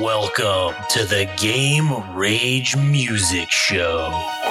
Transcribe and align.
Welcome 0.00 0.80
to 0.90 1.04
the 1.04 1.28
Game 1.38 2.14
Rage 2.14 2.76
Music 2.76 3.50
Show. 3.50 4.47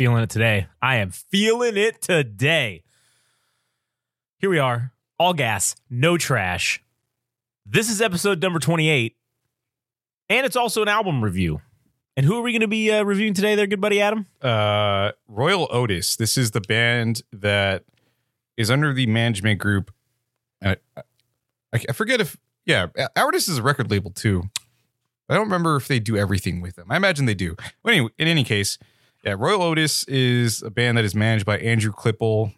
Feeling 0.00 0.22
it 0.22 0.30
today. 0.30 0.66
I 0.80 0.96
am 0.96 1.10
feeling 1.10 1.76
it 1.76 2.00
today. 2.00 2.84
Here 4.38 4.48
we 4.48 4.58
are. 4.58 4.94
All 5.18 5.34
gas, 5.34 5.76
no 5.90 6.16
trash. 6.16 6.82
This 7.66 7.90
is 7.90 8.00
episode 8.00 8.40
number 8.40 8.58
28. 8.58 9.14
And 10.30 10.46
it's 10.46 10.56
also 10.56 10.80
an 10.80 10.88
album 10.88 11.22
review. 11.22 11.60
And 12.16 12.24
who 12.24 12.38
are 12.38 12.40
we 12.40 12.52
going 12.52 12.62
to 12.62 12.66
be 12.66 12.90
uh, 12.90 13.02
reviewing 13.02 13.34
today 13.34 13.54
there, 13.56 13.66
good 13.66 13.82
buddy 13.82 14.00
Adam? 14.00 14.24
uh 14.40 15.12
Royel 15.28 15.68
Otis. 15.70 16.16
This 16.16 16.38
is 16.38 16.52
the 16.52 16.62
band 16.62 17.20
that 17.34 17.84
is 18.56 18.70
under 18.70 18.94
the 18.94 19.06
management 19.06 19.60
group. 19.60 19.92
I, 20.64 20.76
I, 20.96 21.02
I 21.74 21.92
forget 21.92 22.22
if 22.22 22.38
yeah, 22.64 22.86
Otis 23.18 23.48
is 23.50 23.58
a 23.58 23.62
record 23.62 23.90
label 23.90 24.12
too. 24.12 24.44
I 25.28 25.34
don't 25.34 25.44
remember 25.44 25.76
if 25.76 25.88
they 25.88 26.00
do 26.00 26.16
everything 26.16 26.62
with 26.62 26.76
them. 26.76 26.86
I 26.88 26.96
imagine 26.96 27.26
they 27.26 27.34
do. 27.34 27.54
But 27.82 27.92
anyway, 27.92 28.12
in 28.16 28.28
any 28.28 28.44
case, 28.44 28.78
yeah, 29.24 29.34
Royel 29.38 29.62
Otis 29.62 30.04
is 30.04 30.62
a 30.62 30.70
band 30.70 30.96
that 30.98 31.04
is 31.04 31.14
managed 31.14 31.44
by 31.46 31.58
Andrew 31.58 31.92
Klippel, 31.92 32.52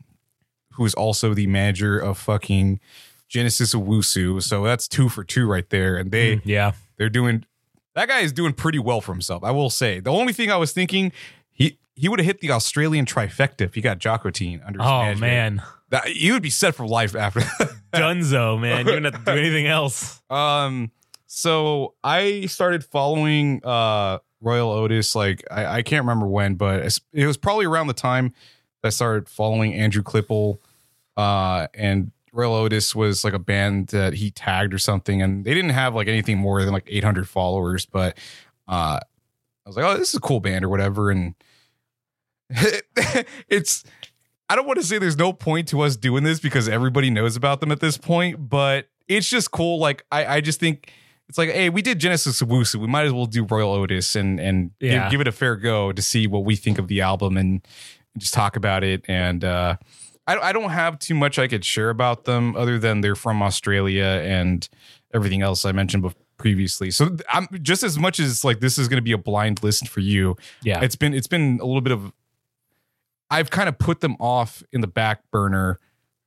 who 0.72 0.84
is 0.84 0.94
also 0.94 1.34
the 1.34 1.46
manager 1.46 1.98
of 1.98 2.18
fucking 2.18 2.80
Genesis 3.28 3.74
Owusu. 3.74 4.42
So 4.42 4.64
that's 4.64 4.86
two 4.88 5.08
for 5.08 5.24
two 5.24 5.46
right 5.46 5.68
there. 5.70 5.96
And 5.96 6.10
they 6.10 6.40
yeah. 6.44 6.72
they're 6.98 7.08
doing 7.10 7.44
that 7.94 8.08
guy 8.08 8.20
is 8.20 8.32
doing 8.32 8.52
pretty 8.52 8.78
well 8.78 9.00
for 9.00 9.12
himself. 9.12 9.42
I 9.44 9.50
will 9.50 9.70
say. 9.70 10.00
The 10.00 10.10
only 10.12 10.32
thing 10.32 10.50
I 10.50 10.56
was 10.56 10.72
thinking, 10.72 11.12
he 11.50 11.78
he 11.94 12.08
would 12.08 12.18
have 12.20 12.26
hit 12.26 12.40
the 12.40 12.50
Australian 12.52 13.04
trifecta 13.06 13.62
if 13.62 13.74
he 13.74 13.80
got 13.80 13.98
Jocotine 13.98 14.64
under 14.66 14.78
his 14.80 14.88
Oh, 14.88 15.02
management. 15.02 15.20
man. 15.20 15.62
That, 15.90 16.06
he 16.06 16.32
would 16.32 16.42
be 16.42 16.48
set 16.50 16.74
for 16.74 16.86
life 16.86 17.14
after 17.14 17.40
that. 17.40 17.70
Dunzo, 17.92 18.58
man. 18.58 18.86
You 18.86 18.92
don't 18.92 19.04
have 19.04 19.24
to 19.24 19.32
do 19.32 19.38
anything 19.38 19.66
else. 19.66 20.20
Um, 20.30 20.90
so 21.26 21.94
I 22.02 22.46
started 22.46 22.82
following 22.84 23.60
uh 23.64 24.18
Royel 24.42 24.70
Otis. 24.70 25.14
Like 25.14 25.44
I, 25.50 25.78
I 25.78 25.82
can't 25.82 26.02
remember 26.02 26.26
when, 26.26 26.56
but 26.56 26.98
it 27.12 27.26
was 27.26 27.36
probably 27.36 27.64
around 27.64 27.86
the 27.86 27.94
time 27.94 28.34
I 28.84 28.90
started 28.90 29.28
following 29.28 29.74
Andrew 29.74 30.02
Klippel. 30.02 30.58
Uh, 31.16 31.68
and 31.74 32.10
Royel 32.32 32.54
Otis 32.54 32.94
was 32.94 33.24
like 33.24 33.34
a 33.34 33.38
band 33.38 33.88
that 33.88 34.14
he 34.14 34.30
tagged 34.30 34.74
or 34.74 34.78
something, 34.78 35.22
and 35.22 35.44
they 35.44 35.54
didn't 35.54 35.70
have 35.70 35.94
like 35.94 36.08
anything 36.08 36.38
more 36.38 36.62
than 36.64 36.72
like 36.72 36.86
800 36.86 37.28
followers. 37.28 37.86
But 37.86 38.18
uh, 38.66 38.98
I 39.00 39.68
was 39.68 39.76
like, 39.76 39.84
oh, 39.84 39.96
this 39.96 40.08
is 40.08 40.14
a 40.14 40.20
cool 40.20 40.40
band 40.40 40.64
or 40.64 40.68
whatever, 40.68 41.10
and 41.10 41.34
it's. 43.48 43.84
I 44.48 44.56
don't 44.56 44.66
want 44.66 44.78
to 44.80 44.84
say 44.84 44.98
there's 44.98 45.16
no 45.16 45.32
point 45.32 45.68
to 45.68 45.80
us 45.80 45.96
doing 45.96 46.24
this 46.24 46.38
because 46.38 46.68
everybody 46.68 47.08
knows 47.08 47.36
about 47.36 47.60
them 47.60 47.72
at 47.72 47.80
this 47.80 47.96
point, 47.96 48.50
but 48.50 48.88
it's 49.08 49.26
just 49.26 49.50
cool. 49.50 49.78
Like 49.78 50.04
I, 50.12 50.26
I 50.26 50.40
just 50.42 50.60
think 50.60 50.92
it's 51.32 51.38
like, 51.38 51.48
hey, 51.48 51.70
we 51.70 51.80
did 51.80 51.98
Genesis 51.98 52.42
Owusu. 52.42 52.74
We 52.74 52.88
might 52.88 53.06
as 53.06 53.12
well 53.14 53.24
do 53.24 53.44
Royel 53.46 53.72
Otis 53.72 54.14
and 54.16 54.38
and 54.38 54.70
Yeah. 54.80 55.04
give, 55.04 55.12
give 55.12 55.20
it 55.22 55.28
a 55.28 55.32
fair 55.32 55.56
go 55.56 55.90
to 55.90 56.02
see 56.02 56.26
what 56.26 56.44
we 56.44 56.56
think 56.56 56.78
of 56.78 56.88
the 56.88 57.00
album 57.00 57.38
and 57.38 57.66
just 58.18 58.34
talk 58.34 58.54
about 58.56 58.84
it. 58.84 59.02
And 59.08 59.42
uh, 59.42 59.76
I, 60.26 60.36
I 60.36 60.52
don't 60.52 60.68
have 60.68 60.98
too 60.98 61.14
much 61.14 61.38
I 61.38 61.48
could 61.48 61.64
share 61.64 61.88
about 61.88 62.26
them 62.26 62.54
other 62.54 62.78
than 62.78 63.00
they're 63.00 63.14
from 63.16 63.42
Australia 63.42 64.04
and 64.22 64.68
everything 65.14 65.40
else 65.40 65.64
I 65.64 65.72
mentioned 65.72 66.02
bef- 66.04 66.14
previously. 66.36 66.90
So 66.90 67.16
I'm 67.30 67.48
just 67.62 67.82
as 67.82 67.98
much 67.98 68.20
as 68.20 68.44
like 68.44 68.60
this 68.60 68.76
is 68.76 68.88
going 68.88 68.98
to 68.98 69.02
be 69.02 69.12
a 69.12 69.18
blind 69.18 69.62
list 69.62 69.88
for 69.88 70.00
you. 70.00 70.36
Yeah. 70.62 70.82
It's 70.82 70.96
been 70.96 71.14
it's 71.14 71.26
been 71.28 71.58
a 71.62 71.64
little 71.64 71.80
bit 71.80 71.92
of 71.92 72.12
I've 73.30 73.48
kind 73.48 73.70
of 73.70 73.78
put 73.78 74.00
them 74.00 74.16
off 74.20 74.62
in 74.72 74.82
the 74.82 74.86
back 74.86 75.22
burner 75.30 75.78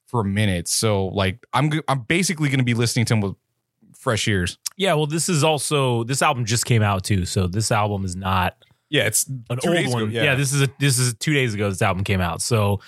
for 0.08 0.22
a 0.22 0.26
minute. 0.26 0.68
So 0.68 1.06
like 1.06 1.46
I'm 1.54 1.70
I'm 1.88 2.00
basically 2.00 2.50
going 2.50 2.58
to 2.58 2.66
be 2.66 2.74
listening 2.74 3.06
to 3.06 3.14
them 3.14 3.22
with 3.22 3.36
fresh 4.06 4.28
ears. 4.28 4.60
Yeah, 4.78 4.94
well, 4.94 5.08
this 5.08 5.28
is 5.30 5.44
also 5.44 6.04
this 6.04 6.22
album 6.22 6.46
just 6.46 6.66
came 6.68 6.84
out 6.84 7.04
too, 7.04 7.26
so 7.26 7.48
this 7.48 7.72
album 7.72 8.06
is 8.06 8.16
not 8.16 8.56
Yeah, 8.90 9.08
it's 9.08 9.26
an 9.26 9.44
old 9.66 9.88
one. 9.94 10.04
ago, 10.04 10.12
yeah. 10.12 10.36
this 10.36 10.54
is 10.54 10.62
a 10.62 10.70
this 10.80 11.00
is 11.00 11.16
two 11.16 11.34
days 11.34 11.56
ago. 11.56 11.70
This 11.70 11.82
album 11.82 12.04
came 12.04 12.22
out. 12.22 12.40
So, 12.42 12.82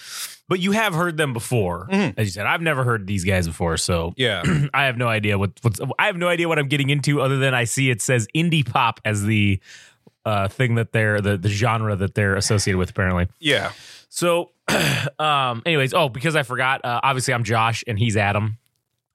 but 0.47 0.59
you 0.59 0.73
have 0.73 0.93
heard 0.93 1.17
them 1.17 1.33
before, 1.33 1.87
Mhm. 1.91 2.13
as 2.17 2.27
you 2.27 2.31
said. 2.33 2.45
I've 2.45 2.61
never 2.61 2.83
heard 2.83 3.07
these 3.07 3.23
guys 3.25 3.47
before, 3.47 3.77
so 3.77 4.13
yeah. 4.17 4.43
I 4.75 4.85
have 4.85 4.95
no 4.97 5.07
idea 5.07 5.39
what 5.39 5.51
what's. 5.63 5.81
I 5.97 6.05
have 6.05 6.17
no 6.17 6.27
idea 6.27 6.47
what 6.47 6.59
I'm 6.59 6.67
getting 6.67 6.91
into, 6.91 7.19
other 7.19 7.37
than 7.39 7.55
I 7.55 7.63
see 7.63 7.89
it 7.89 7.99
says 8.01 8.27
indie 8.35 8.63
pop 8.69 8.99
as 9.03 9.23
the 9.23 9.59
uh, 10.23 10.47
thing 10.49 10.75
that 10.75 10.91
they're 10.91 11.19
the 11.19 11.35
the 11.37 11.49
genre 11.49 11.95
that 11.95 12.13
they're 12.13 12.35
associated 12.35 12.77
with. 12.77 12.91
Apparently, 12.91 13.27
yeah. 13.39 13.71
so. 14.07 14.51
um. 15.19 15.63
Anyways, 15.65 15.93
oh, 15.93 16.09
because 16.09 16.35
I 16.35 16.43
forgot. 16.43 16.83
Uh, 16.85 16.99
obviously, 17.01 17.33
I'm 17.33 17.43
Josh 17.43 17.83
and 17.87 17.97
he's 17.97 18.17
Adam. 18.17 18.57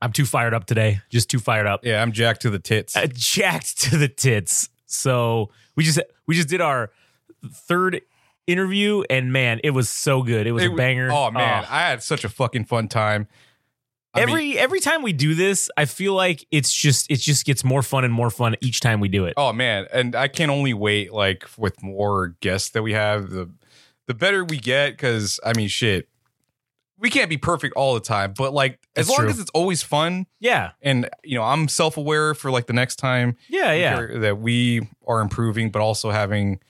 I'm 0.03 0.13
too 0.13 0.27
fired 0.27 0.53
up 0.53 0.67
today. 0.67 1.01
Just 1.11 1.31
too 1.31 1.39
fired 1.39 1.67
up 1.67 1.85
Yeah, 1.85 2.03
I'm 2.03 2.13
jacked 2.13 2.43
to 2.43 2.51
the 2.51 2.59
tits. 2.59 2.97
uh, 2.97 3.07
jacked 3.15 3.81
to 3.83 3.97
the 3.97 4.09
tits. 4.09 4.69
So 4.87 5.51
we 5.77 5.85
just 5.85 6.01
we 6.27 6.35
just 6.35 6.49
did 6.49 6.61
our 6.61 6.91
third 7.47 8.01
interview, 8.47 9.05
and 9.09 9.33
man, 9.33 9.61
it 9.65 9.71
was 9.71 9.89
so 9.89 10.23
good. 10.23 10.47
It 10.47 10.53
was 10.53 10.65
It 10.65 10.73
a 10.73 10.77
banger. 10.77 11.11
Oh 11.11 11.31
man, 11.31 11.65
I 11.71 11.81
had 11.89 12.03
such 12.03 12.25
a 12.25 12.29
fucking 12.29 12.65
fun 12.65 12.89
time. 12.89 13.29
I 14.15 14.21
mean- 14.21 14.29
every 14.29 14.59
every 14.59 14.81
time 14.81 15.03
we 15.03 15.13
do 15.15 15.35
this, 15.35 15.71
I 15.77 15.87
feel 15.87 16.13
like 16.15 16.45
it's 16.51 16.71
just 16.75 17.11
it 17.11 17.21
just 17.21 17.47
gets 17.47 17.65
more 17.65 17.83
fun 17.83 18.05
and 18.05 18.13
more 18.13 18.29
fun 18.29 18.57
each 18.61 18.81
time 18.81 19.01
we 19.01 19.09
do 19.09 19.25
it. 19.25 19.35
Oh 19.37 19.53
man, 19.53 19.87
and 19.93 20.15
I 20.15 20.29
can't 20.29 20.51
only 20.51 20.75
wait 20.75 21.13
like 21.13 21.47
with 21.57 21.83
more 21.83 22.35
guests 22.41 22.71
that 22.71 22.83
we 22.83 22.93
have, 22.93 23.31
the 23.31 23.51
the 24.09 24.15
better 24.15 24.45
we 24.45 24.59
get 24.59 24.99
cuz 24.99 25.39
I 25.47 25.57
mean 25.57 25.69
shit. 25.69 26.09
We 27.03 27.11
can't 27.11 27.29
be 27.29 27.37
perfect 27.37 27.75
all 27.77 27.93
the 27.95 28.01
time, 28.01 28.33
but 28.35 28.55
like 28.55 28.79
as 28.97 29.07
That's 29.07 29.11
long 29.11 29.19
true. 29.27 29.29
as 29.31 29.39
it's 29.41 29.51
always 29.51 29.83
fun 29.83 30.27
Yeah, 30.41 30.71
and 30.81 31.11
you 31.25 31.37
know, 31.37 31.43
I'm 31.45 31.69
self-aware 31.69 32.35
for 32.35 32.51
like 32.51 32.67
the 32.67 32.73
next 32.73 32.97
time 32.97 33.37
yeah, 33.49 33.73
yeah. 33.73 34.19
that 34.21 34.39
we 34.39 34.89
are 35.07 35.21
improving 35.21 35.71
but 35.71 35.83
also 35.83 36.11
having 36.11 36.61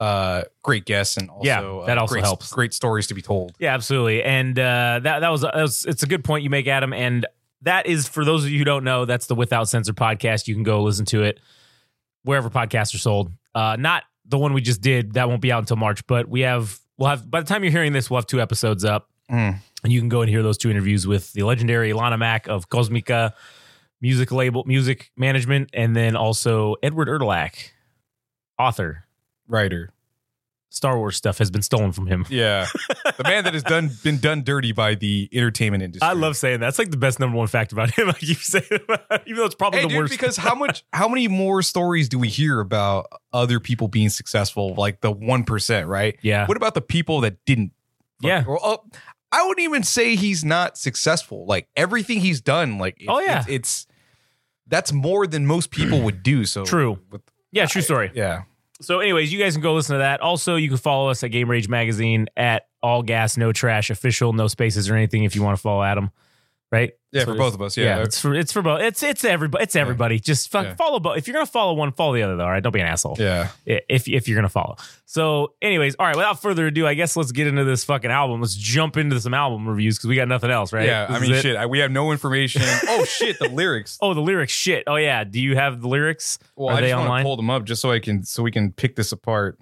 uh 0.00 0.42
great 0.62 0.84
guests 0.84 1.16
and 1.16 1.30
also 1.30 1.46
Yeah, 1.46 1.60
uh, 1.62 1.86
that 1.86 1.98
also 1.98 2.14
great, 2.14 2.24
helps. 2.24 2.52
great 2.52 2.74
stories 2.74 3.06
to 3.06 3.14
be 3.14 3.22
told. 3.22 3.54
Yeah, 3.58 3.72
absolutely. 3.74 4.22
And 4.24 4.58
uh, 4.58 5.00
that 5.02 5.20
that 5.20 5.28
was, 5.30 5.42
that 5.42 5.54
was 5.54 5.84
it's 5.86 6.02
a 6.02 6.06
good 6.06 6.24
point 6.24 6.42
you 6.42 6.50
make, 6.50 6.66
Adam. 6.66 6.92
And 6.92 7.26
that 7.62 7.86
is 7.86 8.08
for 8.08 8.24
those 8.24 8.44
of 8.44 8.50
you 8.50 8.58
who 8.58 8.64
don't 8.64 8.84
know, 8.84 9.04
that's 9.04 9.26
the 9.26 9.34
Without 9.34 9.68
Censor 9.68 9.94
podcast. 9.94 10.48
You 10.48 10.54
can 10.54 10.64
go 10.64 10.82
listen 10.82 11.06
to 11.06 11.22
it 11.22 11.38
wherever 12.24 12.50
podcasts 12.50 12.94
are 12.94 12.98
sold. 12.98 13.30
Uh, 13.54 13.76
not 13.78 14.02
the 14.26 14.36
one 14.36 14.52
we 14.52 14.60
just 14.62 14.80
did. 14.80 15.12
That 15.14 15.28
won't 15.28 15.40
be 15.40 15.52
out 15.52 15.60
until 15.60 15.76
March, 15.76 16.04
but 16.08 16.28
we 16.28 16.40
have 16.40 16.78
we'll 16.98 17.08
have 17.10 17.30
by 17.30 17.40
the 17.40 17.46
time 17.46 17.62
you're 17.62 17.70
hearing 17.72 17.92
this, 17.92 18.10
we'll 18.10 18.18
have 18.18 18.26
two 18.26 18.40
episodes 18.40 18.84
up, 18.84 19.08
Mm. 19.30 19.56
and 19.82 19.92
you 19.92 20.00
can 20.00 20.08
go 20.10 20.20
and 20.20 20.28
hear 20.28 20.42
those 20.42 20.58
two 20.58 20.70
interviews 20.70 21.06
with 21.06 21.32
the 21.32 21.42
legendary 21.44 21.92
Lana 21.94 22.18
Mack 22.18 22.46
of 22.46 22.68
Cosmica 22.68 23.32
Music 24.00 24.30
Label 24.30 24.64
Music 24.66 25.10
Management, 25.16 25.70
and 25.72 25.96
then 25.96 26.14
also 26.14 26.76
Edward 26.82 27.08
Erdelak, 27.08 27.70
author. 28.58 29.04
Writer. 29.48 29.90
Star 30.70 30.98
Wars 30.98 31.16
stuff 31.16 31.38
has 31.38 31.50
been 31.52 31.62
stolen 31.62 31.92
from 31.92 32.06
him. 32.08 32.26
Yeah. 32.28 32.66
the 33.16 33.22
man 33.22 33.44
that 33.44 33.54
has 33.54 33.62
done 33.62 33.90
been 34.02 34.18
done 34.18 34.42
dirty 34.42 34.72
by 34.72 34.96
the 34.96 35.28
entertainment 35.32 35.82
industry. 35.84 36.08
I 36.08 36.14
love 36.14 36.36
saying 36.36 36.58
that. 36.60 36.66
That's 36.66 36.78
like 36.80 36.90
the 36.90 36.96
best 36.96 37.20
number 37.20 37.36
one 37.38 37.46
fact 37.46 37.70
about 37.72 37.90
him. 37.92 38.08
I 38.10 38.12
keep 38.14 38.38
saying, 38.38 38.64
it, 38.70 38.82
even 39.26 39.36
though 39.36 39.44
it's 39.44 39.54
probably 39.54 39.80
Hey, 39.80 39.84
the 39.84 39.88
dude, 39.90 39.98
worst. 39.98 40.10
because 40.12 40.36
how 40.36 40.54
much 40.56 40.84
how 40.92 41.06
many 41.06 41.28
more 41.28 41.62
stories 41.62 42.08
do 42.08 42.18
we 42.18 42.28
hear 42.28 42.58
about 42.58 43.06
other 43.32 43.60
people 43.60 43.86
being 43.86 44.08
successful 44.08 44.74
like 44.74 45.00
the 45.00 45.14
1%, 45.14 45.86
right? 45.86 46.18
yeah, 46.22 46.46
What 46.46 46.56
about 46.56 46.74
the 46.74 46.80
people 46.82 47.20
that 47.20 47.36
didn't? 47.46 47.70
Yeah. 48.20 48.42
Well, 48.46 48.84
I 49.40 49.46
wouldn't 49.46 49.64
even 49.64 49.82
say 49.82 50.16
he's 50.16 50.44
not 50.44 50.76
successful. 50.78 51.46
Like 51.46 51.68
everything 51.76 52.20
he's 52.20 52.40
done 52.40 52.78
like 52.78 52.96
it's, 52.98 53.06
Oh, 53.08 53.20
yeah. 53.20 53.40
it's, 53.40 53.48
it's 53.48 53.86
that's 54.66 54.92
more 54.92 55.26
than 55.26 55.46
most 55.46 55.70
people 55.70 56.00
would 56.02 56.22
do. 56.22 56.44
So 56.44 56.64
True. 56.66 56.98
with- 57.10 57.22
yeah, 57.52 57.66
true 57.66 57.82
story. 57.82 58.10
yeah. 58.14 58.42
So, 58.80 58.98
anyways, 58.98 59.32
you 59.32 59.38
guys 59.38 59.52
can 59.54 59.62
go 59.62 59.74
listen 59.74 59.94
to 59.94 59.98
that. 59.98 60.20
Also, 60.20 60.56
you 60.56 60.68
can 60.68 60.76
follow 60.76 61.08
us 61.08 61.22
at 61.22 61.28
Game 61.30 61.48
Rage 61.48 61.68
Magazine 61.68 62.26
at 62.36 62.66
All 62.82 63.02
Gas 63.04 63.36
No 63.36 63.52
Trash 63.52 63.88
Official, 63.90 64.32
no 64.32 64.48
spaces 64.48 64.90
or 64.90 64.96
anything 64.96 65.22
if 65.22 65.36
you 65.36 65.42
want 65.44 65.56
to 65.56 65.62
follow 65.62 65.82
Adam. 65.84 66.10
Right? 66.74 66.92
Yeah, 67.12 67.20
So 67.20 67.26
for 67.26 67.34
both 67.38 67.54
of 67.54 67.62
us. 67.62 67.76
Yeah. 67.76 68.02
it's 68.02 68.20
for 68.20 68.34
it's 68.34 68.50
for 68.52 68.60
both. 68.60 68.80
It's 68.80 69.00
it's 69.04 69.24
everybody. 69.24 69.62
It's 69.62 69.76
everybody. 69.76 70.18
Just 70.18 70.50
fuck, 70.50 70.64
Yeah. 70.66 70.74
follow 70.74 70.98
both. 70.98 71.16
If 71.16 71.28
you're 71.28 71.34
gonna 71.34 71.46
follow 71.46 71.74
one, 71.74 71.92
follow 71.92 72.14
the 72.14 72.22
other. 72.24 72.34
Though, 72.36 72.42
all 72.44 72.50
right? 72.50 72.60
Don't 72.60 72.72
be 72.72 72.80
an 72.80 72.88
asshole. 72.88 73.14
yeah. 73.20 73.50
If 73.64 74.08
if 74.08 74.26
you're 74.26 74.34
gonna 74.36 74.48
follow. 74.48 74.74
So, 75.06 75.54
anyways, 75.62 75.94
all 76.00 76.06
right. 76.06 76.16
Without 76.16 76.42
further 76.42 76.66
ado, 76.66 76.84
I 76.84 76.94
guess 76.94 77.16
let's 77.16 77.30
get 77.30 77.46
into 77.46 77.62
this 77.62 77.84
fucking 77.84 78.10
album. 78.10 78.40
Let's 78.40 78.56
jump 78.56 78.96
into 78.96 79.20
some 79.20 79.34
album 79.34 79.68
reviews 79.68 79.96
because 79.96 80.08
we 80.08 80.16
got 80.16 80.26
nothing 80.26 80.50
else, 80.50 80.72
right? 80.72 80.86
Yeah. 80.86 81.06
This 81.06 81.16
I 81.16 81.20
mean, 81.20 81.40
shit. 81.40 81.54
I, 81.54 81.66
we 81.66 81.78
have 81.78 81.92
no 81.92 82.10
information. 82.10 82.62
oh 82.88 83.04
shit, 83.04 83.38
the 83.38 83.48
lyrics. 83.48 83.96
Oh, 84.00 84.12
the 84.14 84.20
lyrics. 84.20 84.52
Shit. 84.52 84.82
Oh 84.88 84.96
yeah. 84.96 85.22
Do 85.22 85.40
you 85.40 85.54
have 85.54 85.80
the 85.80 85.86
lyrics? 85.86 86.40
Well, 86.56 86.70
Are 86.74 86.78
I 86.78 86.80
they 86.80 86.88
just 86.88 87.06
want 87.06 87.20
to 87.20 87.24
pull 87.24 87.36
them 87.36 87.50
up 87.50 87.62
just 87.64 87.80
so 87.80 87.92
I 87.92 88.00
can 88.00 88.24
so 88.24 88.42
we 88.42 88.50
can 88.50 88.72
pick 88.72 88.96
this 88.96 89.12
apart. 89.12 89.60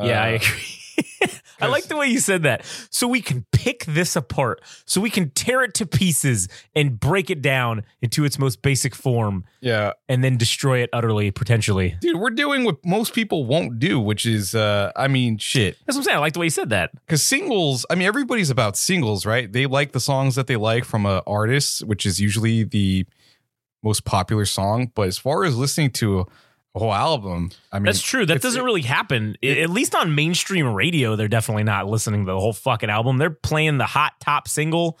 yeah, 0.00 0.22
I 0.22 0.32
Uh, 0.34 0.36
agree. 0.36 1.25
I 1.60 1.66
like 1.68 1.84
the 1.84 1.96
way 1.96 2.06
you 2.06 2.18
said 2.20 2.42
that. 2.44 2.64
So 2.90 3.08
we 3.08 3.20
can 3.20 3.46
pick 3.52 3.84
this 3.86 4.16
apart. 4.16 4.60
So 4.84 5.00
we 5.00 5.10
can 5.10 5.30
tear 5.30 5.62
it 5.62 5.74
to 5.74 5.86
pieces 5.86 6.48
and 6.74 6.98
break 7.00 7.30
it 7.30 7.42
down 7.42 7.84
into 8.02 8.24
its 8.24 8.38
most 8.38 8.62
basic 8.62 8.94
form 8.94 9.44
Yeah, 9.60 9.92
and 10.08 10.22
then 10.22 10.36
destroy 10.36 10.78
it 10.82 10.90
utterly, 10.92 11.30
potentially. 11.30 11.96
dude, 12.00 12.16
we're 12.20 12.30
doing 12.30 12.64
what 12.64 12.84
most 12.84 13.14
people 13.14 13.46
won't 13.46 13.78
do, 13.78 13.98
which 14.00 14.26
is, 14.26 14.54
uh, 14.54 14.92
I 14.96 15.08
mean, 15.08 15.38
shit. 15.38 15.76
That's 15.86 15.96
what 15.96 16.02
I'm 16.02 16.04
saying. 16.04 16.16
I 16.16 16.20
like 16.20 16.32
the 16.34 16.40
way 16.40 16.46
you 16.46 16.50
said 16.50 16.70
that. 16.70 16.90
Because 16.94 17.22
singles, 17.24 17.86
I 17.90 17.94
mean, 17.94 18.06
everybody's 18.06 18.50
about 18.50 18.76
singles, 18.76 19.24
right? 19.26 19.50
They 19.52 19.66
like 19.66 19.92
the 19.92 20.00
songs 20.00 20.34
that 20.34 20.46
they 20.46 20.56
like 20.56 20.84
from 20.84 21.06
a 21.06 21.22
artist, 21.26 21.84
which 21.84 22.04
is 22.06 22.20
usually 22.20 22.64
the 22.64 23.06
most 23.82 24.04
popular 24.04 24.44
song. 24.44 24.90
But 24.94 25.08
as 25.08 25.18
far 25.18 25.44
as 25.44 25.56
listening 25.56 25.90
to 25.92 26.20
a, 26.20 26.24
a 26.76 26.78
whole 26.78 26.92
album, 26.94 27.50
I 27.72 27.78
mean, 27.78 27.86
That's 27.86 28.02
true. 28.02 28.26
That 28.26 28.42
doesn't 28.42 28.62
really 28.62 28.82
happen. 28.82 29.36
I- 29.42 29.46
At 29.60 29.70
least 29.70 29.94
on 29.94 30.14
mainstream 30.14 30.66
radio, 30.72 31.16
they're 31.16 31.26
definitely 31.26 31.64
not 31.64 31.88
listening 31.88 32.26
to 32.26 32.32
the 32.32 32.38
whole 32.38 32.52
fucking 32.52 32.90
album. 32.90 33.16
They're 33.18 33.30
playing 33.30 33.78
the 33.78 33.86
hot 33.86 34.12
top 34.20 34.46
single, 34.46 34.98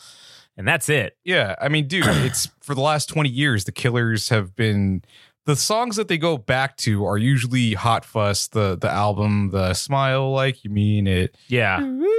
and 0.56 0.66
that's 0.66 0.88
it. 0.88 1.16
Yeah, 1.22 1.54
I 1.60 1.68
mean, 1.68 1.86
dude, 1.86 2.06
it's 2.08 2.48
for 2.60 2.74
the 2.74 2.80
last 2.80 3.08
20 3.10 3.28
years, 3.28 3.64
the 3.64 3.72
Killers 3.72 4.30
have 4.30 4.56
been 4.56 5.02
the 5.44 5.54
songs 5.54 5.94
that 5.94 6.08
they 6.08 6.18
go 6.18 6.36
back 6.38 6.76
to 6.78 7.04
are 7.06 7.18
usually 7.18 7.74
Hot 7.74 8.04
Fuss, 8.04 8.48
the 8.48 8.76
the 8.76 8.90
album, 8.90 9.50
the 9.52 9.74
Smile 9.74 10.32
Like 10.32 10.64
You 10.64 10.70
Mean 10.70 11.06
It. 11.06 11.36
Yeah. 11.46 11.78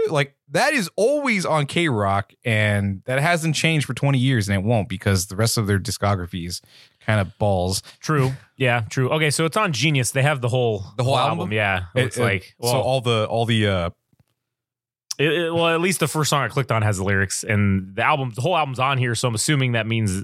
Like 0.09 0.35
that 0.51 0.71
is 0.71 0.89
always 0.95 1.45
on 1.45 1.65
K 1.65 1.89
Rock, 1.89 2.31
and 2.45 3.01
that 3.05 3.19
hasn't 3.19 3.53
changed 3.55 3.85
for 3.85 3.93
20 3.93 4.17
years, 4.17 4.47
and 4.47 4.57
it 4.57 4.63
won't 4.65 4.87
because 4.87 5.25
the 5.25 5.35
rest 5.35 5.57
of 5.57 5.67
their 5.67 5.77
discography 5.79 6.47
is 6.47 6.61
kind 7.07 7.19
of 7.19 7.35
balls. 7.39 7.81
True. 7.99 8.33
Yeah, 8.59 8.85
true. 8.89 9.09
Okay, 9.11 9.29
so 9.29 9.45
it's 9.45 9.55
on 9.55 9.71
Genius. 9.71 10.09
They 10.09 10.23
have 10.23 10.41
the 10.41 10.49
whole 10.49 10.83
The 10.97 11.03
whole 11.03 11.15
album? 11.15 11.51
Yeah. 11.51 11.83
It 11.95 12.05
looks 12.05 12.17
It- 12.17 12.21
it- 12.21 12.23
like 12.23 12.55
well, 12.57 12.71
so 12.71 12.81
all 12.81 13.01
the 13.01 13.27
all 13.29 13.45
the 13.45 13.67
uh 13.67 13.89
it- 15.19 15.31
it- 15.31 15.53
well, 15.53 15.67
at 15.67 15.79
least 15.79 15.99
the 15.99 16.07
first 16.07 16.31
song 16.31 16.41
I 16.43 16.47
clicked 16.47 16.71
on 16.71 16.81
has 16.81 16.97
the 16.97 17.03
lyrics, 17.03 17.43
and 17.43 17.95
the 17.95 18.01
album, 18.01 18.31
the 18.35 18.41
whole 18.41 18.57
album's 18.57 18.79
on 18.79 18.97
here. 18.97 19.13
So 19.13 19.27
I'm 19.27 19.35
assuming 19.35 19.73
that 19.73 19.85
means 19.85 20.23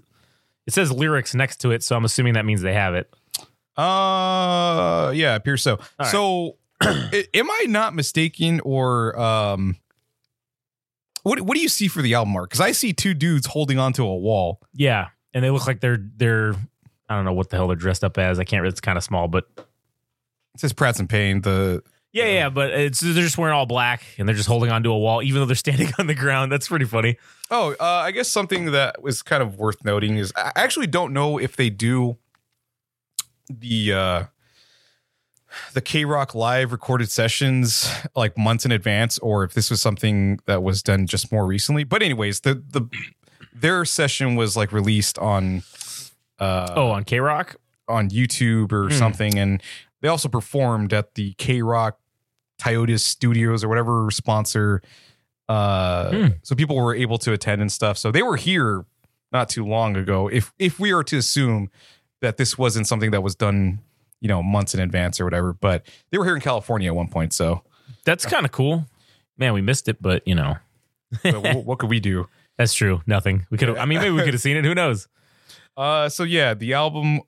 it 0.65 0.73
says 0.73 0.91
lyrics 0.91 1.35
next 1.35 1.57
to 1.57 1.69
it. 1.69 1.83
So 1.83 1.95
I'm 1.95 2.05
assuming 2.05 2.33
that 2.33 2.43
means 2.45 2.61
they 2.63 2.73
have 2.73 2.95
it. 2.95 3.13
Uh, 3.77 5.11
yeah, 5.15 5.35
appears 5.35 5.61
so. 5.61 5.77
right. 5.99 6.07
So, 6.07 6.57
am 6.81 7.51
I 7.51 7.65
not 7.67 7.93
mistaken, 7.93 8.61
or 8.63 9.15
um, 9.19 9.75
what 11.21 11.39
what 11.41 11.55
do 11.55 11.61
you 11.61 11.69
see 11.69 11.87
for 11.87 12.01
the 12.01 12.15
album 12.15 12.35
art? 12.35 12.49
Because 12.49 12.61
I 12.61 12.71
see 12.71 12.93
two 12.93 13.13
dudes 13.13 13.45
holding 13.45 13.77
onto 13.77 14.03
a 14.03 14.15
wall. 14.17 14.59
Yeah, 14.73 15.09
and 15.35 15.43
they 15.43 15.49
look 15.51 15.67
like 15.67 15.81
they're 15.81 15.99
they're 16.17 16.55
I 17.13 17.17
don't 17.17 17.25
know 17.25 17.33
what 17.33 17.49
the 17.49 17.57
hell 17.57 17.67
they're 17.67 17.75
dressed 17.75 18.03
up 18.03 18.17
as. 18.17 18.39
I 18.39 18.43
can't. 18.43 18.63
Read 18.63 18.69
it's 18.69 18.81
kind 18.81 18.97
of 18.97 19.03
small, 19.03 19.27
but 19.27 19.47
It 19.57 20.59
says 20.59 20.73
Pratts 20.73 20.99
and 20.99 21.09
Pain. 21.09 21.41
The 21.41 21.83
yeah, 22.11 22.25
yeah. 22.25 22.49
But 22.49 22.71
it's 22.71 22.99
they're 22.99 23.13
just 23.13 23.37
wearing 23.37 23.55
all 23.55 23.65
black 23.65 24.03
and 24.17 24.27
they're 24.27 24.35
just 24.35 24.47
holding 24.47 24.71
onto 24.71 24.91
a 24.91 24.97
wall, 24.97 25.23
even 25.23 25.41
though 25.41 25.45
they're 25.45 25.55
standing 25.67 25.91
on 25.99 26.07
the 26.07 26.15
ground. 26.15 26.51
That's 26.51 26.67
pretty 26.67 26.85
funny. 26.85 27.17
oh, 27.51 27.75
uh, 27.79 27.83
I 27.83 28.11
guess 28.11 28.29
something 28.29 28.71
that 28.71 29.01
was 29.01 29.21
kind 29.21 29.41
of 29.43 29.57
worth 29.57 29.83
noting 29.83 30.17
is 30.17 30.33
I 30.35 30.51
actually 30.55 30.87
don't 30.87 31.13
know 31.13 31.37
if 31.37 31.55
they 31.55 31.69
do 31.69 32.17
the 33.49 33.93
uh 33.93 34.23
the 35.73 35.81
K 35.81 36.05
Rock 36.05 36.33
live 36.33 36.71
recorded 36.71 37.11
sessions 37.11 37.89
like 38.15 38.37
months 38.37 38.65
in 38.65 38.71
advance, 38.71 39.19
or 39.19 39.43
if 39.43 39.53
this 39.53 39.69
was 39.69 39.81
something 39.81 40.39
that 40.45 40.63
was 40.63 40.81
done 40.81 41.05
just 41.05 41.31
more 41.31 41.45
recently. 41.45 41.83
But 41.83 42.01
anyways, 42.01 42.41
the 42.41 42.55
the 42.55 42.87
their 43.53 43.85
session 43.85 44.35
was 44.35 44.57
like 44.57 44.71
released 44.71 45.17
on 45.19 45.63
uh 46.43 46.73
oh, 46.75 46.89
on 46.91 47.03
K 47.03 47.19
Rock. 47.19 47.55
on 47.87 48.09
YouTube 48.09 48.71
or 48.71 48.87
Hmm. 48.89 48.93
something, 48.97 49.37
and 49.37 49.61
they 50.01 50.07
also 50.07 50.29
performed 50.29 50.93
at 50.93 51.15
the 51.15 51.33
K 51.37 51.61
Rock 51.61 51.99
Toyota 52.61 52.99
Studios 52.99 53.63
or 53.63 53.67
whatever 53.69 54.09
sponsor. 54.11 54.81
Uh, 55.49 56.09
Hmm. 56.11 56.27
so 56.43 56.55
people 56.55 56.75
were 56.77 56.95
able 56.95 57.17
to 57.19 57.33
attend 57.33 57.61
and 57.61 57.71
stuff. 57.71 57.97
So 57.97 58.11
they 58.11 58.21
were 58.23 58.37
here 58.37 58.85
not 59.31 59.49
too 59.49 59.65
long 59.65 59.95
ago. 59.97 60.27
If 60.29 60.53
if 60.59 60.79
we 60.79 60.91
are 60.93 61.03
to 61.03 61.17
assume 61.17 61.69
that 62.21 62.37
this 62.37 62.57
wasn't 62.57 62.87
something 62.87 63.11
that 63.11 63.21
was 63.21 63.35
done, 63.35 63.79
you 64.21 64.29
know, 64.29 64.41
months 64.41 64.73
in 64.73 64.79
advance 64.79 65.19
or 65.19 65.25
whatever, 65.25 65.51
but 65.53 65.85
they 66.11 66.17
were 66.17 66.23
here 66.25 66.35
in 66.35 66.41
California 66.41 66.89
at 66.89 66.95
one 66.95 67.09
point. 67.09 67.33
So 67.33 67.63
That's 68.05 68.25
kind 68.25 68.45
of 68.45 68.51
cool. 68.51 68.85
Man, 69.37 69.53
we 69.53 69.61
missed 69.61 69.87
it, 69.89 70.01
but 70.01 70.25
you 70.27 70.35
know 70.35 70.55
but 71.23 71.41
what, 71.43 71.65
what 71.65 71.79
could 71.79 71.89
we 71.89 71.99
do? 71.99 72.27
that's 72.57 72.73
true. 72.73 73.01
Nothing. 73.05 73.45
We 73.49 73.57
could. 73.57 73.67
have 73.67 73.77
I 73.77 73.85
mean, 73.85 73.99
maybe 73.99 74.11
we 74.15 74.23
could 74.23 74.33
have 74.33 74.41
seen 74.41 74.55
it. 74.57 74.63
Who 74.65 74.73
knows? 74.73 75.07
Uh, 75.75 76.09
so 76.09 76.23
yeah, 76.23 76.53
the 76.53 76.73
album 76.73 77.21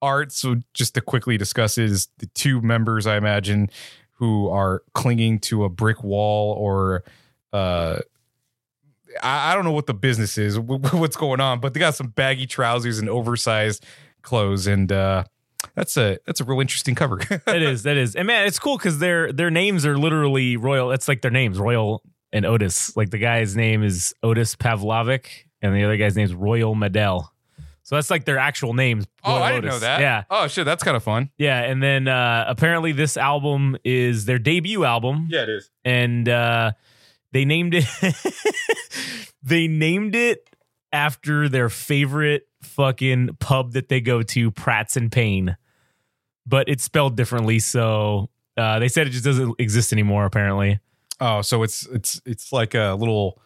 art. 0.00 0.32
So 0.32 0.56
just 0.74 0.94
to 0.94 1.00
quickly 1.00 1.36
discuss 1.36 1.78
is 1.78 2.08
the 2.18 2.26
two 2.26 2.60
members 2.60 3.06
I 3.06 3.16
imagine 3.16 3.70
who 4.12 4.48
are 4.48 4.82
clinging 4.94 5.40
to 5.40 5.64
a 5.64 5.68
brick 5.68 6.02
wall 6.02 6.54
or 6.54 7.04
uh. 7.52 7.98
I 9.22 9.54
don't 9.54 9.64
know 9.64 9.72
what 9.72 9.86
the 9.86 9.92
business 9.92 10.38
is, 10.38 10.58
what's 10.58 11.16
going 11.16 11.38
on, 11.38 11.60
but 11.60 11.74
they 11.74 11.80
got 11.80 11.94
some 11.94 12.06
baggy 12.06 12.46
trousers 12.46 12.98
and 12.98 13.10
oversized 13.10 13.84
clothes, 14.22 14.66
and 14.66 14.90
uh, 14.90 15.24
that's 15.74 15.96
a 15.96 16.18
that's 16.26 16.40
a 16.40 16.44
real 16.44 16.60
interesting 16.60 16.94
cover. 16.94 17.20
it 17.46 17.62
is. 17.62 17.82
That 17.82 17.96
is. 17.96 18.16
And 18.16 18.26
man, 18.26 18.46
it's 18.46 18.58
cool 18.58 18.76
because 18.76 18.98
their 18.98 19.32
their 19.32 19.50
names 19.50 19.86
are 19.86 19.98
literally 19.98 20.56
royal. 20.56 20.88
That's 20.88 21.08
like 21.08 21.22
their 21.22 21.30
names, 21.30 21.58
Royel 21.58 22.02
and 22.32 22.44
Otis. 22.44 22.96
Like 22.96 23.10
the 23.10 23.18
guy's 23.18 23.56
name 23.56 23.82
is 23.82 24.14
Otis 24.22 24.56
Pavlovic, 24.56 25.26
and 25.60 25.74
the 25.74 25.84
other 25.84 25.96
guy's 25.96 26.16
name 26.16 26.24
is 26.24 26.34
Royel 26.34 26.74
Maddell. 26.74 27.31
So 27.84 27.96
that's 27.96 28.10
like 28.10 28.24
their 28.24 28.38
actual 28.38 28.74
names. 28.74 29.06
oh, 29.24 29.32
Royal 29.32 29.42
I 29.42 29.52
didn't 29.52 29.64
know 29.70 29.78
that. 29.80 30.00
Yeah, 30.00 30.24
Oh 30.30 30.46
shit, 30.46 30.64
that's 30.64 30.84
kind 30.84 30.96
of 30.96 31.02
fun. 31.02 31.30
yeah. 31.36 31.62
And 31.62 31.82
then 31.82 32.06
uh, 32.08 32.44
apparently 32.46 32.92
this 32.92 33.16
album 33.16 33.76
is 33.84 34.24
their 34.24 34.38
debut 34.38 34.84
album. 34.84 35.26
Yeah, 35.30 35.42
it 35.42 35.48
is. 35.48 35.70
and 35.84 36.28
uh, 36.28 36.72
they 37.32 37.44
named 37.44 37.74
it. 37.74 37.84
they 39.42 39.66
named 39.68 40.14
it 40.14 40.48
after 40.92 41.48
their 41.48 41.68
favorite 41.68 42.46
fucking 42.62 43.36
pub 43.40 43.72
that 43.72 43.88
they 43.88 44.00
go 44.00 44.22
to, 44.22 44.50
Pratt's 44.50 44.96
and 44.96 45.10
Payne, 45.10 45.56
but 46.46 46.68
it's 46.68 46.84
spelled 46.84 47.16
differently. 47.16 47.58
So 47.58 48.30
uh, 48.56 48.78
they 48.78 48.88
said 48.88 49.06
it 49.06 49.10
just 49.10 49.24
doesn't 49.24 49.54
exist 49.58 49.92
anymore. 49.92 50.24
Apparently, 50.24 50.78
Oh, 51.20 51.40
so 51.42 51.62
it's 51.62 51.86
it's 51.88 52.20
it's 52.24 52.52
like 52.52 52.74
a 52.74 52.94
little. 52.98 53.40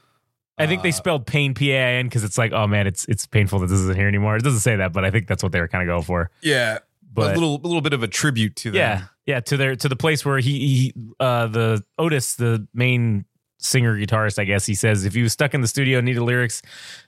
I 0.59 0.67
think 0.67 0.83
they 0.83 0.91
spelled 0.91 1.27
pain 1.27 1.55
P 1.55 1.73
A 1.73 1.79
I 1.79 1.93
N 1.95 2.07
because 2.07 2.25
it's 2.25 2.39
like, 2.39 2.53
oh 2.53 2.67
man, 2.67 2.87
it's 2.87 3.05
it's 3.07 3.27
painful 3.27 3.59
that 3.61 3.67
this 3.67 3.79
isn't 3.81 3.97
here 3.97 4.09
anymore. 4.09 4.37
It 4.37 4.43
doesn't 4.43 4.61
say 4.61 4.77
that, 4.77 4.93
but 4.93 5.05
I 5.05 5.11
think 5.11 5.27
that's 5.27 5.43
what 5.43 5.53
they 5.53 5.61
were 5.61 5.69
kind 5.69 5.83
of 5.83 5.93
going 5.93 6.03
for. 6.05 6.31
yeah, 6.43 6.79
But 7.13 7.33
a 7.37 7.39
little 7.39 7.57
a 7.57 7.67
little 7.67 7.83
bit 7.83 7.93
of 7.93 8.03
a 8.03 8.09
tribute 8.09 8.57
to 8.57 8.71
them. 8.71 8.77
Yeah, 8.79 9.03
yeah, 9.27 9.41
to 9.41 9.57
their 9.57 9.77
to 9.77 9.89
the 9.89 9.97
place 9.97 10.25
where 10.25 10.39
he, 10.39 10.59
he 10.59 10.95
uh 11.21 11.47
the 11.49 11.85
Otis, 11.99 12.35
the 12.37 12.67
main 12.73 13.27
singer 13.59 13.97
guitarist, 13.97 14.39
I 14.39 14.45
guess 14.45 14.67
he 14.67 14.75
says 14.75 15.05
if 15.05 15.15
he 15.15 15.23
was 15.23 15.33
stuck 15.33 15.55
in 15.55 15.61
the 15.63 15.67
studio 15.69 15.99
and 15.99 16.05
needed 16.07 16.21
lyrics, 16.23 16.61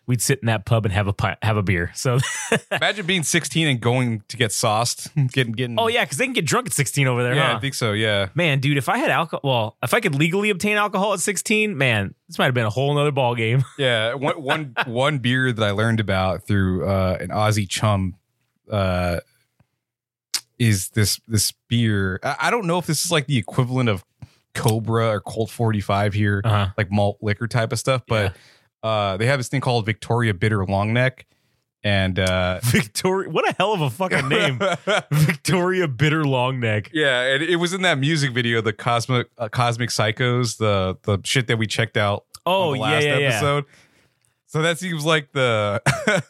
we'd 0.06 0.22
sit 0.22 0.40
in 0.40 0.46
that 0.46 0.64
pub 0.64 0.84
and 0.86 0.92
have 0.94 1.06
a 1.08 1.36
have 1.42 1.56
a 1.56 1.62
beer. 1.62 1.90
So, 1.94 2.18
Imagine 2.72 3.06
being 3.06 3.22
16 3.22 3.66
and 3.68 3.80
going 3.80 4.22
to 4.28 4.36
get 4.36 4.50
sauced, 4.52 5.08
getting 5.32 5.52
getting. 5.52 5.78
oh 5.78 5.88
yeah, 5.88 6.04
because 6.04 6.16
they 6.18 6.24
can 6.24 6.32
get 6.32 6.46
drunk 6.46 6.66
at 6.68 6.72
sixteen 6.72 7.06
over 7.06 7.22
there. 7.22 7.34
yeah, 7.34 7.50
huh? 7.52 7.56
I 7.56 7.60
think 7.60 7.74
so. 7.74 7.92
Yeah, 7.92 8.28
man, 8.34 8.60
dude, 8.60 8.76
if 8.78 8.88
I 8.88 8.98
had 8.98 9.10
alcohol, 9.10 9.40
well, 9.44 9.76
if 9.82 9.92
I 9.94 10.00
could 10.00 10.14
legally 10.14 10.50
obtain 10.50 10.76
alcohol 10.76 11.12
at 11.12 11.20
sixteen, 11.20 11.76
man, 11.76 12.14
this 12.28 12.38
might 12.38 12.46
have 12.46 12.54
been 12.54 12.66
a 12.66 12.70
whole 12.70 12.94
nother 12.94 13.12
ball 13.12 13.34
game. 13.34 13.64
yeah. 13.78 14.14
One 14.14 14.40
one 14.42 14.74
one 14.86 15.18
beer 15.18 15.52
that 15.52 15.62
I 15.64 15.72
learned 15.72 16.00
about 16.00 16.46
through 16.46 16.86
uh, 16.88 17.18
an 17.20 17.28
Aussie 17.28 17.68
chum 17.68 18.14
uh, 18.70 19.20
is 20.58 20.88
this 20.90 21.20
this 21.28 21.52
beer. 21.68 22.20
I, 22.22 22.36
I 22.42 22.50
don't 22.50 22.66
know 22.66 22.78
if 22.78 22.86
this 22.86 23.04
is 23.04 23.10
like 23.10 23.26
the 23.26 23.36
equivalent 23.38 23.88
of 23.88 24.04
Cobra 24.58 25.08
or 25.10 25.20
Colt 25.20 25.50
45 25.50 26.14
here, 26.14 26.40
Uh 26.44 26.48
huh. 26.48 26.66
like 26.76 26.90
malt 26.90 27.18
liquor 27.22 27.46
type 27.48 27.72
of 27.72 27.78
stuff, 27.78 28.02
but. 28.08 28.34
Uh, 28.80 29.16
they 29.16 29.26
have 29.26 29.40
this 29.40 29.48
thing 29.48 29.60
called 29.60 29.84
Victoria 29.84 30.32
Bitter 30.32 30.64
Long 30.64 30.92
Neck, 30.92 31.26
and 31.82 32.16
uh, 32.16 32.60
Victoria, 32.62 33.28
what 33.28 33.44
a 33.50 33.52
hell 33.58 33.72
of 33.72 33.80
a 33.80 33.90
fucking 33.90 34.28
name, 34.28 34.60
Victoria 35.10 35.88
Bitter 35.88 36.24
Long 36.24 36.60
Neck. 36.60 36.88
Yeah, 36.94 37.22
and 37.22 37.42
it 37.42 37.56
was 37.56 37.72
in 37.72 37.82
that 37.82 37.98
music 37.98 38.32
video, 38.32 38.60
the 38.60 38.72
cosmic 38.72 39.30
uh, 39.36 39.48
cosmic 39.48 39.90
psychos, 39.90 40.58
the 40.58 40.96
the 41.02 41.18
shit 41.24 41.48
that 41.48 41.56
we 41.58 41.66
checked 41.66 41.96
out 41.96 42.24
Oh 42.46 42.74
yeah, 42.74 42.80
last 42.82 43.04
yeah, 43.04 43.18
yeah. 43.18 43.26
episode. 43.30 43.64
So 44.46 44.62
that 44.62 44.78
seems 44.78 45.04
like 45.04 45.32
the 45.32 45.82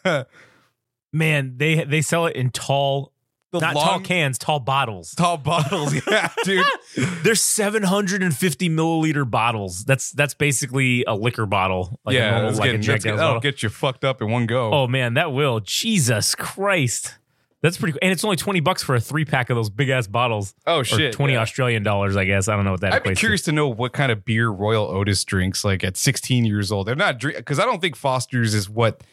Man, 1.13 1.53
they 1.57 1.83
they 1.83 2.01
sell 2.01 2.25
it 2.25 2.35
in 2.35 2.49
tall, 2.49 3.13
the 3.51 3.59
not 3.59 3.75
long, 3.75 3.85
tall 3.85 3.99
cans, 4.01 4.37
tall 4.37 4.59
bottles. 4.59 5.13
tall 5.15 5.37
bottles. 5.37 5.93
Yeah, 6.09 6.29
dude. 6.43 6.65
They're 7.23 7.35
750 7.35 8.69
milliliter 8.69 9.29
bottles. 9.29 9.83
That's 9.85 10.11
that's 10.11 10.33
basically 10.33 11.03
a 11.05 11.15
liquor 11.15 11.45
bottle. 11.45 11.99
Like 12.05 12.15
a 12.15 12.19
yeah, 12.19 12.31
normal, 12.31 12.47
that's 12.49 12.59
like 12.59 12.67
getting, 12.67 12.79
a 12.81 12.83
Jack 12.83 13.01
Daniel's 13.01 13.19
that'll 13.19 13.35
bottle. 13.35 13.51
get 13.51 13.63
you 13.63 13.69
fucked 13.69 14.03
up 14.05 14.21
in 14.21 14.29
one 14.29 14.45
go. 14.45 14.71
Oh 14.73 14.87
man, 14.87 15.15
that 15.15 15.31
will. 15.33 15.59
Jesus 15.59 16.35
Christ. 16.35 17.15
That's 17.61 17.77
pretty 17.77 17.91
cool. 17.93 17.99
And 18.01 18.11
it's 18.11 18.23
only 18.23 18.37
20 18.37 18.61
bucks 18.61 18.83
for 18.83 18.95
a 18.95 19.01
three 19.01 19.25
pack 19.25 19.49
of 19.49 19.57
those 19.57 19.69
big 19.69 19.89
ass 19.89 20.07
bottles. 20.07 20.55
oh 20.65 20.81
shit, 20.81 21.11
20 21.11 21.33
yeah. 21.33 21.41
Australian 21.41 21.83
dollars, 21.83 22.15
I 22.15 22.23
guess. 22.23 22.47
I 22.47 22.55
don't 22.55 22.63
know 22.63 22.71
what 22.71 22.81
that 22.81 22.93
I'd 22.93 23.03
be 23.03 23.09
equates 23.09 23.15
to. 23.15 23.19
curious 23.19 23.41
to 23.43 23.51
know 23.51 23.67
what 23.67 23.91
kind 23.91 24.11
of 24.11 24.23
beer 24.23 24.49
Royel 24.49 24.85
Otis 24.85 25.25
drinks 25.25 25.65
like 25.65 25.83
at 25.83 25.97
16 25.97 26.45
years 26.45 26.71
old. 26.71 26.87
They're 26.87 26.95
not 26.95 27.19
drink 27.19 27.37
because 27.37 27.59
I 27.59 27.65
don't 27.65 27.81
think 27.81 27.95
Foster's 27.95 28.53
is 28.53 28.69
what 28.69 29.03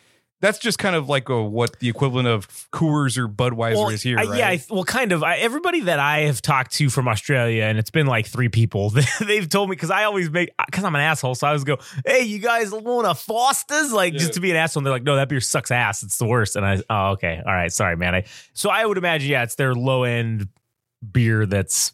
that's 0.40 0.58
just 0.58 0.78
kind 0.78 0.94
of 0.94 1.08
like 1.08 1.28
a, 1.30 1.42
what 1.42 1.78
the 1.80 1.88
equivalent 1.88 2.28
of 2.28 2.46
Coors 2.70 3.16
or 3.16 3.26
Budweiser 3.26 3.90
is 3.92 4.02
here, 4.02 4.18
I- 4.18 4.24
right? 4.24 4.38
Yeah, 4.38 4.48
I, 4.50 4.62
well, 4.68 4.84
kind 4.84 5.12
of. 5.12 5.22
I, 5.22 5.36
everybody 5.36 5.80
that 5.82 5.98
I 5.98 6.20
have 6.20 6.42
talked 6.42 6.72
to 6.74 6.90
from 6.90 7.08
Australia, 7.08 7.62
and 7.64 7.78
it's 7.78 7.90
been 7.90 8.06
like 8.06 8.26
three 8.26 8.48
people, 8.50 8.90
they've 9.20 9.48
told 9.48 9.70
me 9.70 9.76
because 9.76 9.90
I 9.90 10.04
always 10.04 10.30
make 10.30 10.50
because 10.66 10.84
I'm 10.84 10.94
an 10.94 11.00
asshole, 11.00 11.34
so 11.36 11.46
I 11.46 11.50
always 11.50 11.64
go, 11.64 11.78
"Hey, 12.04 12.22
you 12.22 12.38
guys 12.38 12.70
want 12.70 13.06
a 13.06 13.14
Foster's?" 13.14 13.92
Like 13.92 14.12
Yeah. 14.12 14.18
just 14.18 14.34
to 14.34 14.40
be 14.40 14.50
an 14.50 14.56
asshole. 14.56 14.80
And 14.80 14.86
they're 14.86 14.92
like, 14.94 15.04
"No, 15.04 15.16
that 15.16 15.28
beer 15.30 15.40
sucks 15.40 15.70
ass. 15.70 16.02
It's 16.02 16.18
the 16.18 16.26
worst." 16.26 16.54
And 16.56 16.66
I, 16.66 16.82
oh, 16.90 17.12
okay, 17.12 17.40
all 17.46 17.52
right, 17.54 17.72
sorry, 17.72 17.96
man. 17.96 18.14
I 18.14 18.24
so 18.52 18.68
I 18.68 18.84
would 18.84 18.98
imagine, 18.98 19.30
yeah, 19.30 19.42
it's 19.42 19.54
their 19.54 19.74
low 19.74 20.02
end 20.04 20.48
beer 21.12 21.46
that's 21.46 21.92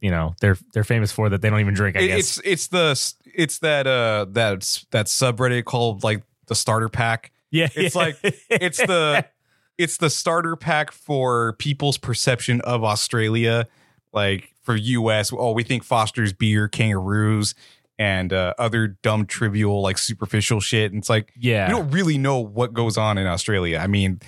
you 0.00 0.10
know 0.10 0.34
they're 0.40 0.58
they're 0.74 0.84
famous 0.84 1.10
for 1.10 1.28
that 1.30 1.40
they 1.42 1.50
don't 1.50 1.60
even 1.60 1.74
drink. 1.74 1.96
I 1.96 2.00
It- 2.00 2.06
guess. 2.08 2.38
it's 2.38 2.40
it's 2.44 2.66
the 2.68 3.14
it's 3.34 3.58
that 3.58 3.86
uh 3.88 4.26
that 4.30 4.84
that 4.92 5.06
subreddit 5.06 5.64
called 5.64 6.04
like 6.04 6.22
the 6.46 6.54
starter 6.54 6.88
pack. 6.88 7.32
Yeah, 7.54 7.68
it's 7.74 7.94
like- 7.94 8.18
It's 8.50 8.78
the 8.78 9.26
it's 9.78 9.96
the 9.96 10.10
starter 10.10 10.56
pack 10.56 10.92
for 10.92 11.54
people's 11.54 11.98
perception 11.98 12.60
of 12.62 12.84
Australia. 12.84 13.66
Like 14.12 14.52
for 14.62 14.76
US, 14.76 15.32
oh, 15.32 15.52
we 15.52 15.62
think 15.64 15.82
Foster's 15.82 16.32
beer, 16.32 16.68
kangaroos, 16.68 17.54
and 17.98 18.32
uh, 18.32 18.54
other 18.58 18.86
dumb, 18.88 19.26
trivial, 19.26 19.82
like 19.82 19.98
superficial 19.98 20.60
shit. 20.60 20.92
And 20.92 21.00
it's 21.00 21.10
like 21.10 21.32
yeah. 21.36 21.68
you 21.68 21.74
don't 21.74 21.90
really 21.90 22.18
know 22.18 22.38
what 22.38 22.72
goes 22.72 22.96
on 22.96 23.18
in 23.18 23.26
Australia. 23.26 23.78
I 23.78 23.86
mean, 23.86 24.20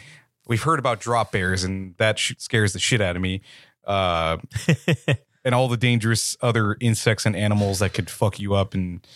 we've 0.49 0.63
heard 0.63 0.79
about 0.79 1.01
drop 1.01 1.33
bears, 1.33 1.65
and 1.65 1.95
that 1.99 2.19
sh- 2.19 2.35
scares 2.39 2.73
the 2.73 2.79
shit 2.79 3.01
out 3.01 3.17
of 3.17 3.23
me. 3.23 3.43
Uh, 3.85 4.39
and 5.45 5.55
all 5.55 5.69
the 5.69 5.77
dangerous 5.77 6.37
other 6.41 6.77
insects 6.81 7.25
and 7.25 7.37
animals 7.37 7.79
that 7.79 7.95
could 7.95 8.11
fuck 8.11 8.41
you 8.41 8.55
up. 8.55 8.75
And 8.75 9.07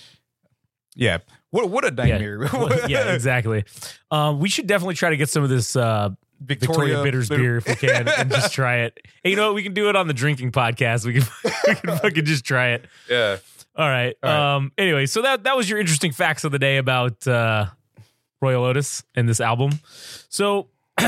yeah, 0.95 1.19
what 1.51 1.69
what 1.69 1.85
a 1.85 1.91
nightmare. 1.91 2.49
yeah, 2.89 3.13
exactly. 3.13 3.65
Um, 4.11 4.41
we 4.41 4.49
should 4.49 4.67
definitely 4.67 4.95
try 4.95 5.11
to 5.11 5.17
get 5.17 5.29
some 5.29 5.43
of 5.43 5.49
this 5.49 5.77
uh, 5.77 6.11
Victoria, 6.41 7.03
Bitters 7.03 7.29
Bitter- 7.29 7.43
beer 7.43 7.57
if 7.59 7.69
we 7.69 7.75
can 7.75 8.09
and 8.09 8.31
just 8.31 8.53
try 8.55 8.79
it. 8.79 8.99
Hey, 9.23 9.31
you 9.31 9.37
know 9.37 9.49
what? 9.49 9.55
We 9.55 9.63
can 9.63 9.75
do 9.75 9.89
it 9.89 9.97
on 9.97 10.07
the 10.07 10.15
drinking 10.15 10.53
podcast. 10.53 11.05
We 11.05 11.15
can, 11.15 11.23
we 11.67 11.75
can 11.75 11.99
fucking 11.99 12.25
just 12.25 12.45
try 12.45 12.71
it. 12.71 12.87
Yeah. 13.09 13.39
All 13.77 13.89
right. 13.89 14.17
All 14.23 14.31
right. 14.31 14.55
Um. 14.57 14.73
Anyway, 14.79 15.07
so 15.07 15.23
that 15.23 15.45
that 15.45 15.57
was 15.57 15.69
your 15.69 15.79
interesting 15.79 16.13
facts 16.13 16.45
of 16.45 16.53
the 16.53 16.59
day 16.59 16.77
about 16.79 17.27
uh, 17.27 17.67
Royel 18.41 18.65
Otis 18.65 19.05
and 19.15 19.29
this 19.29 19.41
album. 19.41 19.81
So, 20.29 20.69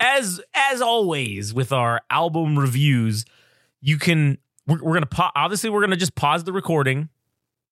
as 0.00 0.40
as 0.54 0.80
always 0.80 1.52
with 1.52 1.72
our 1.72 2.00
album 2.10 2.58
reviews, 2.58 3.24
you 3.80 3.98
can 3.98 4.38
we're, 4.66 4.82
we're 4.82 4.94
gonna 4.94 5.06
pa- 5.06 5.32
obviously 5.34 5.70
we're 5.70 5.80
gonna 5.80 5.96
just 5.96 6.14
pause 6.14 6.44
the 6.44 6.52
recording 6.52 7.08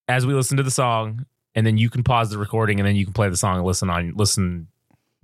as 0.09 0.25
we 0.26 0.35
listen 0.35 0.56
to 0.56 0.62
the 0.62 0.71
song, 0.71 1.26
and 1.57 1.67
then 1.67 1.79
you 1.79 1.91
can 1.91 2.05
pause 2.05 2.31
the 2.31 2.39
recording, 2.39 2.79
and 2.79 2.87
then 2.87 2.95
you 2.95 3.05
can 3.05 3.15
play 3.15 3.29
the 3.29 3.37
song 3.37 3.57
and 3.57 3.67
listen 3.67 3.91
on 3.91 4.13
listen 4.15 4.69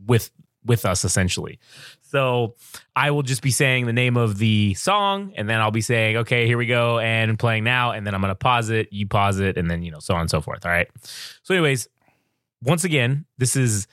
with 0.04 0.30
with 0.64 0.84
us 0.84 1.04
essentially. 1.04 1.58
So 2.00 2.54
I 2.96 3.10
will 3.10 3.22
just 3.22 3.42
be 3.42 3.50
saying 3.50 3.86
the 3.86 3.92
name 3.92 4.16
of 4.16 4.38
the 4.38 4.74
song, 4.74 5.32
and 5.36 5.48
then 5.48 5.60
I'll 5.60 5.70
be 5.70 5.80
saying, 5.80 6.16
okay, 6.18 6.46
here 6.46 6.58
we 6.58 6.66
go, 6.66 6.98
and 6.98 7.38
playing 7.38 7.64
now, 7.64 7.92
and 7.92 8.06
then 8.06 8.14
I'm 8.14 8.20
gonna 8.20 8.34
pause 8.34 8.70
it, 8.70 8.88
you 8.90 9.06
pause 9.06 9.38
it, 9.38 9.56
and 9.56 9.70
then 9.70 9.82
you 9.82 9.92
know, 9.92 10.00
so 10.00 10.14
on 10.14 10.22
and 10.22 10.30
so 10.30 10.40
forth. 10.40 10.64
All 10.64 10.72
right. 10.72 10.88
So, 11.42 11.54
anyways, 11.54 11.86
once 12.62 12.84
again, 12.84 13.26
this 13.38 13.54
is 13.54 13.86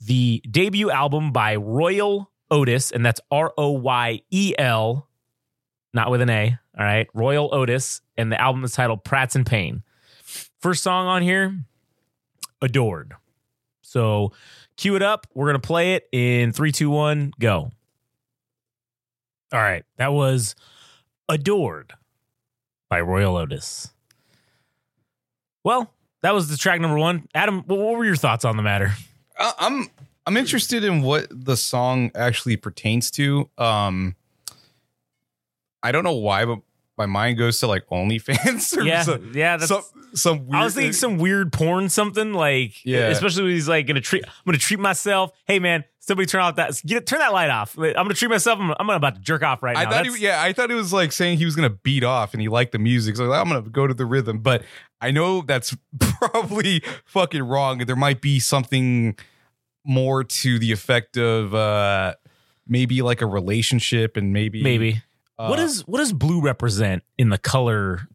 the 0.00 0.42
debut 0.50 0.90
album 0.90 1.32
by 1.32 1.56
Royel 1.56 2.30
Otis, 2.50 2.90
and 2.90 3.04
that's 3.04 3.20
R 3.30 3.52
O 3.58 3.72
Y 3.72 4.22
E 4.30 4.54
L, 4.58 5.06
not 5.92 6.10
with 6.10 6.22
an 6.22 6.30
A. 6.30 6.58
All 6.78 6.84
right, 6.84 7.08
Royel 7.12 7.52
Otis, 7.52 8.00
and 8.16 8.32
the 8.32 8.40
album 8.40 8.64
is 8.64 8.72
titled 8.72 9.04
Pratts 9.04 9.34
and 9.34 9.44
Pain. 9.44 9.82
First 10.60 10.82
song 10.82 11.06
on 11.06 11.22
here, 11.22 11.56
Adored. 12.60 13.14
So 13.82 14.32
cue 14.76 14.96
it 14.96 15.02
up. 15.02 15.26
We're 15.34 15.46
gonna 15.46 15.58
play 15.60 15.94
it 15.94 16.08
in 16.12 16.52
three, 16.52 16.72
two, 16.72 16.90
one, 16.90 17.32
go. 17.38 17.70
All 19.52 19.60
right, 19.60 19.84
that 19.96 20.12
was 20.12 20.54
Adored 21.28 21.92
by 22.90 23.00
Royel 23.00 23.36
Otis. 23.36 23.92
Well, 25.64 25.92
that 26.22 26.34
was 26.34 26.48
the 26.48 26.56
track 26.56 26.80
number 26.80 26.98
one. 26.98 27.28
Adam, 27.34 27.62
what 27.66 27.78
were 27.78 28.04
your 28.04 28.16
thoughts 28.16 28.44
on 28.44 28.56
the 28.56 28.62
matter? 28.62 28.92
I- 29.38 29.54
I'm 29.58 29.88
I'm 30.26 30.36
interested 30.36 30.84
in 30.84 31.00
what 31.02 31.26
the 31.30 31.56
song 31.56 32.10
actually 32.14 32.56
pertains 32.56 33.10
to. 33.12 33.48
Um, 33.56 34.14
I 35.82 35.92
don't 35.92 36.04
know 36.04 36.16
why, 36.16 36.44
but 36.44 36.58
my 36.98 37.06
mind 37.06 37.38
goes 37.38 37.60
to 37.60 37.66
like 37.66 37.86
OnlyFans 37.88 38.76
or 38.76 38.82
Yeah, 38.82 39.02
some, 39.02 39.32
yeah. 39.34 39.56
That's, 39.56 39.68
some 39.68 39.82
some 40.14 40.46
weird. 40.48 40.60
I 40.60 40.64
was 40.64 40.74
thinking 40.74 40.92
some 40.92 41.18
weird 41.18 41.52
porn, 41.52 41.88
something 41.88 42.32
like, 42.34 42.84
Yeah. 42.84 43.08
Especially 43.08 43.44
when 43.44 43.52
he's 43.52 43.68
like 43.68 43.86
gonna 43.86 44.00
treat. 44.00 44.24
I'm 44.26 44.32
gonna 44.44 44.58
treat 44.58 44.80
myself. 44.80 45.30
Hey 45.46 45.58
man, 45.58 45.84
somebody 46.00 46.26
turn 46.26 46.40
off 46.40 46.56
that. 46.56 46.80
Get 46.84 47.06
turn 47.06 47.20
that 47.20 47.32
light 47.32 47.50
off. 47.50 47.78
I'm 47.78 47.92
gonna 47.94 48.14
treat 48.14 48.28
myself. 48.30 48.58
I'm, 48.60 48.74
I'm 48.78 48.90
about 48.90 49.14
to 49.14 49.20
jerk 49.20 49.42
off 49.42 49.62
right 49.62 49.76
I 49.76 49.84
now. 49.84 49.90
thought, 49.90 50.06
he, 50.06 50.18
yeah, 50.24 50.42
I 50.42 50.52
thought 50.52 50.70
it 50.70 50.74
was 50.74 50.92
like 50.92 51.12
saying 51.12 51.38
he 51.38 51.44
was 51.44 51.54
gonna 51.54 51.70
beat 51.70 52.04
off 52.04 52.32
and 52.34 52.40
he 52.40 52.48
liked 52.48 52.72
the 52.72 52.78
music. 52.78 53.16
So 53.16 53.30
I'm 53.32 53.48
gonna 53.48 53.62
go 53.62 53.86
to 53.86 53.94
the 53.94 54.06
rhythm, 54.06 54.38
but 54.40 54.62
I 55.00 55.10
know 55.12 55.42
that's 55.42 55.76
probably 56.18 56.82
fucking 57.04 57.42
wrong. 57.42 57.78
There 57.78 57.96
might 57.96 58.20
be 58.20 58.40
something 58.40 59.16
more 59.84 60.24
to 60.24 60.58
the 60.58 60.72
effect 60.72 61.16
of 61.16 61.54
uh 61.54 62.14
maybe 62.66 63.00
like 63.02 63.22
a 63.22 63.26
relationship 63.26 64.16
and 64.16 64.32
maybe 64.32 64.62
maybe. 64.62 65.02
Uh, 65.38 65.46
what 65.48 65.56
does 65.56 65.86
what 65.86 65.98
does 65.98 66.12
blue 66.12 66.40
represent 66.40 67.02
in 67.16 67.28
the 67.28 67.38
color 67.38 68.08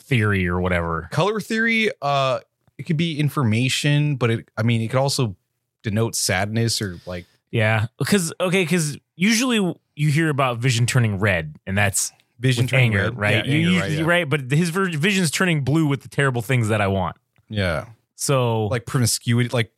theory 0.00 0.46
or 0.48 0.60
whatever? 0.60 1.08
color 1.10 1.40
theory. 1.40 1.90
Uh, 2.00 2.40
it 2.78 2.84
could 2.84 2.96
be 2.96 3.18
information, 3.18 4.16
but 4.16 4.30
it. 4.30 4.48
I 4.56 4.62
mean, 4.62 4.80
it 4.82 4.88
could 4.88 4.98
also 5.00 5.36
denote 5.82 6.14
sadness 6.14 6.80
or 6.82 6.98
like 7.06 7.26
Yeah, 7.50 7.86
because 7.98 8.32
okay, 8.40 8.62
because 8.64 8.98
usually 9.16 9.74
you 9.94 10.10
hear 10.10 10.28
about 10.28 10.58
vision 10.58 10.84
turning 10.86 11.18
red, 11.18 11.56
and 11.66 11.76
that's 11.76 12.12
vision 12.38 12.66
turning 12.66 12.92
anger, 12.94 13.04
red. 13.12 13.18
right? 13.18 13.46
Yeah, 13.46 13.52
you, 13.54 13.58
anger, 13.58 13.70
you- 13.70 13.80
right, 13.80 13.90
yeah. 13.92 14.04
right, 14.04 14.28
but 14.28 14.50
his 14.50 14.68
ver- 14.70 14.90
vision's 14.90 15.30
turning 15.30 15.62
blue 15.64 15.86
with 15.86 16.02
the 16.02 16.08
terrible 16.08 16.42
things 16.42 16.68
that 16.68 16.80
I 16.82 16.86
want. 16.88 17.16
Yeah, 17.48 17.86
So 18.16 18.66
like 18.66 18.84
promiscuity, 18.86 19.48
like 19.50 19.72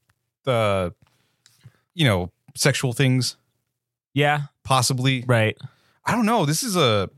the 0.44 0.92
you 1.94 2.04
know 2.04 2.32
sexual 2.56 2.92
things, 2.92 3.36
yeah, 4.14 4.42
possibly. 4.64 5.24
right. 5.26 5.56
I 6.08 6.12
don't 6.12 6.26
know. 6.26 6.44
This 6.46 6.62
is 6.62 6.74
a 6.76 7.08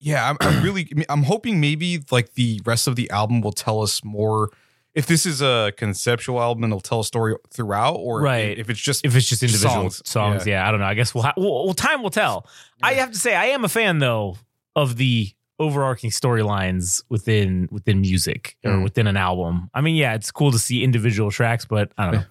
yeah. 0.00 0.28
I'm, 0.30 0.36
I'm 0.40 0.62
really. 0.62 0.88
I'm 1.08 1.22
hoping 1.22 1.60
maybe 1.60 2.00
like 2.10 2.34
the 2.34 2.60
rest 2.64 2.86
of 2.86 2.96
the 2.96 3.10
album 3.10 3.40
will 3.40 3.52
tell 3.52 3.82
us 3.82 4.04
more. 4.04 4.50
If 4.94 5.06
this 5.06 5.26
is 5.26 5.42
a 5.42 5.72
conceptual 5.76 6.40
album, 6.40 6.64
and 6.64 6.72
it'll 6.72 6.80
tell 6.80 7.00
a 7.00 7.04
story 7.04 7.34
throughout, 7.50 7.96
or 7.96 8.22
Right. 8.22 8.58
if 8.58 8.70
it's 8.70 8.80
just 8.80 9.04
If 9.04 9.14
it's 9.14 9.28
just 9.28 9.42
individual 9.42 9.90
Songs, 9.90 10.02
songs, 10.08 10.46
yeah. 10.46 10.66
I 10.66 10.70
don't 10.70 10.80
know. 10.80 10.86
I 10.86 10.94
guess 10.94 11.14
we'll, 11.14 11.22
ha- 11.24 11.34
well, 11.36 11.66
well, 11.66 11.74
time 11.74 12.02
will 12.02 12.08
tell. 12.08 12.46
I 12.82 12.94
have 12.94 13.12
to 13.12 13.18
say, 13.18 13.34
I 13.34 13.46
am 13.46 13.62
a 13.62 13.68
fan 13.68 13.98
though 13.98 14.38
of 14.74 14.96
the 14.96 15.28
overarching 15.58 16.08
storylines 16.10 17.02
within 17.10 17.68
within 17.70 18.00
music 18.00 18.56
or 18.64 18.72
Mm. 18.72 18.84
within 18.84 19.06
an 19.06 19.18
album. 19.18 19.68
I 19.74 19.82
mean, 19.82 19.96
yeah, 19.96 20.14
it's 20.14 20.30
cool 20.30 20.50
to 20.52 20.58
see 20.58 20.82
individual 20.82 21.30
tracks, 21.30 21.66
but 21.66 21.92
I 21.98 22.04
don't 22.06 22.14
know. 22.20 22.24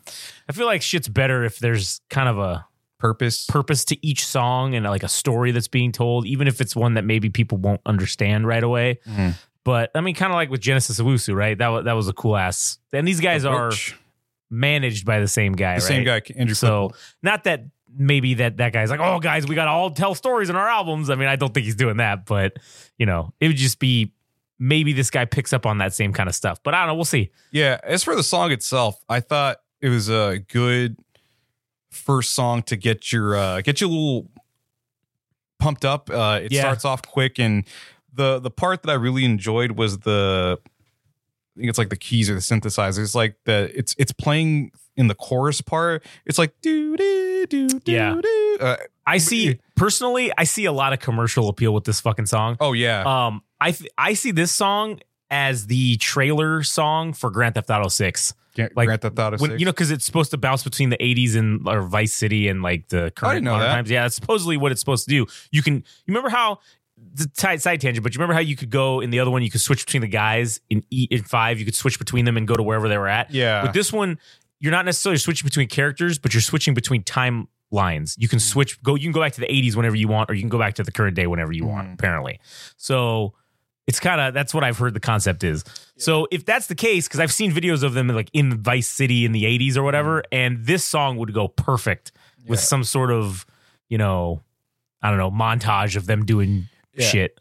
I 0.50 0.52
feel 0.54 0.66
like 0.66 0.82
shit's 0.82 1.08
better 1.08 1.44
if 1.44 1.60
there's 1.60 2.02
kind 2.10 2.28
of 2.30 2.40
a 2.40 2.66
purpose. 3.00 3.46
purpose 3.46 3.86
to 3.86 4.06
each 4.06 4.26
song 4.26 4.76
and 4.76 4.86
like 4.86 5.04
a 5.04 5.08
story 5.08 5.52
that's 5.52 5.68
being 5.68 5.92
told, 5.92 6.26
even 6.26 6.48
if 6.48 6.62
it's 6.62 6.76
one 6.76 6.94
that 6.96 7.04
maybe 7.06 7.30
people 7.30 7.58
won't 7.58 7.82
understand 7.86 8.48
right 8.48 8.64
away. 8.64 9.00
Mhm. 9.08 9.36
But 9.64 9.92
I 9.96 10.02
mean, 10.02 10.16
kind 10.16 10.32
of 10.32 10.36
like 10.36 10.50
with 10.50 10.62
Genesis 10.62 11.00
Owusu, 11.00 11.36
right? 11.36 11.58
That 11.58 11.70
was 11.70 11.86
that 11.86 11.94
was 11.94 12.08
a 12.08 12.14
cool 12.14 12.38
ass. 12.38 12.78
And 12.94 13.08
these 13.08 13.20
guys 13.20 13.46
are 13.46 13.72
managed 14.50 15.06
by 15.06 15.20
the 15.20 15.28
same 15.28 15.54
guy, 15.54 15.76
the 15.76 15.82
right? 15.82 15.88
same 15.88 16.04
guy, 16.04 16.22
Andrew. 16.36 16.56
So 16.56 16.92
not 17.24 17.44
that 17.46 17.66
maybe 17.98 18.36
that 18.36 18.58
that 18.58 18.74
guy's 18.74 18.90
like, 18.90 19.00
oh 19.00 19.20
guys, 19.20 19.48
we 19.48 19.56
got 19.56 19.66
to 19.66 19.72
all 19.72 19.90
tell 19.90 20.16
stories 20.16 20.50
in 20.50 20.56
our 20.56 20.68
albums. 20.68 21.10
I 21.10 21.16
mean, 21.16 21.28
I 21.28 21.36
don't 21.36 21.54
think 21.54 21.66
he's 21.66 21.76
doing 21.76 21.98
that, 21.98 22.26
but 22.26 22.54
you 22.98 23.06
know, 23.06 23.34
it 23.40 23.48
would 23.48 23.58
just 23.58 23.80
be 23.80 24.14
maybe 24.60 24.94
this 24.94 25.10
guy 25.10 25.26
picks 25.26 25.52
up 25.52 25.66
on 25.66 25.80
that 25.80 25.94
same 25.94 26.14
kind 26.14 26.30
of 26.30 26.36
stuff. 26.36 26.60
But 26.64 26.74
I 26.74 26.80
don't 26.80 26.90
know. 26.90 26.96
We'll 26.96 27.06
see. 27.06 27.32
Yeah, 27.52 27.80
as 27.84 28.04
for 28.04 28.16
the 28.16 28.24
song 28.24 28.52
itself, 28.52 29.04
I 29.10 29.20
thought 29.20 29.58
it 29.82 29.90
was 29.90 30.10
a 30.10 30.40
good 30.48 30.98
first 31.96 32.34
song 32.34 32.62
to 32.64 32.76
get 32.76 33.12
your 33.12 33.36
uh 33.36 33.62
get 33.62 33.82
you 33.82 33.88
a 33.88 33.90
little 33.90 34.30
pumped 35.60 35.86
up. 35.86 36.10
Uh 36.10 36.40
it 36.44 36.52
Yeah. 36.52 36.62
starts 36.62 36.86
off 36.86 37.02
quick 37.04 37.40
and 37.40 37.66
the 38.14 38.40
the 38.40 38.52
part 38.52 38.84
that 38.84 38.92
I 38.92 38.96
really 38.96 39.26
enjoyed 39.26 39.72
was 39.72 40.00
the 40.00 40.60
I 40.62 41.60
think 41.60 41.70
it's 41.70 41.78
like 41.78 41.90
the 41.90 41.96
keys 41.98 42.30
or 42.30 42.34
the 42.34 42.42
synthesizer. 42.42 43.00
It's 43.00 43.16
like 43.16 43.38
the 43.46 43.72
it's 43.78 43.96
it's 43.98 44.12
playing 44.12 44.72
in 44.98 45.08
the 45.08 45.16
chorus 45.16 45.62
part. 45.62 46.04
It's 46.26 46.38
like 46.38 46.54
do 46.62 46.96
do 46.98 47.46
do 47.48 47.68
do 47.70 47.92
Yeah. 47.92 48.20
do. 48.22 48.58
Uh, 48.60 48.76
I 49.08 49.18
see 49.20 49.60
personally, 49.76 50.32
I 50.38 50.46
see 50.46 50.66
a 50.66 50.72
lot 50.72 50.94
of 50.94 51.00
commercial 51.00 51.48
appeal 51.50 51.74
with 51.74 51.84
this 51.84 52.02
fucking 52.02 52.26
song. 52.26 52.58
oh 52.60 52.74
yeah. 52.74 53.04
Um, 53.06 53.42
I 53.62 53.72
th- 53.72 53.90
I 53.98 54.14
see 54.14 54.32
this 54.32 54.52
song 54.52 55.00
as 55.30 55.68
the 55.68 55.98
trailer 55.98 56.64
song 56.64 57.14
for 57.14 57.30
Grand 57.32 57.56
Theft 57.56 57.70
Auto 57.70 57.88
Six. 57.88 58.34
Like, 58.58 58.86
Grand 58.88 59.02
Theft 59.02 59.20
Auto 59.20 59.38
When, 59.38 59.52
6. 59.52 59.60
you 59.60 59.66
know, 59.66 59.72
because 59.72 59.92
it's 59.92 60.06
supposed 60.06 60.32
to 60.32 60.38
bounce 60.38 60.64
between 60.64 60.90
the 60.90 60.98
80s 60.98 61.36
and 61.36 61.68
or 61.68 61.82
Vice 61.84 62.14
City 62.14 62.48
and 62.48 62.62
like 62.64 62.88
the 62.90 63.12
current 63.16 63.36
didn't 63.36 63.44
know 63.46 63.60
that. 63.60 63.68
times. 63.74 63.90
Yeah, 63.90 64.04
that's 64.04 64.16
supposedly 64.16 64.58
what 64.58 64.72
it's 64.72 64.82
supposed 64.82 65.06
to 65.06 65.10
do. 65.10 65.26
You 65.52 65.62
can 65.62 65.76
you 65.76 65.84
remember 66.08 66.30
how 66.30 66.60
the 67.14 67.30
side, 67.34 67.62
side 67.62 67.82
tangent, 67.82 68.04
but 68.04 68.14
you 68.14 68.20
remember 68.20 68.34
how 68.34 68.40
you 68.40 68.56
could 68.56 68.70
go 68.70 69.02
in 69.02 69.10
the 69.10 69.20
other 69.20 69.30
one, 69.32 69.42
you 69.44 69.50
could 69.52 69.62
switch 69.62 69.86
between 69.86 70.02
the 70.02 70.08
guys 70.08 70.62
in 70.70 70.84
E 70.90 71.08
in 71.12 71.24
five, 71.24 71.60
you 71.60 71.66
could 71.66 71.76
switch 71.76 72.00
between 72.00 72.24
them 72.26 72.38
and 72.38 72.48
go 72.48 72.56
to 72.56 72.64
wherever 72.64 72.88
they 72.88 72.98
were 72.98 73.08
at. 73.10 73.32
yeah. 73.32 73.64
With 73.64 73.74
this 73.74 73.92
one, 73.92 74.18
you're 74.62 74.72
not 74.72 74.86
necessarily 74.86 75.18
switching 75.18 75.46
between 75.46 75.68
characters, 75.68 76.18
but 76.18 76.34
you're 76.34 76.40
switching 76.42 76.74
between 76.74 77.04
timelines. 77.04 78.16
You 78.18 78.28
can 78.28 78.40
switch 78.40 78.82
go 78.82 78.96
you 78.96 79.02
can 79.04 79.12
go 79.12 79.20
back 79.20 79.34
to 79.34 79.42
the 79.42 79.48
80s 79.48 79.76
whenever 79.76 79.96
you 79.96 80.08
want 80.08 80.30
or 80.30 80.34
you 80.34 80.42
can 80.42 80.50
go 80.50 80.58
back 80.60 80.76
to 80.76 80.84
the 80.84 80.92
current 80.92 81.16
day 81.16 81.28
whenever 81.28 81.52
you 81.52 81.66
want 81.66 81.90
Mhm. 81.90 81.94
apparently. 81.96 82.40
So 82.78 83.34
it's 83.88 84.00
kind 84.00 84.20
of 84.20 84.34
that's 84.34 84.54
what 84.54 84.64
I've 84.64 84.78
heard 84.78 84.94
the 84.94 85.00
concept 85.00 85.44
is. 85.44 85.64
So 85.98 86.28
if 86.32 86.44
that's 86.46 86.68
the 86.68 86.76
case 86.76 87.08
cuz 87.08 87.20
I've 87.20 87.32
seen 87.34 87.52
videos 87.52 87.84
of 87.84 87.94
them 87.94 88.08
like 88.10 88.30
in 88.34 88.58
Vice 88.62 88.88
City 88.88 89.26
in 89.26 89.32
the 89.32 89.44
80s 89.46 89.78
or 89.78 89.84
whatever 89.84 90.24
and 90.32 90.66
this 90.66 90.84
song 90.84 91.18
would 91.18 91.34
go 91.34 91.48
perfect 91.48 92.12
with 92.48 92.60
some 92.60 92.84
sort 92.84 93.12
of, 93.12 93.46
you 93.90 93.98
know, 93.98 94.42
I 95.02 95.10
don't 95.10 95.18
know, 95.20 95.32
montage 95.32 95.96
of 95.96 96.06
them 96.08 96.26
doing 96.26 96.68
Yeah. 96.96 97.08
shit. 97.08 97.40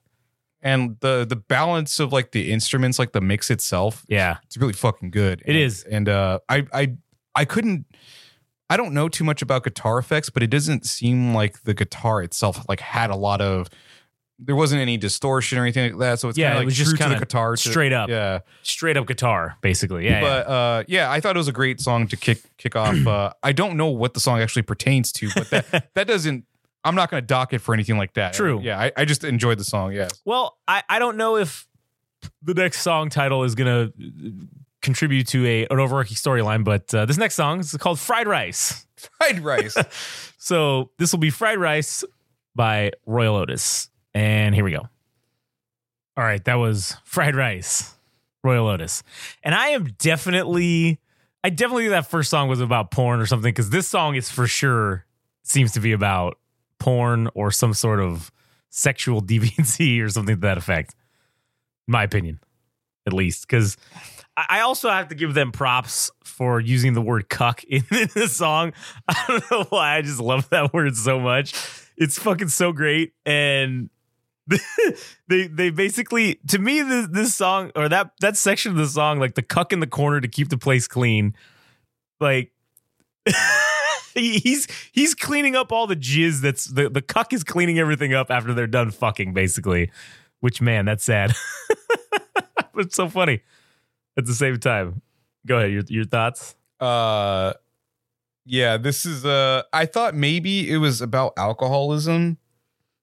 and 0.63 0.97
the 1.01 1.27
the 1.29 1.37
balance 1.37 2.01
of 2.01 2.11
like 2.13 2.31
the 2.33 2.51
instruments, 2.51 2.99
like 2.99 3.13
the 3.13 3.21
mix 3.21 3.51
itself, 3.51 4.05
Yeah. 4.09 4.39
it's 4.45 4.57
really 4.57 4.73
fucking 4.73 5.11
good. 5.11 5.41
It 5.45 5.49
and, 5.51 5.57
is. 5.59 5.83
and 5.85 6.09
uh, 6.09 6.39
I 6.49 6.67
I 6.73 6.93
I 7.35 7.45
couldn't. 7.45 7.85
I 8.71 8.79
don't 8.79 8.95
know 8.95 9.09
too 9.11 9.25
much 9.25 9.43
about 9.43 9.63
guitar 9.65 9.99
effects, 9.99 10.31
but 10.31 10.43
it 10.43 10.49
doesn't 10.49 10.87
seem 10.87 11.35
like 11.35 11.65
the 11.65 11.75
guitar 11.75 12.23
itself 12.23 12.65
like 12.69 12.81
had 12.81 13.11
a 13.11 13.17
lot 13.17 13.41
of. 13.43 13.69
There 14.39 14.57
wasn't 14.57 14.81
any 14.83 14.97
distortion 14.97 15.59
or 15.59 15.63
anything 15.63 15.93
like 15.93 16.01
that, 16.01 16.21
so 16.21 16.29
it's 16.29 16.37
Yeah, 16.37 16.49
kinda 16.51 16.63
it 16.63 16.65
was 16.65 16.77
just 16.77 16.99
kinda 16.99 17.15
the 17.15 17.21
guitar 17.21 17.57
straight 17.57 17.93
up. 17.93 18.09
Yeah, 18.09 18.41
Straight 18.63 18.97
up 18.97 19.07
guitar 19.07 19.57
basically. 19.61 20.05
Yeah. 20.07 20.11
yeah. 20.11 20.21
but 20.21 20.47
uh, 20.49 20.85
yeah, 20.89 21.11
I 21.11 21.21
thought 21.21 21.37
it 21.37 21.39
was 21.39 21.49
a 21.49 21.53
great 21.53 21.81
song 21.81 22.09
to 22.09 22.17
kick 22.17 22.43
kick 22.59 22.75
off. 22.77 22.97
Uh, 23.07 23.33
I 23.43 23.53
don't 23.53 23.77
know 23.77 23.89
what 23.89 24.15
the 24.15 24.21
song 24.21 24.41
actually 24.41 24.63
pertains 24.63 25.13
to, 25.13 25.31
but 25.35 25.51
that 25.51 25.91
that 25.95 26.07
doesn't. 26.07 26.45
I'm 26.85 26.95
not 26.95 27.11
going 27.11 27.23
to 27.23 27.27
dock 27.27 27.53
it 27.53 27.61
for 27.61 27.73
anything 27.75 27.97
like 27.97 28.13
that. 28.15 28.33
True. 28.35 28.61
Yeah, 28.63 28.79
I, 28.79 28.93
I 28.97 29.05
just 29.05 29.25
enjoyed 29.25 29.59
the 29.59 29.65
song. 29.65 29.93
Yeah. 29.93 30.09
Well, 30.25 30.59
I, 30.69 30.83
I 30.89 30.99
don't 30.99 31.17
know 31.17 31.37
if 31.37 31.67
the 32.43 32.53
next 32.55 32.83
song 32.83 33.09
title 33.09 33.45
is 33.45 33.55
going 33.55 33.93
to 33.93 34.47
contribute 34.83 35.27
to 35.29 35.47
a 35.47 35.67
an 35.69 35.79
overarching 35.81 36.17
storyline, 36.17 36.63
but 36.65 36.93
uh, 36.95 37.07
this 37.07 37.17
next 37.17 37.37
song 37.37 37.61
is 37.61 37.73
called 37.79 37.99
Fried 37.99 38.27
Rice. 38.27 38.87
Fried 39.19 39.41
rice. 39.41 39.77
So 40.39 40.91
this 40.99 41.11
will 41.11 41.21
be 41.21 41.31
Fried 41.31 41.59
Rice 41.59 42.05
by 42.55 42.91
Royel 43.07 43.37
Otis. 43.37 43.89
And 44.15 44.55
here 44.55 44.65
we 44.65 44.73
go. 44.73 44.89
All 46.17 46.25
right, 46.25 46.45
that 46.45 46.55
was 46.55 46.97
Fried 47.05 47.35
Rice, 47.35 47.95
Royel 48.45 48.69
Otis. 48.69 49.03
And 49.43 49.55
I 49.55 49.69
am 49.69 49.95
definitely, 49.99 51.01
I 51.43 51.51
definitely 51.51 51.89
that 51.89 52.07
first 52.07 52.31
song 52.31 52.49
was 52.49 52.61
about 52.61 52.93
porn 52.93 53.21
or 53.21 53.27
something 53.27 53.51
because 53.51 53.71
this 53.71 53.89
song 53.89 54.15
is 54.15 54.31
for 54.31 54.47
sure 54.47 55.05
seems 55.43 55.73
to 55.73 55.81
be 55.81 55.93
about 55.93 56.39
porn 56.79 57.29
or 57.35 57.51
some 57.51 57.75
sort 57.75 58.01
of 58.01 58.31
sexual 58.71 59.21
deviancy 59.23 60.01
or 60.03 60.09
something 60.09 60.37
to 60.37 60.41
that 60.43 60.59
effect. 60.59 60.95
In 61.89 61.93
my 61.93 62.05
opinion, 62.05 62.39
at 63.07 63.13
least. 63.13 63.49
Because 63.49 63.77
I 64.37 64.61
also 64.61 64.91
have 64.91 65.09
to 65.09 65.15
give 65.15 65.35
them 65.35 65.53
props 65.53 66.11
for 66.25 66.61
using 66.61 66.93
the 66.93 67.03
word 67.03 67.29
cuck 67.29 67.63
in 67.69 67.85
the 67.89 68.29
song. 68.29 68.73
I 69.09 69.25
don't 69.27 69.51
know 69.51 69.65
why. 69.69 69.97
I 69.97 70.03
just 70.03 70.21
love 70.21 70.49
that 70.51 70.73
word 70.73 70.97
so 70.97 71.19
much. 71.21 71.55
It's 71.97 72.19
fucking 72.19 72.49
so 72.49 72.73
great. 72.73 73.13
And 73.25 73.91
they 75.29 75.47
they 75.47 75.71
basically 75.71 76.37
to 76.49 76.59
me 76.59 76.83
this 76.83 77.09
this 77.11 77.35
song 77.35 77.73
or 77.75 77.89
that 77.89 78.11
that 78.21 78.37
section 78.37 78.73
of 78.73 78.79
the 78.79 78.87
song, 78.87 79.19
like 79.19 79.35
the 79.35 79.43
cuck 79.43 79.73
in 79.73 79.81
the 79.81 79.87
corner 79.87 80.21
to 80.21 80.29
keep 80.29 80.49
the 80.49 80.59
place 80.59 80.87
clean, 80.87 81.35
like 82.21 82.53
he's 84.15 84.69
he's 84.93 85.15
cleaning 85.15 85.57
up 85.57 85.73
all 85.73 85.87
the 85.87 85.97
jizz 85.97 86.41
that's 86.41 86.67
the, 86.67 86.91
the 86.91 87.03
cuck 87.03 87.33
is 87.33 87.43
cleaning 87.43 87.79
everything 87.79 88.13
up 88.13 88.31
after 88.31 88.53
they're 88.53 88.67
done 88.67 88.91
fucking, 88.91 89.33
basically. 89.33 89.91
Which 90.41 90.61
man, 90.61 90.85
that's 90.85 91.05
sad. 91.05 91.33
but 92.75 92.87
it's 92.87 92.97
so 92.97 93.09
funny 93.09 93.41
at 94.19 94.27
the 94.27 94.35
same 94.35 94.59
time. 94.59 95.01
Go 95.47 95.59
ahead, 95.59 95.73
your 95.73 95.83
your 95.89 96.05
thoughts? 96.05 96.55
uh, 96.81 97.55
yeah, 98.45 98.77
this 98.77 99.07
is. 99.07 99.25
Uh, 99.25 99.63
I 99.73 99.87
thought 99.87 100.15
maybe 100.15 100.71
it 100.71 100.77
was 100.79 101.01
about 101.01 101.33
alcoholism 101.37 102.39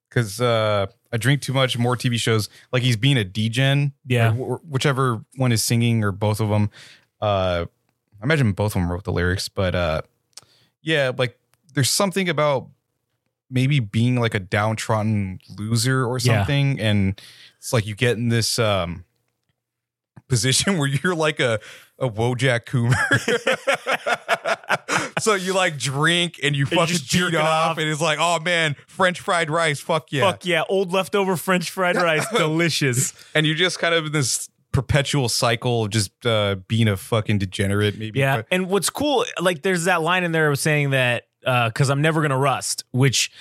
because 0.10 0.40
uh, 0.40 0.88
I 1.14 1.18
drink 1.18 1.42
too 1.42 1.54
much. 1.54 1.78
More 1.78 1.96
TV 1.98 2.18
shows 2.18 2.50
like 2.72 2.84
he's 2.84 2.98
being 2.98 3.18
a 3.18 3.24
degen. 3.24 3.94
Yeah. 4.06 4.32
wh- 4.34 4.64
whichever 4.72 5.24
one 5.36 5.52
is 5.52 5.64
singing 5.64 6.04
or 6.04 6.12
both 6.12 6.40
of 6.40 6.50
them. 6.50 6.70
Uh, 7.20 7.66
I 8.22 8.24
imagine 8.24 8.52
both 8.54 8.76
of 8.76 8.82
them 8.82 8.92
wrote 8.92 9.04
the 9.04 9.12
lyrics, 9.12 9.50
but 9.50 9.76
uh, 9.76 10.02
yeah, 10.82 11.12
like 11.18 11.38
there's 11.74 11.90
something 11.90 12.30
about 12.30 12.68
maybe 13.50 13.80
being 13.80 14.16
like 14.20 14.34
a 14.36 14.40
downtrodden 14.40 15.40
loser 15.58 16.06
or 16.06 16.18
Yeah. 16.20 16.38
something, 16.40 16.80
and 16.80 17.20
it's 17.58 17.74
like 17.74 17.86
you 17.86 17.96
get 17.96 18.18
in 18.18 18.30
this 18.30 18.58
um 18.60 19.04
position 20.28 20.78
where 20.80 20.88
you're 20.88 21.16
like 21.16 21.40
a 21.40 21.60
a 22.00 22.10
Wojak 22.10 22.66
Coomer. 22.66 22.96
so 25.22 25.36
you 25.36 25.54
like 25.54 25.78
drink 25.78 26.40
and 26.44 26.56
you 26.56 26.66
fucking 26.66 26.88
just 26.88 27.12
beat 27.12 27.20
jerk 27.20 27.34
it 27.34 27.40
off, 27.40 27.72
off. 27.72 27.78
and 27.78 27.90
it's 27.90 28.02
like, 28.02 28.20
oh 28.20 28.40
man, 28.40 28.76
French 28.88 29.20
fried 29.20 29.50
rice, 29.50 29.80
fuck 29.80 30.12
yeah, 30.12 30.30
Fuck 30.32 30.46
yeah, 30.46 30.64
old 30.70 30.92
leftover 30.92 31.36
French 31.38 31.70
fried 31.70 31.96
rice, 31.98 32.28
delicious. 32.30 33.14
and 33.36 33.46
you're 33.46 33.56
just 33.56 33.80
kind 33.80 33.94
of 33.94 34.08
in 34.08 34.12
this 34.12 34.50
perpetual 34.72 35.28
cycle 35.30 35.84
of 35.86 35.90
just 35.92 36.26
uh, 36.26 36.56
being 36.68 36.88
a 36.88 36.96
fucking 36.98 37.38
degenerate, 37.38 37.98
maybe. 37.98 38.20
Yeah, 38.20 38.44
and 38.52 38.68
what's 38.70 38.90
cool, 38.90 39.26
like 39.40 39.62
there's 39.62 39.86
that 39.86 40.02
line 40.02 40.24
in 40.24 40.32
there 40.32 40.54
saying 40.56 40.92
that 40.92 41.24
because 41.42 41.90
I'm 41.90 42.02
never 42.02 42.22
gonna 42.22 42.38
rust, 42.38 42.84
which. 42.92 43.32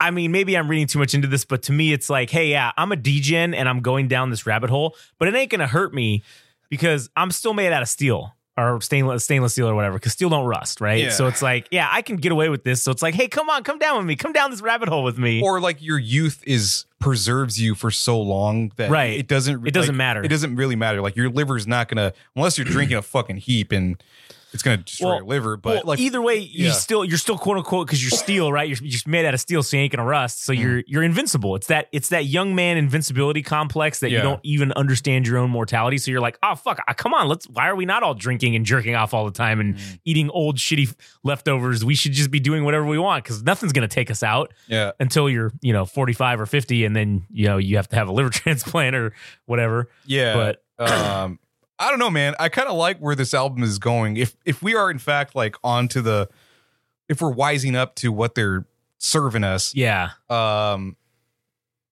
I 0.00 0.12
mean, 0.12 0.30
maybe 0.30 0.56
I'm 0.56 0.68
reading 0.68 0.86
too 0.86 1.00
much 1.00 1.12
into 1.12 1.26
this, 1.26 1.44
but 1.44 1.64
to 1.64 1.72
me, 1.72 1.92
it's 1.92 2.08
like, 2.08 2.30
hey, 2.30 2.46
yeah, 2.52 2.70
I'm 2.76 2.92
a 2.92 2.96
degen 2.96 3.52
and 3.52 3.68
I'm 3.68 3.80
going 3.80 4.06
down 4.06 4.30
this 4.30 4.46
rabbit 4.46 4.70
hole, 4.70 4.94
but 5.18 5.26
it 5.26 5.34
ain't 5.34 5.50
gonna 5.50 5.66
hurt 5.66 5.92
me 5.92 6.22
because 6.70 7.10
I'm 7.16 7.32
still 7.32 7.52
made 7.52 7.72
out 7.72 7.82
of 7.82 7.88
steel 7.88 8.32
or 8.58 8.80
stainless 8.80 9.24
stainless 9.24 9.52
steel 9.52 9.68
or 9.68 9.74
whatever. 9.74 9.94
Because 9.96 10.12
steel 10.12 10.28
don't 10.28 10.46
rust, 10.46 10.80
right? 10.80 11.04
Yeah. 11.04 11.10
So 11.10 11.26
it's 11.28 11.40
like, 11.42 11.68
yeah, 11.70 11.88
I 11.90 12.02
can 12.02 12.16
get 12.16 12.32
away 12.32 12.48
with 12.48 12.64
this. 12.64 12.82
So 12.82 12.90
it's 12.90 13.02
like, 13.02 13.14
hey, 13.14 13.28
come 13.28 13.48
on, 13.48 13.62
come 13.62 13.78
down 13.78 13.96
with 13.98 14.06
me, 14.06 14.16
come 14.16 14.32
down 14.32 14.50
this 14.50 14.60
rabbit 14.60 14.88
hole 14.88 15.04
with 15.04 15.18
me. 15.18 15.40
or 15.42 15.60
like 15.60 15.80
your 15.82 15.98
youth 15.98 16.42
is 16.46 16.84
preserves 16.98 17.60
you 17.60 17.74
for 17.76 17.90
so 17.92 18.20
long 18.20 18.72
that 18.76 18.90
Right. 18.90 19.18
it 19.20 19.28
doesn't 19.28 19.66
It 19.66 19.72
doesn't 19.72 19.94
like, 19.94 19.98
matter. 19.98 20.22
It 20.24 20.28
doesn't 20.28 20.56
really 20.56 20.74
matter. 20.76 21.00
Like 21.00 21.14
your 21.14 21.30
liver's 21.30 21.66
not 21.66 21.88
gonna 21.88 22.12
unless 22.34 22.58
you're 22.58 22.64
drinking 22.66 22.96
a 22.96 23.02
fucking 23.02 23.36
heap 23.36 23.70
and 23.70 24.02
it's 24.52 24.62
gonna 24.62 24.78
destroy 24.78 25.08
Well- 25.08 25.16
your 25.18 25.26
liver. 25.26 25.56
But 25.56 25.74
well, 25.76 25.82
like 25.86 26.00
either 26.00 26.22
way, 26.22 26.36
you 26.36 26.66
yeah. 26.66 26.72
still 26.72 27.04
you're 27.04 27.18
still 27.18 27.38
quote 27.38 27.58
unquote 27.58 27.86
because 27.86 28.02
you're 28.02 28.10
steel, 28.10 28.52
right? 28.52 28.68
You're, 28.68 28.78
you're 28.80 28.90
just 28.90 29.06
made 29.06 29.24
out 29.24 29.34
of 29.34 29.40
steel, 29.40 29.62
so 29.62 29.76
you 29.76 29.82
ain't 29.82 29.92
gonna 29.92 30.08
rust. 30.08 30.44
So 30.44 30.52
you're 30.52 30.82
you're 30.86 31.02
invincible. 31.02 31.54
It's 31.56 31.66
that 31.68 31.88
it's 31.92 32.08
that 32.08 32.26
young 32.26 32.54
man 32.54 32.76
invincibility 32.76 33.42
complex 33.42 34.00
that 34.00 34.10
you 34.10 34.20
don't 34.20 34.40
even 34.42 34.72
understand 34.72 35.26
your 35.26 35.38
own 35.38 35.50
mortality. 35.50 35.98
So 35.98 36.10
you're 36.10 36.20
like, 36.20 36.38
oh 36.42 36.54
fuck, 36.54 36.80
come 36.96 37.14
on, 37.14 37.28
let's. 37.28 37.46
Why 37.48 37.68
are 37.68 37.76
we 37.76 37.86
not 37.86 38.02
all 38.02 38.14
drinking 38.14 38.56
and 38.56 38.64
jerking 38.64 38.94
off 38.94 39.14
all 39.14 39.24
the 39.24 39.32
time 39.32 39.60
and 39.60 39.78
eating 40.04 40.30
old 40.30 40.56
shitty 40.56 40.94
leftovers? 41.24 41.84
We 41.84 41.94
should 41.94 42.12
just 42.12 42.30
be 42.30 42.40
doing 42.40 42.64
whatever 42.64 42.86
we 42.86 42.98
want 42.98 43.24
because 43.24 43.42
nothing's 43.42 43.72
gonna 43.72 43.88
take 43.88 44.10
us 44.10 44.22
out 44.22 44.52
yeah. 44.66 44.92
until 45.00 45.28
you're 45.28 45.52
you 45.60 45.72
know 45.72 45.84
45 45.84 46.40
or 46.40 46.46
50, 46.46 46.84
and 46.84 46.96
then 46.96 47.26
you 47.30 47.46
know 47.46 47.58
you 47.58 47.76
have 47.76 47.88
to 47.88 47.96
have 47.96 48.08
a 48.08 48.12
liver 48.12 48.30
transplant 48.30 48.96
or 48.96 49.12
whatever. 49.46 49.88
Yeah. 50.06 50.34
But 50.34 50.62
um 50.78 51.38
I 51.78 51.90
don't 51.90 51.98
know, 51.98 52.10
man. 52.10 52.34
I 52.38 52.48
kind 52.48 52.68
of 52.68 52.76
like 52.76 52.98
where 52.98 53.14
this 53.14 53.32
album 53.34 53.62
is 53.62 53.78
going. 53.78 54.16
If 54.16 54.36
if 54.44 54.62
we 54.62 54.74
are 54.74 54.90
in 54.90 54.98
fact 54.98 55.34
like 55.34 55.56
onto 55.62 56.00
the 56.00 56.28
if 57.08 57.20
we're 57.22 57.32
wising 57.34 57.74
up 57.76 57.94
to 57.96 58.10
what 58.12 58.34
they're 58.34 58.66
serving 58.98 59.44
us, 59.44 59.74
yeah, 59.74 60.10
um 60.28 60.96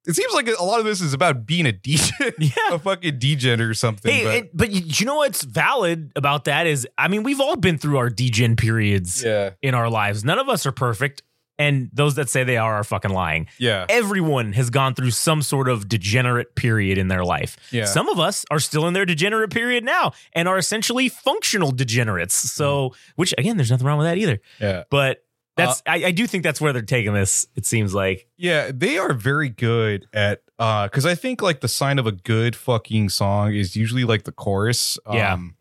it 0.08 0.14
seems 0.14 0.32
like 0.34 0.46
a 0.48 0.62
lot 0.62 0.78
of 0.78 0.84
this 0.84 1.00
is 1.00 1.12
about 1.14 1.46
being 1.46 1.66
a 1.66 1.72
DJ, 1.72 2.32
Yeah. 2.38 2.50
a 2.74 2.78
fucking 2.78 3.18
degen 3.18 3.60
or 3.60 3.74
something. 3.74 4.12
Hey, 4.12 4.22
but, 4.24 4.34
and- 4.36 4.48
but 4.54 4.70
you, 4.70 4.82
you 4.84 5.04
know 5.04 5.16
what's 5.16 5.42
valid 5.42 6.12
about 6.14 6.44
that 6.44 6.68
is, 6.68 6.86
I 6.96 7.08
mean, 7.08 7.24
we've 7.24 7.40
all 7.40 7.56
been 7.56 7.76
through 7.76 7.96
our 7.98 8.08
degen 8.08 8.54
periods 8.54 9.24
yeah, 9.24 9.50
in 9.62 9.74
our 9.74 9.90
lives. 9.90 10.24
None 10.24 10.38
of 10.38 10.48
us 10.48 10.64
are 10.64 10.70
perfect, 10.70 11.22
and 11.58 11.88
those 11.92 12.16
that 12.16 12.28
say 12.28 12.44
they 12.44 12.56
are 12.58 12.74
are 12.76 12.84
fucking 12.84 13.10
lying. 13.12 13.46
yeah, 13.58 13.86
Everyone 13.88 14.52
has 14.52 14.68
gone 14.70 14.94
through 14.94 15.10
some 15.12 15.40
sort 15.42 15.68
of 15.68 15.88
degenerate 15.88 16.54
period 16.54 16.98
in 16.98 17.08
their 17.08 17.24
life. 17.24 17.56
Yeah. 17.70 17.86
Some 17.86 18.08
of 18.08 18.18
us 18.20 18.44
are 18.50 18.60
still 18.60 18.86
in 18.86 18.92
their 18.94 19.06
degenerate 19.06 19.50
period 19.50 19.84
now 19.84 20.12
and 20.34 20.48
are 20.48 20.58
essentially 20.58 21.08
functional 21.08 21.72
degenerates. 21.72 22.34
So, 22.34 22.94
which 23.16 23.32
again, 23.38 23.56
there's 23.56 23.70
nothing 23.70 23.86
wrong 23.86 23.98
with 23.98 24.06
that 24.06 24.18
either. 24.18 24.40
yeah. 24.60 24.84
But 24.90 25.22
that's 25.56 25.82
I, 25.86 26.04
I 26.04 26.10
do 26.10 26.26
think 26.26 26.44
that's 26.44 26.60
where 26.60 26.74
they're 26.74 26.82
taking 26.82 27.14
this. 27.14 27.46
It 27.56 27.64
seems 27.64 27.94
like 27.94 28.28
Yeah, 28.36 28.70
they 28.74 28.98
are 28.98 29.14
very 29.14 29.48
good 29.48 30.06
at 30.12 30.42
uh 30.58 30.88
cuz 30.88 31.06
I 31.06 31.14
think 31.14 31.40
like 31.40 31.60
the 31.62 31.68
sign 31.68 31.98
of 31.98 32.06
a 32.06 32.12
good 32.12 32.54
fucking 32.54 33.08
song 33.08 33.54
is 33.54 33.74
usually 33.74 34.04
like 34.04 34.24
the 34.24 34.32
chorus. 34.32 34.98
Yeah. 35.10 35.32
Um 35.32 35.54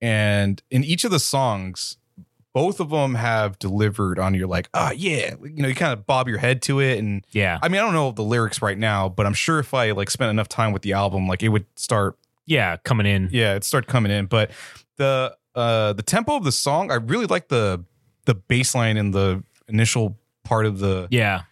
and 0.00 0.62
in 0.70 0.84
each 0.84 1.04
of 1.04 1.10
the 1.10 1.18
songs 1.20 1.96
both 2.54 2.80
of 2.80 2.90
them 2.90 3.14
have 3.14 3.58
delivered 3.58 4.18
on 4.18 4.34
your 4.34 4.46
like, 4.46 4.68
ah, 4.74 4.92
yeah, 4.94 5.34
you 5.42 5.62
know, 5.62 5.68
you 5.68 5.74
kind 5.74 5.92
of 5.92 6.06
bob 6.06 6.28
your 6.28 6.38
head 6.38 6.62
to 6.62 6.80
it, 6.80 6.98
and 6.98 7.24
yeah, 7.30 7.58
I 7.62 7.68
mean, 7.68 7.80
I 7.80 7.84
don't 7.84 7.94
know 7.94 8.12
the 8.12 8.22
lyrics 8.22 8.60
right 8.60 8.76
now, 8.78 9.08
but 9.08 9.26
I'm 9.26 9.34
sure 9.34 9.58
if 9.58 9.74
I 9.74 9.92
like 9.92 10.10
spent 10.10 10.30
enough 10.30 10.48
time 10.48 10.72
with 10.72 10.82
the 10.82 10.92
album, 10.92 11.26
like 11.28 11.42
it 11.42 11.48
would 11.48 11.66
start, 11.76 12.18
yeah, 12.46 12.76
coming 12.78 13.06
in. 13.06 13.28
yeah, 13.32 13.52
it'd 13.52 13.64
start 13.64 13.86
coming 13.86 14.12
in. 14.12 14.26
But 14.26 14.50
the 14.96 15.36
uh 15.54 15.92
the 15.94 16.02
tempo 16.02 16.36
of 16.36 16.44
the 16.44 16.52
song, 16.52 16.90
I 16.90 16.96
really 16.96 17.26
like 17.26 17.48
the 17.48 17.84
the 18.26 18.34
bass 18.34 18.74
line 18.74 18.96
in 18.96 19.10
the 19.10 19.42
initial 19.68 20.18
part 20.44 20.66
of 20.66 20.78
the 20.78 21.08
Yeah, 21.10 21.42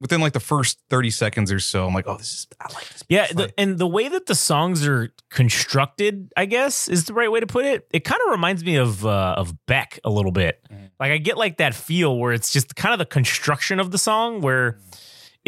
within 0.00 0.20
like 0.20 0.32
the 0.32 0.40
first 0.40 0.78
30 0.90 1.10
seconds 1.10 1.50
or 1.52 1.58
so, 1.60 1.86
I'm 1.86 1.94
like, 1.94 2.06
oh, 2.06 2.16
this 2.16 2.32
is 2.32 2.46
I 2.60 2.72
like 2.72 2.88
this. 2.88 3.04
Yeah, 3.08 3.26
the, 3.32 3.52
and 3.58 3.78
the 3.78 3.86
way 3.86 4.08
that 4.08 4.26
the 4.26 4.34
songs 4.34 4.86
are 4.86 5.12
constructed, 5.30 6.32
I 6.36 6.44
guess, 6.46 6.88
is 6.88 7.04
the 7.06 7.14
right 7.14 7.30
way 7.30 7.40
to 7.40 7.46
put 7.46 7.64
it. 7.64 7.86
It 7.92 8.04
kind 8.04 8.20
of 8.26 8.30
reminds 8.30 8.64
me 8.64 8.76
of 8.76 9.04
uh, 9.04 9.34
of 9.36 9.54
Beck 9.66 9.98
a 10.04 10.10
little 10.10 10.32
bit. 10.32 10.60
Mhm. 10.70 10.90
Like 11.00 11.12
I 11.12 11.18
get 11.18 11.36
like 11.36 11.56
that 11.58 11.74
feel 11.74 12.16
where 12.18 12.32
it's 12.32 12.52
just 12.52 12.74
kind 12.76 12.92
of 12.92 12.98
the 12.98 13.06
construction 13.06 13.80
of 13.80 13.90
the 13.90 13.98
song 13.98 14.40
where 14.40 14.78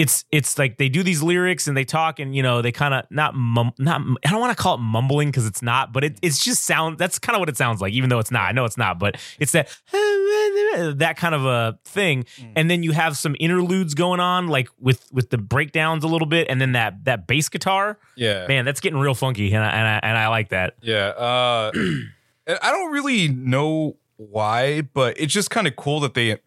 it's 0.01 0.25
it's 0.33 0.59
like 0.59 0.79
they 0.79 0.89
do 0.89 1.03
these 1.03 1.23
lyrics 1.23 1.69
and 1.69 1.77
they 1.77 1.85
talk 1.85 2.19
and 2.19 2.35
you 2.35 2.43
know 2.43 2.63
they 2.63 2.73
kind 2.73 2.95
of 2.95 3.05
not 3.11 3.35
mum, 3.35 3.73
not 3.79 4.01
I 4.25 4.31
don't 4.31 4.41
want 4.41 4.57
to 4.57 4.61
call 4.61 4.77
it 4.77 4.81
mumbling 4.81 5.29
because 5.29 5.47
it's 5.47 5.61
not, 5.61 5.93
but 5.93 6.05
it 6.05 6.19
it's 6.23 6.43
just 6.43 6.65
sound 6.65 6.97
that's 6.97 7.19
kind 7.19 7.37
of 7.37 7.41
what 7.41 7.51
it 7.51 7.59
sounds 7.59 7.83
like, 7.83 7.93
even 7.93 8.09
though 8.09 8.19
it's 8.19 8.31
not. 8.31 8.49
I 8.49 8.53
know 8.53 8.65
it's 8.65 8.79
not, 8.79 8.99
but 8.99 9.17
it's 9.39 9.53
that 9.53 9.69
that 9.93 11.17
kind 11.19 11.35
of 11.35 11.45
a 11.45 11.79
thing. 11.85 12.25
Mm. 12.39 12.53
And 12.57 12.71
then 12.71 12.83
you 12.83 12.93
have 12.93 13.19
some 13.19 13.37
interludes 13.39 13.93
going 13.93 14.21
on, 14.21 14.49
like 14.49 14.71
with 14.79 15.07
with 15.13 15.29
the 15.29 15.37
breakdowns 15.37 16.03
a 16.03 16.09
little 16.09 16.27
bit, 16.27 16.47
and 16.49 16.59
then 16.59 16.73
that 16.73 17.05
that 17.05 17.27
bass 17.27 17.51
guitar. 17.51 17.99
yeah. 18.17 18.47
Man, 18.47 18.65
that's 18.65 18.81
getting 18.81 18.99
real 18.99 19.15
funky, 19.15 19.53
and 19.53 19.63
I, 19.63 19.69
and 19.69 19.87
I, 19.89 20.01
and 20.03 20.19
I 20.19 20.29
like 20.29 20.49
that. 20.49 20.77
Yeah. 20.81 21.09
Uh, 21.09 21.73
I 22.63 22.73
don't 22.73 22.91
really 22.91 23.29
know 23.29 23.99
why, 24.17 24.81
but 24.81 25.21
it's 25.21 25.33
just 25.33 25.51
kind 25.51 25.67
of 25.67 25.77
cool 25.77 26.01
that 26.01 26.15
they 26.15 26.39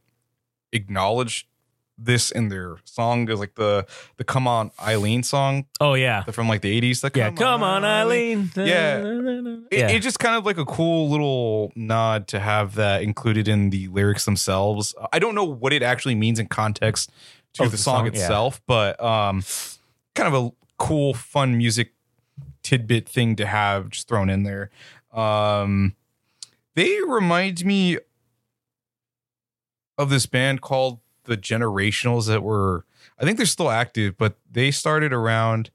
acknowledge 0.72 1.48
this 1.98 2.32
in 2.32 2.50
their 2.50 2.78
song. 2.86 3.26
There's 3.26 3.40
like 3.40 3.56
the 3.56 3.86
the 4.18 4.24
"Come 4.24 4.48
On 4.48 4.72
Eileen" 4.82 5.24
song 5.24 5.66
Oh 5.80 5.94
yeah, 5.94 6.24
from 6.24 6.48
like 6.48 6.62
the 6.62 6.82
'80s. 6.82 7.02
that 7.02 7.16
yeah. 7.16 7.32
Come 7.32 7.64
on, 7.64 7.84
Eileen. 7.86 8.52
Yeah. 8.56 8.98
It, 8.98 9.64
yeah. 9.72 9.90
it's 9.90 10.04
just 10.04 10.20
kind 10.20 10.36
of 10.36 10.46
like 10.46 10.58
a 10.58 10.66
cool 10.66 11.10
little 11.10 11.72
nod 11.76 12.28
to 12.30 12.40
have 12.40 12.76
that 12.76 13.02
included 13.04 13.48
in 13.48 13.70
the 13.70 13.88
lyrics 13.90 14.26
themselves. 14.26 14.94
I 15.12 15.20
don't 15.20 15.36
know 15.36 15.44
what 15.44 15.74
it 15.74 15.84
actually 15.84 16.16
means 16.16 16.40
in 16.40 16.48
context 16.48 17.12
to 17.54 17.64
Of 17.64 17.72
the, 17.72 17.78
the 17.78 17.84
song, 17.84 17.98
song, 17.98 18.06
yeah. 18.06 18.12
itself, 18.22 18.62
but 18.68 19.02
um, 19.04 19.44
kind 20.16 20.34
of 20.34 20.46
a 20.46 20.52
cool, 20.78 21.14
fun 21.14 21.58
music 21.58 21.94
tidbit 22.64 23.08
thing 23.08 23.36
to 23.36 23.46
have 23.46 23.90
just 23.90 24.08
thrown 24.08 24.30
in 24.30 24.44
there. 24.44 24.72
Um, 25.12 25.96
they 26.76 26.98
remind 27.06 27.64
me 27.66 28.00
of 29.98 30.10
this 30.10 30.26
band 30.26 30.62
called 30.62 31.00
the 31.26 31.38
Generationals 31.38 32.28
that 32.28 32.44
were, 32.44 32.86
I 33.20 33.26
think 33.26 33.38
they're 33.38 33.46
still 33.46 33.70
active, 33.70 34.18
but 34.18 34.38
they 34.52 34.72
started 34.72 35.14
around, 35.14 35.72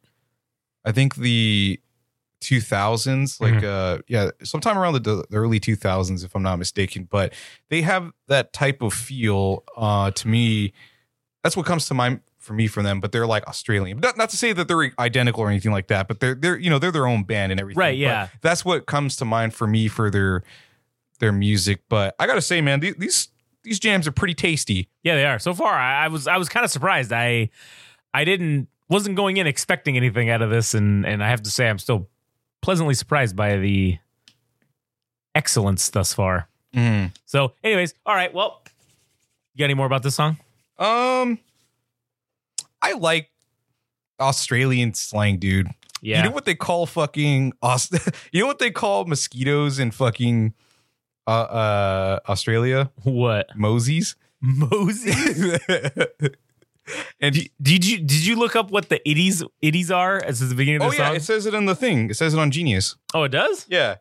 I 0.85 0.93
think 0.93 1.17
the 1.17 1.81
2000s, 2.41 3.41
like 3.41 3.65
uh, 3.65 3.99
yeah, 4.07 4.31
sometime 4.43 4.79
around 4.79 4.95
the, 4.95 5.01
the 5.29 5.37
early 5.37 5.59
2000s, 5.61 6.25
if 6.25 6.35
I'm 6.35 6.43
not 6.43 6.59
mistaken. 6.59 7.09
But 7.11 7.33
they 7.69 7.83
have 7.83 8.13
that 8.29 8.53
type 8.53 8.83
of 8.83 8.93
feel. 8.93 9.65
Uh, 9.77 10.11
to 10.13 10.29
me, 10.29 10.73
that's 11.43 11.57
what 11.57 11.67
comes 11.67 11.87
to 11.89 11.95
mind 11.95 12.21
for 12.39 12.53
me 12.53 12.67
from 12.67 12.85
them. 12.85 13.01
But 13.01 13.13
they're 13.13 13.27
like 13.27 13.47
Australian. 13.49 13.99
Not, 13.99 14.17
not 14.17 14.31
to 14.31 14.37
say 14.37 14.53
that 14.53 14.69
they're 14.69 14.93
identical 14.99 15.43
or 15.43 15.49
anything 15.49 15.73
like 15.73 15.89
that, 15.89 16.09
but 16.09 16.21
they're 16.21 16.35
they're 16.35 16.57
you 16.59 16.71
know 16.71 16.79
they're 16.79 16.93
their 16.93 17.07
own 17.07 17.25
band 17.25 17.53
and 17.53 17.61
everything. 17.61 17.79
Right, 17.79 17.97
But 17.97 17.99
yeah. 17.99 18.29
that's 18.41 18.65
what 18.65 18.87
comes 18.87 19.17
to 19.17 19.25
mind 19.25 19.55
for 19.55 19.67
me 19.67 19.89
for 19.89 20.11
their 20.11 20.43
their 21.19 21.33
music. 21.33 21.83
But 21.89 22.15
I 22.19 22.27
gotta 22.27 22.43
say, 22.43 22.61
man, 22.61 22.81
these 22.81 23.29
these, 23.69 23.79
jams 23.79 24.07
are 24.07 24.13
pretty 24.13 24.35
tasty. 24.35 24.89
yeah, 25.03 25.15
they 25.15 25.25
are. 25.25 25.39
So 25.39 25.55
far, 25.55 25.73
I, 25.75 26.05
I 26.05 26.09
was 26.09 26.27
I 26.27 26.37
was 26.37 26.49
kind 26.49 26.65
of 26.65 26.71
surprised. 26.71 27.13
I 27.13 27.51
I 28.15 28.25
didn't 28.25 28.69
wasn't 28.89 29.17
going 29.17 29.37
in 29.37 29.47
expecting 29.47 29.97
anything 29.97 30.31
out 30.31 30.43
of 30.43 30.51
this, 30.51 30.75
and 30.75 31.05
and 31.07 31.23
I 31.23 31.29
have 31.29 31.43
to 31.43 31.51
say 31.51 31.69
I'm 31.69 31.79
still 31.79 32.09
pleasantly 32.63 32.95
surprised 32.95 33.37
by 33.37 33.57
the 33.57 33.99
excellence 35.35 35.89
thus 35.91 36.13
far. 36.15 36.49
So, 37.27 37.55
anyways, 37.65 37.95
all 38.07 38.15
right. 38.15 38.33
Well, 38.33 38.63
you 39.55 39.59
got 39.59 39.65
any 39.65 39.75
more 39.75 39.87
about 39.87 40.05
this 40.05 40.15
song? 40.15 40.37
Um, 40.79 41.39
I 42.81 42.93
like 42.93 43.31
Australian 44.21 44.95
slang, 44.95 45.39
dude. 45.39 45.67
Yeah. 46.01 46.19
You 46.19 46.29
know 46.29 46.31
what 46.35 46.45
they 46.45 46.55
call 46.55 46.87
fucking 46.87 47.53
Aust- 47.63 47.95
You 48.33 48.43
know 48.43 48.47
what 48.47 48.61
they 48.61 48.71
call 48.71 49.07
mosquitoes 49.07 49.81
and 49.81 49.93
fucking 49.93 50.55
uh, 51.29 51.31
uh 51.31 52.21
Australia? 52.29 52.91
what? 53.03 53.51
Mosies. 53.57 54.15
Mosey? 54.41 55.11
and 57.21 57.35
did, 57.35 57.51
did 57.61 57.87
you 57.87 57.99
did 57.99 58.27
you 58.27 58.37
look 58.37 58.57
up 58.57 58.71
what 58.71 58.89
the 58.89 59.01
itties 59.07 59.43
itties 59.63 59.95
are 59.95 60.23
as 60.25 60.41
the 60.41 60.55
beginning 60.55 60.83
of 60.83 60.91
the 60.91 60.97
oh 60.97 61.05
the 61.05 61.11
yeah, 61.11 61.17
it 61.17 61.23
says 61.23 61.47
it 61.47 61.55
in 61.55 61.67
the 61.67 61.75
thing. 61.75 62.11
It 62.11 62.15
says 62.15 62.35
it 62.35 62.41
on 62.41 62.51
Genius. 62.51 62.97
oh, 63.15 63.25
it 63.25 63.31
does. 63.31 63.67
Yeah. 63.69 63.97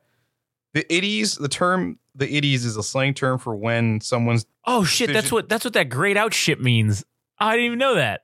The 0.73 0.83
itties, 0.85 1.39
the 1.39 1.47
term 1.47 1.97
the 2.13 2.27
itties 2.27 2.65
is 2.65 2.77
a 2.77 2.83
slang 2.83 3.13
term 3.13 3.39
for 3.39 3.55
when 3.55 4.01
someone's 4.01 4.45
Oh 4.65 4.83
shit, 4.83 5.11
that's 5.11 5.31
what 5.31 5.49
that's 5.49 5.65
what 5.65 5.73
that 5.73 5.89
grayed 5.89 6.17
out 6.17 6.33
shit 6.33 6.61
means. 6.61 7.03
I 7.39 7.53
didn't 7.53 7.65
even 7.67 7.79
know 7.79 7.95
that. 7.95 8.21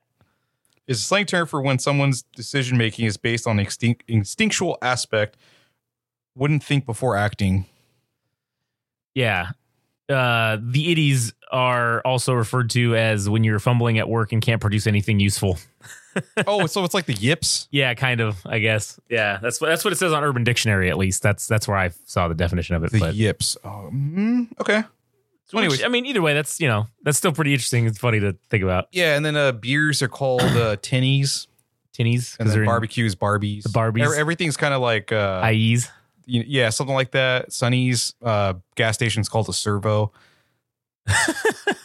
is 0.86 1.00
a 1.00 1.02
slang 1.02 1.26
term 1.26 1.46
for 1.46 1.60
when 1.62 1.78
someone's 1.78 2.22
decision 2.34 2.78
making 2.78 3.06
is 3.06 3.16
based 3.16 3.46
on 3.46 3.58
extin- 3.58 4.00
instinctual 4.08 4.78
aspect. 4.82 5.36
Wouldn't 6.36 6.64
think 6.64 6.84
before 6.84 7.16
acting. 7.16 7.66
Yeah. 9.14 9.50
Uh, 10.08 10.58
the 10.60 10.94
itties 10.94 11.32
are 11.50 12.02
also 12.04 12.34
referred 12.34 12.70
to 12.70 12.94
as 12.94 13.28
when 13.28 13.42
you're 13.44 13.58
fumbling 13.58 13.98
at 13.98 14.08
work 14.08 14.32
and 14.32 14.42
can't 14.42 14.60
produce 14.60 14.86
anything 14.86 15.18
useful. 15.18 15.58
oh, 16.46 16.66
so 16.66 16.84
it's 16.84 16.94
like 16.94 17.06
the 17.06 17.14
yips. 17.14 17.68
Yeah, 17.70 17.94
kind 17.94 18.20
of. 18.20 18.44
I 18.44 18.58
guess. 18.58 19.00
Yeah, 19.08 19.38
that's 19.40 19.60
what 19.60 19.68
that's 19.68 19.84
what 19.84 19.92
it 19.92 19.96
says 19.96 20.12
on 20.12 20.22
Urban 20.22 20.44
Dictionary. 20.44 20.90
At 20.90 20.98
least 20.98 21.22
that's 21.22 21.46
that's 21.46 21.66
where 21.66 21.76
I 21.76 21.90
saw 22.04 22.28
the 22.28 22.34
definition 22.34 22.76
of 22.76 22.84
it. 22.84 22.92
The 22.92 23.00
but 23.00 23.14
yips. 23.14 23.56
Oh, 23.64 23.90
mm, 23.92 24.48
okay. 24.60 24.84
So, 25.46 25.58
anyways, 25.58 25.84
I 25.84 25.88
mean, 25.88 26.06
either 26.06 26.22
way, 26.22 26.34
that's 26.34 26.60
you 26.60 26.68
know 26.68 26.86
that's 27.02 27.18
still 27.18 27.32
pretty 27.32 27.52
interesting. 27.52 27.86
It's 27.86 27.98
funny 27.98 28.20
to 28.20 28.36
think 28.50 28.62
about 28.62 28.88
yeah, 28.92 29.16
and 29.16 29.24
then 29.24 29.36
uh, 29.36 29.52
beers 29.52 30.02
are 30.02 30.08
called 30.08 30.42
uh, 30.42 30.76
tinnies, 30.82 31.46
tinnies 31.96 32.36
and 32.38 32.48
then 32.48 32.64
barbecues, 32.64 33.14
Barbies. 33.14 33.62
The 33.62 33.68
Barbies. 33.70 34.16
Everything's 34.16 34.56
kind 34.56 34.74
of 34.74 34.80
like, 34.80 35.12
uh, 35.12 35.42
IEs. 35.44 35.88
Yeah, 36.26 36.70
something 36.70 36.94
like 36.94 37.10
that. 37.12 37.52
Sunny's 37.52 38.14
uh, 38.22 38.54
gas 38.76 39.00
is 39.00 39.28
called 39.28 39.48
a 39.48 39.52
servo. 39.52 40.12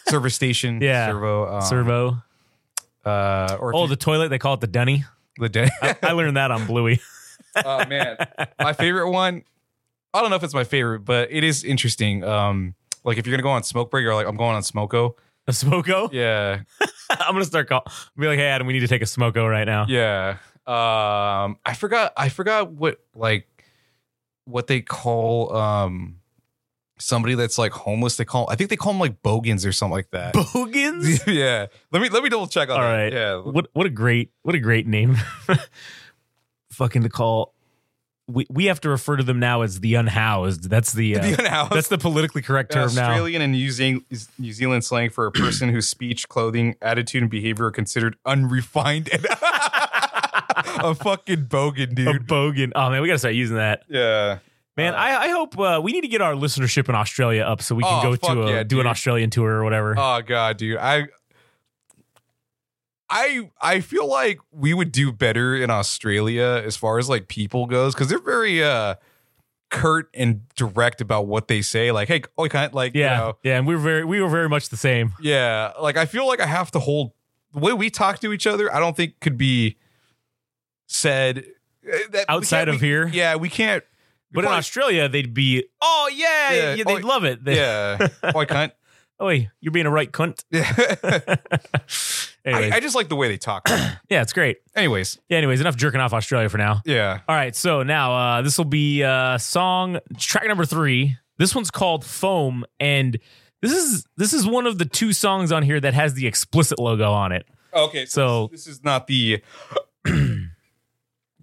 Service 0.08 0.34
station, 0.34 0.80
Yeah. 0.80 1.06
servo, 1.06 1.54
um, 1.56 1.62
Servo. 1.62 2.22
Uh, 3.04 3.56
or 3.60 3.74
Oh, 3.74 3.82
you- 3.82 3.88
the 3.88 3.96
toilet. 3.96 4.28
They 4.28 4.38
call 4.38 4.54
it 4.54 4.60
the 4.60 4.66
dunny. 4.66 5.04
the 5.38 5.48
day. 5.48 5.68
I, 5.82 5.96
I 6.02 6.12
learned 6.12 6.36
that 6.36 6.50
on 6.50 6.66
Bluey. 6.66 7.00
oh 7.64 7.84
man, 7.86 8.16
my 8.58 8.72
favorite 8.72 9.10
one. 9.10 9.42
I 10.12 10.20
don't 10.20 10.30
know 10.30 10.36
if 10.36 10.42
it's 10.42 10.54
my 10.54 10.64
favorite, 10.64 11.00
but 11.00 11.28
it 11.30 11.44
is 11.44 11.62
interesting. 11.64 12.24
Um, 12.24 12.74
like 13.04 13.16
if 13.18 13.26
you're 13.26 13.32
gonna 13.34 13.42
go 13.44 13.50
on 13.50 13.62
smoke 13.62 13.90
break, 13.90 14.04
or 14.06 14.14
like 14.14 14.26
I'm 14.26 14.36
going 14.36 14.56
on 14.56 14.62
smoko. 14.62 15.14
A 15.48 15.52
smoko. 15.52 16.12
Yeah, 16.12 16.60
I'm 17.10 17.32
gonna 17.32 17.44
start 17.44 17.68
call. 17.68 17.84
Be 18.16 18.26
like, 18.26 18.38
hey 18.38 18.46
Adam, 18.46 18.66
we 18.66 18.72
need 18.72 18.80
to 18.80 18.88
take 18.88 19.02
a 19.02 19.06
smoko 19.06 19.48
right 19.48 19.64
now. 19.64 19.86
yeah. 19.88 20.36
Um, 20.66 21.56
I 21.64 21.74
forgot. 21.76 22.12
I 22.16 22.28
forgot 22.28 22.70
what 22.72 23.00
like 23.14 23.48
what 24.50 24.66
they 24.66 24.80
call 24.80 25.54
um 25.56 26.16
somebody 26.98 27.34
that's 27.34 27.56
like 27.56 27.72
homeless. 27.72 28.16
They 28.16 28.24
call. 28.26 28.46
I 28.50 28.56
think 28.56 28.68
they 28.70 28.76
call 28.76 28.92
them 28.92 29.00
like 29.00 29.22
bogans 29.22 29.64
or 29.64 29.72
something 29.72 29.92
like 29.94 30.10
that. 30.10 30.34
Bogans. 30.34 31.20
yeah. 31.26 31.66
Let 31.92 32.02
me 32.02 32.08
let 32.10 32.22
me 32.22 32.28
double 32.28 32.46
check 32.46 32.68
on 32.68 32.76
All 32.76 32.82
that. 32.82 32.92
right. 32.92 33.12
Yeah. 33.12 33.36
What 33.36 33.68
what 33.72 33.86
a 33.86 33.90
great 33.90 34.30
what 34.42 34.54
a 34.54 34.58
great 34.60 34.86
name. 34.86 35.16
Fucking 36.72 37.02
to 37.02 37.08
call. 37.08 37.54
We 38.28 38.46
we 38.48 38.66
have 38.66 38.80
to 38.82 38.88
refer 38.88 39.16
to 39.16 39.24
them 39.24 39.40
now 39.40 39.62
as 39.62 39.80
the 39.80 39.96
unhoused. 39.96 40.70
That's 40.70 40.92
the, 40.92 41.16
uh, 41.18 41.22
The 41.22 41.38
unhoused. 41.42 41.72
that's 41.72 41.88
the 41.88 41.98
politically 41.98 42.42
correct 42.42 42.70
term 42.70 42.94
now. 42.94 43.10
Australian 43.10 43.42
and 43.42 43.52
New 43.52 43.70
Zealand, 43.72 44.04
New 44.38 44.52
Zealand 44.52 44.84
slang 44.84 45.10
for 45.10 45.26
a 45.26 45.32
person 45.32 45.68
whose 45.68 45.88
speech, 45.88 46.28
clothing, 46.28 46.76
attitude, 46.80 47.22
and 47.22 47.30
behavior 47.30 47.64
are 47.66 47.70
considered 47.72 48.16
unrefined 48.24 49.08
and 49.12 49.26
a 50.82 50.94
fucking 50.94 51.46
bogan, 51.46 51.94
dude. 51.94 52.08
A 52.08 52.12
dude. 52.14 52.26
bogan. 52.26 52.72
Oh 52.74 52.90
man, 52.90 53.00
we 53.02 53.08
gotta 53.08 53.18
start 53.18 53.34
using 53.34 53.56
that. 53.56 53.82
Yeah. 53.88 54.38
Man, 54.76 54.94
Uh, 54.94 54.98
I, 54.98 55.24
I 55.24 55.28
hope 55.30 55.58
uh, 55.58 55.80
we 55.82 55.92
need 55.92 56.02
to 56.02 56.08
get 56.08 56.22
our 56.22 56.34
listenership 56.34 56.88
in 56.88 56.94
Australia 56.94 57.42
up 57.42 57.60
so 57.60 57.74
we 57.74 57.82
can 57.82 58.06
Oh, 58.06 58.16
go 58.16 58.34
to 58.34 58.42
a, 58.42 58.50
yeah, 58.50 58.62
do 58.62 58.80
an. 58.80 58.86
Australian 58.86 59.28
tour 59.30 59.50
or 59.50 59.64
whatever. 59.64 59.94
Oh 59.98 60.22
god, 60.22 60.56
dude. 60.56 60.78
I 60.78 61.08
I 63.08 63.50
I 63.60 63.80
feel 63.80 64.08
like 64.08 64.38
we 64.52 64.72
would 64.72 64.92
do 64.92 65.10
better 65.12 65.56
in 65.56 65.70
Australia 65.70 66.62
as 66.64 66.76
far 66.76 66.98
as 66.98 67.08
like 67.08 67.28
people 67.28 67.66
goes 67.66 67.94
because 67.94 68.08
they're 68.08 68.20
very 68.20 68.62
uh 68.62 68.94
curt 69.70 70.08
and 70.14 70.48
direct 70.54 71.00
about 71.00 71.26
what 71.26 71.48
they 71.48 71.62
say. 71.62 71.90
Like, 71.92 72.08
hey, 72.08 72.22
oh, 72.38 72.48
can't 72.48 72.72
like 72.72 72.94
yeah, 72.94 73.10
you 73.12 73.16
know, 73.18 73.38
yeah, 73.42 73.58
and 73.58 73.66
we 73.66 73.74
were 73.74 73.80
very 73.80 74.04
we 74.04 74.20
were 74.20 74.28
very 74.28 74.48
much 74.48 74.68
the 74.68 74.76
same. 74.76 75.12
Yeah, 75.20 75.72
like 75.80 75.96
I 75.96 76.06
feel 76.06 76.26
like 76.26 76.40
I 76.40 76.46
have 76.46 76.70
to 76.72 76.78
hold 76.78 77.12
the 77.52 77.58
way 77.58 77.72
we 77.72 77.90
talk 77.90 78.20
to 78.20 78.32
each 78.32 78.46
other. 78.46 78.72
I 78.72 78.78
don't 78.78 78.96
think 78.96 79.18
could 79.20 79.36
be 79.36 79.76
said 80.90 81.44
uh, 81.86 81.96
that 82.10 82.26
Outside 82.28 82.68
of 82.68 82.80
we- 82.80 82.86
here? 82.88 83.06
Yeah, 83.08 83.36
we 83.36 83.48
can't. 83.48 83.84
But 84.32 84.44
in 84.44 84.50
Australia, 84.52 85.08
they'd 85.08 85.34
be, 85.34 85.64
oh 85.80 86.08
yeah, 86.14 86.52
Yeah, 86.52 86.74
yeah, 86.74 86.84
they'd 86.84 87.02
oh, 87.04 87.06
love 87.06 87.24
it. 87.24 87.44
They- 87.44 87.56
yeah, 87.56 88.08
oh, 88.22 88.38
I 88.38 88.44
can't. 88.44 88.72
oh, 89.18 89.28
you're 89.28 89.72
being 89.72 89.86
a 89.86 89.90
right 89.90 90.10
cunt. 90.10 90.44
Yeah, 92.42 92.56
I, 92.56 92.76
I 92.76 92.80
just 92.80 92.94
like 92.94 93.08
the 93.10 93.16
way 93.16 93.28
they 93.28 93.36
talk. 93.36 93.68
yeah, 93.68 94.22
it's 94.22 94.32
great. 94.32 94.58
Anyways, 94.74 95.18
Yeah, 95.28 95.36
anyways, 95.38 95.60
enough 95.60 95.76
jerking 95.76 96.00
off 96.00 96.14
Australia 96.14 96.48
for 96.48 96.56
now. 96.56 96.80
yeah, 96.86 97.20
All 97.28 97.34
right, 97.36 97.54
so 97.54 97.82
now 97.82 98.12
uh, 98.14 98.42
this 98.42 98.56
will 98.56 98.64
be 98.64 99.02
uh, 99.04 99.36
song 99.36 99.98
track 100.16 100.46
number 100.46 100.64
three. 100.64 101.18
This 101.36 101.54
one's 101.54 101.70
called 101.70 102.02
"Foam," 102.04 102.64
and 102.78 103.18
this 103.60 103.72
is 103.72 104.06
this 104.16 104.32
is 104.32 104.46
one 104.46 104.66
of 104.66 104.78
the 104.78 104.86
two 104.86 105.12
songs 105.12 105.52
on 105.52 105.62
here 105.64 105.80
that 105.80 105.92
has 105.92 106.14
the 106.14 106.26
explicit 106.26 106.78
logo 106.78 107.10
on 107.12 107.32
it. 107.32 107.46
Okay, 107.74 108.06
So- 108.06 108.48
this 108.52 108.66
is 108.66 108.82
not 108.84 109.06
the 109.06 109.42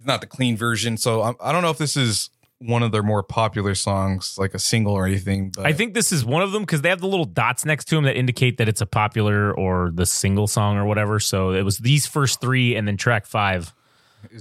not 0.04 0.20
the 0.20 0.26
clean 0.26 0.56
version. 0.56 0.96
So 0.96 1.22
I, 1.22 1.34
I 1.40 1.52
don't 1.52 1.62
know 1.62 1.70
if 1.70 1.78
this 1.78 1.96
is 1.96 2.30
one 2.60 2.82
of 2.82 2.90
their 2.90 3.02
more 3.02 3.22
popular 3.22 3.74
songs, 3.74 4.36
like 4.36 4.52
a 4.54 4.58
single 4.58 4.92
or 4.92 5.06
anything. 5.06 5.50
But 5.54 5.66
I 5.66 5.72
think 5.72 5.94
this 5.94 6.10
is 6.10 6.24
one 6.24 6.42
of 6.42 6.50
them 6.52 6.62
because 6.62 6.82
they 6.82 6.88
have 6.88 7.00
the 7.00 7.06
little 7.06 7.24
dots 7.24 7.64
next 7.64 7.84
to 7.86 7.94
them 7.94 8.04
that 8.04 8.16
indicate 8.16 8.58
that 8.58 8.68
it's 8.68 8.80
a 8.80 8.86
popular 8.86 9.52
or 9.52 9.90
the 9.94 10.06
single 10.06 10.46
song 10.46 10.76
or 10.76 10.84
whatever. 10.84 11.20
So 11.20 11.52
it 11.52 11.62
was 11.62 11.78
these 11.78 12.06
first 12.06 12.40
three, 12.40 12.74
and 12.74 12.86
then 12.88 12.96
track 12.96 13.26
five 13.26 13.72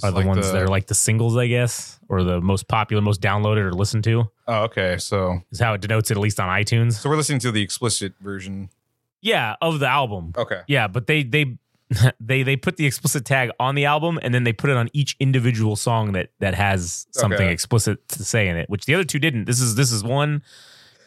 are 0.02 0.10
the 0.10 0.18
like 0.18 0.26
ones 0.26 0.52
that 0.52 0.62
are 0.62 0.68
like 0.68 0.88
the 0.88 0.96
singles, 0.96 1.38
I 1.38 1.46
guess, 1.48 2.00
or 2.10 2.24
the 2.24 2.42
most 2.42 2.68
popular, 2.68 3.02
most 3.04 3.22
downloaded 3.22 3.58
or 3.60 3.72
listened 3.74 4.04
to. 4.06 4.32
Oh, 4.48 4.64
okay. 4.64 4.98
So 4.98 5.42
Is 5.52 5.60
how 5.60 5.76
it 5.76 5.82
denotes 5.82 6.10
it, 6.10 6.18
at 6.18 6.22
least 6.22 6.40
on 6.40 6.50
iTunes. 6.50 6.94
so 6.94 7.10
we're 7.10 7.18
listening 7.18 7.40
to 7.42 7.52
the 7.52 7.62
explicit 7.62 8.14
version. 8.20 8.70
Yeah, 9.22 9.56
of 9.62 9.80
the 9.80 9.88
album. 9.88 10.34
Okay. 10.36 10.62
Yeah, 10.68 10.88
but 10.88 11.06
they 11.06 11.22
they 11.24 11.58
they 12.20 12.44
they 12.44 12.56
put 12.56 12.78
the 12.78 12.86
explicit 12.86 13.24
tag 13.26 13.50
on 13.60 13.76
the 13.76 13.86
album 13.86 14.20
and 14.22 14.34
then 14.34 14.44
they 14.44 14.54
put 14.54 14.70
it 14.70 14.76
on 14.78 14.90
each 14.94 15.16
individual 15.20 15.76
song 15.76 16.12
that 16.14 16.30
that 16.40 16.54
has 16.56 17.08
something 17.12 17.40
Okay. 17.42 17.52
explicit 17.54 18.08
to 18.10 18.24
say 18.26 18.48
in 18.48 18.58
it, 18.58 18.70
which 18.70 18.86
the 18.86 18.94
other 18.94 19.04
two 19.06 19.20
didn't. 19.20 19.46
This 19.46 19.60
is 19.62 19.76
this 19.76 19.92
is 19.92 20.04
one, 20.04 20.42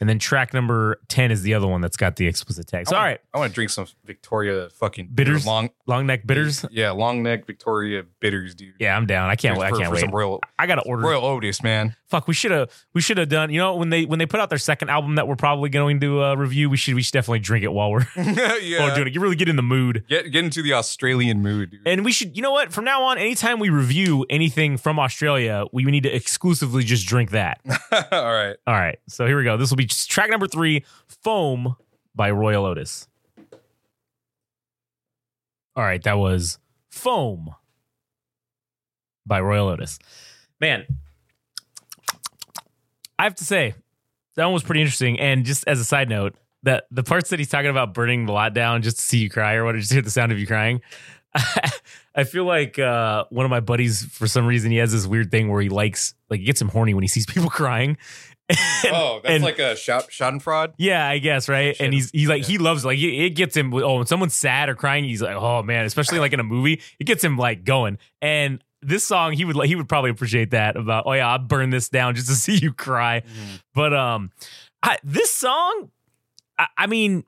and 0.00 0.08
then 0.08 0.18
track 0.18 0.54
number 0.54 0.98
ten 1.08 1.30
is 1.30 1.42
the 1.42 1.52
other 1.52 1.66
one 1.66 1.82
that's 1.82 1.98
got 1.98 2.16
the 2.16 2.26
explicit 2.26 2.66
tag. 2.66 2.88
So 2.88 2.96
all 2.96 3.02
right, 3.02 3.20
I 3.34 3.38
want 3.38 3.50
to 3.50 3.54
drink 3.54 3.70
some 3.70 3.86
Victoria 4.06 4.70
fucking 4.70 5.10
Bitters? 5.14 5.44
long. 5.46 5.68
long 5.86 6.06
neck 6.06 6.26
bitters. 6.26 6.64
Yeah, 6.70 6.92
long 6.92 7.22
neck 7.22 7.46
Victoria 7.46 8.04
bitters, 8.20 8.54
dude. 8.54 8.74
Yeah, 8.80 8.96
I'm 8.96 9.06
down. 9.06 9.28
I 9.28 9.36
can't. 9.36 9.58
For- 9.58 9.64
I 9.64 9.70
can't 9.70 9.84
for 9.86 9.90
wait. 9.92 10.00
Some 10.00 10.10
Royal 10.10 10.40
I 10.58 10.66
gotta 10.66 10.82
order. 10.82 11.02
Royel 11.02 11.24
Otis, 11.26 11.62
man. 11.62 11.94
Fuck, 12.10 12.26
we 12.26 12.34
should 12.34 12.50
have. 12.50 12.70
We 12.92 13.00
should 13.00 13.18
have 13.18 13.28
done. 13.28 13.50
You 13.50 13.60
know, 13.60 13.76
when 13.76 13.90
they 13.90 14.04
when 14.04 14.18
they 14.18 14.26
put 14.26 14.40
out 14.40 14.48
their 14.48 14.58
second 14.58 14.90
album 14.90 15.14
that 15.14 15.28
we're 15.28 15.36
probably 15.36 15.70
going 15.70 16.00
to 16.00 16.24
uh, 16.24 16.34
review, 16.34 16.68
we 16.68 16.76
should 16.76 16.94
we 16.94 17.02
should 17.02 17.12
definitely 17.12 17.38
drink 17.38 17.64
it 17.64 17.72
while 17.72 17.92
we're 17.92 18.04
yeah. 18.16 18.80
while 18.80 18.88
we're 18.88 18.94
doing 18.96 19.06
it. 19.06 19.14
You 19.14 19.20
really 19.20 19.36
get 19.36 19.48
in 19.48 19.54
the 19.54 19.62
mood. 19.62 20.04
Get 20.08 20.24
get 20.32 20.44
into 20.44 20.60
the 20.60 20.72
Australian 20.72 21.40
mood, 21.40 21.70
dude. 21.70 21.86
And 21.86 22.04
we 22.04 22.10
should, 22.10 22.36
you 22.36 22.42
know 22.42 22.50
what? 22.50 22.72
From 22.72 22.84
now 22.84 23.04
on, 23.04 23.16
anytime 23.16 23.60
we 23.60 23.68
review 23.68 24.26
anything 24.28 24.76
from 24.76 24.98
Australia, 24.98 25.66
we 25.72 25.84
need 25.84 26.02
to 26.02 26.12
exclusively 26.12 26.82
just 26.82 27.06
drink 27.06 27.30
that. 27.30 27.60
All 27.92 28.32
right. 28.32 28.56
All 28.66 28.74
right. 28.74 28.98
So 29.08 29.24
here 29.26 29.38
we 29.38 29.44
go. 29.44 29.56
This 29.56 29.70
will 29.70 29.76
be 29.76 29.86
track 29.86 30.30
number 30.30 30.48
three 30.48 30.84
Foam 31.06 31.76
by 32.16 32.32
Royel 32.32 32.66
Otis. 32.66 33.06
All 35.76 35.84
right. 35.84 36.02
That 36.02 36.18
was 36.18 36.58
Foam 36.90 37.54
by 39.24 39.40
Royel 39.40 39.68
Otis. 39.68 40.00
Man, 40.60 40.86
I 43.20 43.24
have 43.24 43.34
to 43.36 43.44
say, 43.44 43.74
that 44.36 44.44
one 44.44 44.54
was 44.54 44.62
pretty 44.62 44.80
interesting. 44.80 45.20
And 45.20 45.44
just 45.44 45.64
as 45.66 45.78
a 45.80 45.84
side 45.84 46.08
note, 46.08 46.34
that 46.62 46.84
the 46.90 47.02
parts 47.02 47.30
that 47.30 47.38
he's 47.38 47.48
talking 47.48 47.70
about 47.70 47.94
burning 47.94 48.26
the 48.26 48.32
lot 48.32 48.54
down 48.54 48.82
just 48.82 48.96
to 48.98 49.02
see 49.02 49.18
you 49.18 49.30
cry 49.30 49.54
or 49.54 49.64
what, 49.64 49.74
just 49.76 49.92
hear 49.92 50.02
the 50.02 50.10
sound 50.10 50.32
of 50.32 50.38
you 50.38 50.46
crying. 50.46 50.80
I 52.14 52.24
feel 52.24 52.44
like 52.44 52.78
uh, 52.78 53.24
one 53.30 53.44
of 53.46 53.50
my 53.50 53.60
buddies, 53.60 54.04
for 54.04 54.26
some 54.26 54.46
reason, 54.46 54.70
he 54.70 54.78
has 54.78 54.92
this 54.92 55.06
weird 55.06 55.30
thing 55.30 55.48
where 55.48 55.62
he 55.62 55.68
likes, 55.68 56.14
like, 56.28 56.40
it 56.40 56.44
gets 56.44 56.60
him 56.60 56.68
horny 56.68 56.92
when 56.94 57.02
he 57.02 57.08
sees 57.08 57.26
people 57.34 57.50
crying. 57.50 57.96
And- 58.48 58.58
oh, 58.92 59.20
that's 59.22 59.34
and- 59.36 59.44
like 59.44 59.58
a 59.60 59.76
shot 59.76 60.08
Schadenfreude. 60.10 60.74
yeah, 60.76 61.06
I 61.06 61.18
guess 61.18 61.48
right. 61.48 61.76
Shit. 61.76 61.84
And 61.84 61.94
he's 61.94 62.10
he's 62.10 62.28
like 62.28 62.42
Yeah. 62.42 62.48
he 62.48 62.58
loves 62.58 62.84
like 62.84 62.98
it 62.98 63.30
gets 63.36 63.56
him. 63.56 63.72
Oh, 63.72 63.98
when 63.98 64.06
someone's 64.06 64.34
sad 64.34 64.68
or 64.68 64.74
crying, 64.74 65.04
he's 65.04 65.22
like, 65.22 65.36
oh 65.36 65.62
man, 65.62 65.84
especially 65.84 66.18
like 66.18 66.32
in 66.32 66.40
a 66.40 66.44
movie, 66.44 66.80
it 66.98 67.04
gets 67.04 67.22
him 67.22 67.36
like 67.38 67.62
going. 67.62 67.98
And 68.20 68.60
this 68.82 69.06
song, 69.06 69.32
he 69.32 69.44
would 69.44 69.56
like 69.56 69.68
he 69.68 69.76
would 69.76 69.88
probably 69.88 70.10
appreciate 70.10 70.50
that 70.50 70.76
about. 70.76 71.04
Oh 71.06 71.12
yeah, 71.12 71.28
I'll 71.28 71.38
burn 71.38 71.70
this 71.70 71.88
down 71.88 72.14
just 72.14 72.28
to 72.28 72.34
see 72.36 72.56
you 72.56 72.72
cry. 72.72 73.22
But 73.74 73.94
um, 73.94 74.30
I, 74.82 74.98
this 75.04 75.32
song, 75.32 75.90
I, 76.58 76.66
I 76.76 76.86
mean, 76.86 77.24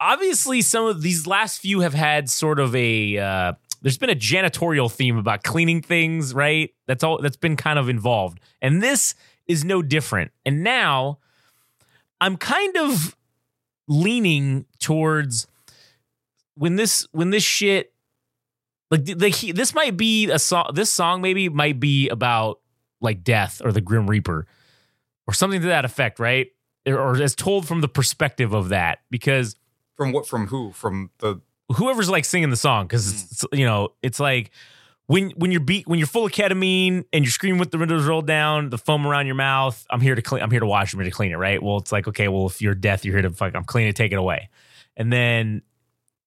obviously 0.00 0.62
some 0.62 0.86
of 0.86 1.02
these 1.02 1.26
last 1.26 1.60
few 1.60 1.80
have 1.80 1.94
had 1.94 2.30
sort 2.30 2.58
of 2.60 2.74
a. 2.74 3.18
Uh, 3.18 3.52
there's 3.82 3.98
been 3.98 4.10
a 4.10 4.16
janitorial 4.16 4.90
theme 4.90 5.16
about 5.16 5.42
cleaning 5.42 5.82
things, 5.82 6.34
right? 6.34 6.70
That's 6.86 7.04
all 7.04 7.18
that's 7.20 7.36
been 7.36 7.56
kind 7.56 7.78
of 7.78 7.88
involved. 7.88 8.40
And 8.62 8.82
this 8.82 9.14
is 9.46 9.64
no 9.64 9.82
different. 9.82 10.32
And 10.44 10.64
now 10.64 11.18
I'm 12.20 12.36
kind 12.36 12.76
of 12.76 13.16
leaning 13.86 14.66
towards 14.80 15.46
when 16.54 16.76
this 16.76 17.06
when 17.12 17.30
this 17.30 17.42
shit 17.42 17.92
like 18.90 19.08
like 19.20 19.34
he, 19.34 19.52
this 19.52 19.74
might 19.74 19.96
be 19.96 20.30
a 20.30 20.38
song 20.38 20.70
this 20.74 20.92
song 20.92 21.20
maybe 21.20 21.48
might 21.48 21.80
be 21.80 22.08
about 22.08 22.60
like 23.00 23.24
death 23.24 23.60
or 23.64 23.72
the 23.72 23.80
grim 23.80 24.08
reaper 24.08 24.46
or 25.26 25.34
something 25.34 25.60
to 25.60 25.66
that 25.66 25.84
effect 25.84 26.18
right 26.18 26.48
or, 26.86 27.20
as 27.20 27.34
told 27.34 27.66
from 27.66 27.80
the 27.80 27.88
perspective 27.88 28.52
of 28.52 28.68
that 28.68 29.00
because 29.10 29.56
From 29.96 30.12
what? 30.12 30.26
From 30.26 30.46
who? 30.46 30.72
From 30.72 31.10
the 31.18 31.40
whoever's 31.74 32.08
like 32.08 32.24
singing 32.24 32.50
the 32.50 32.56
song 32.56 32.86
because 32.86 33.12
mm. 33.12 33.32
it's, 33.32 33.44
you 33.52 33.66
know 33.66 33.88
it's 34.02 34.20
like 34.20 34.50
when 35.06 35.30
when 35.30 35.50
you're 35.50 35.60
beat 35.60 35.86
when 35.88 35.98
you're 35.98 36.06
full 36.06 36.26
of 36.26 36.32
ketamine 36.32 37.04
and 37.12 37.24
you're 37.24 37.32
screaming 37.32 37.58
with 37.58 37.70
the 37.70 37.78
windows 37.78 38.04
rolled 38.04 38.26
down, 38.26 38.70
the 38.70 38.78
foam 38.78 39.06
around 39.06 39.26
your 39.26 39.34
mouth. 39.34 39.84
I'm 39.90 40.00
here 40.00 40.14
to 40.14 40.22
clean. 40.22 40.42
I'm 40.42 40.50
here 40.50 40.60
to 40.60 40.66
wash 40.66 40.92
I'm 40.92 41.00
here 41.00 41.10
to 41.10 41.14
clean 41.14 41.32
it. 41.32 41.36
Right. 41.36 41.62
Well, 41.62 41.78
it's 41.78 41.92
like 41.92 42.06
okay. 42.08 42.28
Well, 42.28 42.46
if 42.46 42.62
you're 42.62 42.74
death, 42.74 43.04
you're 43.04 43.14
here 43.14 43.22
to 43.22 43.30
fuck. 43.30 43.54
I'm 43.54 43.64
cleaning 43.64 43.90
it. 43.90 43.96
Take 43.96 44.12
it 44.12 44.16
away. 44.16 44.48
And 44.96 45.12
then. 45.12 45.62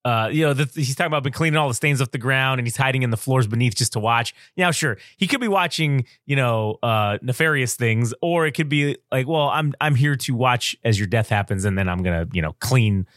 Uh, 0.06 0.30
you 0.32 0.46
know, 0.46 0.54
the, 0.54 0.70
he's 0.74 0.96
talking 0.96 1.08
about 1.08 1.24
been 1.24 1.34
cleaning 1.34 1.58
all 1.58 1.68
the 1.68 1.74
stains 1.74 2.02
off 2.02 2.12
the 2.12 2.18
ground 2.18 2.60
and 2.60 2.66
he's 2.66 2.78
hiding 2.78 3.04
in 3.04 3.10
the 3.10 3.18
floors 3.18 3.48
beneath 3.48 3.76
just 3.76 3.94
to 3.94 4.00
watch. 4.00 4.34
Now, 4.56 4.72
sure, 4.72 4.98
he 5.18 5.28
could 5.28 5.42
be 5.42 5.48
watching, 5.48 6.06
you 6.26 6.36
know, 6.36 6.78
uh, 6.82 7.18
nefarious 7.22 7.76
things, 7.76 8.14
or 8.22 8.46
it 8.46 8.54
could 8.54 8.70
be 8.70 8.98
like, 9.12 9.28
well, 9.28 9.50
I'm 9.50 9.74
I'm 9.82 9.96
here 9.96 10.16
to 10.16 10.36
watch 10.36 10.76
as 10.84 10.98
your 10.98 11.08
death 11.08 11.30
happens, 11.30 11.66
and 11.66 11.78
then 11.78 11.90
I'm 11.90 12.02
gonna, 12.02 12.28
you 12.32 12.42
know, 12.42 12.56
clean 12.60 13.08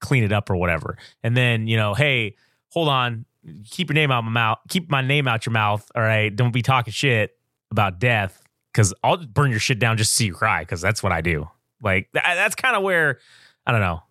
clean 0.00 0.24
it 0.24 0.32
up 0.32 0.50
or 0.50 0.56
whatever. 0.56 0.96
And 1.22 1.36
then, 1.36 1.66
you 1.66 1.76
know, 1.76 1.94
hey, 1.94 2.36
hold 2.70 2.88
on, 2.88 3.26
keep 3.70 3.90
your 3.90 3.94
name 3.94 4.10
out 4.10 4.24
my 4.24 4.30
mouth, 4.30 4.58
keep 4.68 4.90
my 4.90 5.02
name 5.02 5.28
out 5.28 5.46
your 5.46 5.52
mouth. 5.52 5.88
All 5.94 6.02
right. 6.02 6.34
Don't 6.34 6.52
be 6.52 6.62
talking 6.62 6.92
shit 6.92 7.36
about 7.70 7.98
death 7.98 8.42
because 8.72 8.92
I'll 9.02 9.18
burn 9.18 9.50
your 9.50 9.60
shit 9.60 9.78
down 9.78 9.96
just 9.96 10.10
to 10.12 10.16
see 10.16 10.26
you 10.26 10.34
cry 10.34 10.62
because 10.62 10.80
that's 10.80 11.02
what 11.02 11.12
I 11.12 11.20
do. 11.20 11.48
Like, 11.82 12.10
th- 12.12 12.24
that's 12.24 12.54
kind 12.54 12.76
of 12.76 12.82
where, 12.82 13.18
I 13.66 13.72
don't 13.72 13.80
know. 13.80 14.02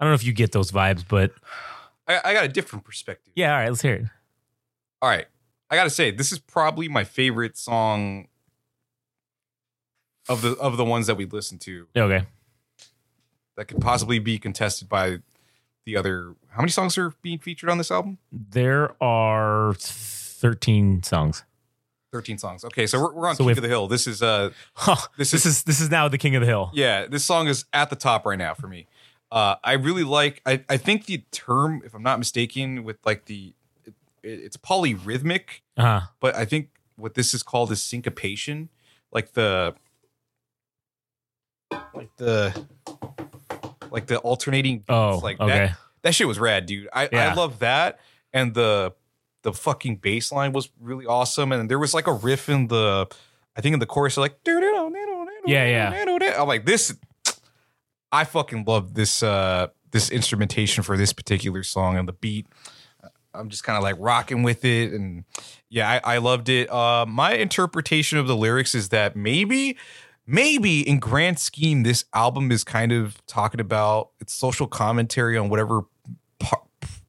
I 0.00 0.04
don't 0.04 0.10
know 0.10 0.14
if 0.14 0.24
you 0.24 0.32
get 0.32 0.52
those 0.52 0.70
vibes, 0.72 1.04
but 1.06 1.32
I, 2.08 2.20
I 2.24 2.34
got 2.34 2.44
a 2.44 2.48
different 2.48 2.84
perspective. 2.84 3.32
yeah, 3.36 3.52
all 3.52 3.58
right, 3.60 3.68
let's 3.68 3.82
hear 3.82 3.94
it. 3.94 4.04
All 5.02 5.08
right. 5.08 5.26
I 5.70 5.76
gotta 5.76 5.90
say, 5.90 6.10
this 6.10 6.30
is 6.32 6.38
probably 6.38 6.88
my 6.88 7.04
favorite 7.04 7.56
song 7.56 8.28
of 10.28 10.42
the 10.42 10.52
of 10.56 10.76
the 10.76 10.84
ones 10.84 11.06
that 11.06 11.16
we 11.16 11.26
listened 11.26 11.60
to 11.62 11.86
Okay. 11.96 12.24
that 13.56 13.66
could 13.66 13.80
possibly 13.80 14.18
be 14.18 14.38
contested 14.38 14.88
by 14.88 15.18
the 15.86 15.96
other. 15.96 16.34
How 16.50 16.60
many 16.62 16.70
songs 16.70 16.96
are 16.96 17.12
being 17.22 17.38
featured 17.38 17.68
on 17.70 17.78
this 17.78 17.90
album? 17.90 18.18
There 18.32 18.90
are 19.02 19.74
13 19.78 21.02
songs. 21.02 21.44
Thirteen 22.12 22.38
songs. 22.38 22.64
Okay, 22.64 22.86
so 22.86 23.00
we're, 23.00 23.12
we're 23.12 23.26
on 23.26 23.34
So 23.34 23.38
King 23.38 23.46
we've- 23.48 23.58
of 23.58 23.62
the 23.62 23.68
Hill. 23.68 23.88
This 23.88 24.06
is 24.06 24.22
uh, 24.22 24.50
Huh, 24.74 24.94
This 25.18 25.32
this, 25.32 25.44
is- 25.44 25.56
is 25.56 25.62
this 25.64 25.80
is 25.80 25.90
now 25.90 26.06
the 26.06 26.16
king 26.16 26.36
of 26.36 26.42
the 26.42 26.46
hill. 26.46 26.70
yeah, 26.72 27.06
this 27.08 27.24
song 27.24 27.48
is 27.48 27.64
at 27.72 27.90
the 27.90 27.96
top 27.96 28.24
right 28.24 28.38
now 28.38 28.54
for 28.54 28.68
me. 28.68 28.86
Uh, 29.30 29.56
I 29.64 29.72
really 29.72 30.04
like. 30.04 30.40
I 30.46 30.62
I 30.68 30.76
think 30.76 31.06
the 31.06 31.18
term, 31.30 31.82
if 31.84 31.94
I'm 31.94 32.02
not 32.02 32.18
mistaken, 32.18 32.84
with 32.84 32.98
like 33.04 33.24
the, 33.26 33.52
it, 33.84 33.94
it's 34.22 34.56
polyrhythmic. 34.56 35.60
Uh-huh. 35.76 36.02
but 36.20 36.34
I 36.36 36.44
think 36.44 36.68
what 36.96 37.14
this 37.14 37.34
is 37.34 37.42
called 37.42 37.72
is 37.72 37.82
syncopation, 37.82 38.68
like 39.12 39.32
the 39.32 39.74
like 41.94 42.14
the 42.16 42.66
like 43.90 44.06
the 44.06 44.18
alternating 44.18 44.78
beats, 44.78 44.86
Oh, 44.90 45.18
like 45.22 45.40
okay. 45.40 45.66
that 45.66 45.78
that 46.02 46.14
shit 46.14 46.26
was 46.28 46.38
rad, 46.38 46.66
dude. 46.66 46.88
I, 46.92 47.08
I 47.12 47.34
love 47.34 47.58
that. 47.60 48.00
And 48.32 48.54
the 48.54 48.92
the 49.42 49.52
fucking 49.52 49.96
bass 49.96 50.32
line 50.32 50.52
was 50.52 50.70
really 50.80 51.06
awesome. 51.06 51.52
And 51.52 51.70
there 51.70 51.78
was 51.78 51.94
like 51.94 52.06
a 52.06 52.12
riff 52.12 52.48
in 52.48 52.68
the 52.68 53.06
I 53.56 53.60
think 53.60 53.72
in 53.74 53.78
the 53.80 53.86
chorus, 53.86 54.16
like 54.16 54.42
Yeah, 55.46 55.66
yeah. 55.66 55.90
I'm 56.40 56.48
like, 56.48 56.64
this 56.66 56.96
I 58.14 58.24
fucking 58.24 58.64
love 58.66 58.94
this 58.94 59.22
uh 59.22 59.68
this 59.90 60.10
instrumentation 60.10 60.82
for 60.82 60.96
this 60.96 61.12
particular 61.12 61.62
song 61.62 61.96
and 61.96 62.08
the 62.08 62.12
beat. 62.12 62.46
I'm 63.32 63.48
just 63.48 63.64
kind 63.64 63.76
of 63.76 63.82
like 63.82 63.96
rocking 63.98 64.42
with 64.42 64.64
it, 64.64 64.92
and 64.92 65.24
yeah, 65.68 66.00
I, 66.04 66.14
I 66.14 66.18
loved 66.18 66.48
it. 66.48 66.70
Uh, 66.70 67.04
my 67.06 67.34
interpretation 67.34 68.18
of 68.18 68.28
the 68.28 68.36
lyrics 68.36 68.74
is 68.74 68.90
that 68.90 69.16
maybe, 69.16 69.76
maybe 70.26 70.88
in 70.88 71.00
grand 71.00 71.38
scheme, 71.38 71.82
this 71.82 72.04
album 72.14 72.52
is 72.52 72.62
kind 72.62 72.92
of 72.92 73.24
talking 73.26 73.60
about 73.60 74.10
its 74.20 74.32
social 74.32 74.68
commentary 74.68 75.36
on 75.36 75.48
whatever 75.48 75.82
po- 76.38 76.68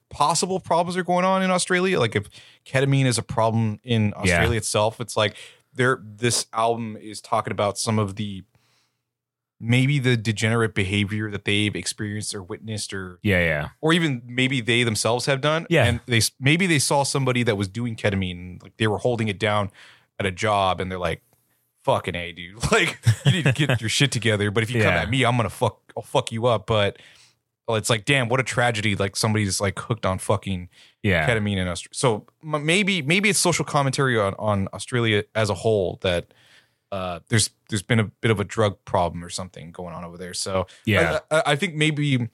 possible 0.09 0.59
problems 0.59 0.97
are 0.97 1.03
going 1.03 1.25
on 1.25 1.43
in 1.43 1.51
Australia. 1.51 1.99
Like 1.99 2.15
if 2.15 2.27
ketamine 2.65 3.05
is 3.05 3.19
a 3.19 3.23
problem 3.23 3.79
in 3.83 4.13
Australia 4.15 4.57
itself, 4.57 4.99
it's 4.99 5.15
like 5.15 5.35
there. 5.73 6.01
This 6.03 6.47
album 6.53 6.97
is 6.99 7.21
talking 7.21 7.51
about 7.51 7.77
some 7.77 7.99
of 7.99 8.15
the 8.15 8.43
maybe 9.67 9.99
the 9.99 10.15
degenerate 10.15 10.73
behavior 10.75 11.31
that 11.31 11.45
they've 11.45 11.75
experienced 11.75 12.35
or 12.35 12.43
witnessed 12.43 12.93
or 12.93 13.19
Yeah, 13.23 13.39
yeah. 13.39 13.69
or 13.81 13.93
even 13.93 14.21
maybe 14.25 14.61
they 14.61 14.83
themselves 14.83 15.25
have 15.25 15.41
done. 15.41 15.65
Yeah. 15.69 15.85
And 15.85 15.99
they 16.05 16.21
maybe 16.39 16.67
they 16.67 16.79
saw 16.79 17.03
somebody 17.03 17.43
that 17.43 17.57
was 17.57 17.67
doing 17.67 17.95
ketamine, 17.95 18.61
like 18.61 18.77
they 18.77 18.87
were 18.87 18.99
holding 18.99 19.27
it 19.27 19.39
down 19.39 19.71
at 20.19 20.25
a 20.25 20.31
job, 20.31 20.79
and 20.79 20.89
they're 20.91 20.99
like, 20.99 21.21
"Fucking 21.83 22.15
a, 22.15 22.31
dude! 22.31 22.59
Like 22.71 22.99
you 23.25 23.31
need 23.31 23.45
to 23.45 23.51
get 23.53 23.81
your 23.81 23.89
shit 23.89 24.11
together." 24.11 24.51
But 24.51 24.63
if 24.63 24.71
you 24.71 24.81
come 24.81 24.93
at 24.93 25.09
me, 25.09 25.25
I'm 25.25 25.35
gonna 25.37 25.49
fuck, 25.49 25.79
I'll 25.97 26.03
fuck 26.03 26.31
you 26.31 26.45
up. 26.45 26.67
But 26.67 26.97
it's 27.67 27.89
like 27.89 28.05
damn 28.05 28.29
what 28.29 28.39
a 28.39 28.43
tragedy 28.43 28.95
like 28.95 29.15
somebody's 29.15 29.59
like 29.59 29.79
hooked 29.79 30.05
on 30.05 30.19
fucking 30.19 30.69
Yeah. 31.01 31.27
ketamine 31.27 31.57
in 31.57 31.67
Australia. 31.67 31.93
So 31.93 32.25
maybe 32.43 33.01
maybe 33.01 33.29
it's 33.29 33.39
social 33.39 33.65
commentary 33.65 34.19
on 34.19 34.35
on 34.37 34.67
Australia 34.73 35.23
as 35.33 35.49
a 35.49 35.55
whole 35.55 35.97
that 36.03 36.33
uh, 36.95 37.19
there's 37.29 37.49
there's 37.69 37.83
been 37.83 37.99
a 37.99 38.05
bit 38.21 38.31
of 38.31 38.39
a 38.39 38.43
drug 38.43 38.77
problem 38.85 39.23
or 39.23 39.29
something 39.29 39.71
going 39.71 39.93
on 39.95 40.03
over 40.05 40.17
there. 40.17 40.33
So 40.33 40.67
Yeah. 40.85 41.19
I, 41.31 41.37
I, 41.37 41.43
I 41.51 41.55
think 41.55 41.75
maybe 41.75 42.29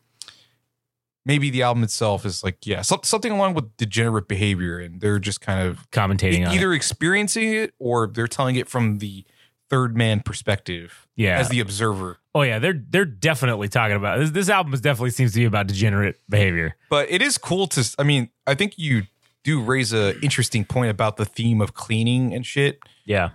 maybe 1.25 1.49
the 1.49 1.61
album 1.61 1.83
itself 1.83 2.25
is 2.25 2.43
like 2.43 2.65
yeah 2.65 2.81
some, 2.81 2.99
something 3.03 3.31
along 3.31 3.53
with 3.53 3.75
degenerate 3.77 4.27
behavior 4.27 4.79
and 4.79 5.01
they're 5.01 5.19
just 5.19 5.39
kind 5.41 5.67
of 5.67 5.89
Commentating 5.91 6.45
on 6.47 6.51
it. 6.53 6.55
either 6.55 6.73
experiencing 6.73 7.53
it 7.53 7.73
or 7.79 8.07
they're 8.07 8.27
telling 8.27 8.55
it 8.55 8.67
from 8.67 8.97
the 8.99 9.23
third 9.69 9.95
man 9.95 10.19
perspective 10.19 11.07
Yeah. 11.15 11.37
as 11.39 11.49
the 11.49 11.59
observer. 11.59 12.17
oh 12.35 12.41
yeah, 12.41 12.59
they're 12.59 12.73
they're 12.89 13.05
definitely 13.05 13.67
talking 13.69 13.95
about 13.95 14.19
this. 14.19 14.31
This 14.31 14.49
album 14.49 14.73
is 14.73 14.81
definitely 14.81 15.11
seems 15.11 15.31
to 15.33 15.39
be 15.39 15.45
about 15.45 15.67
degenerate 15.67 16.19
behavior. 16.29 16.75
But 16.89 17.09
it 17.11 17.21
is 17.21 17.37
cool 17.37 17.67
to. 17.67 17.95
I 17.99 18.03
mean, 18.03 18.29
I 18.47 18.53
think 18.55 18.77
you 18.77 19.03
do 19.43 19.61
raise 19.61 19.93
a 19.93 20.19
interesting 20.21 20.65
point 20.65 20.91
about 20.91 21.17
the 21.17 21.25
theme 21.25 21.61
of 21.61 21.73
cleaning 21.73 22.33
and 22.33 22.45
shit. 22.45 22.79
Yeah. 23.05 23.29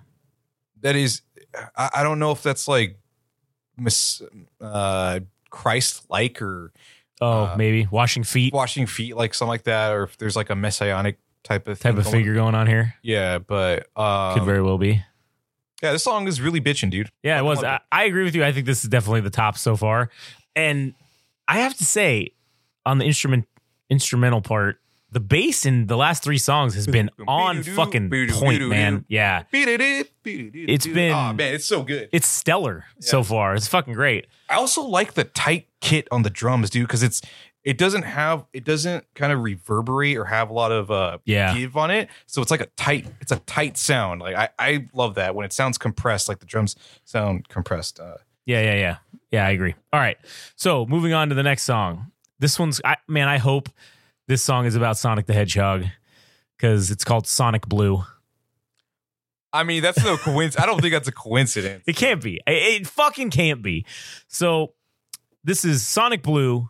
That 0.82 0.96
is, 0.96 1.22
I, 1.76 1.90
I 1.96 2.02
don't 2.02 2.18
know 2.18 2.32
if 2.32 2.42
that's 2.42 2.68
like 2.68 2.98
mis, 3.76 4.22
uh, 4.60 5.20
Christ 5.50 6.04
like 6.10 6.40
or 6.42 6.72
Oh, 7.18 7.44
Uh, 7.44 7.54
maybe 7.56 7.88
washing 7.90 8.24
feet 8.24 8.52
washing 8.52 8.86
feet, 8.86 9.16
like 9.16 9.32
something 9.32 9.48
like 9.48 9.62
that, 9.62 9.92
or 9.94 10.02
if 10.02 10.18
there's 10.18 10.36
like 10.36 10.50
a 10.50 10.54
messianic 10.54 11.16
type 11.42 11.66
of 11.66 11.78
type 11.80 11.92
thing 11.94 11.98
of 11.98 12.04
going- 12.04 12.12
figure 12.16 12.34
going 12.34 12.54
on 12.54 12.66
here. 12.66 12.94
Yeah, 13.02 13.38
but 13.38 13.86
um, 13.96 14.34
Could 14.34 14.42
very 14.44 14.60
well 14.60 14.76
be. 14.76 15.02
yeah, 15.82 15.92
this 15.92 16.02
song 16.04 16.28
is 16.28 16.42
really 16.42 16.60
bitching, 16.60 16.90
dude. 16.90 17.10
Yeah, 17.22 17.38
it 17.38 17.42
was. 17.42 17.64
I, 17.64 17.80
I 17.90 18.04
agree 18.04 18.24
with 18.24 18.34
you. 18.34 18.44
I 18.44 18.52
think 18.52 18.66
this 18.66 18.84
is 18.84 18.90
definitely 18.90 19.22
the 19.22 19.30
top 19.30 19.56
so 19.56 19.76
far. 19.76 20.10
And 20.54 20.92
I 21.48 21.60
have 21.60 21.74
to 21.78 21.84
say, 21.86 22.32
on 22.84 22.98
the 22.98 23.06
instrument 23.06 23.46
instrumental 23.88 24.42
part, 24.42 24.78
the 25.12 25.20
bass 25.20 25.64
in 25.64 25.86
the 25.86 25.96
last 25.96 26.22
three 26.22 26.38
songs 26.38 26.74
has 26.74 26.86
been 26.86 27.10
on 27.28 27.62
fucking 27.62 28.10
point, 28.30 28.68
man. 28.68 29.04
Yeah. 29.08 29.44
It's 29.52 30.86
been- 30.86 31.12
oh 31.12 31.32
man, 31.32 31.54
it's 31.54 31.64
so 31.64 31.82
good. 31.82 32.08
It's 32.12 32.26
stellar 32.26 32.84
so 33.00 33.22
far. 33.22 33.54
It's 33.54 33.68
fucking 33.68 33.94
great. 33.94 34.26
I 34.50 34.54
also 34.56 34.82
like 34.82 35.14
the 35.14 35.24
tight 35.24 35.68
kit 35.80 36.08
on 36.10 36.22
the 36.22 36.30
drums, 36.30 36.70
dude, 36.70 36.86
because 36.86 37.02
it's 37.02 37.22
it 37.64 37.78
doesn't 37.78 38.02
have 38.02 38.44
it 38.52 38.64
doesn't 38.64 39.04
kind 39.14 39.32
of 39.32 39.42
reverberate 39.42 40.16
or 40.16 40.24
have 40.26 40.50
a 40.50 40.52
lot 40.52 40.70
of 40.72 40.90
uh 40.90 41.18
Yeah. 41.24 41.54
give 41.56 41.76
on 41.76 41.90
it. 41.90 42.08
So 42.26 42.42
it's 42.42 42.50
like 42.50 42.60
a 42.60 42.66
tight 42.76 43.06
it's 43.20 43.32
a 43.32 43.38
tight 43.40 43.76
sound. 43.76 44.20
Like 44.20 44.36
I 44.36 44.48
I 44.58 44.88
love 44.92 45.14
that 45.16 45.34
when 45.34 45.44
it 45.46 45.52
sounds 45.52 45.78
compressed, 45.78 46.28
like 46.28 46.40
the 46.40 46.46
drums 46.46 46.76
sound 47.04 47.48
compressed. 47.48 48.00
Uh, 48.00 48.16
Yeah, 48.44 48.60
yeah, 48.62 48.74
yeah. 48.74 48.96
Yeah, 49.32 49.46
I 49.46 49.50
agree. 49.50 49.74
All 49.92 50.00
right. 50.00 50.18
So 50.56 50.86
moving 50.86 51.12
on 51.12 51.28
to 51.30 51.34
the 51.34 51.42
next 51.42 51.62
song. 51.64 52.12
This 52.38 52.58
one's 52.58 52.80
I 52.84 52.96
man, 53.08 53.28
I 53.28 53.38
hope 53.38 53.68
this 54.26 54.42
song 54.42 54.66
is 54.66 54.74
about 54.74 54.98
Sonic 54.98 55.26
the 55.26 55.32
Hedgehog 55.32 55.84
because 56.56 56.90
it's 56.90 57.04
called 57.04 57.26
Sonic 57.26 57.66
Blue. 57.68 58.04
I 59.52 59.62
mean, 59.62 59.82
that's 59.82 60.02
no 60.04 60.16
coincidence. 60.16 60.62
I 60.62 60.66
don't 60.66 60.80
think 60.80 60.92
that's 60.92 61.08
a 61.08 61.12
coincidence. 61.12 61.84
It 61.86 61.96
can't 61.96 62.22
be. 62.22 62.36
It, 62.46 62.82
it 62.82 62.86
fucking 62.86 63.30
can't 63.30 63.62
be. 63.62 63.86
So 64.28 64.74
this 65.44 65.64
is 65.64 65.86
Sonic 65.86 66.22
Blue, 66.22 66.68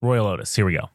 Royel 0.00 0.26
Otis. 0.26 0.54
Here 0.56 0.64
we 0.64 0.72
go. 0.72 0.88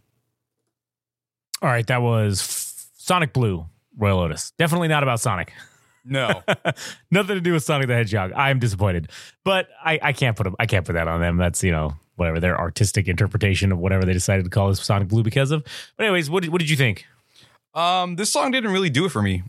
All 1.62 1.70
right, 1.70 1.88
that 1.88 2.02
was 2.02 2.42
F- 2.42 2.90
Sonic 2.98 3.34
Blue, 3.34 3.66
Royel 3.98 4.20
Otis. 4.20 4.52
Definitely 4.58 4.90
not 4.90 5.04
about 5.04 5.20
Sonic. 5.20 5.54
No. 6.04 6.44
Nothing 7.12 7.36
to 7.36 7.42
do 7.42 7.54
with 7.54 7.64
Sonic 7.64 7.88
the 7.88 7.94
Hedgehog. 7.94 8.32
I'm 8.34 8.60
disappointed, 8.60 9.10
but 9.44 9.68
I, 9.84 10.00
I 10.02 10.14
can't 10.14 10.36
put 10.36 10.44
them. 10.44 10.56
I 10.60 10.66
can't 10.66 10.86
put 10.86 10.94
that 10.94 11.08
on 11.08 11.22
them. 11.22 11.38
That's 11.38 11.64
you 11.64 11.72
know 11.72 11.96
whatever 12.18 12.40
their 12.40 12.60
artistic 12.60 13.08
interpretation 13.08 13.72
of 13.72 13.78
whatever 13.78 14.06
they 14.06 14.14
decided 14.14 14.44
to 14.44 14.50
call 14.50 14.70
this 14.70 14.82
Sonic 14.82 15.08
Blue 15.08 15.24
because 15.24 15.52
of. 15.52 15.64
But 15.96 16.06
anyways, 16.06 16.30
what 16.30 16.44
did, 16.44 16.52
what 16.52 16.60
did 16.60 16.70
you 16.70 16.76
think? 16.76 17.06
Um, 17.74 18.16
this 18.16 18.32
song 18.32 18.52
didn't 18.52 18.72
really 18.72 18.90
do 18.90 19.06
it 19.06 19.10
for 19.10 19.22
me. 19.22 19.44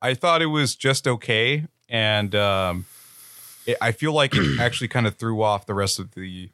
I 0.00 0.14
thought 0.14 0.40
it 0.40 0.46
was 0.46 0.76
just 0.76 1.08
okay, 1.08 1.66
and 1.88 2.34
um, 2.34 2.86
it, 3.66 3.76
I 3.80 3.92
feel 3.92 4.12
like 4.12 4.34
it 4.34 4.60
actually 4.60 4.88
kind 4.88 5.06
of 5.06 5.16
threw 5.16 5.42
off 5.42 5.66
the 5.66 5.74
rest 5.74 5.98
of 5.98 6.12
the 6.14 6.50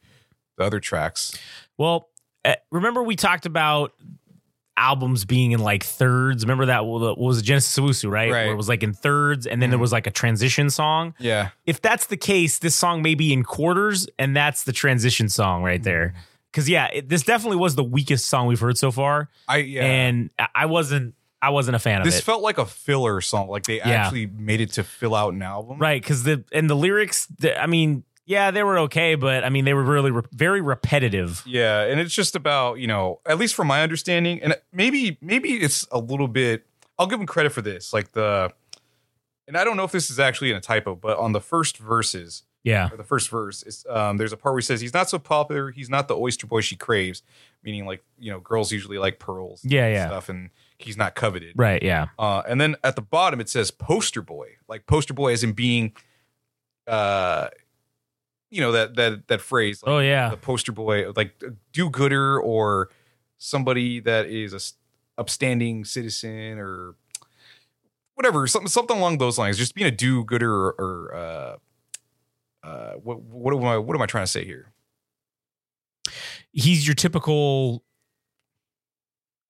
the 0.56 0.64
other 0.64 0.80
tracks. 0.80 1.36
Well, 1.76 2.08
eh, 2.44 2.56
remember 2.70 3.02
we 3.02 3.16
talked 3.16 3.46
about 3.46 3.92
albums 4.82 5.24
being 5.24 5.52
in 5.52 5.60
like 5.60 5.84
thirds. 5.84 6.42
Remember 6.44 6.66
that 6.66 6.84
what 6.84 7.16
was 7.16 7.38
it, 7.38 7.42
Genesis 7.42 7.78
Owusu, 7.78 8.10
right? 8.10 8.30
Right. 8.30 8.44
Where 8.44 8.52
it 8.52 8.56
was 8.56 8.68
like 8.68 8.82
in 8.82 8.92
thirds, 8.92 9.46
and 9.46 9.62
then 9.62 9.70
there 9.70 9.76
mm-hmm. 9.76 9.82
was 9.82 9.92
like 9.92 10.08
a 10.08 10.10
transition 10.10 10.70
song. 10.70 11.14
Yeah, 11.18 11.50
If 11.64 11.80
that's 11.80 12.06
the 12.06 12.16
case, 12.16 12.58
this 12.58 12.74
song 12.74 13.00
may 13.00 13.14
be 13.14 13.32
in 13.32 13.44
quarters, 13.44 14.08
and 14.18 14.34
that's 14.36 14.64
the 14.64 14.72
transition 14.72 15.28
song 15.28 15.62
right 15.62 15.76
mm-hmm. 15.76 15.84
there. 15.84 16.14
Because 16.50 16.68
yeah, 16.68 16.88
it, 16.92 17.08
this 17.08 17.22
definitely 17.22 17.58
was 17.58 17.76
the 17.76 17.84
weakest 17.84 18.26
song 18.26 18.46
we've 18.48 18.60
heard 18.60 18.76
so 18.76 18.90
far, 18.90 19.30
I 19.48 19.58
yeah. 19.58 19.84
and 19.84 20.30
I- 20.54 20.66
wasn't. 20.66 21.14
I 21.44 21.50
wasn't 21.50 21.74
a 21.74 21.80
fan 21.80 21.98
of 21.98 22.04
this 22.04 22.20
felt 22.20 22.40
like 22.40 22.58
a 22.58 22.64
filler 22.64 23.20
song. 23.20 23.48
Like 23.48 23.64
they 23.64 23.80
actually 23.80 24.26
made 24.26 24.60
it 24.60 24.74
to 24.74 24.84
fill 24.84 25.12
out 25.12 25.34
an 25.34 25.42
album. 25.42 25.78
Right, 25.78 26.00
because 26.00 26.22
the 26.22 26.44
and 26.52 26.70
the 26.70 26.76
lyrics, 26.76 27.26
the, 27.26 27.60
I 27.60 27.66
mean, 27.66 28.04
yeah, 28.24 28.50
they 28.50 28.62
were 28.62 28.78
okay, 28.80 29.14
but 29.16 29.44
I 29.44 29.48
mean, 29.50 29.64
they 29.64 29.74
were 29.74 29.82
really 29.82 30.10
re- 30.10 30.22
very 30.32 30.60
repetitive. 30.60 31.42
Yeah, 31.46 31.82
and 31.82 32.00
it's 32.00 32.14
just 32.14 32.36
about 32.36 32.78
you 32.78 32.86
know, 32.86 33.20
at 33.26 33.38
least 33.38 33.54
from 33.54 33.66
my 33.66 33.82
understanding, 33.82 34.40
and 34.42 34.54
maybe 34.72 35.18
maybe 35.20 35.50
it's 35.54 35.86
a 35.90 35.98
little 35.98 36.28
bit. 36.28 36.64
I'll 36.98 37.06
give 37.06 37.20
him 37.20 37.26
credit 37.26 37.50
for 37.52 37.62
this, 37.62 37.92
like 37.92 38.12
the, 38.12 38.52
and 39.48 39.56
I 39.56 39.64
don't 39.64 39.76
know 39.76 39.84
if 39.84 39.92
this 39.92 40.10
is 40.10 40.20
actually 40.20 40.50
in 40.50 40.56
a 40.56 40.60
typo, 40.60 40.94
but 40.94 41.18
on 41.18 41.32
the 41.32 41.40
first 41.40 41.78
verses, 41.78 42.44
Yeah, 42.62 42.90
or 42.92 42.96
the 42.96 43.02
first 43.02 43.28
verse 43.28 43.62
is 43.64 43.84
um, 43.88 44.18
there's 44.18 44.32
a 44.32 44.36
part 44.36 44.52
where 44.52 44.60
he 44.60 44.64
says 44.64 44.80
he's 44.80 44.94
not 44.94 45.08
so 45.10 45.18
popular, 45.18 45.70
he's 45.70 45.90
not 45.90 46.06
the 46.06 46.16
oyster 46.16 46.46
boy 46.46 46.60
she 46.60 46.76
craves, 46.76 47.22
meaning 47.64 47.86
like 47.86 48.04
you 48.20 48.30
know 48.30 48.38
girls 48.40 48.70
usually 48.70 48.98
like 48.98 49.18
pearls, 49.18 49.64
Yeah, 49.64 49.86
and 49.86 49.94
yeah. 49.94 50.06
stuff, 50.06 50.28
and 50.28 50.50
he's 50.78 50.96
not 50.96 51.14
coveted. 51.16 51.54
right. 51.56 51.82
Yeah, 51.82 52.08
Uh, 52.18 52.42
and 52.46 52.60
then 52.60 52.76
at 52.84 52.94
the 52.94 53.02
bottom 53.02 53.40
it 53.40 53.48
says 53.48 53.70
poster 53.72 54.22
boy, 54.22 54.56
like 54.68 54.86
poster 54.86 55.14
boy 55.14 55.32
as 55.32 55.42
in 55.42 55.52
being, 55.54 55.92
uh, 56.86 57.48
you 58.52 58.60
know 58.60 58.70
that 58.72 58.94
that 58.96 59.26
that 59.28 59.40
phrase. 59.40 59.82
Like, 59.82 59.90
Oh, 59.92 59.98
yeah. 59.98 60.28
the 60.28 60.36
poster 60.36 60.70
boy, 60.72 61.10
like 61.16 61.42
do-gooder 61.72 62.38
or 62.40 62.90
somebody 63.38 63.98
that 64.00 64.26
is 64.26 64.52
a 64.54 64.60
upstanding 65.20 65.84
citizen 65.84 66.58
or 66.58 66.94
whatever, 68.14 68.46
something 68.46 68.68
something 68.68 68.96
along 68.98 69.18
those 69.18 69.38
lines. 69.38 69.58
Just 69.58 69.74
being 69.74 69.88
a 69.88 69.90
do-gooder 69.90 70.52
or, 70.52 70.74
or 70.78 71.14
uh, 71.14 71.56
uh, 72.66 72.92
what 73.02 73.20
what 73.22 73.54
am 73.54 73.64
I 73.64 73.78
what 73.78 73.96
am 73.96 74.02
I 74.02 74.06
trying 74.06 74.24
to 74.24 74.30
say 74.30 74.44
here? 74.44 74.68
he's 76.54 76.86
your 76.86 76.94
typical 76.94 77.82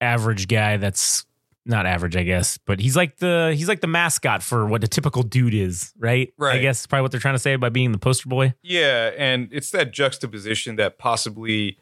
average 0.00 0.46
guy. 0.48 0.76
That's 0.76 1.26
not 1.64 1.87
average, 1.87 2.16
I 2.16 2.25
guess, 2.25 2.59
but 2.59 2.81
he's 2.81 2.96
like 2.96 3.18
the 3.18 3.53
he's 3.57 3.68
like 3.68 3.81
the 3.81 3.87
mascot 3.87 4.42
for 4.42 4.66
what 4.66 4.83
a 4.83 4.88
typical 4.88 5.22
dude 5.22 5.55
is, 5.55 5.92
right? 5.98 6.33
Right. 6.37 6.57
I 6.57 6.59
guess 6.59 6.87
probably 6.87 7.03
what 7.03 7.11
they're 7.12 7.20
trying 7.20 7.35
to 7.35 7.40
say 7.40 7.57
by 7.57 7.68
being 7.68 7.92
the 7.92 7.98
poster 7.98 8.29
boy. 8.29 8.55
Yeah, 8.62 9.11
and 9.16 9.48
it's 9.53 9.70
that 9.70 9.92
juxtaposition 9.92 10.77
that 10.77 10.98
possibly, 10.98 11.79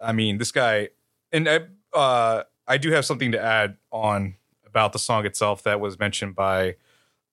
I 0.00 0.12
mean, 0.12 0.38
this 0.38 0.52
guy, 0.52 0.88
and 1.32 1.48
I, 1.48 1.60
uh, 1.94 2.42
I 2.66 2.78
do 2.78 2.90
have 2.90 3.04
something 3.04 3.32
to 3.32 3.40
add 3.40 3.76
on 3.92 4.34
about 4.66 4.92
the 4.92 4.98
song 4.98 5.26
itself 5.26 5.62
that 5.62 5.80
was 5.80 5.98
mentioned 5.98 6.34
by 6.34 6.76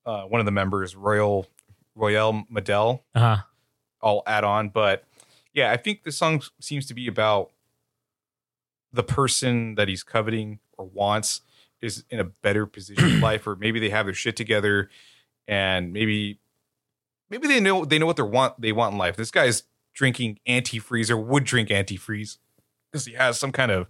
uh, 0.05 0.23
one 0.23 0.39
of 0.39 0.45
the 0.45 0.51
members, 0.51 0.95
Royel 0.95 1.47
Royel 1.95 2.45
Maddell. 2.49 3.03
Uh 3.15 3.19
huh. 3.19 3.37
I'll 4.01 4.23
add 4.27 4.43
on, 4.43 4.69
but 4.69 5.03
yeah, 5.53 5.71
I 5.71 5.77
think 5.77 6.03
the 6.03 6.11
song 6.11 6.43
seems 6.61 6.85
to 6.85 6.93
be 6.93 7.07
about 7.07 7.49
the 8.93 9.03
person 9.03 9.75
that 9.75 9.87
he's 9.87 10.03
coveting 10.03 10.59
or 10.77 10.85
wants 10.85 11.41
is 11.81 12.03
in 12.09 12.19
a 12.19 12.23
better 12.23 12.65
position 12.65 13.05
in 13.05 13.21
life, 13.21 13.47
or 13.47 13.55
maybe 13.55 13.79
they 13.79 13.89
have 13.89 14.05
their 14.05 14.13
shit 14.13 14.35
together, 14.35 14.89
and 15.47 15.93
maybe 15.93 16.39
maybe 17.29 17.47
they 17.47 17.59
know 17.59 17.85
they 17.85 17.99
know 17.99 18.05
what 18.05 18.15
they 18.15 18.23
want 18.23 18.59
they 18.61 18.71
want 18.71 18.93
in 18.93 18.97
life. 18.97 19.15
This 19.15 19.31
guy's 19.31 19.63
drinking 19.93 20.39
antifreeze 20.47 21.09
or 21.09 21.17
would 21.17 21.43
drink 21.43 21.69
antifreeze 21.69 22.37
because 22.91 23.05
he 23.05 23.13
has 23.13 23.39
some 23.39 23.51
kind 23.51 23.71
of 23.71 23.87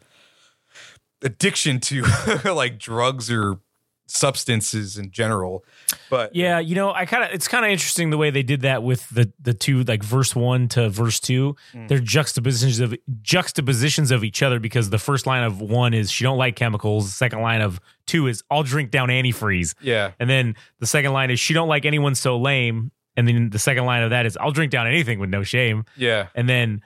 addiction 1.22 1.80
to 1.80 2.06
like 2.46 2.80
drugs 2.80 3.32
or 3.32 3.60
substances 4.08 4.98
in 4.98 5.12
general. 5.12 5.64
But 6.10 6.36
Yeah, 6.36 6.60
you 6.60 6.76
know, 6.76 6.92
I 6.94 7.06
kind 7.06 7.24
of 7.24 7.32
it's 7.32 7.48
kind 7.48 7.64
of 7.66 7.72
interesting 7.72 8.10
the 8.10 8.18
way 8.18 8.30
they 8.30 8.44
did 8.44 8.62
that 8.62 8.82
with 8.84 9.08
the 9.10 9.32
the 9.40 9.54
two 9.54 9.84
like 9.84 10.04
verse 10.04 10.36
one 10.36 10.68
to 10.70 10.90
verse 10.90 11.20
two. 11.20 11.56
Mm. 11.74 11.88
They're 11.88 12.00
juxtapositions 12.00 12.80
of 12.80 12.96
juxtapositions 13.22 14.10
of 14.12 14.24
each 14.24 14.42
other 14.42 14.60
because 14.60 14.90
the 14.90 14.98
first 14.98 15.28
line 15.28 15.44
of 15.44 15.62
one 15.62 15.94
is 15.94 16.10
she 16.10 16.24
don't 16.24 16.38
like 16.38 16.56
chemicals. 16.56 17.06
The 17.06 17.12
second 17.12 17.42
line 17.42 17.62
of 17.62 17.80
two 18.06 18.28
is 18.28 18.44
I'll 18.50 18.64
drink 18.64 18.90
down 18.92 19.10
antifreeze. 19.10 19.76
yeah, 19.82 20.12
And 20.20 20.30
then 20.30 20.56
the 20.80 20.88
second 20.88 21.12
line 21.14 21.30
is 21.30 21.40
she 21.40 21.54
don't 21.54 21.68
like 21.68 21.86
anyone 21.86 22.16
so 22.16 22.38
lame. 22.40 22.92
And 23.16 23.28
then 23.28 23.50
the 23.50 23.60
second 23.60 23.86
line 23.86 24.04
of 24.04 24.12
that 24.12 24.26
is 24.26 24.38
I'll 24.38 24.52
drink 24.52 24.72
down 24.72 24.88
anything 24.88 25.20
with 25.20 25.30
no 25.30 25.44
shame. 25.44 25.86
yeah, 25.96 26.28
And 26.36 26.48
then 26.48 26.82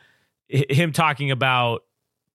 h- 0.49 0.65
him 0.69 0.91
talking 0.93 1.30
about 1.32 1.84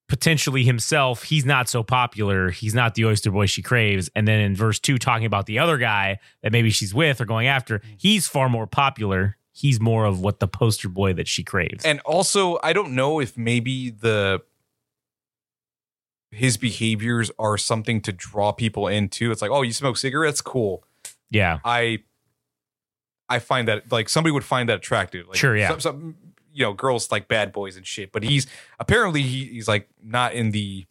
potentially 0.07 0.63
himself, 0.63 1.23
he's 1.23 1.45
not 1.45 1.67
so 1.67 1.83
popular. 1.83 2.49
He's 2.49 2.73
not 2.73 2.95
the 2.95 3.05
oyster 3.05 3.31
boy 3.31 3.45
she 3.45 3.61
craves. 3.61 4.09
And 4.15 4.27
then 4.27 4.39
in 4.39 4.55
verse 4.55 4.79
two, 4.79 4.97
talking 4.97 5.25
about 5.25 5.45
the 5.45 5.59
other 5.59 5.77
guy 5.77 6.19
that 6.41 6.51
maybe 6.51 6.69
she's 6.69 6.93
with 6.93 7.19
or 7.19 7.25
going 7.25 7.47
after, 7.47 7.79
mm. 7.79 7.83
he's 7.97 8.27
far 8.27 8.49
more 8.49 8.67
popular. 8.67 9.37
he's 9.57 9.79
more 9.79 10.05
of 10.05 10.21
what 10.21 10.39
the 10.39 10.47
poster 10.47 10.87
boy 10.87 11.13
that 11.13 11.27
she 11.27 11.43
craves. 11.43 11.83
And 11.83 11.99
also, 12.01 12.59
I 12.61 12.73
don't 12.73 12.93
know 12.93 13.19
if 13.19 13.37
maybe 13.37 13.89
the 13.89 14.41
his 16.29 16.57
behaviors 16.57 17.31
are 17.39 17.57
something 17.57 18.01
to 18.01 18.11
draw 18.11 18.51
people 18.51 18.87
into. 18.87 19.31
It's 19.31 19.41
like, 19.41 19.51
oh, 19.51 19.63
you 19.63 19.73
smoke 19.73 19.97
cigarettes, 19.97 20.41
cool. 20.41 20.83
yeah, 21.31 21.59
I 21.65 22.03
I 23.29 23.39
find 23.39 23.67
that 23.67 23.91
like 23.91 24.09
somebody 24.09 24.31
would 24.31 24.43
find 24.43 24.69
that 24.69 24.77
attractive. 24.77 25.27
Like, 25.27 25.37
Sure, 25.37 25.57
yeah. 25.57 25.69
Some, 25.69 25.79
some 25.79 26.15
you 26.57 26.63
know, 26.63 26.73
girls 26.73 27.11
like 27.11 27.27
bad 27.27 27.51
boys 27.53 27.77
and 27.77 27.85
shit. 27.85 28.11
But 28.11 28.23
he's 28.23 28.47
apparently 28.79 29.21
he, 29.21 29.45
he's 29.45 29.67
like 29.67 29.87
not 30.03 30.33
in 30.33 30.49
the 30.49 30.85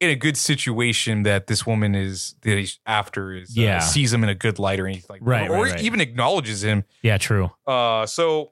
in 0.00 0.10
a 0.10 0.16
good 0.16 0.36
situation 0.36 1.22
that 1.22 1.46
this 1.46 1.64
woman 1.64 1.94
is 1.94 2.34
that 2.42 2.58
he's 2.58 2.80
after 2.84 3.32
is 3.32 3.50
uh, 3.56 3.60
Yeah. 3.62 3.78
sees 3.78 4.12
him 4.12 4.24
in 4.24 4.28
a 4.28 4.34
good 4.34 4.58
light 4.58 4.80
or 4.80 4.86
anything 4.86 5.06
like 5.08 5.20
that. 5.20 5.26
Right, 5.26 5.48
or 5.48 5.62
right, 5.62 5.72
right. 5.74 5.80
even 5.80 6.00
acknowledges 6.00 6.64
him. 6.64 6.84
yeah, 7.02 7.18
true. 7.18 7.50
Uh, 7.66 8.04
so 8.04 8.50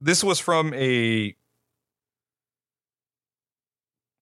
this 0.00 0.22
was 0.24 0.40
from 0.40 0.74
a, 0.74 1.34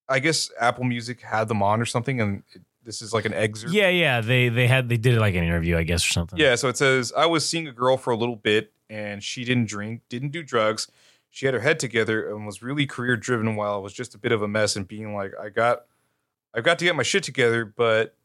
I 0.08 0.18
guess 0.20 0.50
Apple 0.60 0.84
Music 0.84 1.20
had 1.22 1.48
them 1.48 1.62
on 1.62 1.80
or 1.80 1.84
something, 1.86 2.20
and 2.20 2.42
it, 2.54 2.62
this 2.86 3.02
is 3.02 3.12
like 3.12 3.26
an 3.26 3.34
excerpt. 3.34 3.74
Yeah, 3.74 3.88
yeah. 3.90 4.22
They 4.22 4.48
they 4.48 4.66
had 4.66 4.88
they 4.88 4.96
did 4.96 5.14
it 5.14 5.20
like 5.20 5.34
an 5.34 5.44
interview, 5.44 5.76
I 5.76 5.82
guess, 5.82 6.02
or 6.08 6.12
something. 6.12 6.38
Yeah, 6.38 6.54
so 6.54 6.68
it 6.68 6.78
says 6.78 7.12
I 7.14 7.26
was 7.26 7.46
seeing 7.46 7.68
a 7.68 7.72
girl 7.72 7.98
for 7.98 8.12
a 8.12 8.16
little 8.16 8.36
bit, 8.36 8.72
and 8.88 9.22
she 9.22 9.44
didn't 9.44 9.66
drink, 9.68 10.00
didn't 10.08 10.30
do 10.30 10.42
drugs. 10.42 10.88
She 11.28 11.44
had 11.44 11.52
her 11.54 11.60
head 11.60 11.78
together 11.78 12.30
and 12.30 12.46
was 12.46 12.62
really 12.62 12.86
career 12.86 13.16
driven. 13.16 13.56
While 13.56 13.74
I 13.74 13.78
was 13.78 13.92
just 13.92 14.14
a 14.14 14.18
bit 14.18 14.32
of 14.32 14.40
a 14.40 14.48
mess 14.48 14.74
and 14.76 14.88
being 14.88 15.14
like, 15.14 15.32
I 15.38 15.50
got, 15.50 15.82
I've 16.54 16.64
got 16.64 16.78
to 16.78 16.84
get 16.86 16.96
my 16.96 17.02
shit 17.02 17.24
together, 17.24 17.66
but 17.66 18.16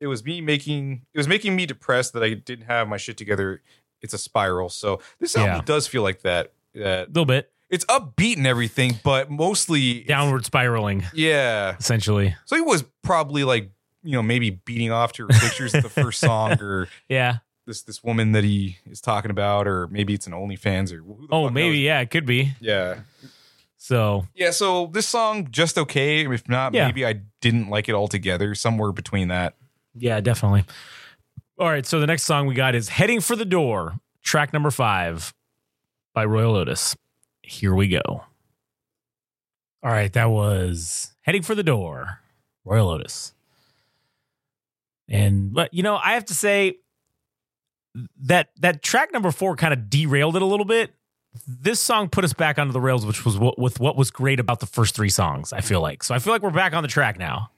it 0.00 0.08
was 0.08 0.24
me 0.24 0.40
making 0.40 1.02
it 1.14 1.18
was 1.18 1.28
making 1.28 1.54
me 1.54 1.66
depressed 1.66 2.14
that 2.14 2.24
I 2.24 2.34
didn't 2.34 2.64
have 2.66 2.88
my 2.88 2.96
shit 2.96 3.16
together. 3.16 3.62
It's 4.02 4.14
a 4.14 4.18
spiral. 4.18 4.70
So 4.70 5.00
this 5.20 5.36
album 5.36 5.56
Yeah. 5.56 5.62
does 5.64 5.86
feel 5.86 6.02
like 6.02 6.22
that. 6.22 6.52
That 6.74 7.04
a 7.04 7.10
little 7.10 7.26
bit 7.26 7.52
it's 7.68 7.84
upbeat 7.84 8.36
and 8.36 8.46
everything, 8.48 8.98
but 9.04 9.30
mostly 9.30 10.02
downward 10.02 10.44
spiraling, 10.44 11.04
Yeah. 11.14 11.76
essentially. 11.78 12.34
So 12.46 12.56
he 12.56 12.62
was 12.62 12.84
probably 13.02 13.44
like 13.44 13.70
you 14.02 14.12
know 14.12 14.22
maybe 14.22 14.50
beating 14.50 14.90
off 14.92 15.12
to 15.14 15.22
her 15.24 15.28
pictures 15.28 15.74
of 15.74 15.82
the 15.82 15.88
first 15.90 16.20
song 16.28 16.60
or 16.60 16.88
Yeah. 17.08 17.38
this 17.66 17.82
this 17.82 18.02
woman 18.02 18.32
that 18.32 18.44
he 18.44 18.78
is 18.86 19.00
talking 19.00 19.30
about, 19.30 19.66
or 19.68 19.86
maybe 19.88 20.14
it's 20.14 20.26
an 20.26 20.32
OnlyFans 20.32 20.92
or 20.92 20.98
who 21.02 21.26
the 21.28 21.34
Oh, 21.34 21.48
maybe 21.50 21.76
knows? 21.78 21.84
yeah, 21.84 22.00
it 22.00 22.10
could 22.10 22.26
be. 22.26 22.52
yeah, 22.60 23.00
So 23.76 24.26
yeah. 24.34 24.50
So 24.50 24.86
this 24.86 25.06
song 25.08 25.48
just 25.50 25.76
okay. 25.78 26.24
If 26.32 26.48
not, 26.48 26.74
Yeah. 26.74 26.86
maybe 26.86 27.04
I 27.06 27.20
didn't 27.40 27.68
like 27.70 27.88
it 27.88 27.94
altogether. 27.94 28.54
Somewhere 28.54 28.92
between 28.92 29.28
that. 29.28 29.54
yeah, 29.94 30.20
definitely. 30.20 30.64
All 31.58 31.68
right, 31.68 31.84
so 31.84 32.00
the 32.00 32.06
next 32.06 32.22
song 32.22 32.46
we 32.46 32.54
got 32.54 32.74
is 32.74 32.88
"Heading 32.88 33.20
for 33.20 33.36
the 33.36 33.44
Door," 33.44 34.00
track 34.22 34.52
number 34.54 34.70
five 34.70 35.34
by 36.14 36.24
Royel 36.24 36.56
Otis. 36.56 36.96
Here 37.42 37.74
we 37.74 37.86
go. 37.88 38.00
All 39.82 39.90
right, 39.90 40.12
that 40.14 40.30
was 40.30 41.12
"Heading 41.22 41.42
for 41.42 41.54
the 41.54 41.62
Door," 41.62 42.20
Royel 42.64 42.88
Otis. 42.88 43.34
And 45.10 45.52
but 45.52 45.74
you 45.74 45.82
know, 45.82 45.96
I 45.96 46.12
have 46.12 46.24
to 46.26 46.34
say 46.34 46.76
that 48.22 48.50
that 48.60 48.82
track 48.82 49.12
number 49.12 49.30
four 49.32 49.56
kind 49.56 49.72
of 49.72 49.90
derailed 49.90 50.36
it 50.36 50.42
a 50.42 50.46
little 50.46 50.64
bit. 50.64 50.94
This 51.46 51.80
song 51.80 52.08
put 52.08 52.24
us 52.24 52.32
back 52.32 52.58
onto 52.58 52.72
the 52.72 52.80
rails, 52.80 53.04
which 53.04 53.24
was 53.24 53.38
what 53.38 53.58
with 53.58 53.80
what 53.80 53.96
was 53.96 54.10
great 54.10 54.40
about 54.40 54.60
the 54.60 54.66
first 54.66 54.94
three 54.94 55.08
songs. 55.08 55.52
I 55.52 55.60
feel 55.60 55.80
like 55.80 56.02
so. 56.04 56.14
I 56.14 56.20
feel 56.20 56.32
like 56.32 56.42
we're 56.42 56.50
back 56.50 56.72
on 56.72 56.82
the 56.82 56.88
track 56.88 57.18
now. 57.18 57.50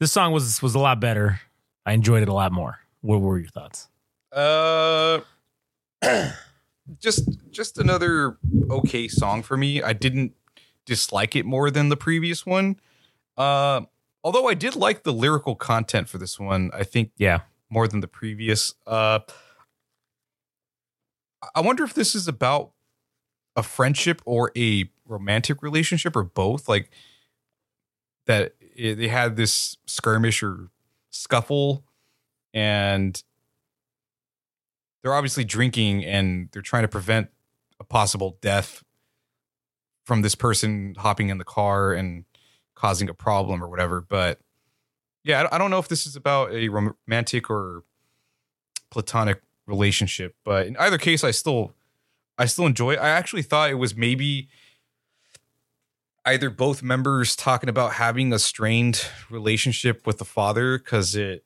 This 0.00 0.12
song 0.12 0.32
was 0.32 0.60
was 0.60 0.74
a 0.74 0.80
lot 0.80 1.00
better. 1.00 1.40
I 1.86 1.92
enjoyed 1.92 2.22
it 2.22 2.28
a 2.28 2.34
lot 2.34 2.52
more. 2.52 2.80
What 3.00 3.20
were 3.20 3.38
your 3.38 3.48
thoughts? 3.48 3.88
Uh, 4.32 5.20
just 7.00 7.28
just 7.50 7.78
another 7.78 8.38
okay 8.70 9.06
song 9.06 9.42
for 9.42 9.56
me. 9.56 9.82
I 9.82 9.92
didn't 9.92 10.34
dislike 10.86 11.36
it 11.36 11.46
more 11.46 11.70
than 11.70 11.88
the 11.88 11.96
previous 11.96 12.44
one. 12.44 12.80
Uh, 13.36 13.82
although 14.24 14.48
I 14.48 14.54
did 14.54 14.74
like 14.74 15.02
the 15.02 15.12
lyrical 15.12 15.54
content 15.54 16.08
for 16.08 16.18
this 16.18 16.40
one. 16.40 16.70
I 16.72 16.82
think 16.82 17.12
Yeah, 17.16 17.40
more 17.70 17.86
than 17.86 18.00
the 18.00 18.08
previous. 18.08 18.74
Uh, 18.86 19.20
I 21.54 21.60
wonder 21.60 21.84
if 21.84 21.92
this 21.92 22.14
is 22.14 22.26
about 22.26 22.72
a 23.54 23.62
friendship 23.62 24.22
or 24.24 24.50
a 24.56 24.90
romantic 25.06 25.62
relationship 25.62 26.16
or 26.16 26.24
both. 26.24 26.68
Like 26.68 26.90
that 28.26 28.54
they 28.76 29.08
had 29.08 29.36
this 29.36 29.76
skirmish 29.86 30.42
or 30.42 30.70
scuffle, 31.10 31.84
and 32.54 33.22
they're 35.02 35.14
obviously 35.14 35.44
drinking 35.44 36.04
and 36.04 36.48
they're 36.52 36.62
trying 36.62 36.82
to 36.82 36.88
prevent 36.88 37.28
a 37.78 37.84
possible 37.84 38.38
death 38.40 38.82
from 40.06 40.22
this 40.22 40.34
person 40.34 40.94
hopping 40.98 41.28
in 41.28 41.38
the 41.38 41.44
car 41.44 41.92
and 41.92 42.24
causing 42.74 43.08
a 43.08 43.14
problem 43.14 43.62
or 43.62 43.68
whatever. 43.68 44.00
But 44.00 44.38
yeah, 45.22 45.46
I 45.50 45.58
don't- 45.58 45.70
know 45.70 45.78
if 45.78 45.88
this 45.88 46.06
is 46.06 46.16
about 46.16 46.52
a 46.52 46.68
romantic 46.68 47.48
or 47.50 47.82
platonic 48.90 49.40
relationship, 49.66 50.36
but 50.44 50.66
in 50.66 50.76
either 50.76 50.98
case, 50.98 51.24
I 51.24 51.30
still, 51.30 51.72
I 52.36 52.46
still 52.46 52.66
enjoy. 52.66 52.92
It. 52.92 52.98
I 52.98 53.08
actually 53.08 53.42
thought 53.42 53.70
it 53.70 53.74
was 53.74 53.96
maybe 53.96 54.48
either 56.26 56.50
both 56.50 56.82
members 56.82 57.36
talking 57.36 57.68
about 57.68 57.94
having 57.94 58.32
a 58.32 58.38
strained 58.38 59.06
relationship 59.30 60.06
with 60.06 60.18
the 60.18 60.24
father 60.24 60.78
because 60.78 61.14
it, 61.14 61.44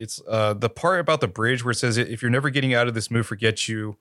it's 0.00 0.20
uh 0.28 0.52
the 0.52 0.68
part 0.68 0.98
about 0.98 1.20
the 1.20 1.28
bridge 1.28 1.64
where 1.64 1.70
it 1.70 1.76
says 1.76 1.96
if 1.96 2.22
you're 2.22 2.30
never 2.30 2.50
getting 2.50 2.74
out 2.74 2.88
of 2.88 2.94
this 2.94 3.08
mood, 3.10 3.24
forget 3.24 3.68
you. 3.68 3.96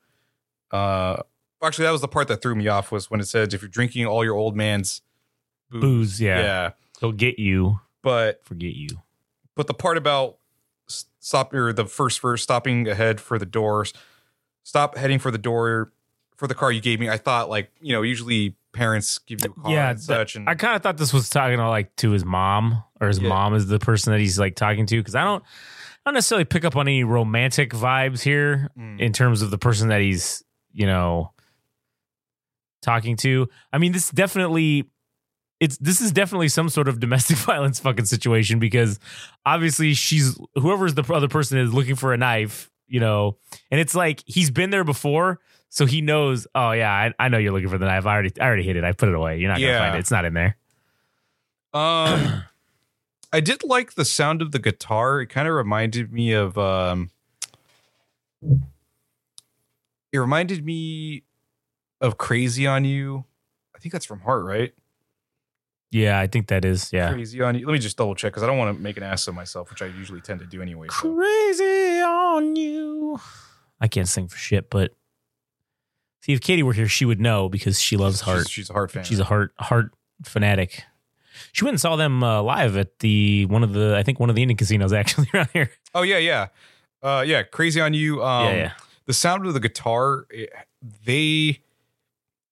Uh, 0.72 1.22
actually, 1.62 1.86
that 1.86 1.92
was 1.92 2.02
the 2.02 2.08
part 2.08 2.28
that 2.28 2.42
threw 2.42 2.56
me 2.56 2.68
off 2.68 2.92
was 2.92 3.12
when 3.12 3.20
it 3.20 3.28
said 3.28 3.54
if 3.54 3.62
you're 3.62 3.70
drinking 3.70 4.06
all 4.08 4.24
your 4.24 4.36
old 4.36 4.56
man's 4.56 5.02
booze. 5.80 6.20
Yeah, 6.22 6.40
yeah. 6.40 6.70
he'll 7.00 7.12
get 7.12 7.40
you, 7.40 7.80
But 8.02 8.44
forget 8.46 8.74
you. 8.74 8.90
but 9.56 9.68
the 9.68 9.74
part 9.74 9.98
about 9.98 10.38
stop 10.88 11.54
or 11.54 11.72
the 11.72 11.86
first 11.86 12.20
verse 12.20 12.42
stopping 12.44 12.88
ahead 12.88 13.22
for 13.22 13.38
the 13.40 13.46
doors 13.46 13.94
stop 14.64 14.98
heading 14.98 15.20
for 15.20 15.32
the 15.32 15.38
door 15.38 15.92
for 16.36 16.48
the 16.48 16.54
car 16.56 16.72
you 16.72 16.82
gave 16.82 17.00
me 17.00 17.08
i 17.10 17.16
thought 17.18 17.48
like 17.50 17.72
you 17.80 17.94
know 17.94 18.02
usually 18.02 18.56
parents 18.74 19.18
give 19.20 19.40
you 19.44 19.52
a 19.52 19.62
car 19.62 19.72
Yeah, 19.72 19.90
and 19.92 20.00
that- 20.00 20.04
such 20.04 20.36
and 20.36 20.50
I 20.50 20.56
kind 20.56 20.76
of 20.76 20.82
thought 20.84 20.98
this 20.98 21.14
was 21.14 21.30
talking 21.30 21.58
to 21.58 21.68
like 21.70 21.96
to 21.98 22.12
his 22.12 22.24
mom, 22.26 22.84
or 23.02 23.08
his 23.08 23.20
Yeah. 23.20 23.28
mom 23.30 23.54
is 23.54 23.68
the 23.68 23.80
person 23.80 24.12
that 24.14 24.20
he's 24.20 24.40
like 24.40 24.56
talking 24.56 24.86
to. 24.86 24.98
Because 24.98 25.14
I 25.14 25.24
don't, 25.26 25.44
I 25.44 26.10
don't 26.10 26.14
necessarily 26.14 26.46
pick 26.46 26.64
up 26.64 26.78
on 26.78 26.88
any 26.88 27.04
romantic 27.04 27.72
vibes 27.72 28.22
here 28.22 28.70
Mm. 28.80 29.00
in 29.02 29.12
terms 29.12 29.42
of 29.42 29.52
the 29.52 29.58
person 29.58 29.90
that 29.90 30.00
he's, 30.00 30.42
you 30.72 30.86
know, 30.86 31.34
talking 32.82 33.16
to. 33.18 33.48
I 33.74 33.78
mean, 33.78 33.92
this 33.92 34.10
definitely, 34.10 34.90
it's 35.62 35.78
this 35.78 36.02
is 36.02 36.12
definitely 36.12 36.50
some 36.50 36.68
sort 36.68 36.90
of 36.90 37.00
domestic 37.00 37.38
violence 37.38 37.80
fucking 37.80 38.06
situation 38.06 38.60
because 38.60 39.00
obviously 39.46 39.94
she's 39.94 40.38
whoever's 40.56 40.96
the 40.96 41.04
other 41.14 41.30
person 41.30 41.58
is 41.60 41.74
looking 41.74 41.96
for 41.96 42.14
a 42.14 42.18
knife, 42.18 42.70
you 42.88 43.00
know, 43.00 43.38
and 43.70 43.80
it's 43.80 43.96
like 43.96 44.24
he's 44.26 44.52
been 44.52 44.72
there 44.72 44.84
before. 44.84 45.40
So 45.70 45.86
he 45.86 46.02
knows, 46.02 46.48
oh 46.54 46.72
yeah, 46.72 46.92
I, 46.92 47.14
I 47.18 47.30
know 47.30 47.38
you're 47.38 47.54
looking 47.54 47.70
for 47.70 47.78
the 47.78 47.86
knife. 47.86 48.06
I 48.06 48.12
already 48.14 48.34
I 48.42 48.46
already 48.46 48.64
hid 48.64 48.76
it. 48.76 48.84
I 48.84 48.92
put 48.92 49.08
it 49.08 49.16
away. 49.16 49.38
You're 49.40 49.50
not 49.50 49.60
gonna 49.60 49.72
find 49.80 49.96
it. 49.96 50.00
It's 50.00 50.12
not 50.12 50.26
in 50.26 50.34
there. 50.34 50.58
um 51.74 52.44
i 53.34 53.40
did 53.40 53.64
like 53.64 53.94
the 53.94 54.04
sound 54.04 54.42
of 54.42 54.52
the 54.52 54.60
guitar 54.60 55.22
it 55.22 55.28
kind 55.28 55.48
of 55.48 55.54
reminded 55.54 56.12
me 56.12 56.34
of 56.34 56.58
um 56.58 57.10
it 60.12 60.18
reminded 60.18 60.66
me 60.66 61.24
of 62.02 62.18
crazy 62.18 62.68
on 62.68 62.84
you 62.84 63.24
i 63.74 63.80
think 63.80 63.94
that's 63.94 64.06
from 64.06 64.20
heart 64.22 64.44
right 64.44 64.74
Yeah, 65.92 66.20
I 66.20 66.28
think 66.28 66.48
that 66.48 66.64
is. 66.66 66.92
Yeah. 66.94 67.12
crazy 67.12 67.42
on 67.42 67.56
you 67.56 67.66
let 67.66 67.74
me 67.74 67.80
just 67.80 67.98
double 67.98 68.16
check 68.16 68.32
because 68.32 68.44
i 68.44 68.48
don't 68.48 68.58
want 68.58 68.76
to 68.76 68.82
make 68.82 68.96
an 68.98 69.04
ass 69.04 69.28
of 69.28 69.36
myself 69.36 69.70
which 69.70 69.82
i 69.82 69.88
usually 69.88 70.22
tend 70.22 70.40
to 70.40 70.46
do 70.46 70.62
anyway 70.62 70.88
so. 70.88 71.14
Crazy 71.14 72.02
on 72.02 72.56
you. 72.56 73.20
I 73.80 73.88
can't 73.88 74.08
sing 74.08 74.28
for 74.28 74.38
shit, 74.38 74.70
but 74.70 74.94
see 76.22 76.34
if 76.34 76.40
Katie 76.42 76.64
were 76.64 76.74
here, 76.74 76.88
she 76.88 77.04
would 77.06 77.20
know 77.20 77.50
because 77.50 77.82
she 77.82 77.98
loves 77.98 78.22
Heart. 78.22 78.42
She's, 78.48 78.50
she's 78.52 78.70
a 78.70 78.74
heart 78.74 78.92
fan. 78.92 79.04
She's 79.04 79.20
a 79.20 79.24
Heart 79.26 79.54
Heart 79.60 79.92
fanatic. 80.24 80.84
She 81.52 81.64
went 81.66 81.74
and 81.74 81.82
saw 81.82 81.96
them 81.96 82.24
uh, 82.24 82.42
live 82.44 82.78
at 82.78 83.00
the 83.00 83.46
one 83.48 83.64
of 83.64 83.74
the 83.74 83.96
I 83.98 84.04
think 84.04 84.20
one 84.20 84.30
of 84.30 84.36
the 84.36 84.44
Indian 84.44 84.58
casinos 84.58 84.94
actually 85.02 85.28
around 85.34 85.50
here. 85.52 85.72
oh 85.96 86.04
yeah, 86.04 86.18
yeah, 86.20 86.48
uh, 87.02 87.24
yeah. 87.26 87.42
Crazy 87.44 87.82
on 87.82 87.94
you. 87.94 88.24
Um, 88.24 88.46
yeah, 88.48 88.56
yeah. 88.56 88.72
The 89.08 89.14
sound 89.14 89.46
of 89.48 89.54
the 89.54 89.60
guitar, 89.60 90.26
it- 90.30 90.52
they, 91.06 91.60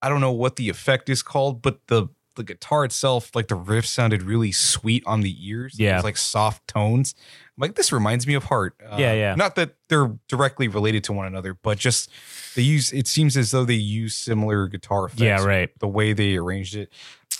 I 0.01 0.09
don't 0.09 0.21
know 0.21 0.31
what 0.31 0.55
the 0.55 0.69
effect 0.69 1.09
is 1.09 1.21
called, 1.23 1.61
but 1.61 1.79
the 1.87 2.07
the 2.39 2.43
guitar 2.45 2.85
itself, 2.85 3.35
like 3.35 3.49
the 3.49 3.55
riff, 3.55 3.85
sounded 3.85 4.23
really 4.23 4.51
sweet 4.51 5.03
on 5.05 5.19
the 5.21 5.35
ears. 5.47 5.75
Yeah. 5.77 5.91
it 5.91 5.95
was 5.97 6.03
like 6.05 6.17
soft 6.17 6.65
tones. 6.67 7.13
I'm 7.57 7.61
like 7.61 7.75
this 7.75 7.91
reminds 7.91 8.25
me 8.25 8.33
of 8.33 8.45
Heart. 8.45 8.75
Uh, 8.83 8.95
Yeah, 8.97 9.13
yeah. 9.13 9.35
Not 9.35 9.55
that 9.55 9.75
they're 9.89 10.11
directly 10.29 10.67
related 10.69 11.03
to 11.05 11.13
one 11.13 11.27
another, 11.27 11.53
but 11.53 11.77
just 11.77 12.09
they 12.55 12.61
use. 12.61 12.91
It 12.93 13.05
seems 13.07 13.35
as 13.37 13.51
though 13.51 13.65
they 13.65 13.73
use 13.75 14.15
similar 14.15 14.67
guitar 14.67 15.05
effects. 15.05 15.21
Yeah, 15.21 15.43
right. 15.43 15.69
The 15.79 15.87
way 15.87 16.13
they 16.13 16.37
arranged 16.37 16.75
it. 16.75 16.91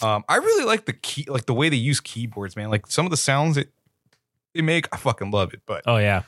Um, 0.02 0.24
I 0.30 0.36
really 0.36 0.66
like 0.66 0.86
the 0.86 0.94
key, 0.94 1.26
like 1.28 1.46
the 1.46 1.54
way 1.54 1.70
they 1.70 1.78
use 1.78 2.00
keyboards, 2.02 2.56
man. 2.56 2.70
Like 2.70 2.88
some 2.88 3.06
of 3.06 3.12
the 3.12 3.18
sounds 3.18 3.58
it 3.58 3.70
they 4.54 4.62
make, 4.62 4.88
I 4.94 4.98
fucking 4.98 5.32
love 5.32 5.54
it. 5.54 5.62
But 5.66 5.84
Oh 5.88 5.98
yeah. 5.98 6.24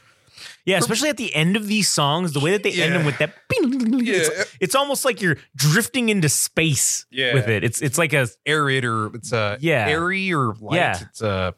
Yeah, 0.65 0.77
especially 0.77 1.09
at 1.09 1.17
the 1.17 1.33
end 1.35 1.55
of 1.55 1.67
these 1.67 1.87
songs, 1.89 2.33
the 2.33 2.39
way 2.39 2.51
that 2.51 2.63
they 2.63 2.71
end 2.81 2.93
them 2.95 3.05
with 3.05 3.17
that. 3.19 3.33
It's, 3.51 4.55
it's 4.59 4.75
almost 4.75 5.05
like 5.05 5.21
you're 5.21 5.37
drifting 5.55 6.09
into 6.09 6.29
space 6.29 7.05
Yeah. 7.11 7.33
with 7.33 7.47
it. 7.47 7.63
It's 7.63 7.81
it's 7.81 7.97
like 7.97 8.13
a 8.13 8.27
arid 8.45 8.85
or 8.85 9.07
it's 9.15 9.31
a 9.31 9.57
Yeah. 9.59 9.87
airy 9.87 10.33
or 10.33 10.55
light. 10.59 10.75
Yeah. 10.75 10.99
It's 11.01 11.21
a 11.21 11.53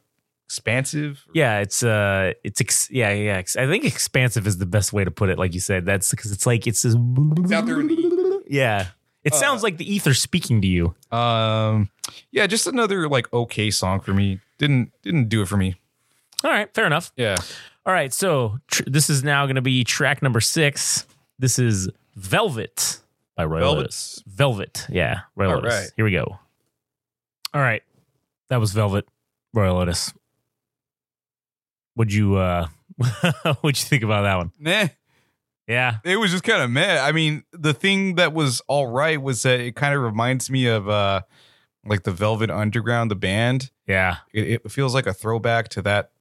expansive. 0.47 1.23
yeah. 1.33 1.59
It's 1.59 1.83
uh 1.83 2.33
it's 2.43 2.61
ex- 2.61 2.89
yeah 2.91 3.11
yeah. 3.11 3.37
ex- 3.37 3.55
I 3.55 3.65
think 3.67 3.85
expansive 3.85 4.45
is 4.47 4.57
the 4.57 4.65
best 4.65 4.93
way 4.93 5.03
to 5.03 5.11
put 5.11 5.29
it. 5.29 5.37
Like 5.39 5.53
you 5.53 5.59
said, 5.59 5.85
that's 5.85 6.11
because 6.11 6.31
it's 6.31 6.45
like 6.45 6.67
it's 6.67 6.81
this. 6.83 6.95
out 6.95 7.65
there 7.65 7.75
the 7.81 8.43
Yeah, 8.47 8.87
it 9.23 9.33
Uh, 9.33 9.37
sounds 9.37 9.63
like 9.63 9.77
the 9.77 9.91
ether 9.91 10.13
speaking 10.13 10.61
to 10.61 10.67
you. 10.67 10.95
Um 11.11 11.89
yeah, 12.31 12.45
just 12.47 12.67
another 12.67 13.07
like 13.09 13.31
okay 13.33 13.71
song 13.71 13.99
for 13.99 14.13
me. 14.13 14.39
Didn't 14.59 14.91
didn't 15.01 15.29
do 15.29 15.41
it 15.41 15.47
for 15.47 15.57
me. 15.57 15.75
All 16.43 16.51
right, 16.51 16.71
fair 16.73 16.85
enough. 16.85 17.11
Yeah. 17.15 17.37
All 17.85 17.93
right, 17.93 18.13
so 18.13 18.59
tr- 18.67 18.83
this 18.87 19.09
is 19.09 19.23
now 19.23 19.45
going 19.45 19.55
to 19.55 19.61
be 19.61 19.83
track 19.83 20.21
number 20.21 20.39
six. 20.39 21.05
This 21.37 21.59
is 21.59 21.89
Velvet 22.15 22.99
by 23.35 23.43
Royel 23.45 23.61
Velvet? 23.73 23.83
Otis. 23.85 24.23
Velvet, 24.25 24.85
yeah, 24.89 25.21
Royel 25.35 25.51
All 25.51 25.57
Otis. 25.57 25.73
right. 25.73 25.89
Here 25.95 26.05
we 26.05 26.11
go. 26.11 26.39
All 27.53 27.61
right, 27.61 27.83
that 28.49 28.59
was 28.59 28.71
Velvet, 28.71 29.05
Royel 29.53 29.77
Otis. 29.77 30.13
Would 31.97 32.13
you 32.13 32.37
uh, 32.37 32.67
what'd 33.61 33.79
you 33.81 33.87
think 33.87 34.03
about 34.03 34.23
that 34.23 34.37
one? 34.37 34.51
Nah. 34.59 34.87
Yeah, 35.67 35.97
It 36.03 36.17
was 36.17 36.31
just 36.31 36.43
kind 36.43 36.61
of 36.61 36.69
meh. 36.69 36.99
I 36.99 37.13
mean, 37.13 37.43
the 37.53 37.73
thing 37.73 38.15
that 38.15 38.33
was 38.33 38.61
all 38.67 38.87
right 38.87 39.21
was 39.21 39.43
that 39.43 39.61
it 39.61 39.77
kind 39.77 39.95
of 39.95 40.01
reminds 40.01 40.49
me 40.49 40.67
of 40.67 40.89
uh 40.89 41.21
like 41.85 42.03
the 42.03 42.11
Velvet 42.11 42.49
Underground, 42.49 43.09
the 43.11 43.15
band. 43.15 43.71
yeah, 43.87 44.17
It, 44.33 44.61
it 44.65 44.71
feels 44.71 44.93
like 44.93 45.05
a 45.07 45.13
throwback 45.13 45.69
to 45.69 45.81
that 45.83 46.11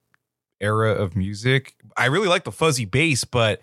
era 0.63 0.93
of 0.93 1.15
music. 1.15 1.75
I 1.95 2.05
really 2.05 2.27
like 2.27 2.43
the 2.43 2.51
fuzzy 2.51 2.85
bass, 2.85 3.23
but 3.23 3.61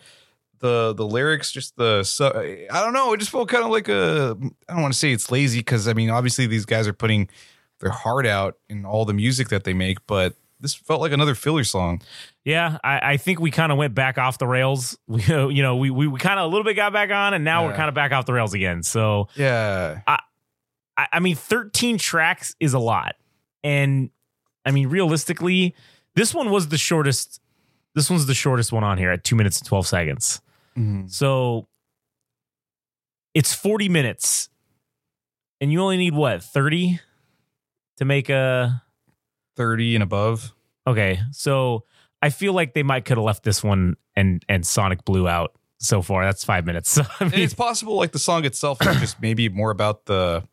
the 0.61 0.93
the 0.93 1.07
lyrics, 1.07 1.51
just 1.51 1.77
the 1.77 2.69
I 2.71 2.81
don't 2.81 2.93
know. 2.93 3.13
It 3.13 3.19
just 3.19 3.31
felt 3.31 3.49
kind 3.49 3.65
of 3.65 3.71
like 3.71 3.89
a. 3.89 4.37
I 4.69 4.73
don't 4.75 4.83
want 4.83 4.93
to 4.93 4.99
say 4.99 5.13
it's 5.13 5.31
lazy 5.31 5.61
because 5.61 5.89
I 5.89 5.95
mean, 5.95 6.11
obviously 6.11 6.47
these 6.47 6.67
guys 6.67 6.87
are 6.87 6.93
putting 6.93 7.29
their 7.81 7.91
heart 7.91 8.27
out 8.27 8.59
in 8.69 8.85
all 8.85 9.05
the 9.05 9.15
music 9.15 9.49
that 9.49 9.65
they 9.65 9.73
make, 9.73 10.07
but 10.07 10.35
this 10.61 10.75
felt 10.75 11.01
like 11.01 11.13
another 11.13 11.35
filler 11.35 11.65
song. 11.65 12.03
yeah. 12.45 12.79
I, 12.85 13.13
I 13.13 13.17
think 13.17 13.41
we 13.41 13.51
kind 13.51 13.73
of 13.73 13.79
went 13.79 13.95
back 13.95 14.19
off 14.19 14.39
the 14.39 14.47
rails. 14.47 14.99
We, 15.09 15.23
you 15.25 15.63
know, 15.63 15.77
we 15.77 15.91
we, 15.91 16.07
we 16.07 16.19
kind 16.19 16.39
of 16.39 16.45
a 16.45 16.49
little 16.49 16.65
bit 16.65 16.75
got 16.75 16.93
back 16.93 17.11
on, 17.11 17.35
and 17.35 17.45
now 17.45 17.67
we're 17.67 17.75
kind 17.75 17.89
of 17.89 17.95
back 17.95 18.13
off 18.13 18.27
the 18.27 18.33
rails 18.33 18.55
again. 18.55 18.83
So 18.83 19.29
Yeah, 19.35 20.01
I, 20.07 20.19
I 21.13 21.21
mean, 21.21 21.37
13 21.37 21.99
tracks 21.99 22.55
is 22.61 22.75
a 22.75 22.79
lot. 22.79 23.17
And 23.65 24.11
I 24.65 24.71
mean, 24.71 24.89
realistically, 24.89 25.75
this 26.21 26.35
one 26.35 26.51
was 26.51 26.69
the 26.69 26.77
shortest. 26.77 27.41
This 27.95 28.11
one's 28.11 28.27
the 28.27 28.35
shortest 28.35 28.73
one 28.73 28.85
on 28.85 28.99
here 28.99 29.11
at 29.11 29.25
two 29.25 29.35
minutes 29.35 29.59
and 29.59 29.67
12 29.67 29.87
seconds. 29.87 30.43
Mm-hmm. 30.77 31.07
So 31.07 31.67
it's 33.33 33.55
40 33.55 33.89
minutes. 33.89 34.51
And 35.63 35.73
you 35.73 35.81
only 35.81 35.97
need 35.97 36.15
what, 36.15 36.43
30 36.43 37.01
to 37.97 38.05
make 38.05 38.29
a. 38.29 38.83
thirty 39.57 39.95
and 39.95 40.03
above. 40.03 40.53
Okay. 40.87 41.21
So 41.33 41.85
I 42.21 42.29
feel 42.29 42.53
like 42.53 42.75
they 42.75 42.83
might 42.83 43.07
could 43.07 43.17
have 43.17 43.25
left 43.25 43.43
this 43.43 43.65
one 43.65 43.97
and, 44.15 44.45
and 44.47 44.67
Sonic 44.67 45.07
Blue 45.07 45.27
out 45.27 45.55
so 45.79 46.03
far. 46.03 46.25
That's 46.25 46.45
five 46.45 46.67
minutes. 46.67 46.91
So, 46.91 47.03
I 47.21 47.25
mean, 47.25 47.41
it's 47.41 47.55
possible 47.55 47.97
like 47.97 48.13
the 48.13 48.19
song 48.19 48.45
itself 48.45 48.79
is 48.87 49.01
just 49.01 49.23
maybe 49.23 49.49
more 49.49 49.71
about 49.71 50.05
the 50.05 50.45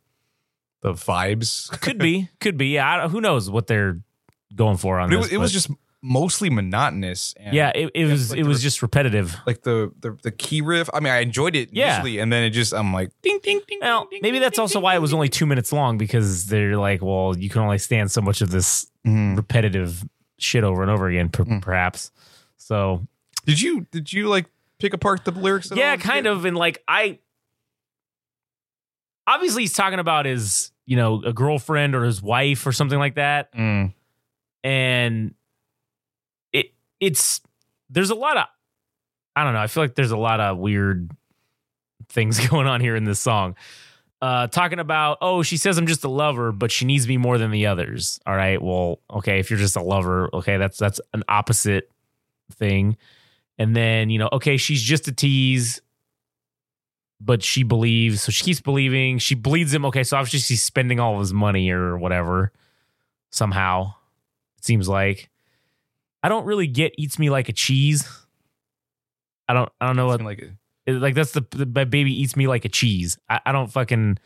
the 0.82 0.94
vibes. 0.94 1.70
could 1.82 1.98
be. 1.98 2.30
Could 2.40 2.58
be. 2.58 2.68
Yeah. 2.68 3.06
I 3.06 3.08
who 3.10 3.20
knows 3.20 3.50
what 3.50 3.68
they're 3.68 4.00
going 4.56 4.78
for 4.78 5.00
on 5.00 5.10
But 5.10 5.16
it 5.16 5.18
this. 5.18 5.26
was, 5.26 5.34
it 5.34 5.38
was 5.38 5.52
just 5.54 5.70
mostly 6.02 6.50
monotonous. 6.50 7.34
And 7.38 7.54
yeah, 7.56 7.72
it, 7.76 7.92
it 7.96 8.06
was 8.06 8.32
like 8.32 8.40
it 8.40 8.44
was 8.44 8.62
just 8.62 8.82
repetitive. 8.82 9.36
like 9.46 9.64
the, 9.64 9.92
the 10.00 10.18
the 10.24 10.32
key 10.32 10.62
riff. 10.62 10.90
I 10.94 11.00
mean, 11.00 11.12
I 11.12 11.20
enjoyed 11.20 11.56
it 11.56 11.70
Yeah. 11.74 11.96
initially, 11.96 12.20
and 12.20 12.32
then 12.32 12.44
it 12.44 12.52
just 12.52 12.74
I'm 12.74 12.94
like 12.94 13.12
ding 13.22 13.40
ding 13.44 13.62
ding. 13.68 13.80
Well, 13.82 14.08
ding, 14.10 14.20
maybe 14.22 14.34
ding, 14.34 14.42
that's 14.42 14.56
ding, 14.58 14.62
also 14.62 14.80
why 14.80 14.96
it 14.96 15.00
was 15.00 15.14
only 15.14 15.28
two 15.30 15.46
minutes 15.46 15.72
long 15.74 15.98
because 15.98 16.46
they're 16.46 16.78
like, 16.78 17.02
well, 17.02 17.36
you 17.38 17.50
can 17.50 17.62
only 17.62 17.78
stand 17.80 18.12
so 18.12 18.22
much 18.22 18.42
of 18.42 18.52
this. 18.52 18.90
Mhm. 19.06 19.38
repetitive 19.38 20.04
shit 20.38 20.64
over 20.66 20.82
and 20.82 20.92
over 20.92 21.08
again, 21.08 21.30
per- 21.30 21.46
Mm. 21.46 21.62
perhaps. 21.62 22.12
So 22.58 23.08
Did 23.46 23.62
you 23.62 23.88
did 23.92 24.12
you 24.14 24.28
like 24.28 24.46
pick 24.80 24.94
apart 24.94 25.24
the 25.26 25.32
lyrics? 25.32 25.72
at 25.72 25.78
yeah, 25.78 25.96
kind 25.98 26.28
of. 26.28 26.44
And 26.46 26.56
like 26.58 26.84
I, 26.88 27.20
obviously, 29.26 29.64
he's 29.64 29.74
talking 29.74 30.00
about 30.00 30.26
his 30.26 30.72
you 30.86 30.96
know 30.96 31.22
a 31.26 31.34
girlfriend 31.34 31.96
or 31.96 32.04
his 32.04 32.22
wife 32.22 32.66
or 32.68 32.72
something 32.72 33.00
like 33.00 33.16
that, 33.16 33.54
Mm. 33.54 33.94
And 34.68 35.34
it 36.52 36.74
it's 37.00 37.40
there's 37.90 38.10
a 38.10 38.16
lot 38.16 38.36
of 38.36 38.48
I 39.34 39.46
don't 39.46 39.54
know. 39.54 39.62
I 39.62 39.68
feel 39.68 39.82
like 39.82 39.96
there's 39.96 40.12
a 40.12 40.18
lot 40.18 40.42
of 40.42 40.58
weird 40.58 41.10
things 42.10 42.46
going 42.50 42.68
on 42.68 42.82
here 42.82 42.98
in 42.98 43.06
this 43.06 43.20
song. 43.20 43.56
Uh, 44.20 44.48
talking 44.48 44.80
about, 44.80 45.20
oh, 45.22 45.44
she 45.44 45.58
says 45.58 45.78
I'm 45.78 45.86
just 45.88 46.04
a 46.04 46.10
lover, 46.10 46.52
but 46.52 46.72
she 46.72 46.86
needs 46.86 47.08
me 47.08 47.18
more 47.18 47.38
than 47.38 47.52
the 47.52 47.68
others. 47.68 48.20
All 48.26 48.36
right, 48.36 48.62
well, 48.62 49.00
okay, 49.10 49.40
if 49.40 49.50
you're 49.50 49.60
just 49.60 49.78
a 49.78 49.82
lover, 49.82 50.30
okay, 50.34 50.58
that's 50.58 50.78
that's 50.78 51.00
an 51.14 51.24
opposite 51.30 51.90
thing. 52.52 52.98
And 53.58 53.74
then 53.74 54.10
you 54.10 54.20
know, 54.20 54.28
okay, 54.34 54.58
she's 54.58 54.82
just 54.82 55.08
a 55.08 55.14
tease, 55.14 55.82
but 57.22 57.42
she 57.42 57.64
believes, 57.64 58.24
so 58.24 58.34
she 58.34 58.44
keeps 58.44 58.60
believing. 58.60 59.20
She 59.20 59.36
bleeds 59.36 59.74
him. 59.74 59.86
Okay, 59.86 60.04
so 60.04 60.18
obviously 60.18 60.40
she's 60.40 60.64
spending 60.64 61.00
all 61.00 61.14
of 61.14 61.20
his 61.22 61.32
money 61.32 61.70
or 61.70 61.98
whatever. 61.98 62.52
Somehow, 63.30 63.94
it 64.58 64.66
seems 64.66 64.88
like. 64.88 65.30
I 66.24 66.30
don't 66.30 66.46
really 66.46 66.68
get 66.68 66.94
eats 66.98 67.20
me 67.20 67.30
like 67.30 67.50
a 67.50 67.54
cheese. 67.54 68.08
I 69.48 69.54
don't. 69.54 69.70
I 69.80 69.88
don't 69.88 69.96
know 69.96 70.08
what 70.08 70.22
like 70.22 70.40
it- 70.86 70.92
like 70.94 71.16
that's 71.16 71.32
the, 71.32 71.46
the 71.52 71.66
my 71.66 71.84
baby 71.84 72.12
eats 72.22 72.36
me 72.36 72.48
like 72.48 72.66
a 72.66 72.70
cheese. 72.70 73.18
I, 73.30 73.40
I 73.46 73.52
don't 73.52 73.72
fucking. 73.72 74.18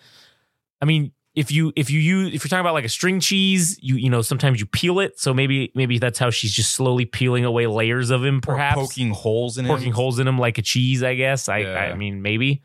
I 0.81 0.85
mean, 0.85 1.11
if 1.33 1.51
you 1.51 1.73
if 1.75 1.89
you 1.89 1.99
use 1.99 2.33
if 2.33 2.43
you're 2.43 2.49
talking 2.49 2.61
about 2.61 2.73
like 2.73 2.85
a 2.85 2.89
string 2.89 3.19
cheese, 3.19 3.77
you 3.81 3.95
you 3.95 4.09
know 4.09 4.21
sometimes 4.21 4.59
you 4.59 4.65
peel 4.65 4.99
it. 4.99 5.19
So 5.19 5.33
maybe 5.33 5.71
maybe 5.75 5.97
that's 5.97 6.19
how 6.19 6.29
she's 6.29 6.53
just 6.53 6.71
slowly 6.71 7.05
peeling 7.05 7.45
away 7.45 7.67
layers 7.67 8.09
of 8.09 8.23
him, 8.23 8.41
perhaps 8.41 8.77
or 8.77 8.85
poking 8.85 9.11
holes 9.11 9.57
in 9.57 9.65
poking 9.65 9.89
it. 9.89 9.95
holes 9.95 10.19
in 10.19 10.27
him 10.27 10.37
like 10.37 10.57
a 10.57 10.61
cheese. 10.61 11.03
I 11.03 11.15
guess. 11.15 11.49
I 11.49 11.59
Yeah. 11.59 11.75
I 11.75 11.95
mean 11.95 12.21
maybe. 12.21 12.61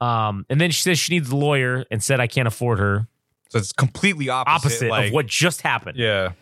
Um, 0.00 0.46
and 0.48 0.60
then 0.60 0.70
she 0.70 0.82
says 0.82 0.98
she 0.98 1.12
needs 1.12 1.30
a 1.30 1.36
lawyer 1.36 1.84
and 1.90 2.02
said 2.02 2.20
I 2.20 2.26
can't 2.26 2.48
afford 2.48 2.78
her. 2.78 3.06
So 3.50 3.58
it's 3.58 3.72
completely 3.72 4.28
opposite. 4.28 4.54
Opposite 4.54 4.90
like, 4.90 5.06
of 5.08 5.12
what 5.12 5.26
just 5.26 5.60
happened. 5.60 5.98
Yeah. 5.98 6.32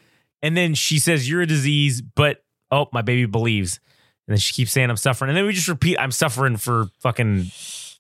And 0.43 0.57
then 0.57 0.75
she 0.75 0.99
says, 0.99 1.29
You're 1.29 1.43
a 1.43 1.47
disease, 1.47 2.01
but 2.01 2.45
oh, 2.71 2.89
my 2.93 3.03
baby 3.03 3.27
believes. 3.27 3.81
And 4.27 4.35
then 4.35 4.39
she 4.39 4.53
keeps 4.53 4.73
saying, 4.73 4.91
I'm 4.91 4.97
suffering. 4.97 5.31
And 5.31 5.37
then 5.37 5.47
we 5.47 5.53
just 5.53 5.69
repeat, 5.69 5.97
I'm 5.99 6.11
suffering 6.11 6.57
for 6.57 6.89
fucking 7.01 7.51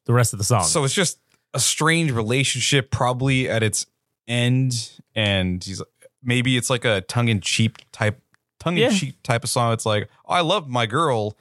the 0.04 0.12
rest 0.12 0.32
of 0.34 0.38
the 0.38 0.44
song. 0.44 0.64
So 0.64 0.84
it's 0.84 0.94
just 0.94 1.18
a 1.54 1.60
strange 1.60 2.12
relationship, 2.12 2.90
probably 2.90 3.48
at 3.48 3.62
its 3.62 3.86
end, 4.26 4.90
and 5.14 5.62
he's 5.64 5.82
maybe 6.22 6.56
it's 6.56 6.70
like 6.70 6.84
a 6.84 7.00
tongue 7.02 7.28
in 7.28 7.40
cheek 7.40 7.86
type, 7.92 8.20
tongue 8.60 8.76
in 8.76 8.90
cheek 8.92 9.22
type 9.22 9.44
of 9.44 9.50
song. 9.50 9.72
It's 9.72 9.86
like, 9.86 10.08
oh, 10.26 10.34
I 10.34 10.40
love 10.40 10.68
my 10.68 10.86
girl. 10.86 11.36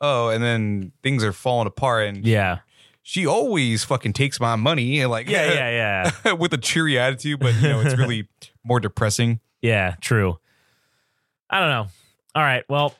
Oh, 0.00 0.30
and 0.30 0.42
then 0.42 0.92
things 1.02 1.22
are 1.22 1.32
falling 1.32 1.66
apart, 1.66 2.06
and 2.06 2.24
yeah. 2.24 2.60
she 3.02 3.26
always 3.26 3.84
fucking 3.84 4.14
takes 4.14 4.40
my 4.40 4.56
money, 4.56 5.00
and 5.00 5.10
like, 5.10 5.28
Yeah, 5.28 5.52
yeah, 5.52 6.10
yeah. 6.24 6.32
with 6.32 6.54
a 6.54 6.58
cheery 6.58 6.98
attitude, 6.98 7.40
but 7.40 7.54
you 7.56 7.68
know, 7.68 7.80
it's 7.80 7.98
really 7.98 8.26
more 8.64 8.80
depressing. 8.80 9.40
yeah, 9.60 9.96
true. 10.00 10.39
I 11.50 11.58
don't 11.60 11.68
know. 11.70 11.86
All 12.34 12.42
right. 12.42 12.64
Well, 12.68 12.94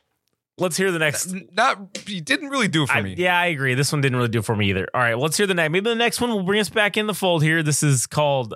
let's 0.59 0.77
hear 0.77 0.91
the 0.91 0.99
next. 0.99 1.33
Not, 1.53 1.97
he 2.07 2.21
didn't 2.21 2.49
really 2.51 2.67
do 2.69 2.83
it 2.83 2.89
for 2.89 2.95
I- 2.95 3.03
me. 3.03 3.15
yeah, 3.17 3.39
I 3.39 3.47
agree. 3.47 3.75
This 3.75 3.93
one 3.93 4.01
didn't 4.01 4.17
really 4.17 4.29
do 4.29 4.41
it 4.41 4.45
for 4.45 4.57
me 4.57 4.71
either. 4.71 4.89
All 4.93 5.01
right, 5.01 5.17
let's 5.17 5.37
hear 5.37 5.47
the 5.47 5.55
next. 5.55 5.71
Maybe 5.71 5.89
the 5.89 5.95
next 5.95 6.21
one 6.21 6.31
will 6.31 6.43
bring 6.43 6.61
us 6.61 6.69
back 6.69 6.97
in 6.97 7.07
the 7.07 7.15
fold 7.15 7.43
here. 7.43 7.63
This 7.63 7.83
is 7.83 8.07
called 8.07 8.55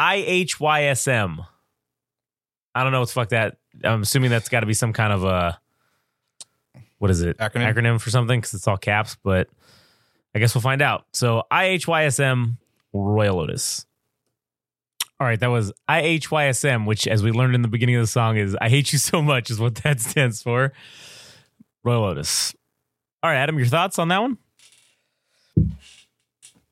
IHYSM. 0.00 1.46
I 2.74 2.82
don't 2.82 2.92
know 2.92 3.00
what 3.00 3.08
the 3.08 3.12
fuck 3.14 3.28
that. 3.30 3.56
I'm 3.84 4.02
assuming 4.02 4.30
that's 4.30 4.48
got 4.48 4.60
to 4.60 4.66
be 4.66 4.74
some 4.74 4.92
kind 4.92 5.12
of 5.12 5.24
a 5.24 5.58
what 6.98 7.10
is 7.12 7.22
it 7.22 7.38
Acronym? 7.38 7.72
acronym 7.74 8.00
for 8.00 8.10
something 8.10 8.40
because 8.40 8.54
it's 8.54 8.66
all 8.66 8.76
caps. 8.76 9.16
But 9.22 9.48
I 10.34 10.38
guess 10.40 10.54
we'll 10.54 10.62
find 10.62 10.82
out. 10.82 11.06
So 11.12 11.44
IHYSM 11.52 12.56
Royel 12.92 13.38
Otis. 13.40 13.86
All 15.20 15.26
right, 15.26 15.40
that 15.40 15.48
was 15.48 15.72
IHYSM, 15.88 16.86
which, 16.86 17.08
as 17.08 17.22
we 17.24 17.32
learned 17.32 17.54
in 17.56 17.62
the 17.62 17.68
beginning 17.68 17.96
of 17.96 18.02
the 18.02 18.06
song, 18.06 18.36
is 18.36 18.56
"I 18.60 18.68
hate 18.68 18.92
you 18.92 18.98
so 18.98 19.20
much," 19.20 19.50
is 19.50 19.58
what 19.58 19.74
that 19.76 20.00
stands 20.10 20.42
for. 20.42 20.72
Royel 21.84 22.04
Otis. 22.04 22.54
All 23.22 23.30
right, 23.30 23.36
Adam, 23.36 23.58
your 23.58 23.66
thoughts 23.66 23.98
on 23.98 24.08
that 24.08 24.18
one? 24.22 24.38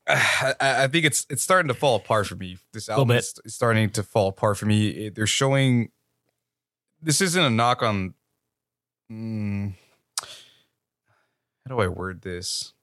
I, 0.07 0.55
I 0.61 0.87
think 0.87 1.05
it's 1.05 1.25
it's 1.29 1.43
starting 1.43 1.67
to 1.67 1.73
fall 1.73 1.95
apart 1.97 2.27
for 2.27 2.35
me. 2.35 2.57
This 2.71 2.87
album 2.87 3.17
is 3.17 3.33
starting 3.47 3.89
to 3.91 4.03
fall 4.03 4.29
apart 4.29 4.57
for 4.57 4.65
me. 4.65 4.87
It- 4.89 5.15
they're 5.15 5.27
showing. 5.27 5.89
This 7.01 7.19
isn't 7.21 7.43
a 7.43 7.49
knock 7.49 7.83
on. 7.83 8.13
Mm, 9.11 9.73
how 10.21 11.75
do 11.75 11.79
I 11.79 11.87
word 11.87 12.21
this? 12.21 12.73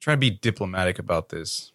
trying 0.00 0.16
to 0.16 0.20
be 0.20 0.30
diplomatic 0.30 0.98
about 1.00 1.30
this. 1.30 1.72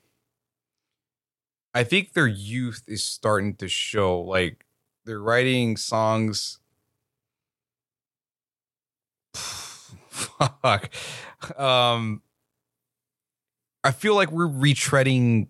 I 1.73 1.83
think 1.83 2.13
their 2.13 2.27
youth 2.27 2.83
is 2.87 3.03
starting 3.03 3.55
to 3.55 3.67
show. 3.67 4.19
Like 4.19 4.65
they're 5.05 5.21
writing 5.21 5.77
songs. 5.77 6.59
fuck. 10.09 10.89
Um, 11.57 12.21
I 13.83 13.91
feel 13.91 14.15
like 14.15 14.31
we're 14.31 14.47
retreading 14.47 15.47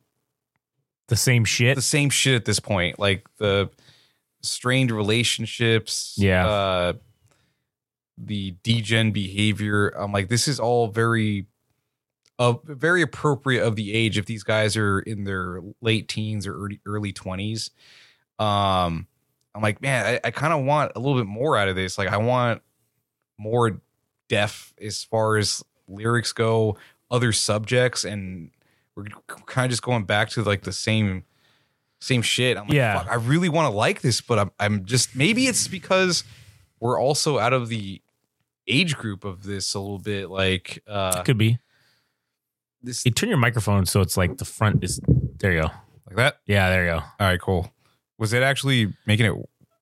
The 1.07 1.15
same 1.15 1.43
shit. 1.45 1.75
the 1.75 1.81
same 1.81 2.09
shit 2.09 2.35
at 2.35 2.45
this 2.45 2.59
point. 2.59 2.99
Like 2.99 3.27
the 3.37 3.69
strained 4.41 4.91
relationships. 4.91 6.15
Yeah. 6.17 6.47
Uh, 6.47 6.93
the 8.17 8.51
degen 8.63 9.11
behavior. 9.11 9.89
I'm 9.89 10.11
like, 10.11 10.29
this 10.29 10.47
is 10.47 10.59
all 10.59 10.87
very, 10.87 11.47
uh, 12.41 12.53
very 12.65 13.01
appropriate 13.03 13.63
of 13.63 13.75
the 13.75 13.93
age 13.93 14.17
if 14.17 14.25
these 14.25 14.43
guys 14.43 14.75
are 14.75 14.99
in 14.99 15.25
their 15.25 15.61
late 15.81 16.07
teens 16.07 16.47
or 16.47 16.55
early 16.55 16.79
early 16.85 17.13
twenties. 17.13 17.69
Um, 18.39 19.05
I'm 19.53 19.61
like, 19.61 19.81
man, 19.81 20.05
I, 20.05 20.27
I 20.27 20.31
kind 20.31 20.53
of 20.53 20.65
want 20.65 20.93
a 20.95 20.99
little 20.99 21.17
bit 21.17 21.27
more 21.27 21.55
out 21.57 21.67
of 21.67 21.75
this. 21.75 21.97
Like, 21.97 22.07
I 22.07 22.17
want 22.17 22.61
more 23.37 23.81
depth 24.27 24.73
as 24.81 25.03
far 25.03 25.37
as 25.37 25.63
lyrics 25.87 26.33
go, 26.33 26.77
other 27.11 27.31
subjects, 27.31 28.03
and 28.05 28.49
we're 28.95 29.05
kind 29.45 29.65
of 29.65 29.71
just 29.71 29.83
going 29.83 30.05
back 30.05 30.29
to 30.29 30.43
like 30.43 30.63
the 30.63 30.71
same 30.71 31.23
same 31.99 32.23
shit. 32.23 32.57
I'm 32.57 32.63
like, 32.63 32.73
Yeah. 32.73 32.97
fuck, 32.97 33.11
I 33.11 33.15
really 33.15 33.49
want 33.49 33.71
to 33.71 33.77
like 33.77 34.01
this, 34.01 34.21
but 34.21 34.39
I'm 34.39 34.51
I'm 34.59 34.85
just 34.85 35.15
maybe 35.15 35.45
it's 35.45 35.67
because 35.67 36.23
we're 36.79 36.99
also 36.99 37.37
out 37.37 37.53
of 37.53 37.69
the 37.69 38.01
age 38.67 38.95
group 38.97 39.23
of 39.25 39.43
this 39.43 39.75
a 39.75 39.79
little 39.79 39.99
bit. 39.99 40.29
Like 40.29 40.81
uh 40.87 41.17
it 41.19 41.25
Could 41.25 41.37
be. 41.37 41.59
This 42.83 43.05
You 43.05 43.11
turn 43.11 43.29
your 43.29 43.37
microphone 43.37 43.85
so 43.85 44.01
it's 44.01 44.17
like 44.17 44.37
the 44.37 44.45
front 44.45 44.83
is. 44.83 44.99
There 45.39 45.51
you 45.53 45.61
go. 45.61 45.71
like 46.07 46.15
that. 46.17 46.37
Yeah, 46.45 46.69
there 46.69 46.85
you 46.85 46.91
go. 46.91 46.97
All 46.97 47.27
right, 47.27 47.39
cool. 47.41 47.71
Was 48.17 48.33
it 48.33 48.43
actually 48.43 48.93
making 49.07 49.25
it 49.25 49.33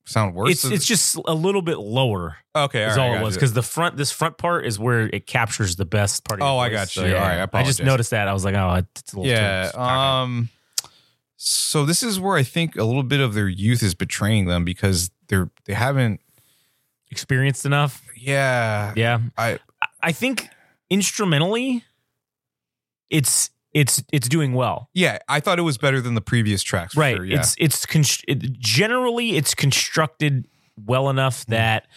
sound 0.06 0.34
worse? 0.34 0.52
It's 0.52 0.66
it's 0.66 0.86
just 0.86 1.18
a 1.28 1.34
little 1.34 1.62
bit 1.62 1.78
lower. 1.80 2.38
okay. 2.56 2.86
Is 2.86 2.98
all, 2.98 3.14
it 3.16 3.22
was 3.22 3.36
because 3.36 3.54
the 3.54 3.62
front 3.62 3.98
this 3.98 4.12
front 4.12 4.38
part 4.38 4.66
is 4.66 4.80
where 4.80 5.08
it 5.14 5.28
captures 5.28 5.76
the 5.76 5.86
best 5.86 6.24
part. 6.24 6.40
Of 6.42 6.46
your 6.46 6.54
Oh, 6.54 6.58
I 6.58 6.70
voice. 6.70 6.78
got 6.78 6.90
So, 6.90 7.06
you. 7.06 7.12
yeah, 7.12 7.16
All 7.22 7.28
right, 7.28 7.50
I 7.54 7.60
I 7.60 7.64
just 7.64 7.84
noticed 7.84 8.12
that. 8.12 8.28
I 8.28 8.34
was 8.34 8.46
like, 8.46 8.56
oh, 8.56 8.76
it's 8.96 9.14
a 9.14 9.18
little 9.20 9.32
yeah. 9.32 9.72
Too, 9.72 9.80
Um. 9.80 10.50
So 11.42 11.86
this 11.86 12.04
is 12.04 12.20
where 12.20 12.36
I 12.38 12.44
think 12.44 12.76
a 12.76 12.84
little 12.84 13.04
bit 13.04 13.22
of 13.22 13.34
their 13.34 13.48
youth 13.48 13.82
is 13.82 13.96
betraying 13.96 14.46
them 14.46 14.66
because 14.66 15.10
they're 15.28 15.50
they 15.66 15.74
haven't. 15.74 16.20
experienced 17.12 17.66
enough. 17.66 18.02
Yeah. 18.16 18.94
Yeah, 18.96 19.20
I 19.38 19.60
I 20.02 20.12
think 20.12 20.48
instrumentally, 20.90 21.84
it's 23.10 23.50
it's 23.74 24.04
it's 24.12 24.28
doing 24.28 24.54
well. 24.54 24.90
yeah. 24.94 25.20
I 25.28 25.40
thought 25.40 25.60
it 25.60 25.64
was 25.64 25.78
better 25.78 26.02
than 26.02 26.16
the 26.16 26.22
previous 26.22 26.64
tracks. 26.64 26.94
For 26.96 27.02
right. 27.02 27.16
Sure, 27.18 27.26
yeah. 27.26 27.40
It's 27.40 27.56
it's 27.60 27.86
const- 27.86 28.26
it, 28.28 28.54
generally 28.60 29.36
it's 29.38 29.54
constructed 29.54 30.48
well 30.86 31.10
enough 31.10 31.44
Hmm. 31.46 31.52
that. 31.54 31.88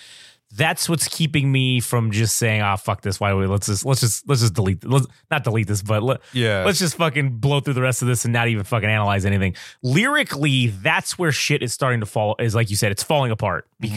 That's 0.54 0.86
what's 0.86 1.08
keeping 1.08 1.50
me 1.50 1.80
from 1.80 2.10
just 2.10 2.36
saying, 2.36 2.60
"Ah, 2.60 2.76
fuck 2.76 3.00
this. 3.00 3.18
Why 3.18 3.32
we 3.32 3.46
let's 3.46 3.68
just 3.68 3.86
let's 3.86 4.00
just 4.02 4.28
let's 4.28 4.42
just 4.42 4.52
delete 4.52 4.84
let's 4.84 5.06
not 5.30 5.44
delete 5.44 5.66
this, 5.66 5.80
but 5.80 6.02
let, 6.02 6.20
yeah. 6.34 6.62
let's 6.66 6.78
just 6.78 6.94
fucking 6.98 7.38
blow 7.38 7.60
through 7.60 7.72
the 7.72 7.80
rest 7.80 8.02
of 8.02 8.08
this 8.08 8.26
and 8.26 8.34
not 8.34 8.48
even 8.48 8.62
fucking 8.62 8.86
analyze 8.90 9.24
anything. 9.24 9.56
Lyrically, 9.82 10.66
that's 10.66 11.18
where 11.18 11.32
shit 11.32 11.62
is 11.62 11.72
starting 11.72 12.00
to 12.00 12.06
fall. 12.06 12.36
Is 12.38 12.54
like 12.54 12.68
you 12.68 12.76
said, 12.76 12.92
it's 12.92 13.02
falling 13.02 13.30
apart 13.30 13.66
Mm-hmm. 13.82 13.94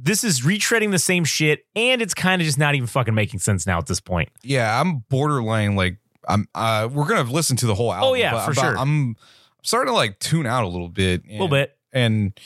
This 0.00 0.22
is 0.24 0.42
retreading 0.42 0.90
the 0.90 0.98
same 0.98 1.24
shit, 1.24 1.64
and 1.76 2.00
it's 2.02 2.14
kind 2.14 2.40
of 2.40 2.46
just 2.46 2.58
not 2.58 2.74
even 2.74 2.86
fucking 2.86 3.14
making 3.14 3.40
sense 3.40 3.66
now 3.66 3.78
at 3.78 3.86
this 3.86 4.00
point. 4.00 4.28
yeah. 4.42 4.80
I'm 4.80 4.98
borderline 5.08 5.74
like 5.76 5.98
I'm. 6.28 6.46
Uh, 6.54 6.88
we're 6.92 7.06
gonna 7.08 7.30
listen 7.30 7.56
to 7.58 7.66
the 7.66 7.74
whole 7.74 7.92
album. 7.92 8.10
Oh, 8.10 8.14
yeah, 8.14 8.32
but- 8.32 8.46
for 8.46 8.54
sure. 8.54 8.76
I'm 8.78 9.16
starting 9.62 9.92
to 9.92 9.96
like 9.96 10.18
tune 10.18 10.46
out 10.46 10.64
a 10.64 10.68
little 10.68 10.88
bit. 10.88 11.22
A 11.28 11.32
little 11.32 11.48
bit. 11.48 11.76
and 11.92 12.38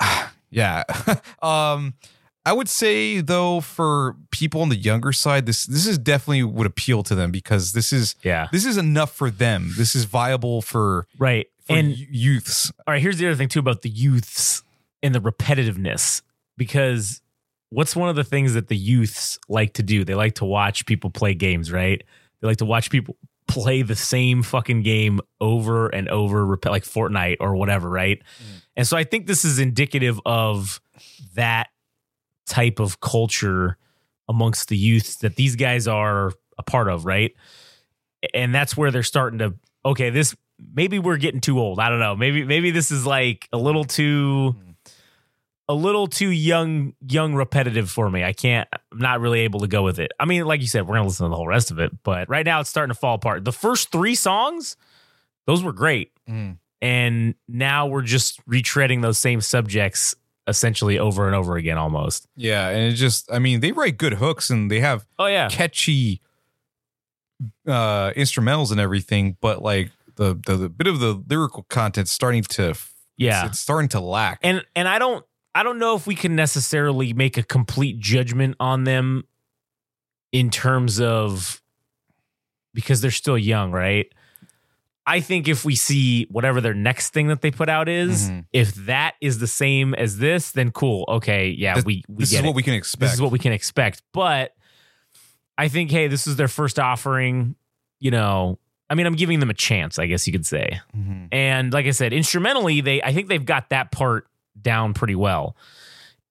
yeah 0.50 0.84
um 1.42 1.94
i 2.46 2.52
would 2.52 2.68
say 2.68 3.20
though 3.20 3.60
for 3.60 4.16
people 4.30 4.62
on 4.62 4.68
the 4.70 4.76
younger 4.76 5.12
side 5.12 5.44
this 5.46 5.64
this 5.66 5.86
is 5.86 5.98
definitely 5.98 6.42
would 6.42 6.66
appeal 6.66 7.02
to 7.02 7.14
them 7.14 7.30
because 7.30 7.72
this 7.72 7.92
is 7.92 8.14
Yeah. 8.22 8.48
this 8.52 8.64
is 8.64 8.76
enough 8.78 9.12
for 9.14 9.30
them 9.30 9.72
this 9.76 9.94
is 9.94 10.04
viable 10.04 10.62
for 10.62 11.06
Right. 11.18 11.48
for 11.66 11.76
and 11.76 11.94
youths 11.96 12.72
all 12.86 12.94
right, 12.94 13.02
here's 13.02 13.18
the 13.18 13.26
other 13.26 13.36
thing 13.36 13.48
too 13.48 13.58
about 13.58 13.82
the 13.82 13.90
youths 13.90 14.62
and 15.02 15.14
the 15.14 15.20
repetitiveness 15.20 16.22
because 16.56 17.20
what's 17.70 17.94
one 17.94 18.08
of 18.08 18.16
the 18.16 18.24
things 18.24 18.54
that 18.54 18.68
the 18.68 18.76
youths 18.76 19.38
like 19.48 19.74
to 19.74 19.82
do? 19.82 20.04
They 20.04 20.14
like 20.14 20.36
to 20.36 20.44
watch 20.44 20.86
people 20.86 21.10
play 21.10 21.34
games, 21.34 21.70
right? 21.72 22.02
They 22.40 22.48
like 22.48 22.58
to 22.58 22.64
watch 22.64 22.90
people 22.90 23.16
play 23.46 23.82
the 23.82 23.96
same 23.96 24.42
fucking 24.42 24.82
game 24.82 25.20
over 25.40 25.88
and 25.88 26.08
over, 26.08 26.46
like 26.66 26.84
Fortnite 26.84 27.36
or 27.40 27.56
whatever, 27.56 27.88
right? 27.88 28.18
Mm. 28.18 28.62
And 28.76 28.86
so 28.86 28.96
I 28.96 29.04
think 29.04 29.26
this 29.26 29.44
is 29.44 29.58
indicative 29.58 30.20
of 30.26 30.80
that 31.34 31.68
type 32.46 32.78
of 32.78 33.00
culture 33.00 33.76
amongst 34.28 34.68
the 34.68 34.76
youths 34.76 35.16
that 35.16 35.36
these 35.36 35.56
guys 35.56 35.88
are 35.88 36.32
a 36.58 36.62
part 36.62 36.88
of, 36.88 37.06
right? 37.06 37.34
And 38.34 38.54
that's 38.54 38.76
where 38.76 38.90
they're 38.90 39.02
starting 39.02 39.38
to 39.38 39.54
okay, 39.84 40.10
this 40.10 40.36
maybe 40.74 40.98
we're 40.98 41.16
getting 41.16 41.40
too 41.40 41.58
old. 41.58 41.78
I 41.78 41.88
don't 41.88 42.00
know. 42.00 42.16
Maybe 42.16 42.44
maybe 42.44 42.70
this 42.70 42.90
is 42.90 43.06
like 43.06 43.48
a 43.52 43.58
little 43.58 43.84
too 43.84 44.54
mm. 44.56 44.67
A 45.70 45.74
little 45.74 46.06
too 46.06 46.30
young 46.30 46.94
young 47.06 47.34
repetitive 47.34 47.90
for 47.90 48.08
me. 48.10 48.24
I 48.24 48.32
can't 48.32 48.66
I'm 48.72 48.98
not 48.98 49.20
really 49.20 49.40
able 49.40 49.60
to 49.60 49.66
go 49.68 49.82
with 49.82 49.98
it. 49.98 50.12
I 50.18 50.24
mean, 50.24 50.44
like 50.46 50.60
you 50.62 50.66
said, 50.66 50.82
we're 50.82 50.94
going 50.94 51.02
to 51.04 51.08
listen 51.08 51.26
to 51.26 51.30
the 51.30 51.36
whole 51.36 51.46
rest 51.46 51.70
of 51.70 51.78
it, 51.78 51.92
but 52.02 52.28
right 52.28 52.46
now 52.46 52.60
it's 52.60 52.70
starting 52.70 52.92
to 52.94 52.98
fall 52.98 53.14
apart. 53.16 53.44
The 53.44 53.52
first 53.52 53.92
3 53.92 54.14
songs 54.14 54.76
those 55.46 55.62
were 55.62 55.72
great. 55.72 56.12
And 56.80 57.34
now 57.48 57.86
we're 57.86 58.02
just 58.02 58.44
retreading 58.46 59.00
those 59.02 59.18
same 59.18 59.40
subjects 59.40 60.14
essentially 60.46 60.98
over 60.98 61.26
and 61.26 61.34
over 61.34 61.56
again 61.56 61.76
almost. 61.78 62.26
yeah 62.36 62.68
and 62.70 62.90
it 62.92 62.96
just 62.96 63.30
i 63.30 63.38
mean 63.38 63.60
they 63.60 63.70
write 63.72 63.98
good 63.98 64.14
hooks 64.14 64.48
and 64.48 64.70
they 64.70 64.80
have 64.80 65.04
Oh 65.18 65.26
yeah. 65.26 65.48
catchy 65.50 66.22
uh 67.66 68.12
instrumentals 68.12 68.70
and 68.72 68.80
everything 68.80 69.36
but 69.40 69.62
like 69.62 69.90
the 70.16 70.34
the, 70.46 70.56
the 70.56 70.68
bit 70.68 70.86
of 70.86 71.00
the 71.00 71.22
lyrical 71.28 71.64
content 71.64 72.08
starting 72.08 72.42
to 72.42 72.74
Yeah. 73.16 73.46
it's 73.46 73.58
starting 73.60 73.88
to 73.90 74.00
lack 74.00 74.40
and 74.42 74.64
and 74.74 74.88
I 74.88 74.98
don't 74.98 75.24
I 75.58 75.64
don't 75.64 75.80
know 75.80 75.96
if 75.96 76.06
we 76.06 76.14
can 76.14 76.36
necessarily 76.36 77.12
make 77.12 77.36
a 77.36 77.42
complete 77.42 77.98
judgment 77.98 78.54
on 78.60 78.84
them 78.84 79.24
in 80.30 80.50
terms 80.50 81.00
of 81.00 81.60
because 82.74 83.00
they're 83.00 83.10
still 83.10 83.36
young, 83.36 83.72
right? 83.72 84.06
I 85.04 85.18
think 85.18 85.48
if 85.48 85.64
we 85.64 85.74
see 85.74 86.26
whatever 86.30 86.60
their 86.60 86.74
next 86.74 87.12
thing 87.12 87.26
that 87.26 87.40
they 87.40 87.50
put 87.50 87.68
out 87.68 87.88
is, 87.88 88.30
Mhm. 88.30 88.44
if 88.52 88.72
that 88.86 89.14
is 89.20 89.40
the 89.40 89.48
same 89.48 89.94
as 89.94 90.18
this, 90.18 90.52
then 90.52 90.70
cool. 90.70 91.04
Okay, 91.08 91.48
yeah, 91.48 91.74
This- 91.74 91.84
we 91.84 92.04
we 92.08 92.22
this 92.22 92.30
get 92.30 92.36
is 92.36 92.44
it. 92.44 92.46
what 92.46 92.54
we 92.54 92.62
can 92.62 92.74
expect 92.74 93.00
This 93.00 93.14
is 93.14 93.20
what 93.20 93.32
we 93.32 93.40
can 93.40 93.52
expect. 93.52 94.02
But 94.12 94.54
I 95.56 95.66
think, 95.66 95.90
hey, 95.90 96.06
this 96.06 96.28
is 96.28 96.36
their 96.36 96.46
first 96.46 96.78
offering. 96.78 97.56
You 97.98 98.12
know, 98.12 98.60
I 98.88 98.94
mean, 98.94 99.06
I'm 99.06 99.16
giving 99.16 99.40
them 99.40 99.50
a 99.50 99.54
chance, 99.54 99.98
I 99.98 100.06
guess 100.06 100.24
you 100.28 100.32
could 100.32 100.46
say. 100.46 100.78
Mhm. 100.96 101.28
And 101.32 101.72
like 101.72 101.86
I 101.86 101.90
said, 101.90 102.12
instrumentally, 102.12 102.80
they 102.80 103.02
I 103.02 103.12
think 103.12 103.26
they've 103.28 103.44
got 103.44 103.70
that 103.70 103.90
part 103.90 104.28
down 104.62 104.94
pretty 104.94 105.14
well. 105.14 105.56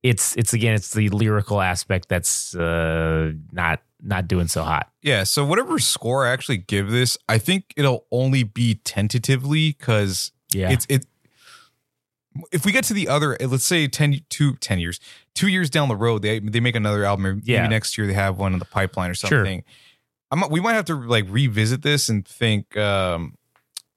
It's 0.04 0.36
it's 0.36 0.54
again, 0.54 0.74
it's 0.76 0.94
the 0.94 1.10
lyrical 1.10 1.62
aspect 1.62 2.08
that's 2.10 2.56
uh, 2.56 3.32
not 3.52 3.82
not 4.02 4.28
doing 4.28 4.48
so 4.48 4.64
hot. 4.64 4.90
Yeah, 5.02 5.24
so 5.24 5.44
whatever 5.46 5.80
score 5.80 6.28
I 6.28 6.32
actually 6.32 6.58
give 6.58 6.92
this, 6.92 7.18
I 7.28 7.40
think 7.40 7.74
it'll 7.76 8.06
only 8.12 8.44
be 8.44 8.76
tentatively 8.76 9.72
because 9.72 10.32
Yeah, 10.54 10.72
it's 10.72 10.86
it. 10.88 11.06
If 12.52 12.66
we 12.66 12.72
get 12.72 12.84
to 12.86 12.94
the 12.94 13.08
other, 13.08 13.36
let's 13.42 13.64
say 13.66 13.88
10, 13.88 14.20
two, 14.30 14.54
10 14.58 14.80
years, 14.80 15.00
two 15.34 15.48
years 15.48 15.72
down 15.72 15.88
the 15.90 15.96
road, 15.96 16.22
they 16.22 16.40
they 16.40 16.60
make 16.60 16.76
another 16.76 17.04
album. 17.04 17.26
or 17.26 17.34
Maybe 17.36 17.52
Yeah. 17.54 17.68
next 17.68 17.98
year 17.98 18.06
they 18.06 18.14
have 18.14 18.38
one 18.38 18.54
in 18.54 18.60
the 18.60 18.66
pipeline 18.66 19.10
or 19.10 19.16
Sure. 19.16 19.30
something. 19.40 19.64
I'm, 20.30 20.44
we 20.52 20.60
might 20.60 20.74
have 20.74 20.86
to 20.86 20.96
like 20.96 21.26
revisit 21.30 21.82
this 21.82 22.08
and 22.10 22.26
think 22.28 22.78
um, 22.78 23.36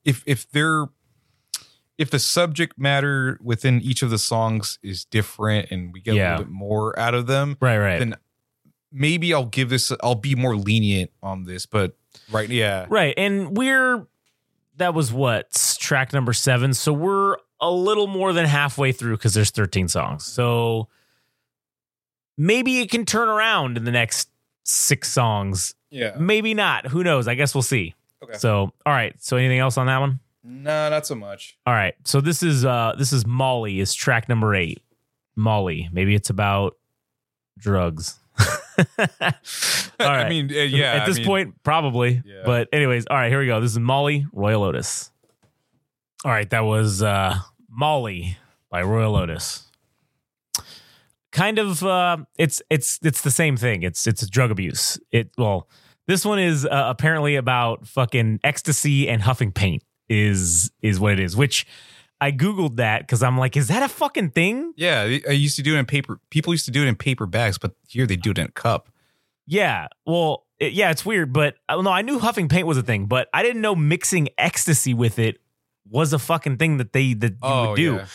if 0.05 0.22
if 0.26 0.51
they're 0.51 0.87
if 2.01 2.11
the 2.11 2.18
subject 2.18 2.78
matter 2.78 3.38
within 3.42 3.82
each 3.82 4.01
of 4.03 4.09
the 4.09 4.16
songs 4.16 4.78
is 4.82 5.05
different 5.05 5.70
and 5.70 5.92
we 5.92 6.01
get 6.01 6.12
a 6.12 6.14
little 6.14 6.46
bit 6.46 6.48
more 6.48 6.98
out 6.98 7.12
of 7.12 7.26
them, 7.26 7.59
right, 7.61 7.76
right, 7.76 7.98
then 7.98 8.16
maybe 8.90 9.34
I'll 9.34 9.44
give 9.44 9.68
this. 9.68 9.92
I'll 10.03 10.14
be 10.14 10.34
more 10.34 10.57
lenient 10.57 11.11
on 11.22 11.44
this. 11.44 11.66
But 11.66 11.98
right, 12.32 12.48
yeah, 12.48 12.86
right. 12.88 13.12
And 13.18 13.55
we're 13.55 14.07
that 14.78 14.94
was 14.94 15.12
what 15.12 15.51
track 15.78 16.14
number 16.14 16.32
seven, 16.32 16.72
so 16.72 16.90
we're 16.90 17.36
a 17.61 17.70
little 17.70 18.07
more 18.07 18.32
than 18.32 18.46
halfway 18.46 18.92
through 18.92 19.18
because 19.18 19.34
there's 19.34 19.51
13 19.51 19.86
songs. 19.88 20.24
So 20.24 20.88
maybe 22.38 22.80
it 22.80 22.90
can 22.90 23.05
turn 23.05 23.28
around 23.28 23.76
in 23.76 23.84
the 23.84 23.90
next 23.90 24.30
six 24.64 25.12
songs. 25.12 25.74
yeah. 25.90 26.16
Maybe 26.18 26.55
not. 26.55 26.86
Who 26.86 27.05
knows? 27.05 27.28
I 27.28 27.34
guess 27.34 27.55
we'll 27.55 27.61
see. 27.61 27.94
Okay. 28.22 28.38
So, 28.38 28.72
all 28.86 28.92
right. 28.92 29.14
So, 29.22 29.36
anything 29.36 29.59
else 29.59 29.76
on 29.76 29.86
that 29.86 29.98
one? 29.98 30.20
No, 30.43 30.88
not 30.88 31.07
so 31.07 31.14
much. 31.14 31.59
All 31.66 31.74
right. 31.74 31.95
So 32.05 32.20
this 32.20 32.43
is 32.43 32.64
uh 32.64 32.95
this 32.99 33.12
is 33.12 33.26
Molly 33.26 33.80
is 33.80 33.95
track 33.95 34.28
number 34.28 34.55
eight. 34.55 34.82
Molly. 35.36 35.88
Maybe 35.93 36.14
it's 36.14 36.30
about 36.30 36.76
drugs. 37.59 38.18
all 38.38 38.47
right. 39.18 39.30
I 39.99 40.28
mean, 40.28 40.51
uh, 40.51 40.61
yeah. 40.61 40.95
at 40.95 41.03
I 41.03 41.07
this 41.07 41.18
mean, 41.18 41.26
point, 41.26 41.55
probably. 41.62 42.22
Yeah. 42.24 42.43
But 42.45 42.68
anyways, 42.72 43.07
all 43.07 43.16
right, 43.16 43.30
here 43.30 43.41
we 43.41 43.47
go. 43.47 43.61
This 43.61 43.72
is 43.72 43.78
Molly, 43.78 44.26
Royel 44.32 44.62
Otis. 44.62 45.11
All 46.24 46.30
right, 46.30 46.49
that 46.51 46.61
was 46.61 47.03
uh 47.03 47.36
Molly 47.68 48.38
by 48.70 48.82
Royel 48.82 49.16
Otis. 49.16 49.66
kind 51.32 51.59
of 51.59 51.82
uh, 51.82 52.18
it's 52.38 52.62
it's 52.70 52.99
it's 53.03 53.20
the 53.22 53.30
same 53.30 53.57
thing. 53.57 53.82
It's 53.82 54.07
it's 54.07 54.26
drug 54.28 54.51
abuse. 54.51 54.99
It 55.12 55.30
well, 55.36 55.68
this 56.07 56.24
one 56.24 56.38
is 56.38 56.64
uh, 56.64 56.68
apparently 56.88 57.36
about 57.36 57.86
fucking 57.86 58.41
ecstasy 58.43 59.09
and 59.09 59.22
huffing 59.22 59.53
paint 59.53 59.82
is 60.11 60.71
is 60.83 61.01
what 61.01 61.13
it 61.15 61.21
is. 61.21 61.35
Which 61.37 61.67
I 62.21 62.33
googled 62.33 62.77
that 62.77 63.01
because 63.01 63.23
I'm 63.23 63.39
like, 63.39 63.57
is 63.57 63.69
that 63.69 63.83
a 63.83 63.89
fucking 63.89 64.33
thing? 64.33 64.75
Yeah, 64.77 65.03
I 65.27 65.33
used 65.33 65.57
to 65.57 65.63
do 65.63 65.77
it 65.77 65.79
in 65.79 65.87
paper. 65.87 66.21
People 66.29 66.53
used 66.53 66.67
to 66.67 66.71
do 66.71 66.83
it 66.83 66.89
in 66.89 66.97
paper 66.97 67.25
bags, 67.25 67.57
but 67.57 67.73
here 67.89 68.07
they 68.07 68.17
do 68.17 68.33
it 68.33 68.39
in 68.39 68.47
a 68.47 68.51
cup. 68.53 68.91
Yeah. 69.47 69.87
Well, 70.05 70.45
it- 70.59 70.75
yeah, 70.75 70.91
it's 70.91 71.07
weird, 71.07 71.33
but 71.33 71.55
uh, 71.69 71.81
no, 71.81 71.91
I 71.91 72.03
knew 72.03 72.19
huffing 72.19 72.49
paint 72.49 72.67
was 72.67 72.77
a 72.77 72.83
thing, 72.83 73.07
but 73.07 73.29
I 73.33 73.43
didn't 73.43 73.63
know 73.63 73.75
mixing 73.75 74.29
ecstasy 74.37 74.93
with 74.93 75.19
it 75.19 75.39
was 75.89 76.13
a 76.13 76.19
fucking 76.21 76.57
thing 76.59 76.77
that 76.77 76.93
they 76.93 77.15
that 77.15 77.33
you 77.43 77.69
would 77.69 77.77
do. 77.77 77.95
yeah. 77.95 78.07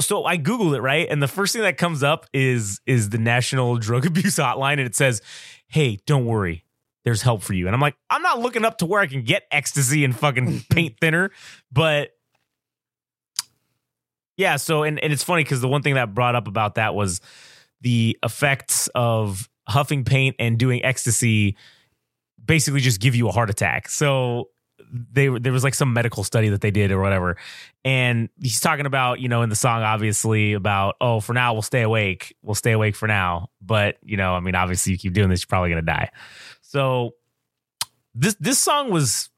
So 0.00 0.24
I 0.24 0.36
googled 0.38 0.76
it, 0.76 0.82
right? 0.82 1.08
And 1.10 1.22
the 1.22 1.26
first 1.26 1.52
thing 1.54 1.62
that 1.62 1.78
comes 1.78 2.02
up 2.02 2.26
is 2.34 2.80
is 2.86 3.08
the 3.10 3.18
National 3.18 3.76
Drug 3.78 4.04
Abuse 4.10 4.36
Hotline 4.36 4.72
and 4.74 4.82
it 4.82 4.94
says, 4.94 5.22
"Hey, 5.66 5.98
don't 6.06 6.26
worry. 6.26 6.64
There's 7.04 7.22
help 7.22 7.42
for 7.42 7.52
you." 7.52 7.66
And 7.66 7.74
I'm 7.74 7.80
like, 7.80 7.96
I'm 8.10 8.22
not 8.22 8.40
looking 8.40 8.64
up 8.64 8.78
to 8.78 8.86
where 8.86 9.00
I 9.00 9.06
can 9.06 9.22
get 9.22 9.44
ecstasy 9.50 10.04
and 10.04 10.16
fucking 10.16 10.64
paint 10.70 10.96
thinner, 11.00 11.30
but 11.72 12.10
yeah, 14.36 14.56
so 14.56 14.82
and, 14.82 14.98
and 14.98 15.12
it's 15.12 15.22
funny 15.22 15.44
cuz 15.44 15.60
the 15.60 15.68
one 15.68 15.82
thing 15.82 15.94
that 15.94 16.14
brought 16.14 16.34
up 16.34 16.48
about 16.48 16.74
that 16.74 16.94
was 16.94 17.20
the 17.80 18.18
effects 18.22 18.88
of 18.94 19.48
huffing 19.68 20.04
paint 20.04 20.36
and 20.38 20.58
doing 20.58 20.84
ecstasy 20.84 21.56
basically 22.44 22.80
just 22.80 23.00
give 23.00 23.14
you 23.14 23.28
a 23.28 23.32
heart 23.32 23.50
attack. 23.50 23.88
So 23.88 24.48
they 24.92 25.28
there 25.28 25.52
was 25.52 25.64
like 25.64 25.74
some 25.74 25.92
medical 25.92 26.24
study 26.24 26.48
that 26.48 26.60
they 26.60 26.70
did 26.70 26.90
or 26.90 27.00
whatever 27.00 27.36
and 27.84 28.28
he's 28.40 28.60
talking 28.60 28.86
about 28.86 29.20
you 29.20 29.28
know 29.28 29.42
in 29.42 29.48
the 29.48 29.56
song 29.56 29.82
obviously 29.82 30.52
about 30.52 30.96
oh 31.00 31.20
for 31.20 31.32
now 31.32 31.52
we'll 31.52 31.62
stay 31.62 31.82
awake 31.82 32.36
we'll 32.42 32.54
stay 32.54 32.72
awake 32.72 32.94
for 32.94 33.08
now 33.08 33.48
but 33.60 33.96
you 34.02 34.16
know 34.16 34.34
i 34.34 34.40
mean 34.40 34.54
obviously 34.54 34.92
you 34.92 34.98
keep 34.98 35.12
doing 35.12 35.28
this 35.28 35.42
you're 35.42 35.48
probably 35.48 35.68
gonna 35.68 35.82
die 35.82 36.10
so 36.74 37.14
this 38.14 38.34
this 38.40 38.58
song 38.58 38.90
was 38.90 39.30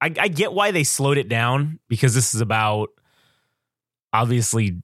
i, 0.00 0.12
I 0.18 0.28
get 0.28 0.52
why 0.52 0.70
they 0.70 0.84
slowed 0.84 1.16
it 1.18 1.28
down 1.28 1.78
because 1.88 2.14
this 2.14 2.34
is 2.34 2.40
about 2.40 2.90
obviously 4.12 4.82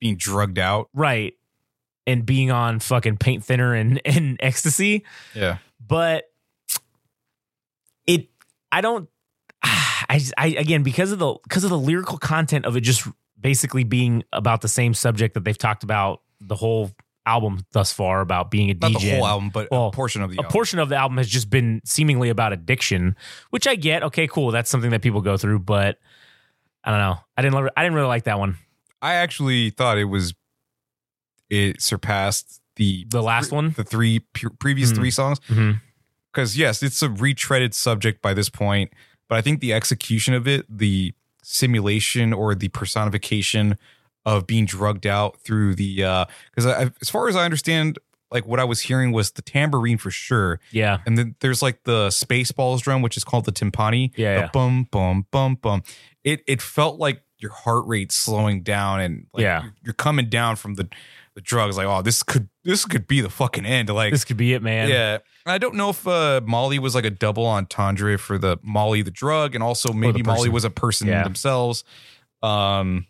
Being 0.00 0.16
drugged 0.16 0.58
out. 0.58 0.88
right 0.94 1.34
and 2.06 2.24
being 2.24 2.50
on 2.50 2.78
fucking 2.80 3.16
paint 3.18 3.44
thinner 3.44 3.74
and 3.74 4.00
and 4.06 4.36
ecstasy 4.40 5.04
Yeah. 5.34 5.58
but 5.84 6.24
it 8.06 8.28
i 8.72 8.80
don't 8.80 9.08
i 9.62 10.18
just- 10.18 10.34
i 10.38 10.46
again 10.48 10.82
because 10.82 11.12
of 11.12 11.18
the 11.18 11.34
because 11.42 11.64
of 11.64 11.70
the 11.70 11.78
lyrical 11.78 12.16
content 12.18 12.64
of 12.64 12.76
it 12.76 12.80
just 12.82 13.06
basically 13.40 13.84
being 13.84 14.22
about 14.32 14.60
the 14.62 14.68
same 14.68 14.94
subject 14.94 15.34
that 15.34 15.44
they've 15.44 15.58
talked 15.58 15.82
about 15.84 16.22
the 16.40 16.54
whole 16.56 16.90
album 17.28 17.60
thus 17.72 17.92
far 17.92 18.20
about 18.20 18.50
being 18.50 18.70
a 18.70 18.74
Not 18.74 18.92
DJ 18.92 19.00
the 19.00 19.16
whole 19.16 19.26
album, 19.26 19.50
but 19.50 19.68
Well, 19.70 19.86
a 19.88 19.92
portion 19.92 20.22
of 20.22 20.30
the 20.30 20.36
a 20.36 20.40
album. 20.40 20.52
portion 20.52 20.78
of 20.78 20.88
the 20.88 20.96
album 20.96 21.18
has 21.18 21.28
just 21.28 21.50
been 21.50 21.80
seemingly 21.84 22.28
about 22.30 22.52
addiction, 22.52 23.14
which 23.50 23.66
I 23.66 23.74
get. 23.74 24.02
Okay, 24.02 24.26
cool. 24.26 24.50
That's 24.50 24.70
something 24.70 24.90
that 24.90 25.02
people 25.02 25.20
go 25.20 25.36
through, 25.36 25.60
but 25.60 25.98
I 26.84 26.90
don't 26.90 27.00
know. 27.00 27.18
I 27.36 27.42
didn't. 27.42 27.70
I 27.76 27.82
didn't 27.82 27.94
really 27.94 28.08
like 28.08 28.24
that 28.24 28.38
one. 28.38 28.56
I 29.02 29.14
actually 29.14 29.70
thought 29.70 29.98
it 29.98 30.04
was 30.06 30.34
it 31.50 31.80
surpassed 31.80 32.60
the 32.76 33.04
The 33.08 33.22
last 33.22 33.52
one. 33.52 33.72
the 33.76 33.84
three 33.84 34.20
pre- 34.20 34.50
previous 34.58 34.90
Hmm. 34.90 34.96
three 34.96 35.10
songs 35.10 35.40
because 36.32 36.56
yes, 36.56 36.82
it's 36.82 37.02
a 37.02 37.08
retreaded 37.08 37.74
subject 37.74 38.22
by 38.22 38.34
this 38.34 38.48
point, 38.48 38.92
but 39.28 39.36
I 39.38 39.40
think 39.42 39.60
the 39.60 39.72
execution 39.72 40.34
of 40.34 40.46
it, 40.46 40.64
the 40.68 41.12
simulation 41.42 42.32
or 42.32 42.54
the 42.54 42.68
personification 42.68 43.76
of 44.36 44.46
being 44.46 44.66
drugged 44.66 45.06
out 45.06 45.38
through 45.40 45.74
the 45.74 46.04
uh 46.04 46.24
because 46.50 46.66
I 46.66 46.90
as 47.00 47.08
far 47.10 47.28
as 47.28 47.36
I 47.36 47.44
understand, 47.44 47.98
like 48.30 48.46
what 48.46 48.60
I 48.60 48.64
was 48.64 48.80
hearing 48.82 49.12
was 49.12 49.30
the 49.32 49.42
tambourine 49.42 49.98
for 49.98 50.10
sure, 50.10 50.60
Yeah. 50.72 50.98
and 51.06 51.16
then 51.16 51.34
there's 51.40 51.62
like 51.62 51.84
the 51.84 52.08
Spaceballs 52.08 52.80
drum, 52.82 53.00
which 53.02 53.16
is 53.16 53.24
called 53.24 53.44
the 53.46 53.52
timpani. 53.52 54.12
Yeah, 54.16 54.34
The 54.34 54.40
yeah. 54.42 54.50
bum 54.52 54.88
bum 54.90 55.26
bum 55.30 55.54
bum. 55.56 55.82
It 56.24 56.42
it 56.46 56.60
felt 56.60 56.98
like 56.98 57.22
your 57.38 57.52
heart 57.52 57.86
rate 57.86 58.10
slowing 58.12 58.62
down 58.62 59.00
and 59.00 59.26
like 59.32 59.42
Yeah. 59.42 59.62
you're, 59.62 59.72
you're 59.84 59.94
coming 59.94 60.28
down 60.28 60.56
from 60.56 60.74
the 60.74 60.88
the 61.34 61.40
drugs. 61.40 61.76
Like 61.76 61.86
oh 61.86 62.02
this 62.02 62.22
could 62.22 62.48
this 62.64 62.84
could 62.84 63.06
be 63.06 63.20
the 63.22 63.30
fucking 63.30 63.64
end. 63.64 63.88
Like 63.88 64.12
This 64.12 64.24
could 64.24 64.36
be 64.36 64.52
it, 64.54 64.62
man. 64.62 64.88
yeah. 64.88 65.18
I 65.46 65.56
don't 65.56 65.76
know 65.76 65.88
if 65.90 66.06
uh, 66.06 66.42
Molly 66.44 66.78
was 66.78 66.94
like 66.94 67.06
a 67.06 67.10
double 67.10 67.46
entendre 67.46 68.18
for 68.18 68.36
the 68.36 68.58
Molly 68.62 69.00
the 69.00 69.10
drug, 69.10 69.54
and 69.54 69.64
also 69.64 69.94
maybe 69.94 70.22
Molly 70.22 70.50
was 70.50 70.64
a 70.64 70.70
person 70.70 71.08
Yeah. 71.08 71.22
themselves. 71.22 71.84
Um, 72.42 73.06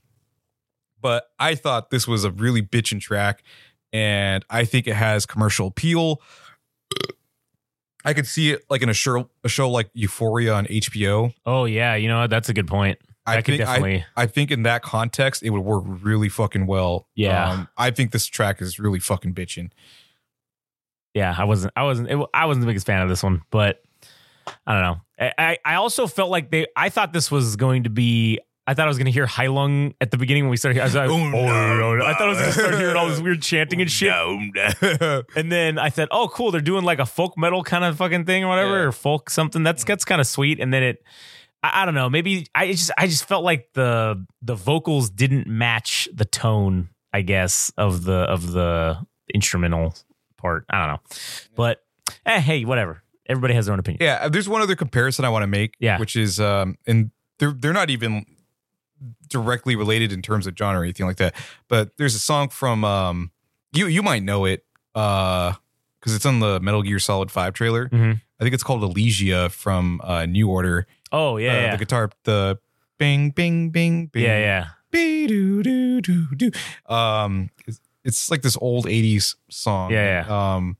but 1.00 1.30
I 1.38 1.54
thought 1.54 1.90
this 1.90 2.06
was 2.08 2.24
a 2.24 2.30
really 2.30 2.62
bitchin' 2.62 3.00
track, 3.00 3.42
and 3.92 4.44
I 4.50 4.64
think 4.64 4.86
it 4.86 4.94
has 4.94 5.26
commercial 5.26 5.68
appeal. 5.68 6.20
I 8.04 8.14
could 8.14 8.26
see 8.26 8.52
it 8.52 8.64
like 8.70 8.82
in 8.82 8.88
a 8.88 8.94
show, 8.94 9.28
a 9.44 9.48
show 9.48 9.68
like 9.70 9.90
Euphoria 9.92 10.54
on 10.54 10.66
HBO. 10.66 11.34
Oh 11.44 11.64
yeah. 11.64 11.94
You 11.96 12.08
know? 12.08 12.26
That's 12.26 12.48
a 12.48 12.54
good 12.54 12.68
point. 12.68 12.98
I 13.26 13.36
That 13.36 13.44
could 13.44 13.52
think 13.52 13.66
definitely. 13.66 14.04
I, 14.16 14.22
I 14.22 14.26
think 14.26 14.50
in 14.50 14.62
that 14.62 14.82
context 14.82 15.42
it 15.42 15.50
would 15.50 15.62
work 15.64 15.84
really 15.86 16.28
fucking 16.28 16.66
well. 16.66 17.08
Yeah. 17.14 17.50
um, 17.50 17.68
I 17.76 17.90
think 17.90 18.12
this 18.12 18.26
track 18.26 18.62
is 18.62 18.78
really 18.78 19.00
fucking 19.00 19.34
bitchin'. 19.34 19.70
yeah. 21.12 21.34
I 21.36 21.44
wasn't. 21.44 21.72
I 21.76 21.82
wasn't. 21.82 22.10
It, 22.10 22.26
I 22.32 22.46
wasn't 22.46 22.62
the 22.62 22.68
biggest 22.68 22.86
fan 22.86 23.02
of 23.02 23.08
this 23.08 23.22
one, 23.22 23.42
but 23.50 23.82
I 24.66 24.72
don't 24.72 24.82
know. 24.82 25.00
I, 25.18 25.32
I 25.36 25.58
I 25.64 25.74
also 25.74 26.06
felt 26.06 26.30
like 26.30 26.50
they. 26.50 26.66
I 26.76 26.88
thought 26.88 27.12
this 27.12 27.30
was 27.30 27.56
going 27.56 27.82
to 27.84 27.90
be. 27.90 28.38
I 28.68 28.74
thought 28.74 28.84
I 28.84 28.88
was 28.88 28.98
going 28.98 29.06
to 29.06 29.10
hear 29.12 29.24
Heilung 29.26 29.94
at 30.00 30.10
the 30.10 30.18
beginning 30.18 30.44
when 30.44 30.50
we 30.50 30.58
started. 30.58 30.78
I 30.80 30.84
was 30.84 30.94
like, 30.94 31.08
Oh, 31.08 31.14
oh, 31.14 31.28
no. 31.30 31.96
no. 31.96 32.04
I 32.04 32.12
thought 32.12 32.22
I 32.22 32.28
was 32.28 32.38
going 32.38 32.52
to 32.52 32.58
start 32.60 32.74
hearing 32.74 32.96
all 32.96 33.08
this 33.08 33.18
weird 33.20 33.40
chanting 33.40 33.80
and 33.80 33.90
shit. 33.90 34.12
And 35.36 35.50
then 35.50 35.78
I 35.78 35.88
said, 35.88 36.08
"Oh, 36.10 36.28
cool! 36.28 36.50
They're 36.50 36.60
doing 36.60 36.84
like 36.84 36.98
a 36.98 37.06
folk 37.06 37.36
metal 37.38 37.64
kind 37.64 37.82
of 37.84 37.96
fucking 37.96 38.24
thing 38.26 38.44
or 38.44 38.48
whatever, 38.48 38.76
Yeah. 38.78 38.84
or 38.88 38.92
folk 38.92 39.30
something. 39.30 39.62
That's 39.62 39.84
that's 39.84 40.04
kind 40.04 40.20
of 40.20 40.26
sweet." 40.26 40.60
And 40.60 40.72
then 40.72 40.82
it, 40.82 41.02
I, 41.62 41.82
I 41.82 41.84
don't 41.86 41.94
know, 41.94 42.10
maybe 42.10 42.46
I 42.54 42.70
just 42.72 42.90
I 42.98 43.06
just 43.06 43.24
felt 43.26 43.42
like 43.44 43.70
the 43.72 44.24
the 44.42 44.54
vocals 44.54 45.10
didn't 45.10 45.46
match 45.46 46.08
the 46.12 46.24
tone, 46.26 46.90
I 47.12 47.22
guess, 47.22 47.72
of 47.78 48.04
the 48.04 48.12
of 48.20 48.52
the 48.52 48.98
instrumental 49.34 49.94
part. 50.36 50.64
I 50.70 50.78
don't 50.78 50.88
know, 50.94 51.00
but 51.56 51.82
eh, 52.26 52.40
hey, 52.40 52.64
whatever. 52.64 53.02
Everybody 53.26 53.54
has 53.54 53.66
their 53.66 53.72
own 53.74 53.78
opinion. 53.78 54.02
Yeah, 54.02 54.28
there's 54.28 54.48
one 54.48 54.62
other 54.62 54.76
comparison 54.76 55.24
I 55.24 55.28
want 55.30 55.42
to 55.42 55.46
make. 55.48 55.74
Yeah. 55.80 55.98
which 55.98 56.16
is 56.16 56.40
um, 56.40 56.76
and 56.86 57.10
they're 57.38 57.52
they're 57.52 57.72
not 57.74 57.90
even 57.90 58.24
directly 59.28 59.76
related 59.76 60.12
in 60.12 60.22
terms 60.22 60.46
of 60.46 60.54
genre 60.56 60.80
or 60.80 60.84
anything 60.84 61.06
like 61.06 61.16
that. 61.16 61.34
But 61.68 61.96
there's 61.96 62.14
a 62.14 62.18
song 62.18 62.48
from 62.48 62.84
um, 62.84 63.30
you 63.72 63.86
you 63.86 64.02
might 64.02 64.22
know 64.22 64.44
it 64.44 64.64
uh 64.94 65.52
because 66.00 66.14
it's 66.14 66.24
on 66.26 66.40
the 66.40 66.60
Metal 66.60 66.82
Gear 66.82 66.98
Solid 66.98 67.30
Five 67.30 67.54
trailer. 67.54 67.88
Mhm. 67.88 68.20
I 68.40 68.44
think 68.44 68.54
it's 68.54 68.62
called 68.62 68.82
Elegia 68.82 69.50
from 69.50 70.00
uh, 70.04 70.24
New 70.26 70.48
Order. 70.48 70.86
Oh 71.10 71.36
yeah, 71.38 71.52
Uh, 71.52 71.60
yeah, 71.60 71.70
the 71.72 71.78
guitar, 71.78 72.10
the 72.24 72.58
bing 72.98 73.30
bing 73.30 73.70
bing 73.70 74.06
bing. 74.06 74.22
yeah, 74.22 74.38
yeah. 74.38 74.66
Be-doo, 74.90 75.62
doo, 75.62 76.00
doo, 76.00 76.26
doo. 76.34 76.50
Um, 76.86 77.50
it's, 77.66 77.78
it's 78.04 78.30
like 78.30 78.40
this 78.42 78.56
old 78.60 78.86
'80s 78.86 79.34
song. 79.50 79.90
Yeah, 79.92 80.24
Um, 80.28 80.76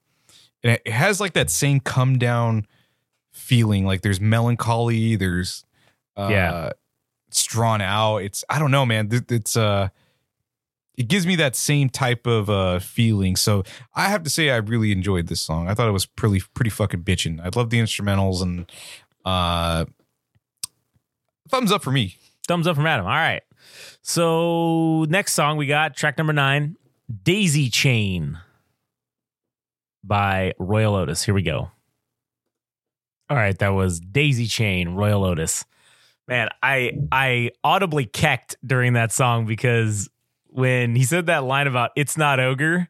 and 0.63 0.73
it- 0.75 0.83
it 0.87 0.93
has 0.93 1.21
like 1.21 1.33
that 1.35 1.51
same 1.51 1.79
come 1.81 2.17
down 2.19 2.67
feeling. 3.33 3.85
Like 3.85 4.03
there's 4.03 4.21
melancholy. 4.21 5.17
There's 5.17 5.65
uh, 6.17 6.29
Yeah. 6.31 6.71
It's 7.29 7.45
drawn 7.45 7.81
out. 7.81 8.19
It's 8.19 8.45
I 8.49 8.59
don't 8.59 8.71
know, 8.71 8.85
man. 8.87 9.09
It's 9.29 9.57
uh, 9.57 9.89
it 10.97 11.09
gives 11.09 11.27
me 11.27 11.37
that 11.37 11.55
same 11.55 11.89
type 11.89 12.27
of 12.27 12.51
uh 12.51 12.79
feeling. 12.79 13.37
So 13.37 13.65
I 13.95 14.09
have 14.09 14.23
to 14.25 14.31
say, 14.31 14.51
I 14.51 14.57
really 14.57 14.93
enjoyed 14.93 15.29
this 15.29 15.41
song. 15.41 15.69
I 15.69 15.75
thought 15.75 15.89
it 15.89 15.93
was 15.93 16.07
pretty 16.07 16.43
pretty 16.55 16.71
fucking 16.71 17.03
bitchin'. 17.03 17.41
I 17.41 17.57
love 17.57 17.71
the 17.71 17.79
instrumentals 17.79 18.43
and 18.43 18.71
uh, 19.25 19.85
thumbs 21.49 21.71
up 21.71 21.83
for 21.83 21.91
me. 21.91 22.17
Thumbs 22.47 22.67
up 22.67 22.77
from 22.77 22.87
Adam. 22.87 23.07
All 23.07 23.13
right. 23.13 23.43
So 24.01 25.05
next 25.05 25.35
song 25.35 25.59
we 25.59 25.67
got 25.67 25.95
track 25.95 26.17
number 26.17 26.33
nine, 26.33 26.77
Daisy 27.23 27.69
Chain 27.69 28.39
by 30.03 30.55
Royel 30.59 30.95
Otis. 30.95 31.23
Here 31.25 31.35
we 31.35 31.43
go. 31.43 31.71
All 33.31 33.37
right, 33.37 33.59
that 33.59 33.69
was 33.75 34.01
Daisy 34.01 34.47
Chain, 34.47 34.95
Royel 34.95 35.23
Otis. 35.23 35.67
Man, 36.29 36.49
I 36.63 36.93
I 37.11 37.51
audibly 37.65 38.05
kecked 38.05 38.57
during 38.65 38.93
that 38.93 39.13
song 39.13 39.47
because 39.47 40.11
when 40.49 40.95
he 40.95 41.05
said 41.05 41.27
that 41.27 41.45
line 41.45 41.67
about 41.67 41.91
it's 41.97 42.19
not 42.19 42.39
ogre, 42.39 42.89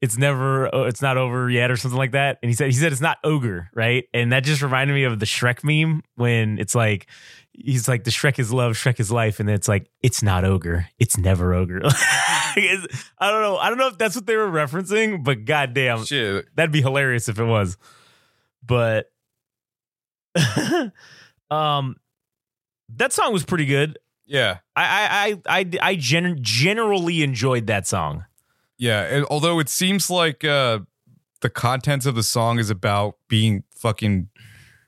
it's 0.00 0.16
never 0.16 0.74
oh, 0.74 0.84
it's 0.84 1.02
not 1.02 1.18
over 1.18 1.50
yet 1.50 1.70
or 1.70 1.76
something 1.76 1.98
like 1.98 2.12
that. 2.12 2.38
And 2.42 2.48
he 2.48 2.54
said 2.54 2.66
he 2.66 2.72
said 2.72 2.90
it's 2.90 3.02
not 3.02 3.18
ogre, 3.22 3.68
right? 3.74 4.04
And 4.14 4.32
that 4.32 4.44
just 4.44 4.62
reminded 4.62 4.94
me 4.94 5.04
of 5.04 5.18
the 5.18 5.26
Shrek 5.26 5.62
meme 5.62 6.02
when 6.14 6.58
it's 6.58 6.74
like 6.74 7.06
he's 7.52 7.86
like 7.86 8.04
the 8.04 8.10
Shrek 8.10 8.38
is 8.38 8.50
love, 8.50 8.72
Shrek 8.76 8.98
is 8.98 9.12
life, 9.12 9.40
and 9.40 9.48
then 9.48 9.56
it's 9.56 9.68
like 9.68 9.90
it's 10.02 10.22
not 10.22 10.44
ogre, 10.46 10.88
it's 10.98 11.18
never 11.18 11.52
ogre. 11.52 11.82
I 11.84 12.78
don't 13.20 13.42
know. 13.42 13.58
I 13.58 13.68
don't 13.68 13.78
know 13.78 13.88
if 13.88 13.98
that's 13.98 14.16
what 14.16 14.26
they 14.26 14.36
were 14.36 14.50
referencing, 14.50 15.22
but 15.22 15.44
goddamn, 15.44 16.06
Shit. 16.06 16.46
that'd 16.56 16.72
be 16.72 16.80
hilarious 16.80 17.28
if 17.28 17.38
it 17.38 17.44
was. 17.44 17.76
But 18.64 19.10
um, 21.50 21.96
that 22.96 23.12
song 23.12 23.32
was 23.32 23.44
pretty 23.44 23.66
good. 23.66 23.98
Yeah. 24.26 24.58
I 24.76 24.82
I 25.44 25.52
I 25.56 25.60
I, 25.60 25.70
I 25.82 25.94
gen- 25.96 26.38
generally 26.40 27.22
enjoyed 27.22 27.66
that 27.66 27.86
song. 27.86 28.24
Yeah, 28.78 29.02
and 29.02 29.26
although 29.30 29.58
it 29.58 29.68
seems 29.68 30.08
like 30.08 30.42
uh, 30.44 30.78
the 31.42 31.50
contents 31.50 32.06
of 32.06 32.14
the 32.14 32.22
song 32.22 32.58
is 32.58 32.70
about 32.70 33.16
being 33.28 33.64
fucking 33.76 34.28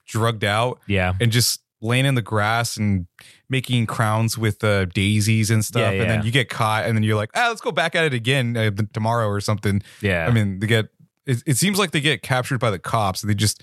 drugged 0.07 0.45
out 0.45 0.81
Yeah. 0.87 1.13
and 1.21 1.31
just 1.31 1.61
laying 1.83 2.07
in 2.07 2.15
the 2.15 2.23
grass 2.23 2.77
and 2.79 3.07
making 3.51 3.85
crowns 3.87 4.39
with 4.39 4.63
uh, 4.65 4.87
daisies 4.87 5.51
and 5.51 5.63
stuff, 5.65 5.93
Yeah, 5.93 6.01
and 6.03 6.11
then 6.11 6.25
you 6.25 6.31
get 6.31 6.49
caught, 6.49 6.85
and 6.87 6.97
then 6.97 7.03
you're 7.03 7.17
like, 7.17 7.31
ah, 7.35 7.49
let's 7.49 7.61
go 7.61 7.71
back 7.73 7.95
at 7.95 8.05
it 8.05 8.15
again 8.15 8.57
uh, 8.57 8.71
tomorrow 8.95 9.27
or 9.29 9.41
something. 9.41 9.83
Yeah. 10.01 10.27
I 10.27 10.31
mean, 10.33 10.61
they 10.61 10.67
get 10.69 10.89
it, 11.27 11.43
it 11.47 11.57
seems 11.59 11.79
like 11.79 11.91
they 11.91 12.01
get 12.01 12.23
captured 12.23 12.59
by 12.61 12.71
the 12.71 12.79
cops. 12.79 13.23
And 13.23 13.29
they 13.31 13.35
just 13.35 13.63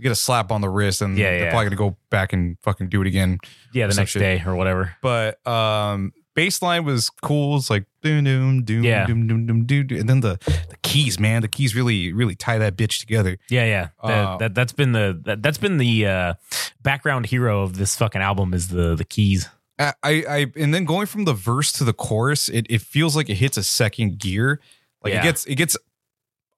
get 0.00 0.12
a 0.12 0.14
slap 0.16 0.50
on 0.52 0.60
the 0.60 0.68
wrist, 0.68 1.02
and 1.02 1.16
Yeah, 1.16 1.30
they're 1.38 1.50
probably 1.50 1.66
gonna 1.66 1.76
go 1.90 1.96
back 2.10 2.32
and 2.32 2.56
fucking 2.62 2.88
do 2.88 3.00
it 3.00 3.06
again. 3.06 3.38
yeah, 3.72 3.86
the 3.86 3.94
next 3.94 4.10
shit. 4.12 4.20
day 4.20 4.42
or 4.46 4.54
whatever. 4.54 4.96
But 5.02 5.44
um, 5.46 6.12
baseline 6.36 6.84
was 6.84 7.10
cool. 7.10 7.56
It's 7.56 7.70
like 7.70 7.84
doom 8.02 8.24
doom 8.24 8.62
doom 8.64 8.84
Yeah. 8.84 9.06
doom 9.06 9.26
doom 9.26 9.46
doom 9.46 9.66
doom, 9.66 9.86
doom. 9.88 10.00
and 10.00 10.08
then 10.08 10.20
the 10.20 10.38
the 10.68 10.76
keys, 10.82 11.18
man, 11.18 11.42
the 11.42 11.48
keys 11.48 11.74
really 11.74 12.12
really 12.12 12.34
tie 12.34 12.58
that 12.58 12.76
bitch 12.76 13.00
together. 13.00 13.36
Yeah, 13.50 13.64
yeah. 13.64 13.88
That, 14.04 14.10
Uh, 14.28 14.36
that 14.38 14.54
that's 14.54 14.72
been 14.72 14.92
the 14.92 15.20
that, 15.24 15.42
that's 15.42 15.58
been 15.58 15.76
the 15.78 16.06
uh, 16.06 16.34
background 16.82 17.26
hero 17.26 17.62
of 17.62 17.76
this 17.76 17.96
fucking 17.96 18.20
album 18.22 18.54
is 18.54 18.68
the 18.68 18.94
the 18.94 19.04
keys. 19.04 19.48
I, 19.78 19.92
I 20.02 20.10
I 20.28 20.46
and 20.56 20.72
then 20.74 20.84
going 20.84 21.06
from 21.06 21.24
the 21.24 21.32
verse 21.34 21.72
to 21.72 21.84
the 21.84 21.92
chorus, 21.94 22.48
it 22.48 22.66
it 22.70 22.80
feels 22.82 23.16
like 23.16 23.28
it 23.30 23.36
hits 23.36 23.56
a 23.56 23.62
second 23.62 24.18
gear. 24.18 24.60
Like 25.02 25.14
Yeah. 25.14 25.20
it 25.20 25.22
gets 25.24 25.44
it 25.46 25.54
gets 25.56 25.76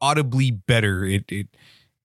audibly 0.00 0.50
better. 0.50 1.04
It 1.04 1.30
it 1.30 1.48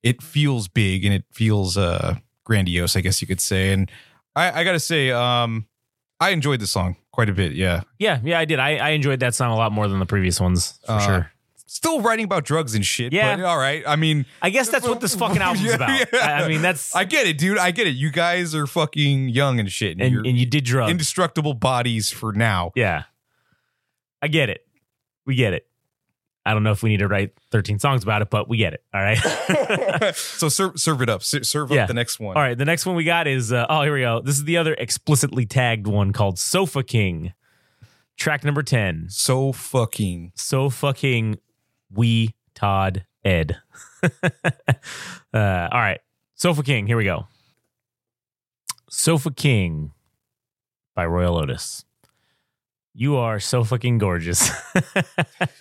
it 0.03 0.21
feels 0.21 0.67
big 0.67 1.05
and 1.05 1.13
it 1.13 1.25
feels 1.31 1.77
uh 1.77 2.15
grandiose, 2.45 2.95
I 2.95 3.01
guess 3.01 3.21
you 3.21 3.27
could 3.27 3.41
say. 3.41 3.71
And 3.73 3.91
I 4.35 4.61
I 4.61 4.63
gotta 4.63 4.79
say, 4.79 5.11
um, 5.11 5.67
I 6.19 6.29
enjoyed 6.31 6.59
the 6.59 6.67
song 6.67 6.95
quite 7.11 7.29
a 7.29 7.33
bit. 7.33 7.51
Yeah, 7.53 7.81
Yeah, 7.99 8.19
yeah, 8.23 8.39
I 8.39 8.45
did. 8.45 8.59
I, 8.59 8.77
I 8.77 8.89
enjoyed 8.89 9.19
that 9.21 9.35
song 9.35 9.51
a 9.51 9.55
lot 9.55 9.71
more 9.71 9.87
than 9.87 9.99
the 9.99 10.05
previous 10.05 10.39
ones 10.39 10.79
for 10.85 10.91
Uh, 10.93 10.99
sure. 10.99 11.31
still 11.67 12.01
writing 12.01 12.25
about 12.25 12.43
drugs 12.45 12.73
and 12.73 12.83
shit. 12.85 13.11
Yeah. 13.13 13.35
but 13.35 13.43
all 13.45 13.57
right. 13.57 13.83
I 13.85 13.95
mean, 13.97 14.25
I 14.41 14.49
guess 14.49 14.69
that's 14.69 14.87
what 14.87 14.99
this 15.01 15.13
fucking 15.21 15.41
album's 15.41 15.65
Yeah, 15.65 15.75
about. 15.75 16.07
yeah. 16.13 16.43
I, 16.43 16.47
mean, 16.47 16.61
that's 16.63 16.95
I 16.95 17.03
get 17.03 17.27
it, 17.27 17.37
dude. 17.37 17.57
I 17.59 17.69
get 17.71 17.85
it. 17.87 17.95
You 17.95 18.09
guys 18.11 18.55
are 18.55 18.65
fucking 18.65 19.29
young 19.29 19.59
and 19.59 19.71
shit, 19.71 19.99
and, 19.99 20.15
and 20.15 20.25
and 20.25 20.37
you 20.37 20.45
did 20.45 20.63
drugs. 20.63 20.89
indestructible 20.91 21.53
bodies 21.53 22.09
for 22.09 22.31
now. 22.33 22.71
yeah, 22.75 23.03
I 24.21 24.27
get 24.27 24.49
it. 24.49 24.65
We 25.25 25.35
get 25.35 25.53
it. 25.53 25.66
I 26.47 26.53
don't 26.53 26.63
know 26.63 26.71
if 26.71 26.81
we 26.81 26.89
need 26.89 26.99
to 26.99 27.07
write 27.07 27.33
13 27.51 27.77
songs 27.79 28.03
about 28.03 28.21
it, 28.21 28.29
but 28.29 28.47
we 28.47 28.57
get 28.57 28.73
it. 28.73 28.83
All 28.93 29.01
right. 29.01 29.17
so 30.15 30.49
serve 30.49 30.79
serve 30.79 31.01
it 31.01 31.09
up. 31.09 31.21
Serve 31.23 31.71
Yeah. 31.71 31.83
up 31.83 31.87
the 31.87 31.93
next 31.93 32.19
one. 32.19 32.35
All 32.37 32.41
right, 32.41 32.57
the 32.57 32.65
next 32.65 32.85
one 32.85 32.95
we 32.95 33.03
got 33.03 33.27
is 33.27 33.51
uh, 33.51 33.65
oh 33.69 33.81
here 33.83 33.93
we 33.93 34.01
go. 34.01 34.21
This 34.21 34.35
is 34.37 34.45
the 34.45 34.57
other 34.57 34.73
explicitly 34.73 35.45
tagged 35.45 35.87
one 35.87 36.13
called 36.13 36.39
Sofa 36.39 36.83
King. 36.83 37.33
Track 38.15 38.43
number 38.43 38.63
10. 38.63 39.07
So 39.09 39.51
fucking 39.51 40.31
So 40.35 40.69
fucking 40.71 41.37
we 41.93 42.33
Todd 42.55 43.05
Ed. 43.23 43.57
uh, 44.03 44.09
all 45.33 45.79
right. 45.79 45.99
Sofa 46.35 46.63
King, 46.63 46.87
here 46.87 46.97
we 46.97 47.03
go. 47.03 47.27
Sofa 48.89 49.31
King 49.31 49.91
by 50.95 51.05
Royel 51.05 51.37
Otis. 51.37 51.85
You 52.99 53.17
are 53.17 53.39
so 53.39 53.63
fucking 53.63 53.99
gorgeous. 53.99 54.49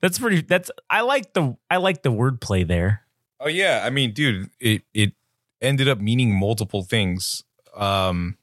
that's 0.00 0.20
pretty 0.20 0.42
that's 0.42 0.70
I 0.88 1.00
like 1.00 1.32
the 1.32 1.56
I 1.68 1.78
like 1.78 2.04
the 2.04 2.12
wordplay 2.12 2.64
there. 2.64 3.02
Oh 3.40 3.48
yeah, 3.48 3.82
I 3.84 3.90
mean, 3.90 4.12
dude, 4.12 4.50
it 4.60 4.82
it 4.94 5.14
ended 5.60 5.88
up 5.88 5.98
meaning 5.98 6.32
multiple 6.38 6.84
things. 6.84 7.42
Um 7.76 8.36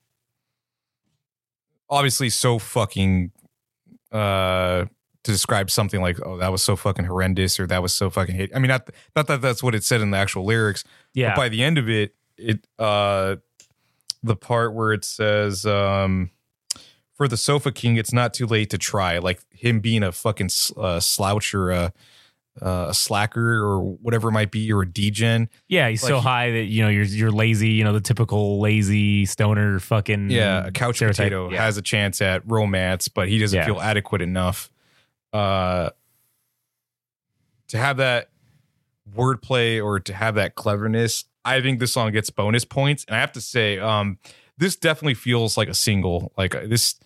obviously 1.89 2.29
so 2.29 2.59
fucking 2.59 3.31
uh 4.11 4.85
to 5.23 5.31
describe 5.31 5.69
something 5.71 6.01
like 6.01 6.17
oh 6.25 6.35
that 6.37 6.51
was 6.51 6.61
so 6.63 6.75
fucking 6.75 7.05
horrendous 7.05 7.59
or 7.61 7.67
that 7.67 7.81
was 7.81 7.93
so 7.93 8.09
fucking 8.09 8.35
hate. 8.35 8.51
I 8.53 8.59
mean 8.59 8.67
not 8.69 8.89
not 9.15 9.27
that 9.27 9.41
that's 9.41 9.63
what 9.63 9.73
it 9.73 9.85
said 9.85 10.01
in 10.01 10.11
the 10.11 10.17
actual 10.17 10.43
lyrics, 10.43 10.83
Yeah. 11.13 11.29
but 11.29 11.37
by 11.37 11.49
the 11.49 11.63
end 11.63 11.77
of 11.77 11.87
it 11.89 12.13
it 12.37 12.67
uh 12.77 13.37
the 14.21 14.35
part 14.35 14.73
where 14.73 14.91
it 14.91 15.05
says 15.05 15.65
um 15.65 16.31
for 17.21 17.27
the 17.27 17.37
sofa 17.37 17.71
king 17.71 17.97
it's 17.97 18.11
not 18.11 18.33
too 18.33 18.47
late 18.47 18.71
to 18.71 18.79
try 18.79 19.19
like 19.19 19.39
him 19.51 19.79
being 19.79 20.01
a 20.01 20.11
fucking 20.11 20.49
uh, 20.75 20.99
slouch 20.99 21.53
or 21.53 21.69
a 21.69 21.93
uh, 22.61 22.87
a 22.89 22.93
slacker 22.95 23.63
or 23.63 23.79
whatever 24.01 24.29
it 24.29 24.31
might 24.31 24.49
be 24.49 24.73
or 24.73 24.81
a 24.81 24.87
degen 24.87 25.47
Yeah, 25.69 25.87
he's 25.89 26.01
so 26.01 26.19
high 26.19 26.49
that 26.49 26.63
you 26.63 26.81
know 26.81 26.89
you're 26.89 27.03
you're 27.05 27.31
lazy. 27.31 27.69
You 27.69 27.83
know 27.83 27.93
the 27.93 28.01
typical 28.01 28.59
lazy 28.59 29.25
stoner 29.27 29.77
fucking 29.79 30.31
Yeah, 30.31 30.65
a 30.65 30.71
couch 30.71 30.95
stereotype. 30.95 31.25
potato 31.27 31.51
Yeah. 31.51 31.61
has 31.63 31.77
a 31.77 31.81
chance 31.83 32.21
at 32.21 32.41
romance, 32.49 33.07
but 33.07 33.29
he 33.29 33.37
doesn't 33.37 33.55
Yeah. 33.57 33.65
feel 33.67 33.79
adequate 33.79 34.21
enough. 34.23 34.71
Uh, 35.31 35.91
to 37.67 37.77
have 37.77 37.97
that 37.97 38.31
wordplay 39.15 39.83
or 39.83 39.99
to 39.99 40.13
have 40.13 40.35
that 40.35 40.55
cleverness, 40.55 41.25
I 41.45 41.61
think 41.61 41.79
this 41.79 41.93
song 41.93 42.11
gets 42.11 42.29
bonus 42.31 42.65
points. 42.65 43.05
And 43.07 43.15
I 43.15 43.19
have 43.19 43.31
to 43.33 43.41
say, 43.41 43.79
um, 43.79 44.17
this 44.57 44.75
definitely 44.75 45.13
feels 45.15 45.55
like 45.57 45.69
a 45.69 45.73
single. 45.73 46.33
Like 46.37 46.53
uh, 46.53 46.67
this, 46.67 46.99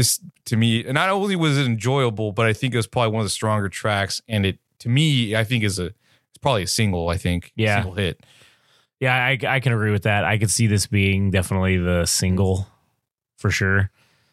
this 0.00 0.20
to 0.46 0.56
me, 0.56 0.84
and 0.84 0.94
not 0.94 1.08
only 1.10 1.36
was 1.36 1.58
it 1.58 1.66
enjoyable, 1.66 2.32
but 2.32 2.46
I 2.46 2.52
think 2.52 2.72
it 2.74 2.76
was 2.76 2.86
probably 2.86 3.12
one 3.12 3.20
of 3.20 3.26
the 3.26 3.30
stronger 3.30 3.68
tracks. 3.68 4.22
And 4.28 4.46
it 4.46 4.58
to 4.80 4.88
me, 4.88 5.36
I 5.36 5.44
think 5.44 5.62
is 5.64 5.78
a 5.78 5.86
it's 5.86 6.38
probably 6.40 6.62
a 6.62 6.66
single. 6.66 7.08
I 7.10 7.16
think 7.18 7.52
Yeah. 7.56 7.76
single 7.82 7.94
hit. 7.94 8.24
Yeah, 9.00 9.14
I 9.14 9.38
I 9.46 9.60
can 9.60 9.72
agree 9.72 9.90
with 9.92 10.02
that. 10.04 10.24
I 10.24 10.38
could 10.38 10.50
see 10.50 10.66
this 10.66 10.86
being 10.86 11.30
definitely 11.30 11.76
the 11.78 12.06
single 12.06 12.66
for 13.38 13.50
sure. 13.50 13.90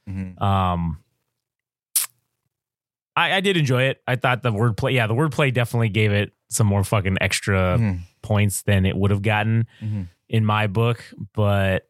Mhm. 0.10 0.42
Um, 0.42 1.04
I 3.16 3.34
I 3.38 3.42
did 3.42 3.58
enjoy 3.58 3.84
it. 3.84 4.02
I 4.08 4.16
thought 4.16 4.44
the 4.44 4.52
wordplay, 4.52 4.94
yeah, 4.94 5.08
the 5.08 5.16
wordplay 5.16 5.54
definitely 5.54 5.90
gave 5.90 6.12
it 6.12 6.34
some 6.50 6.68
more 6.68 6.84
fucking 6.84 7.18
extra 7.22 7.78
Mhm. 7.80 8.00
points 8.22 8.62
than 8.64 8.86
it 8.86 8.96
would 8.96 9.12
have 9.12 9.22
gotten 9.22 9.68
Mhm. 9.82 10.08
in 10.30 10.46
my 10.46 10.68
book. 10.68 11.04
But 11.34 11.90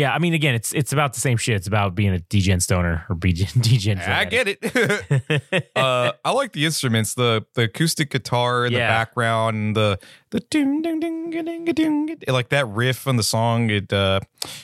yeah, 0.00 0.14
I 0.14 0.18
mean, 0.18 0.32
again, 0.32 0.54
it's 0.54 0.72
it's 0.72 0.94
about 0.94 1.12
the 1.12 1.20
same 1.20 1.36
shit. 1.36 1.56
It's 1.56 1.66
about 1.66 1.94
being 1.94 2.14
a 2.14 2.20
degen 2.20 2.60
stoner 2.60 3.04
or 3.10 3.16
degen. 3.16 3.98
I 3.98 4.24
get 4.24 4.48
it. 4.48 5.72
uh, 5.76 6.12
I 6.24 6.32
like 6.32 6.52
the 6.52 6.64
instruments, 6.64 7.12
the 7.12 7.44
the 7.52 7.64
acoustic 7.64 8.08
guitar 8.08 8.64
in 8.64 8.72
the 8.72 8.78
background, 8.78 9.56
and 9.56 9.76
the 9.76 9.98
the 10.30 10.40
ding 10.40 10.80
ding 10.80 11.00
ding 11.00 11.30
ding 11.30 11.64
ding. 11.66 12.16
Like 12.26 12.48
that 12.48 12.66
riff 12.68 13.06
on 13.06 13.16
the 13.16 13.22
song, 13.22 13.68
it 13.68 13.92
uh, 13.92 14.20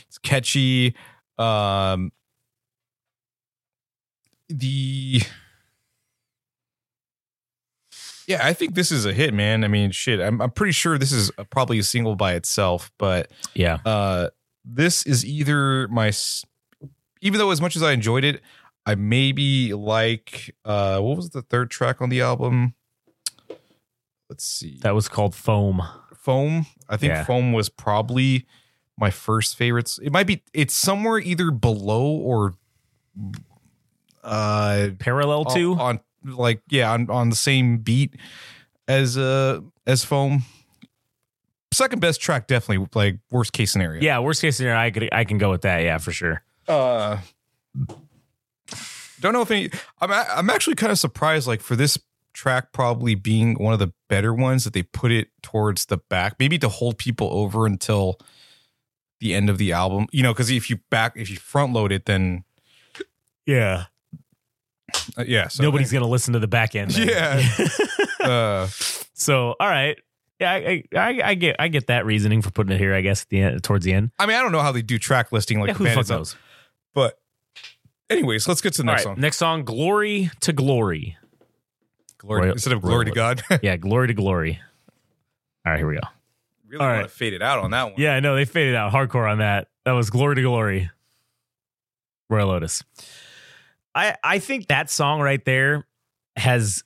it's 0.09 0.17
catchy. 0.17 0.97
Um, 1.37 2.13
the 4.49 5.21
yeah, 8.27 8.41
I 8.43 8.55
think 8.55 8.75
this 8.75 8.91
is 8.91 9.05
a 9.05 9.13
hit, 9.13 9.35
man. 9.35 9.65
I 9.65 9.69
mean, 9.69 9.91
shit, 9.91 10.19
I'm 10.19 10.41
I'm 10.41 10.51
pretty 10.51 10.73
sure 10.73 10.97
this 10.97 11.13
is 11.13 11.31
probably 11.51 11.79
a 11.79 11.83
single 11.83 12.17
by 12.17 12.37
itself, 12.37 12.91
but 12.97 13.31
yeah, 13.55 13.81
uh, 13.85 14.31
this 14.67 15.07
is 15.07 15.25
either 15.25 15.87
my, 15.89 16.13
even 17.21 17.39
though 17.39 17.51
as 17.53 17.61
much 17.61 17.77
as 17.77 17.83
I 17.83 17.93
enjoyed 17.93 18.25
it, 18.25 18.43
I 18.85 18.95
maybe 18.97 19.73
like 19.73 20.55
uh, 20.65 20.99
what 21.01 21.17
was 21.17 21.31
the 21.31 21.43
third 21.43 21.71
track 21.71 22.03
on 22.03 22.09
the 22.09 22.21
album? 22.21 22.75
Let's 24.29 24.45
see, 24.45 24.79
that 24.83 24.95
was 24.95 25.09
called 25.09 25.35
Foam. 25.35 25.83
Foam. 26.17 26.67
I 26.89 26.97
think 26.97 27.11
Yeah. 27.13 27.25
Foam 27.25 27.53
was 27.53 27.69
probably 27.69 28.47
my 28.99 29.11
first 29.11 29.57
favorites. 29.57 30.01
It 30.03 30.13
might 30.13 30.27
be. 30.27 30.43
It's 30.53 30.75
somewhere 30.75 31.19
either 31.19 31.51
below 31.53 32.07
or 32.07 32.55
uh 34.25 34.89
Parallel 34.99 35.45
on, 35.47 35.55
to 35.55 35.75
on 35.75 36.01
like 36.25 36.61
yeah 36.69 36.93
on 36.93 37.09
on 37.09 37.31
the 37.31 37.37
same 37.37 37.79
beat 37.79 38.15
as 38.89 39.17
uh 39.17 39.61
as 39.87 40.05
Foam. 40.05 40.43
Second 41.73 42.01
best 42.01 42.21
track, 42.21 42.47
definitely 42.47 42.87
like 42.95 43.19
worst 43.31 43.53
case 43.53 43.73
scenario. 43.73 44.01
yeah. 44.01 44.19
Worst 44.21 44.41
case 44.41 44.57
scenario, 44.57 44.79
I 44.81 44.91
could 44.91 45.09
I 45.13 45.25
can 45.25 45.37
go 45.39 45.51
with 45.51 45.63
that. 45.63 45.83
Yeah, 45.83 45.99
for 45.99 46.13
sure. 46.13 46.43
uh 46.69 47.19
don't 49.21 49.33
know 49.33 49.41
if 49.43 49.51
any 49.51 49.71
i'm 50.01 50.11
i'm 50.13 50.51
actually 50.51 50.75
kind 50.77 50.93
of 50.93 50.99
surprised 50.99 51.47
like 51.47 51.61
for 51.61 51.75
this 51.75 51.99
track 52.35 52.71
probably 52.73 53.15
being 53.15 53.55
one 53.55 53.73
of 53.73 53.79
the 53.79 53.91
better 54.09 54.35
ones 54.35 54.65
that 54.65 54.73
they 54.75 54.83
put 54.83 55.11
it 55.11 55.29
towards 55.43 55.87
the 55.87 55.97
back 55.97 56.35
maybe 56.39 56.59
to 56.59 56.69
hold 56.69 56.99
people 56.99 57.29
over 57.33 57.65
until 57.67 58.19
the 59.21 59.33
end 59.35 59.49
of 59.49 59.57
the 59.59 59.73
album 59.73 60.07
you 60.13 60.23
know 60.23 60.33
because 60.35 60.51
if 60.51 60.69
you 60.69 60.77
back 60.91 61.15
if 61.17 61.31
you 61.31 61.37
front 61.37 61.73
load 61.73 61.93
it 61.93 62.05
then 62.05 62.45
Yeah. 63.47 63.85
uh, 65.17 65.25
yeah 65.27 65.49
so 65.49 65.63
Nobody's 65.63 65.91
gonna 65.93 66.07
listen 66.09 66.35
to 66.35 66.39
the 66.39 66.47
back 66.49 66.75
end. 66.75 66.91
then. 66.91 67.09
Yeah. 67.09 67.67
uh 68.29 68.67
so 69.15 69.55
all 69.59 69.69
right. 69.69 69.97
Yeah, 70.41 70.53
I, 70.53 70.83
I 70.95 71.21
I 71.31 71.35
get 71.35 71.57
I 71.59 71.69
get 71.69 71.87
that 71.87 72.05
reasoning 72.05 72.43
for 72.43 72.51
putting 72.51 72.73
it 72.73 72.79
here. 72.79 72.95
I 72.95 73.01
guess 73.01 73.23
at 73.23 73.29
the 73.31 73.41
end, 73.41 73.63
towards 73.65 73.85
the 73.87 73.93
end. 73.95 74.11
i 74.19 74.27
mean 74.27 74.37
i 74.37 74.43
don't 74.43 74.53
know 74.53 74.61
how 74.61 74.71
they 74.73 74.83
do 74.83 74.99
track 74.99 75.33
listing 75.33 75.61
like 75.61 75.69
yeah, 75.69 75.73
the 75.73 75.79
who 75.79 75.85
the 75.85 75.91
fuck 75.95 76.09
knows? 76.09 76.37
but 76.95 77.19
anyways 78.11 78.47
let's 78.47 78.61
get 78.61 78.75
to 78.75 78.79
the 78.83 78.85
next 78.85 79.07
right, 79.07 79.15
song 79.15 79.21
next 79.21 79.37
song, 79.39 79.65
"Glory 79.65 80.31
to 80.41 80.53
Glory." 80.53 81.17
glory 82.19 82.43
Royel- 82.43 82.53
instead 82.53 82.73
of 82.75 82.83
glory 82.83 83.07
to 83.07 83.11
god 83.13 83.43
Yeah, 83.63 83.77
"Glory 83.77 84.09
to 84.09 84.15
Glory." 84.15 84.61
All 85.65 85.73
right, 85.73 85.79
here 85.79 85.89
we 85.89 85.95
go. 85.95 86.01
really 86.69 86.83
All 86.83 86.87
want 86.91 87.01
right. 87.01 87.09
to 87.09 87.15
fade 87.15 87.33
it 87.33 87.43
out 87.43 87.61
on 87.61 87.71
that 87.71 87.85
one 87.85 87.95
Yeah, 87.97 88.13
I 88.15 88.21
know 88.21 88.35
they 88.37 88.45
faded 88.45 88.75
out 88.75 88.93
hardcore 88.93 89.31
on 89.31 89.39
that. 89.39 89.69
That 89.87 89.93
was 89.93 90.11
"Glory 90.11 90.35
to 90.37 90.43
Glory." 90.43 90.91
Royel 92.29 92.51
Otis. 92.51 92.83
I 93.95 94.17
I 94.23 94.39
think 94.39 94.67
that 94.69 94.91
song 94.91 95.21
right 95.21 95.43
there. 95.45 95.87
has 96.37 96.83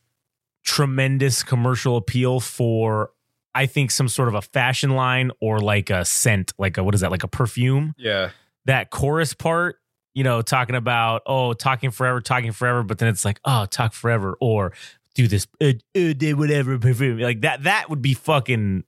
tremendous 0.65 1.43
commercial 1.43 1.97
appeal 1.97 2.39
for 2.41 3.11
I 3.55 3.67
think 3.67 3.91
some 3.91 4.09
sort 4.09 4.29
of 4.29 4.35
a 4.35 4.43
fashion 4.43 4.91
line 4.91 5.31
or 5.41 5.59
like 5.61 5.91
a 5.91 6.05
scent, 6.05 6.53
like 6.59 6.79
a 6.79 6.85
what 6.85 6.95
is 6.95 7.01
that, 7.01 7.11
like 7.11 7.25
a 7.25 7.29
perfume? 7.29 7.95
Yeah. 7.99 8.31
That 8.67 8.91
chorus 8.91 9.35
part, 9.35 9.77
you 10.15 10.23
know, 10.25 10.43
talking 10.43 10.77
about 10.77 11.23
oh, 11.27 11.53
talking 11.53 11.91
forever, 11.91 12.21
talking 12.21 12.53
forever, 12.53 12.83
but 12.83 12.99
then 12.99 13.09
it's 13.09 13.25
like 13.25 13.41
oh, 13.45 13.67
talk 13.67 13.93
forever 13.93 14.37
or 14.41 14.73
do 15.15 15.27
this, 15.27 15.47
uh, 15.61 15.73
uh, 15.97 16.31
whatever 16.37 16.79
perfume, 16.79 17.19
like 17.19 17.41
that. 17.41 17.65
That 17.65 17.91
would 17.91 18.01
be 18.03 18.15
fucking 18.15 18.85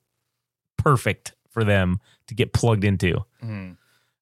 perfect 0.79 1.35
for 1.51 1.65
them 1.65 1.99
to 2.29 2.35
get 2.35 2.53
plugged 2.53 2.85
into. 2.85 3.17
Uh, 3.19 3.47
Mhm. 3.47 3.77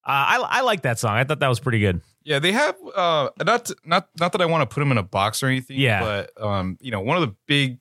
I 0.04 0.38
I 0.38 0.60
like 0.62 0.82
that 0.82 0.98
song. 0.98 1.12
I 1.16 1.24
thought 1.24 1.40
that 1.40 1.48
was 1.48 1.60
pretty 1.60 1.78
good. 1.78 2.00
Yeah, 2.24 2.38
they 2.38 2.52
have 2.52 2.74
uh 2.96 3.28
not 3.44 3.70
not 3.84 4.08
not 4.18 4.32
that 4.32 4.40
I 4.40 4.46
want 4.46 4.68
to 4.68 4.72
put 4.74 4.80
them 4.80 4.90
in 4.92 4.98
a 4.98 5.02
box 5.02 5.42
or 5.42 5.46
anything. 5.48 5.78
Yeah. 5.78 6.00
but 6.00 6.42
um, 6.42 6.78
you 6.80 6.90
know, 6.90 7.00
one 7.00 7.16
of 7.16 7.22
the 7.28 7.34
big 7.46 7.78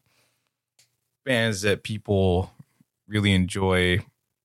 bands 1.30 1.62
that 1.62 1.84
people 1.84 2.52
really 3.08 3.34
enjoy 3.34 4.00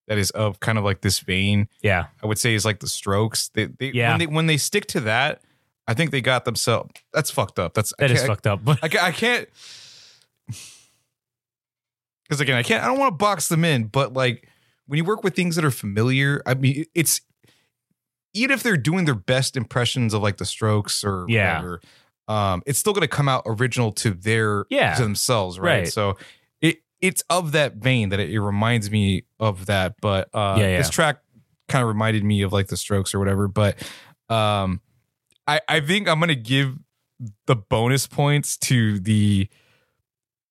that 0.07 0.18
is 0.18 0.30
of 0.32 0.61
kind 0.61 0.76
of 0.76 0.85
like 0.85 1.01
this 1.01 1.20
vein, 1.20 1.66
Yeah, 1.82 2.07
I 2.22 2.26
would 2.26 2.39
say 2.39 2.55
is 2.55 2.64
like 2.66 2.80
the 2.80 2.87
Strokes. 2.89 3.49
They 3.55 3.66
they 3.66 3.91
Yeah. 3.93 4.11
when 4.11 4.18
they 4.18 4.26
when 4.26 4.47
they 4.47 4.59
stick 4.59 4.85
to 4.89 5.01
that, 5.01 5.41
I 5.89 5.95
think 5.95 6.11
they 6.11 6.20
got 6.20 6.45
themselves. 6.45 6.91
That's 7.14 7.30
fucked 7.30 7.59
up. 7.59 7.72
That's 7.74 7.93
that 7.99 8.11
is 8.11 8.22
fucked 8.24 8.47
up. 8.47 8.62
But 8.64 8.78
I, 8.82 9.09
I 9.09 9.12
can't 9.12 9.49
because 12.24 12.41
again, 12.41 12.57
I 12.57 12.62
can't. 12.62 12.82
I 12.82 12.87
don't 12.87 12.99
want 12.99 13.12
to 13.14 13.16
box 13.16 13.49
them 13.49 13.64
in, 13.64 13.85
but 13.87 14.12
like 14.12 14.49
when 14.87 14.99
you 14.99 15.05
work 15.05 15.24
with 15.24 15.35
things 15.35 15.57
that 15.57 15.64
are 15.64 15.70
familiar, 15.70 16.43
I 16.47 16.53
mean, 16.55 16.85
it's 16.95 17.20
even 18.35 18.53
if 18.53 18.62
they're 18.62 18.76
doing 18.76 19.05
their 19.07 19.14
best 19.14 19.57
impressions 19.57 20.12
of 20.12 20.22
like 20.22 20.37
the 20.37 20.45
Strokes 20.45 21.03
or 21.05 21.24
Yeah. 21.28 21.55
whatever, 21.57 21.80
um, 22.28 22.62
it's 22.66 22.78
still 22.78 22.93
going 22.93 23.03
to 23.03 23.09
come 23.09 23.28
out 23.28 23.43
original 23.47 23.91
to 23.93 24.11
their 24.11 24.64
Yeah. 24.70 24.95
to 24.97 25.03
themselves, 25.03 25.59
right? 25.59 25.80
Right. 25.80 25.89
So 25.93 26.16
it's 27.05 27.22
of 27.28 27.52
that 27.52 27.74
vein 27.74 28.09
that 28.09 28.20
it, 28.20 28.30
it 28.30 28.40
reminds 28.40 28.90
me 28.90 29.24
of 29.38 29.66
that. 29.66 29.96
But 30.00 30.28
uh, 30.34 30.57
Yeah, 30.59 30.68
yeah. 30.68 30.78
this 30.78 30.90
track 30.90 31.18
kind 31.68 31.82
of 31.82 31.88
reminded 31.88 32.24
me 32.24 32.42
of 32.42 32.52
like 32.52 32.68
the 32.68 32.76
Strokes 32.76 33.14
or 33.14 33.18
whatever. 33.18 33.46
But 33.48 33.76
um, 34.28 34.80
I 35.46 35.61
I 35.68 35.80
think 35.80 36.09
I'm 36.09 36.18
gonna 36.20 36.34
give 36.34 36.76
the 37.46 37.57
bonus 37.57 38.07
points 38.07 38.57
to 38.57 38.98
the 39.00 39.48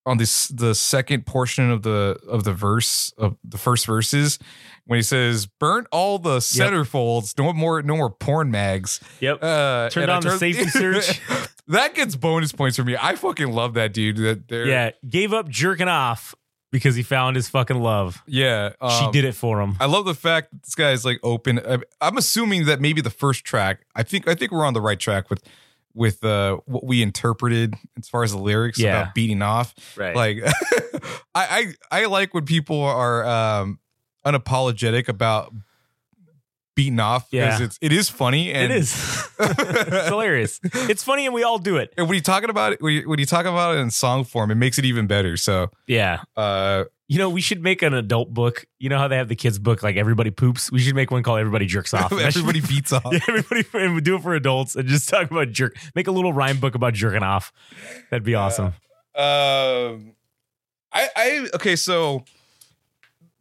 on 0.06 0.18
this 0.18 0.48
the 0.48 0.74
second 0.74 1.26
portion 1.26 1.70
of 1.70 1.82
the 1.82 2.18
of 2.28 2.44
the 2.44 2.52
verse 2.52 3.12
of 3.18 3.36
the 3.42 3.58
first 3.58 3.86
verses 3.86 4.38
when 4.86 4.98
he 4.98 5.02
says 5.02 5.46
burnt 5.46 5.86
all 5.90 6.18
the 6.18 6.38
centerfolds 6.38 7.36
no 7.38 7.52
more 7.54 7.80
no 7.82 7.96
more 7.96 8.10
porn 8.10 8.50
mags 8.50 9.00
yep. 9.20 9.38
uh 9.42 9.88
Turned 9.88 10.10
on 10.10 10.22
the 10.22 10.36
safety 10.36 10.64
search. 10.68 11.20
that 11.68 11.94
gets 11.94 12.16
bonus 12.16 12.52
points 12.52 12.76
for 12.76 12.84
me 12.84 12.96
i 13.00 13.14
fucking 13.16 13.50
love 13.50 13.74
that 13.74 13.94
dude 13.94 14.16
that 14.18 14.44
Yeah, 14.66 14.90
gave 15.08 15.32
up 15.32 15.48
jerking 15.48 15.88
off 15.88 16.34
because 16.74 16.96
he 16.96 17.04
found 17.04 17.36
his 17.36 17.48
fucking 17.48 17.78
love. 17.78 18.20
yeah 18.26 18.70
she 18.98 19.04
um, 19.04 19.12
did 19.12 19.24
it 19.24 19.36
for 19.36 19.60
him. 19.60 19.76
I 19.78 19.86
love 19.86 20.06
the 20.06 20.12
fact 20.14 20.50
that 20.50 20.64
this 20.64 20.74
guy 20.74 20.90
is 20.90 21.04
like 21.04 21.20
open. 21.22 21.60
I- 21.64 21.78
I'm 22.00 22.16
assuming 22.16 22.64
that 22.66 22.80
maybe 22.80 23.00
the 23.00 23.10
first 23.10 23.44
track. 23.44 23.86
I 23.94 24.02
think 24.02 24.26
I 24.26 24.34
think 24.34 24.50
we're 24.50 24.64
on 24.66 24.74
the 24.74 24.80
right 24.80 24.98
track 24.98 25.30
with 25.30 25.40
with 25.94 26.24
uh 26.24 26.56
what 26.66 26.82
we 26.84 27.00
interpreted 27.00 27.74
as 27.96 28.08
far 28.08 28.24
as 28.24 28.32
the 28.32 28.38
lyrics 28.38 28.80
Yeah. 28.80 29.02
about 29.02 29.14
beating 29.14 29.40
off. 29.40 29.72
Right. 29.96 30.16
Like 30.16 30.38
I, 31.34 31.72
I 31.92 32.00
I 32.02 32.06
like 32.06 32.34
when 32.34 32.44
people 32.44 32.82
are 32.82 33.24
um 33.24 33.78
unapologetic 34.26 35.06
about 35.08 35.52
beating 36.74 37.00
off 37.00 37.30
because 37.30 37.60
Yeah. 37.60 37.66
it's 37.66 37.78
it 37.80 37.92
is 37.92 38.08
funny 38.08 38.52
and 38.52 38.72
it 38.72 38.76
is. 38.78 39.28
it's 39.38 40.08
hilarious. 40.08 40.60
It's 40.64 41.02
funny 41.04 41.24
and 41.26 41.34
we 41.34 41.42
all 41.42 41.58
do 41.58 41.76
it. 41.76 41.92
And 41.96 42.08
when 42.08 42.16
you 42.16 42.20
talking 42.22 42.50
about 42.50 42.72
it, 42.74 42.82
when 42.82 42.92
you, 42.94 43.08
when 43.08 43.18
you 43.18 43.26
talk 43.26 43.46
about 43.46 43.76
it 43.76 43.78
in 43.80 43.90
song 43.90 44.24
form, 44.24 44.50
it 44.50 44.56
makes 44.56 44.78
it 44.78 44.84
even 44.84 45.06
better. 45.06 45.36
So, 45.36 45.70
Yeah. 45.86 46.20
uh, 46.36 46.84
You 47.06 47.18
know, 47.18 47.28
we 47.28 47.40
should 47.42 47.62
make 47.62 47.82
an 47.82 47.92
adult 47.94 48.32
book. 48.32 48.64
You 48.78 48.88
know 48.88 48.98
how 48.98 49.08
they 49.08 49.16
have 49.18 49.28
the 49.28 49.36
kids 49.36 49.58
book 49.58 49.82
like 49.82 49.96
everybody 49.96 50.30
poops? 50.30 50.72
We 50.72 50.78
should 50.80 50.94
make 50.94 51.10
one 51.10 51.22
called 51.22 51.38
Everybody 51.38 51.66
Jerks 51.66 51.92
Off. 51.94 52.10
Should 52.12 52.20
everybody 52.22 52.60
beats 52.60 52.92
off. 52.94 53.12
Yeah, 53.12 53.20
everybody 53.28 53.64
and 53.74 53.94
we 53.94 54.00
do 54.00 54.16
it 54.16 54.22
for 54.22 54.34
adults 54.34 54.74
and 54.74 54.88
just 54.88 55.08
talk 55.08 55.30
about 55.30 55.50
jerk. 55.52 55.76
Make 55.94 56.06
a 56.06 56.12
little 56.12 56.32
rhyme 56.32 56.58
book 56.60 56.74
about 56.74 56.94
jerking 56.94 57.22
off. 57.22 57.52
That'd 58.10 58.24
be 58.24 58.34
awesome. 58.34 58.72
Um, 59.14 60.14
I, 60.92 61.08
I 61.16 61.48
okay. 61.54 61.76
So 61.76 62.24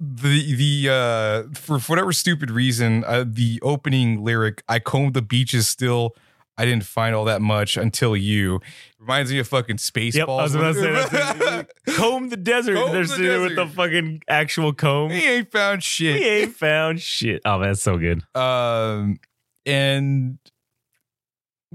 the 0.04 0.56
the 0.56 0.90
uh 0.92 1.54
for 1.56 1.80
whatever 1.80 2.12
stupid 2.12 2.52
reason, 2.52 3.04
uh, 3.06 3.24
the 3.28 3.60
opening 3.62 4.24
lyric, 4.24 4.64
"I 4.68 4.80
combed 4.80 5.14
the 5.14 5.22
beaches 5.22 5.68
still." 5.68 6.16
I 6.56 6.66
didn't 6.66 6.84
find 6.84 7.16
all 7.16 7.26
that 7.26 7.42
much 7.42 7.78
until 7.78 8.16
you. 8.16 8.60
Reminds 9.00 9.32
me 9.32 9.40
of 9.40 9.48
fucking 9.48 9.78
Spaceballs. 9.78 10.14
Yep, 10.14 10.30
I 10.30 10.44
was 10.44 10.54
about 10.54 10.76
to 10.76 11.10
say 11.10 11.94
comb 11.96 12.30
the 12.30 12.38
desert. 12.38 12.76
Comb 12.76 12.92
They're 12.92 13.02
the 13.02 13.08
sitting 13.08 13.42
with 13.42 13.56
the 13.56 13.66
fucking 13.66 14.22
actual 14.28 14.72
comb. 14.72 15.10
he 15.10 15.28
ain't 15.28 15.52
found 15.52 15.82
shit. 15.84 16.20
We 16.20 16.28
ain't 16.28 16.56
found 16.56 17.02
shit. 17.02 17.42
Oh, 17.44 17.58
man, 17.58 17.70
that's 17.70 17.82
so 17.82 17.98
good. 17.98 18.22
um 18.36 19.18
and 19.66 20.38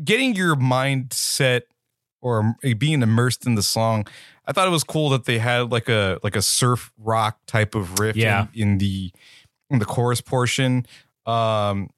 getting 0.04 0.36
your 0.36 0.54
mindset 0.54 1.62
or 2.20 2.54
being 2.78 3.02
immersed 3.02 3.46
in 3.46 3.56
the 3.56 3.62
song 3.62 4.06
i 4.48 4.52
thought 4.52 4.66
it 4.66 4.70
was 4.72 4.82
cool 4.82 5.10
that 5.10 5.24
they 5.26 5.38
had 5.38 5.70
like 5.70 5.88
a 5.88 6.18
like 6.24 6.34
a 6.34 6.42
surf 6.42 6.90
rock 6.98 7.38
type 7.46 7.76
of 7.76 8.00
riff 8.00 8.16
Yeah. 8.16 8.48
in, 8.54 8.70
in 8.72 8.78
the 8.78 9.12
in 9.70 9.78
the 9.78 9.84
chorus 9.84 10.20
portion 10.20 10.86
um 11.26 11.90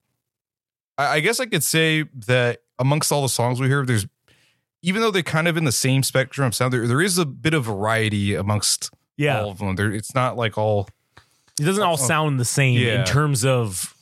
I, 0.98 1.14
I 1.16 1.20
guess 1.20 1.40
i 1.40 1.46
could 1.46 1.64
say 1.64 2.04
that 2.26 2.58
amongst 2.78 3.10
all 3.12 3.22
the 3.22 3.28
songs 3.28 3.60
we 3.60 3.68
hear 3.68 3.86
there's 3.86 4.06
even 4.82 5.00
though 5.02 5.10
they're 5.10 5.22
kind 5.22 5.46
of 5.48 5.56
in 5.56 5.64
the 5.64 5.72
same 5.72 6.02
spectrum 6.02 6.46
of 6.48 6.54
sound 6.54 6.72
there, 6.72 6.86
there 6.86 7.00
is 7.02 7.16
a 7.18 7.24
bit 7.26 7.54
of 7.54 7.64
variety 7.64 8.34
amongst 8.34 8.90
Yeah. 9.16 9.40
all 9.40 9.50
of 9.50 9.58
them 9.58 9.76
there 9.76 9.92
it's 9.92 10.14
not 10.14 10.36
like 10.36 10.58
all 10.58 10.88
It 11.60 11.64
doesn't 11.64 11.82
all 11.82 11.94
Oh, 11.94 11.96
sound 11.96 12.40
the 12.40 12.44
same 12.44 12.78
yeah. 12.78 13.00
in 13.00 13.04
terms 13.06 13.44
of 13.44 13.94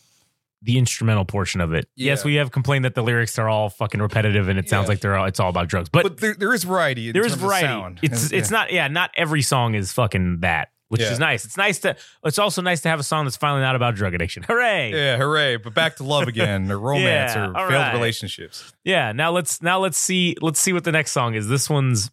the 0.62 0.76
instrumental 0.78 1.24
portion 1.24 1.60
of 1.60 1.72
it. 1.72 1.88
Yes, 1.94 2.24
we 2.24 2.34
have 2.34 2.50
complained 2.50 2.84
that 2.84 2.94
the 2.94 3.02
lyrics 3.02 3.38
are 3.38 3.48
all 3.48 3.68
fucking 3.70 4.00
repetitive 4.02 4.48
and 4.48 4.58
it 4.58 4.68
sounds 4.68 4.84
Yeah. 4.86 4.88
like 4.88 5.00
they're 5.00 5.16
all 5.16 5.26
it's 5.26 5.38
all 5.40 5.48
about 5.50 5.68
drugs. 5.68 5.88
But, 5.88 6.02
but 6.02 6.16
there, 6.18 6.34
there 6.34 6.52
is 6.54 6.64
variety 6.64 7.08
in 7.08 7.12
there 7.12 7.22
is 7.24 7.32
terms 7.32 7.42
of 7.42 7.46
variety. 7.48 7.66
sound. 7.66 8.00
It's 8.02 8.24
And- 8.24 8.32
it's 8.32 8.50
not 8.50 8.72
yeah, 8.72 8.88
not 8.88 9.10
every 9.16 9.42
song 9.42 9.74
is 9.74 9.92
fucking 9.92 10.40
that, 10.40 10.70
which 10.88 11.00
Yeah. 11.00 11.12
is 11.12 11.20
nice. 11.20 11.44
It's 11.44 11.56
nice 11.56 11.78
to 11.80 11.94
it's 12.24 12.40
also 12.40 12.60
nice 12.60 12.80
to 12.80 12.88
have 12.88 12.98
a 12.98 13.04
song 13.04 13.24
that's 13.24 13.36
finally 13.36 13.60
not 13.60 13.76
about 13.76 13.94
drug 13.94 14.14
addiction. 14.14 14.42
Hooray. 14.48 14.90
Yeah, 14.92 15.16
hooray! 15.16 15.58
But 15.58 15.74
back 15.74 15.94
to 15.96 16.02
love 16.02 16.26
again, 16.26 16.70
or 16.72 16.78
romance, 16.80 17.34
Yeah, 17.36 17.50
or 17.50 17.54
failed 17.68 17.70
right. 17.72 17.92
relationships. 17.94 18.72
Yeah, 18.82 19.12
now 19.12 19.30
let's 19.30 19.62
now 19.62 19.78
let's 19.78 19.96
see 19.98 20.34
let's 20.40 20.58
see 20.58 20.72
what 20.72 20.82
the 20.82 20.92
next 20.92 21.12
song 21.12 21.34
is. 21.34 21.46
This 21.48 21.70
one's 21.70 22.10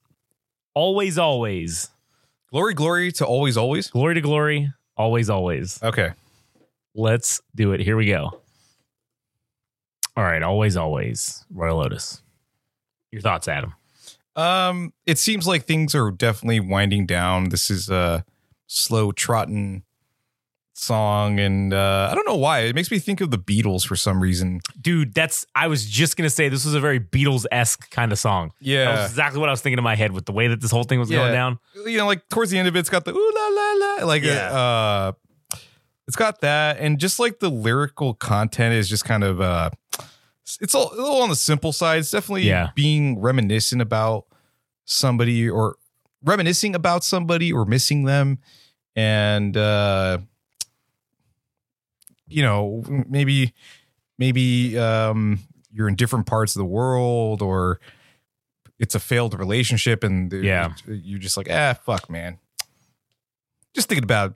Always 0.76 1.18
Always. 1.18 1.90
Glory, 2.52 2.74
glory 2.76 3.12
to 3.14 3.26
always, 3.26 3.58
always. 3.58 3.90
Glory 3.90 4.14
to 4.16 4.22
glory. 4.22 4.72
Always 4.98 5.30
always. 5.30 5.82
Okay. 5.82 6.12
Let's 6.96 7.42
do 7.54 7.74
it. 7.74 7.82
Here 7.82 7.98
we 7.98 8.08
go. 8.08 8.42
All 10.18 10.24
right, 10.24 10.42
always 10.42 10.78
always. 10.78 11.44
Royel 11.54 11.82
Otis. 11.82 12.22
Your 13.12 13.22
thoughts, 13.22 13.48
Adam? 13.48 13.74
Um, 14.36 14.94
it 15.06 15.18
seems 15.18 15.46
like 15.48 15.66
things 15.66 15.94
are 15.94 16.12
definitely 16.12 16.60
winding 16.62 17.06
down. 17.06 17.50
This 17.50 17.70
is 17.70 17.90
a 17.90 18.24
slow 18.68 19.12
trotting 19.12 19.84
song, 20.74 21.40
and 21.40 21.74
uh, 21.74 22.10
I 22.12 22.16
don't 22.16 22.28
know 22.28 22.36
why. 22.36 22.62
It 22.62 22.76
makes 22.76 22.92
me 22.92 23.00
think 23.00 23.20
of 23.22 23.32
the 23.32 23.38
Beatles 23.38 23.86
for 23.86 23.96
some 23.98 24.22
reason. 24.22 24.60
Dude, 24.80 25.14
that's 25.14 25.46
I 25.56 25.68
was 25.68 25.86
just 25.86 26.16
gonna 26.18 26.30
say 26.30 26.48
this 26.50 26.66
was 26.66 26.76
a 26.76 26.80
very 26.82 27.00
Beatles-esque 27.00 27.90
kind 27.92 28.12
of 28.14 28.20
song. 28.20 28.48
That 28.48 28.52
was 28.62 28.68
Yeah, 28.68 29.06
exactly 29.06 29.40
what 29.40 29.48
I 29.50 29.54
was 29.54 29.62
thinking 29.62 29.78
in 29.80 29.84
my 29.86 29.96
head 29.96 30.12
with 30.12 30.26
the 30.26 30.34
way 30.34 30.48
that 30.48 30.60
this 30.62 30.72
whole 30.72 30.84
thing 30.84 31.00
was 31.00 31.10
Yeah. 31.10 31.20
going 31.20 31.34
down. 31.34 31.60
you 31.86 31.98
know, 31.98 32.06
like 32.06 32.28
towards 32.30 32.52
the 32.52 32.58
end 32.58 32.68
of 32.70 32.76
it, 32.76 32.80
it's 32.80 32.90
got 32.90 33.04
the 33.06 33.14
ooh 33.14 33.32
la 33.36 33.48
la 33.48 33.74
la, 34.00 34.06
like 34.06 34.24
Yeah. 34.24 34.34
uh, 34.52 35.12
it's 36.08 36.16
got 36.16 36.42
that, 36.42 36.78
and 36.80 37.00
just 37.00 37.20
like 37.20 37.40
the 37.40 37.50
lyrical 37.50 38.14
content 38.14 38.74
is 38.76 38.88
just 38.90 39.06
kind 39.06 39.24
of 39.24 39.42
uh, 39.42 39.70
it's 40.62 40.74
a 40.74 40.78
a 40.78 40.82
little 40.96 41.22
on 41.22 41.30
the 41.30 41.36
simple 41.36 41.72
side. 41.74 42.00
It's 42.00 42.12
definitely 42.12 42.44
Yeah. 42.44 42.70
being 42.76 43.20
reminiscent 43.20 43.82
about 43.82 44.26
somebody 44.86 45.50
or 45.50 45.78
reminiscing 46.24 46.76
about 46.76 47.04
somebody 47.04 47.52
or 47.52 47.66
missing 47.66 48.04
them, 48.04 48.40
and 48.96 49.56
uh, 49.58 50.20
you 52.28 52.42
know, 52.44 52.84
maybe 53.08 53.54
maybe 54.18 54.78
um, 54.78 55.40
you're 55.72 55.88
in 55.88 55.96
different 55.96 56.26
parts 56.26 56.56
of 56.56 56.60
the 56.60 56.66
world 56.66 57.42
or 57.42 57.80
it's 58.80 58.96
a 58.96 59.00
failed 59.00 59.38
relationship 59.38 60.04
and 60.04 60.32
Yeah. 60.32 60.74
you're 60.88 61.20
just 61.20 61.38
like 61.38 61.48
ah 61.50 61.74
fuck 61.86 62.10
man 62.10 62.40
just 63.74 63.88
thinking 63.90 64.04
about 64.04 64.36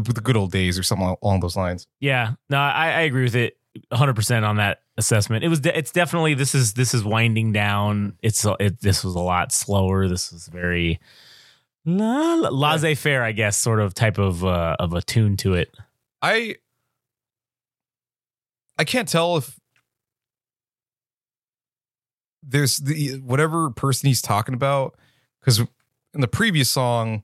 the, 0.00 0.12
the 0.12 0.20
good 0.20 0.36
old 0.36 0.52
days 0.52 0.78
or 0.78 0.82
something 0.82 1.16
along 1.22 1.40
those 1.40 1.56
lines 1.56 1.86
Yeah, 2.00 2.34
no, 2.50 2.58
I, 2.58 2.86
I 2.90 3.00
agree 3.02 3.24
with 3.24 3.36
it 3.36 3.56
100 3.88 4.14
percent 4.14 4.44
on 4.44 4.56
that 4.56 4.82
assessment. 4.96 5.44
It 5.44 5.48
was 5.48 5.60
de- 5.60 5.76
it's 5.76 5.90
definitely 5.90 6.34
this 6.34 6.54
is 6.54 6.74
this 6.74 6.94
is 6.94 7.02
winding 7.04 7.52
down. 7.52 8.16
It's 8.22 8.46
it, 8.60 8.80
this 8.80 9.02
was 9.02 9.14
a 9.14 9.20
lot 9.20 9.52
slower. 9.52 10.08
This 10.08 10.30
was 10.32 10.46
very 10.46 11.00
la, 11.84 12.34
la, 12.34 12.48
laissez 12.50 12.94
faire, 12.94 13.22
I 13.22 13.32
guess, 13.32 13.56
sort 13.56 13.80
of 13.80 13.94
type 13.94 14.18
of 14.18 14.44
uh, 14.44 14.76
of 14.78 14.92
a 14.92 15.02
tune 15.02 15.36
to 15.38 15.54
it. 15.54 15.74
i 16.22 16.54
i 18.78 18.84
can't 18.84 19.08
tell 19.08 19.36
if 19.36 19.58
there's 22.42 22.76
the 22.78 23.18
whatever 23.24 23.70
person 23.70 24.06
he's 24.06 24.22
talking 24.22 24.54
about 24.54 24.94
because 25.40 25.60
in 26.12 26.20
the 26.20 26.28
previous 26.28 26.70
song 26.70 27.22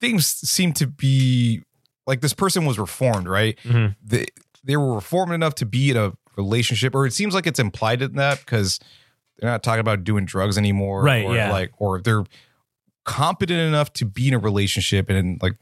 things 0.00 0.26
seem 0.26 0.72
to 0.72 0.86
be 0.86 1.62
like 2.10 2.20
this 2.20 2.34
person 2.34 2.64
was 2.66 2.78
reformed 2.78 3.26
right 3.28 3.56
Mhm. 3.64 3.94
they 4.04 4.26
they 4.64 4.76
were 4.76 4.94
reformed 4.94 5.32
enough 5.32 5.54
to 5.56 5.66
be 5.66 5.90
in 5.90 5.96
a 5.96 6.12
relationship 6.36 6.94
or 6.94 7.06
it 7.06 7.12
seems 7.12 7.34
like 7.34 7.46
it's 7.46 7.58
implied 7.58 8.02
in 8.02 8.14
that 8.16 8.38
because 8.40 8.78
they're 9.38 9.50
not 9.50 9.62
talking 9.62 9.80
about 9.80 10.04
doing 10.04 10.24
drugs 10.24 10.58
anymore 10.58 11.02
Right, 11.02 11.24
or 11.24 11.34
yeah. 11.34 11.50
like 11.52 11.70
or 11.78 12.00
they're 12.02 12.24
competent 13.04 13.58
enough 13.60 13.92
to 13.94 14.04
be 14.04 14.28
in 14.28 14.34
a 14.34 14.38
relationship 14.38 15.08
and 15.10 15.40
like 15.42 15.54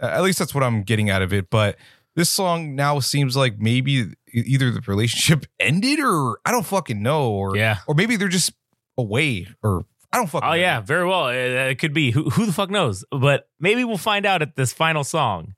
at 0.00 0.22
least 0.22 0.38
that's 0.38 0.54
what 0.54 0.62
i'm 0.62 0.82
getting 0.82 1.08
out 1.10 1.22
of 1.22 1.32
it 1.32 1.48
but 1.50 1.76
this 2.16 2.28
song 2.28 2.74
now 2.74 2.98
seems 3.00 3.36
like 3.36 3.58
maybe 3.58 4.06
either 4.32 4.70
the 4.72 4.80
relationship 4.86 5.46
ended 5.60 6.00
or 6.00 6.38
I 6.44 6.50
don't 6.50 6.66
fucking 6.66 7.00
know 7.00 7.30
or 7.30 7.56
Yeah. 7.56 7.78
or 7.86 7.94
maybe 7.94 8.16
they're 8.16 8.28
just 8.28 8.52
away 8.98 9.46
or 9.62 9.84
I 10.12 10.16
don't 10.18 10.26
fucking 10.28 10.46
Oh 10.46 10.50
know. 10.52 10.56
yeah, 10.58 10.80
very 10.80 11.06
well. 11.06 11.28
It, 11.28 11.36
it 11.70 11.78
could 11.78 11.94
be. 11.94 12.10
Who, 12.10 12.28
who 12.30 12.44
the 12.46 12.52
fuck 12.52 12.68
knows? 12.68 13.04
But 13.12 13.48
maybe 13.60 13.84
we'll 13.84 13.96
find 13.96 14.26
out 14.26 14.42
at 14.42 14.56
this 14.56 14.72
final 14.72 15.04
song, 15.04 15.54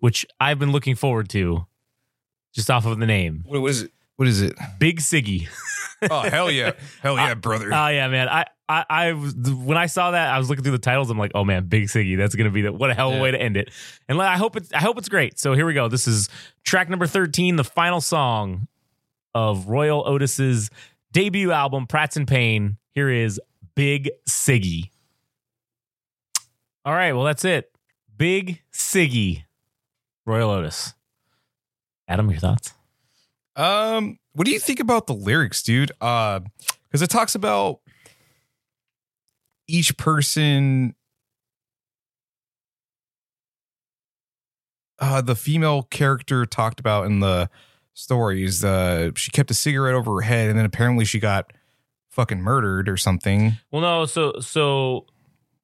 which 0.00 0.26
I've 0.40 0.58
been 0.58 0.72
looking 0.72 0.94
forward 0.94 1.28
to, 1.30 1.66
just 2.52 2.70
off 2.70 2.86
of 2.86 2.98
the 2.98 3.06
name, 3.06 3.44
What 3.46 3.60
was 3.60 3.82
it? 3.82 3.92
What 4.16 4.26
is 4.26 4.40
it? 4.42 4.56
Big 4.78 5.00
Siggy. 5.00 5.48
Oh 6.10 6.20
hell 6.22 6.50
yeah, 6.50 6.72
hell 7.02 7.16
yeah, 7.16 7.34
brother. 7.34 7.70
Oh 7.72 7.88
yeah, 7.88 8.08
man. 8.08 8.28
I, 8.28 8.44
I, 8.68 8.84
I 8.88 9.12
was 9.12 9.34
when 9.34 9.78
I 9.78 9.86
saw 9.86 10.10
that, 10.10 10.32
I 10.32 10.38
was 10.38 10.48
looking 10.48 10.62
through 10.62 10.72
the 10.72 10.78
titles. 10.78 11.10
I'm 11.10 11.18
like, 11.18 11.32
oh 11.34 11.44
man, 11.44 11.66
Big 11.66 11.84
Siggy. 11.84 12.16
That's 12.16 12.34
gonna 12.34 12.50
be 12.50 12.62
the 12.62 12.72
what 12.72 12.90
a 12.90 12.94
hell 12.94 13.12
of 13.12 13.18
a 13.18 13.22
way 13.22 13.30
to 13.30 13.40
end 13.40 13.56
it. 13.56 13.70
And 14.08 14.18
like, 14.18 14.28
I 14.28 14.36
hope 14.36 14.56
it's, 14.56 14.72
I 14.72 14.78
hope 14.78 14.98
it's 14.98 15.08
great. 15.08 15.38
So 15.38 15.54
here 15.54 15.66
we 15.66 15.74
go. 15.74 15.88
This 15.88 16.06
is 16.06 16.28
track 16.64 16.88
number 16.88 17.06
13, 17.06 17.56
the 17.56 17.64
final 17.64 18.00
song 18.00 18.68
of 19.34 19.68
Royel 19.68 20.04
Otis's 20.06 20.70
debut 21.12 21.50
album, 21.52 21.86
Pratts 21.86 22.16
and 22.16 22.28
Pain. 22.28 22.76
Here 22.94 23.08
is 23.08 23.40
Big 23.74 24.10
Siggy. 24.28 24.90
All 26.84 26.94
right, 26.94 27.12
well 27.12 27.24
that's 27.24 27.44
it. 27.44 27.70
Big 28.16 28.62
Siggy, 28.72 29.44
Royel 30.28 30.50
Otis. 30.50 30.92
Adam, 32.06 32.30
your 32.30 32.38
thoughts? 32.38 32.74
Um, 33.56 34.18
what 34.32 34.44
do 34.44 34.52
you 34.52 34.60
think 34.60 34.78
about 34.78 35.06
the 35.06 35.14
lyrics, 35.14 35.62
dude? 35.62 35.90
Uh, 36.00 36.40
because 36.86 37.02
it 37.02 37.08
talks 37.08 37.34
about 37.34 37.80
each 39.66 39.96
person. 39.96 40.94
Uh, 44.98 45.22
the 45.22 45.34
female 45.34 45.82
character 45.82 46.44
talked 46.44 46.78
about 46.78 47.06
in 47.06 47.20
the 47.20 47.48
stories. 47.94 48.62
Uh, 48.62 49.10
she 49.16 49.30
kept 49.30 49.50
a 49.50 49.54
cigarette 49.54 49.94
over 49.94 50.16
her 50.16 50.20
head, 50.20 50.50
and 50.50 50.58
then 50.58 50.66
apparently 50.66 51.04
she 51.04 51.18
got 51.18 51.52
fucking 52.10 52.40
murdered 52.40 52.88
or 52.88 52.96
something. 52.96 53.56
Well, 53.70 53.82
no. 53.82 54.04
So, 54.04 54.34
so 54.40 55.06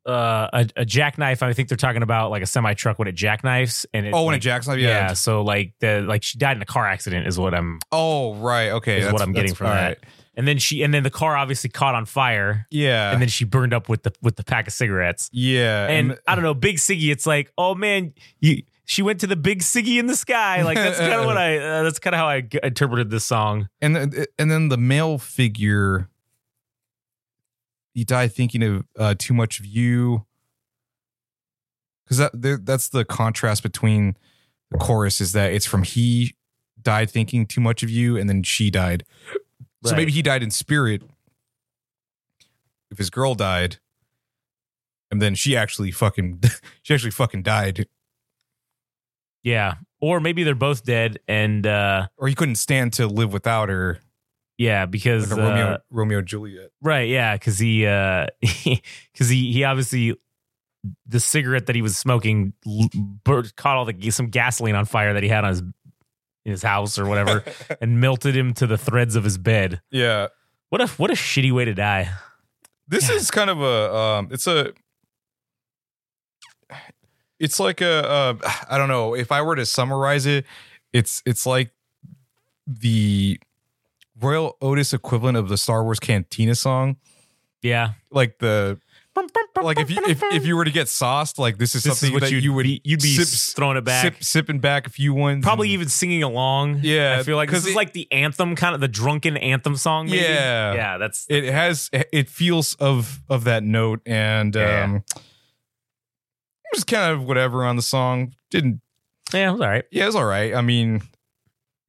uh, 0.07 0.49
a, 0.53 0.69
a 0.77 0.85
jackknife. 0.85 1.43
I 1.43 1.53
think 1.53 1.69
they're 1.69 1.77
talking 1.77 2.03
about 2.03 2.31
like 2.31 2.43
a 2.43 2.47
semi 2.47 2.75
truck 2.75 2.99
when 2.99 3.09
it 3.09 3.15
jackknifes 3.17 3.87
and 3.95 4.07
it, 4.07 4.13
Oh, 4.15 4.25
when 4.25 4.35
like, 4.35 4.45
it 4.45 4.69
up, 4.69 4.77
yeah. 4.79 4.89
yeah. 4.89 5.13
So 5.15 5.43
like 5.43 5.73
the 5.81 6.01
like 6.03 6.23
she 6.23 6.39
died 6.39 6.57
in 6.57 6.63
a 6.63 6.67
car 6.67 6.87
accident 6.87 7.27
is 7.27 7.39
what 7.39 7.55
I'm 7.55 7.81
Oh, 7.93 8.35
right. 8.35 8.71
Okay, 8.73 9.01
is 9.01 9.13
what 9.13 9.23
I'm 9.23 9.33
getting 9.33 9.55
from 9.55 9.69
that. 9.69 9.83
right. 9.87 9.99
And 10.37 10.49
then 10.49 10.59
she 10.59 10.83
and 10.83 10.93
then 10.93 11.05
the 11.05 11.11
car 11.11 11.37
obviously 11.37 11.71
caught 11.71 11.95
on 11.95 12.07
fire 12.07 12.67
Yeah, 12.71 13.13
and 13.13 13.21
then 13.21 13.29
she 13.29 13.45
burned 13.45 13.73
up 13.73 13.89
with 13.89 14.03
the 14.03 14.13
with 14.21 14.37
the 14.37 14.43
pack 14.45 14.67
of 14.67 14.73
cigarettes. 14.73 15.31
yeah, 15.33 15.87
And 15.87 16.19
I 16.27 16.35
don't 16.35 16.43
know, 16.43 16.55
Big 16.55 16.77
Siggy. 16.77 17.13
It's 17.13 17.27
like, 17.27 17.53
oh 17.57 17.75
man, 17.75 18.15
you. 18.41 18.63
She 18.87 19.01
went 19.01 19.21
to 19.21 19.27
the 19.27 19.37
big 19.37 19.61
Siggy 19.61 19.99
in 19.99 20.09
the 20.09 20.17
sky. 20.17 20.61
Like 20.63 20.77
that's 20.77 20.99
kind 20.99 21.15
of 21.15 21.25
what 21.25 21.39
I. 21.39 21.57
Uh, 21.57 21.83
that's 21.85 21.99
kind 21.99 22.13
of 22.15 22.19
how 22.19 22.27
I 22.29 22.43
g- 22.43 22.59
interpreted 22.63 23.09
this 23.09 23.25
song. 23.25 23.71
and 23.81 23.97
then, 23.97 24.13
and 24.39 24.51
then 24.51 24.69
the 24.69 24.77
male 24.77 25.17
figure 25.17 26.11
he 27.95 28.05
died 28.05 28.33
thinking 28.33 28.63
of 28.63 28.85
uh, 28.99 29.15
too 29.19 29.33
much 29.33 29.61
of 29.61 29.67
you. 29.67 30.27
Because 32.05 32.19
that 32.19 32.33
there, 32.35 32.59
that's 32.59 32.89
the 32.89 33.05
contrast 33.05 33.63
between 33.63 34.17
the 34.71 34.79
chorus 34.79 35.21
is 35.21 35.33
that 35.33 35.53
it's 35.53 35.65
from 35.65 35.85
he 35.85 36.35
died 36.83 37.11
thinking 37.11 37.47
too 37.47 37.63
much 37.63 37.83
of 37.83 37.89
you 37.89 38.17
and 38.17 38.29
then 38.29 38.43
she 38.43 38.71
died. 38.71 39.05
So 39.85 39.95
maybe 39.95 40.13
he 40.13 40.23
died 40.23 40.43
in 40.43 40.51
spirit 40.51 41.03
if 42.91 42.97
his 42.97 43.11
girl 43.11 43.35
died 43.35 43.79
and 45.11 45.23
then 45.23 45.35
she 45.37 45.57
actually 45.57 45.93
fucking 45.93 46.43
she 46.83 46.93
actually 46.93 47.13
fucking 47.13 47.45
died. 47.45 47.87
Yeah, 49.45 49.75
or 50.01 50.21
maybe 50.21 50.43
they're 50.43 50.55
both 50.57 50.85
dead, 50.85 51.19
and 51.29 51.67
uh 51.67 52.09
or 52.17 52.27
he 52.29 52.35
couldn't 52.35 52.57
stand 52.57 52.95
to 52.95 53.07
live 53.07 53.33
without 53.33 53.69
her 53.69 54.01
yeah, 54.59 54.87
because 54.87 55.31
like 55.31 55.39
a 55.39 55.43
uh, 55.43 55.47
romeo 55.49 55.79
romeo 55.91 56.23
juliet 56.23 56.71
Right, 56.83 57.09
yeah, 57.09 57.35
because 57.35 57.59
he, 57.59 57.87
uh, 57.87 58.27
because 58.41 59.29
he, 59.29 59.53
he 59.53 59.65
obviously 59.65 60.15
the 61.07 61.19
cigarette 61.21 61.67
that 61.67 61.75
he 61.77 61.83
was 61.83 61.97
smoking 61.97 62.53
caught 63.57 63.77
all 63.77 63.85
the 63.87 64.11
some 64.11 64.29
gasoline 64.29 64.75
on 64.75 64.85
fire 64.85 65.15
that 65.15 65.23
he 65.23 65.29
had 65.29 65.45
on 65.45 65.51
his 65.51 65.61
in 65.61 66.51
his 66.53 66.63
house 66.63 66.99
or 66.99 67.07
whatever, 67.07 67.43
and 67.81 68.01
melted 68.01 68.37
him 68.37 68.53
to 68.55 68.67
the 68.67 68.77
threads 68.77 69.17
of 69.17 69.25
his 69.25 69.39
bed. 69.39 69.81
yeah 69.91 70.27
What 70.69 70.83
a 70.83 70.87
what 70.89 71.11
a 71.11 71.15
shitty 71.15 71.53
way 71.53 71.65
to 71.65 71.73
die. 71.75 72.11
This 72.87 73.09
Yeah. 73.09 73.17
is 73.17 73.31
kind 73.31 73.49
of 73.49 73.63
a 73.63 73.95
um 73.95 74.29
it's 74.31 74.47
a 74.47 74.73
it's 77.41 77.59
like 77.59 77.81
a 77.81 78.07
uh 78.09 78.35
I 78.69 78.77
don't 78.79 78.89
know 78.89 79.15
if 79.15 79.33
I 79.33 79.43
were 79.43 79.57
to 79.57 79.65
summarize 79.67 80.27
it 80.27 80.45
it's 80.93 81.23
it's 81.27 81.47
like 81.47 81.71
the 82.67 83.39
Royel 84.21 84.57
Otis 84.61 84.93
equivalent 84.93 85.37
of 85.37 85.49
the 85.49 85.57
Star 85.57 85.83
Wars 85.85 85.99
Cantina 86.01 86.55
song 86.55 86.97
Yeah, 87.63 87.93
like 88.11 88.39
the 88.39 88.79
like 89.63 89.79
if 89.79 89.91
you 89.91 89.99
if, 90.09 90.21
if 90.25 90.45
you 90.45 90.57
were 90.57 90.65
to 90.65 90.73
get 90.73 90.89
sauced 90.89 91.39
like 91.39 91.57
this 91.57 91.75
is 91.77 91.85
this 91.85 91.99
something 91.99 92.09
is 92.09 92.13
what 92.15 92.23
that 92.23 92.33
you'd, 92.33 92.43
you 92.43 92.53
would 92.53 92.65
be, 92.65 92.81
you'd 92.83 93.01
be 93.01 93.15
sip- 93.15 93.55
throwing 93.57 93.77
it 93.77 93.85
back. 93.85 94.03
sip, 94.03 94.25
sipping 94.25 94.59
back 94.59 94.89
a 94.89 94.91
few 94.91 95.15
ones 95.15 95.45
Probably 95.45 95.69
and- 95.69 95.75
even 95.75 95.89
singing 95.89 96.23
along. 96.25 96.81
Yeah, 96.83 97.17
I 97.21 97.23
feel 97.23 97.37
like 97.37 97.49
this 97.51 97.65
is 97.65 97.77
like 97.77 97.93
the 97.93 98.11
anthem, 98.13 98.57
kind 98.57 98.75
of 98.75 98.81
the 98.81 98.89
drunken 98.89 99.37
anthem 99.37 99.77
song. 99.77 100.07
Maybe. 100.07 100.19
Yeah. 100.19 100.75
yeah, 100.75 100.99
that's 100.99 101.27
it 101.29 101.45
has 101.45 101.91
it 101.93 102.29
feels 102.29 102.75
of 102.75 103.21
of 103.29 103.45
that 103.45 103.63
note 103.63 104.01
and 104.05 104.55
Yeah. 104.55 104.83
um 104.85 105.05
it 105.15 106.77
was 106.77 106.85
kind 106.85 107.13
of 107.13 107.25
whatever 107.25 107.65
on 107.65 107.77
the 107.77 107.83
song 107.83 108.35
didn't 108.51 108.81
yeah, 109.33 109.49
it 109.49 109.53
was 109.53 109.61
all 109.63 109.69
right. 109.69 109.85
Yeah, 109.91 110.03
it 110.05 110.07
was 110.07 110.17
all 110.17 110.25
right. 110.27 110.55
I 110.55 110.61
mean, 110.61 111.03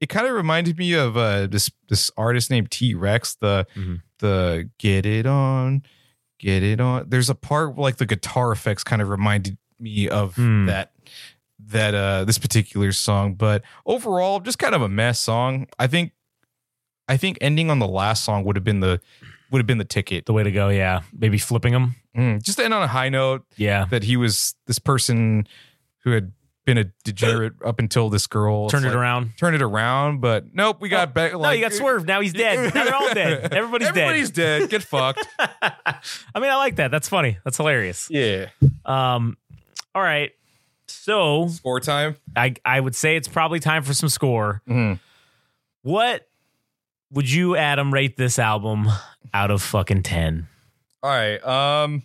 it 0.05 0.09
kind 0.09 0.27
of 0.27 0.33
reminded 0.33 0.77
me 0.77 0.93
of 0.93 1.17
uh, 1.17 1.47
this 1.47 1.71
this 1.89 2.11
artist 2.15 2.51
named 2.51 2.69
T 2.69 2.93
Rex. 2.93 3.35
The 3.41 3.65
Mhm. 3.75 4.01
the 4.19 4.69
get 4.77 5.03
it 5.05 5.25
on, 5.25 5.81
get 6.39 6.61
it 6.61 6.79
on. 6.79 7.09
There's 7.09 7.29
a 7.29 7.35
part 7.35 7.75
where, 7.75 7.83
like 7.83 7.97
the 7.97 8.05
guitar 8.05 8.51
effects 8.51 8.83
kind 8.83 9.01
of 9.01 9.09
reminded 9.09 9.57
me 9.79 10.07
of 10.07 10.35
Hmm. 10.35 10.67
that 10.67 10.91
that 11.67 11.95
uh 11.95 12.23
this 12.25 12.37
particular 12.37 12.91
song. 12.91 13.33
But 13.33 13.63
overall, 13.85 14.39
just 14.39 14.59
kind 14.59 14.75
of 14.75 14.83
a 14.83 14.89
mess 14.89 15.19
song. 15.19 15.67
I 15.79 15.87
think 15.87 16.11
I 17.07 17.17
think 17.17 17.37
ending 17.41 17.69
on 17.71 17.79
the 17.79 17.87
last 17.87 18.23
song 18.23 18.43
would 18.45 18.55
have 18.55 18.63
been 18.63 18.79
the 18.81 19.01
would 19.51 19.59
have 19.59 19.67
been 19.67 19.77
the 19.79 19.85
ticket. 19.85 20.25
The 20.27 20.33
way 20.33 20.43
to 20.43 20.51
go. 20.51 20.69
Yeah, 20.69 21.01
maybe 21.13 21.37
flipping 21.39 21.73
them. 21.73 21.95
Mm, 22.15 22.41
just 22.43 22.57
to 22.59 22.63
end 22.65 22.73
on 22.75 22.83
a 22.83 22.87
high 22.87 23.09
note 23.09 23.43
Yeah, 23.57 23.85
that 23.85 24.03
he 24.03 24.17
was 24.17 24.53
this 24.67 24.77
person 24.79 25.47
who 26.03 26.11
had 26.11 26.31
been 26.65 26.77
a 26.77 26.85
degenerate 27.03 27.53
up 27.65 27.79
until 27.79 28.09
this 28.09 28.27
girl 28.27 28.69
turn 28.69 28.79
It's 28.79 28.85
it 28.85 28.89
like- 28.89 28.97
around. 28.97 29.31
turn 29.37 29.53
it 29.55 29.61
around, 29.61 30.19
but 30.21 30.53
nope, 30.53 30.77
we 30.81 30.89
got 30.89 31.13
back. 31.13 31.31
no, 31.33 31.39
Like, 31.39 31.59
you 31.59 31.63
got 31.65 31.73
swerved. 31.73 32.07
Now 32.07 32.21
he's 32.21 32.33
dead. 32.43 32.73
Now 32.73 32.83
they're 32.83 32.95
all 32.95 33.13
dead. 33.13 33.53
Everybody's, 33.53 33.87
dead. 33.89 33.97
Everybody's 33.97 34.31
dead. 34.31 34.69
Get 34.69 34.83
fucked. 34.91 35.25
I 35.39 36.39
mean, 36.39 36.49
I 36.51 36.55
like 36.57 36.77
that. 36.77 36.91
That's 36.91 37.07
funny. 37.09 37.37
That's 37.43 37.57
hilarious. 37.57 38.07
Yeah. 38.09 38.47
Um, 38.85 39.37
all 39.93 40.01
right. 40.01 40.31
So 40.87 41.47
Score 41.47 41.79
time. 41.79 42.17
I 42.35 42.55
I 42.65 42.79
would 42.79 42.95
say 42.95 43.15
it's 43.15 43.27
probably 43.27 43.59
time 43.59 43.83
for 43.83 43.93
some 43.93 44.09
score. 44.09 44.61
Mhm. 44.67 44.99
What 45.83 46.27
would 47.11 47.31
you, 47.31 47.55
Adam, 47.55 47.93
rate 47.93 48.17
this 48.17 48.39
album 48.39 48.87
out 49.33 49.51
of 49.51 49.61
fucking 49.61 50.03
ten? 50.03 50.47
All 51.03 51.09
right. 51.09 51.43
Um, 51.45 52.03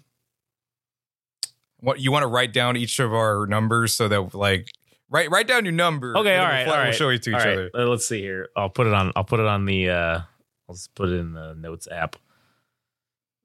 what 1.81 2.01
you 2.01 2.13
want 2.13 2.23
to 2.23 2.27
write 2.29 2.53
down 2.53 2.77
each 2.77 2.99
of 2.99 3.13
our 3.13 3.47
numbers 3.47 3.95
so 3.95 4.09
that 4.09 4.35
like 4.35 4.69
write 5.11 5.31
write 5.31 5.47
down 5.47 5.65
your 5.65 5.73
number. 5.73 6.17
Okay, 6.17 6.37
all 6.37 6.47
We'll, 6.49 6.59
all 6.61 6.67
we'll 6.67 6.77
right. 6.87 6.95
show 6.95 7.09
it 7.11 7.23
to 7.25 7.31
each 7.31 7.35
All 7.37 7.41
right, 7.41 7.53
other. 7.53 7.71
uh, 7.75 7.85
let's 7.87 8.07
see 8.07 8.21
here. 8.21 8.49
I'll 8.57 8.71
put 8.71 8.87
it 8.87 8.93
on. 8.95 9.13
I'll 9.17 9.25
put 9.25 9.41
it 9.41 9.47
on 9.47 9.65
the. 9.65 9.91
uh 9.91 10.21
I'll 10.69 10.75
just 10.75 10.95
put 10.95 11.09
it 11.09 11.15
in 11.15 11.33
the 11.33 11.55
notes 11.55 11.89
app. 11.91 12.15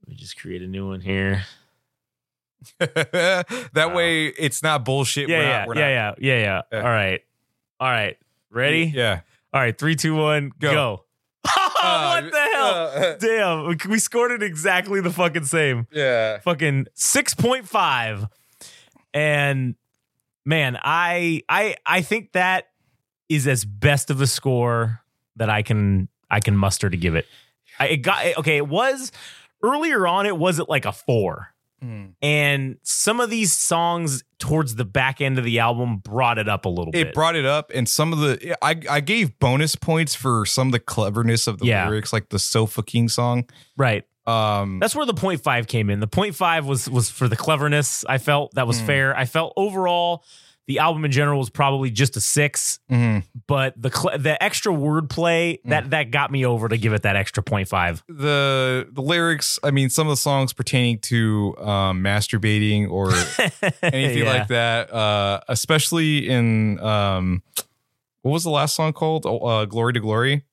Let 0.01 0.09
me 0.09 0.15
just 0.15 0.37
create 0.39 0.61
a 0.61 0.67
new 0.67 0.87
one 0.87 1.01
here. 1.01 1.43
that 2.79 3.73
Wow. 3.75 3.95
way, 3.95 4.27
it's 4.27 4.61
not 4.63 4.85
bullshit. 4.85 5.29
Yeah, 5.29 5.37
We're 5.37 5.43
yeah, 5.43 5.57
not- 5.59 5.67
we're 5.67 5.75
yeah, 5.77 5.87
yeah, 5.89 6.13
yeah, 6.19 6.37
yeah, 6.43 6.61
Yeah. 6.71 6.77
All 6.79 6.89
right, 6.89 7.21
all 7.79 7.89
right. 7.89 8.17
Ready? 8.51 8.91
Yeah. 8.95 9.21
All 9.53 9.59
right. 9.61 9.77
Three, 9.77 9.95
two, 9.95 10.15
one, 10.15 10.51
go. 10.59 10.71
Go. 10.71 11.04
What 11.85 12.31
the 12.31 12.39
hell? 12.39 12.65
uh, 12.65 13.13
Damn, 13.19 13.89
we- 13.89 13.99
scored 13.99 14.31
it 14.31 14.43
exactly 14.43 15.01
the 15.01 15.11
fucking 15.11 15.45
same. 15.45 15.87
yeah. 15.91 16.39
Fucking 16.39 16.87
six 16.93 17.33
point 17.33 17.67
five, 17.67 18.27
and 19.13 19.75
man, 20.45 20.77
I 20.83 21.41
I 21.49 21.75
I 21.85 22.01
think 22.01 22.33
that 22.33 22.67
is 23.29 23.47
as 23.47 23.65
best 23.65 24.09
of 24.09 24.21
a 24.21 24.27
score 24.27 25.01
that 25.37 25.49
I 25.49 25.61
can 25.61 26.07
I 26.29 26.39
can 26.39 26.55
muster 26.55 26.89
to 26.89 26.97
give 26.97 27.15
it. 27.15 27.25
I, 27.79 27.87
it 27.87 27.97
got 27.97 28.37
okay. 28.37 28.57
It 28.57 28.67
was 28.67 29.11
earlier 29.63 30.05
on. 30.07 30.25
It 30.25 30.37
was 30.37 30.59
at 30.59 30.69
like 30.69 30.85
a 30.85 30.91
four, 30.91 31.49
Mm. 31.83 32.13
and 32.21 32.77
some 32.83 33.19
of 33.19 33.29
these 33.29 33.51
songs 33.55 34.23
towards 34.39 34.75
the 34.75 34.85
back 34.85 35.19
end 35.21 35.37
of 35.37 35.43
the 35.43 35.59
album 35.59 35.97
brought 35.97 36.37
it 36.37 36.47
up 36.47 36.65
a 36.65 36.69
little 36.69 36.89
It 36.89 36.93
bit. 36.93 37.07
It 37.07 37.13
brought 37.13 37.35
it 37.35 37.45
up, 37.45 37.69
and 37.75 37.87
some 37.87 38.13
of 38.13 38.19
the 38.19 38.55
I 38.63 38.79
I 38.89 38.99
gave 39.01 39.37
bonus 39.39 39.75
points 39.75 40.15
for 40.15 40.45
some 40.45 40.69
of 40.69 40.71
the 40.71 40.79
cleverness 40.79 41.47
of 41.47 41.59
the 41.59 41.65
Yeah. 41.67 41.87
lyrics, 41.89 42.13
like 42.13 42.29
the 42.29 42.39
Sofa 42.39 42.81
King 42.83 43.09
song. 43.09 43.45
right. 43.77 44.03
Um, 44.27 44.79
That's 44.79 44.95
where 44.95 45.05
the 45.05 45.13
point 45.13 45.43
five 45.43 45.67
came 45.67 45.87
in. 45.91 45.99
The 45.99 46.07
point 46.07 46.33
five 46.33 46.65
was 46.65 46.89
was 46.89 47.11
for 47.11 47.27
the 47.27 47.35
cleverness. 47.35 48.03
I 48.09 48.17
felt 48.17 48.55
that 48.55 48.65
was 48.65 48.81
Mm. 48.81 48.85
fair. 48.87 49.15
I 49.15 49.25
felt 49.25 49.53
overall 49.55 50.23
the 50.67 50.79
album 50.79 51.05
in 51.05 51.11
general 51.11 51.37
was 51.39 51.49
probably 51.49 51.91
just 51.91 52.17
a 52.17 52.19
six, 52.21 52.79
mhm. 52.91 53.23
but 53.47 53.79
the 53.79 53.89
cle 53.91 54.17
the 54.17 54.41
extra 54.43 54.73
wordplay 54.73 55.61
Mm. 55.61 55.69
that 55.69 55.89
that 55.91 56.11
got 56.11 56.31
me 56.31 56.45
over 56.45 56.67
to 56.67 56.77
give 56.77 56.93
it 56.93 57.03
that 57.03 57.15
extra 57.15 57.43
point 57.43 57.67
five. 57.67 58.03
the 58.07 58.87
the 58.91 59.01
lyrics. 59.01 59.59
I 59.63 59.71
mean, 59.71 59.89
some 59.89 60.07
of 60.07 60.11
the 60.11 60.17
songs 60.17 60.53
pertaining 60.53 60.99
to 60.99 61.55
um, 61.59 62.01
masturbating 62.03 62.89
or 62.89 63.11
anything 63.83 64.23
Yeah. 64.23 64.33
like 64.33 64.47
that, 64.47 64.91
uh, 64.91 65.39
especially 65.47 66.27
in 66.29 66.79
um, 66.79 67.43
what 68.21 68.31
was 68.31 68.43
the 68.43 68.49
last 68.49 68.75
song 68.75 68.91
called? 68.93 69.25
Oh, 69.27 69.37
Uh, 69.39 69.65
Glory 69.65 69.93
to 69.93 69.99
Glory. 69.99 70.43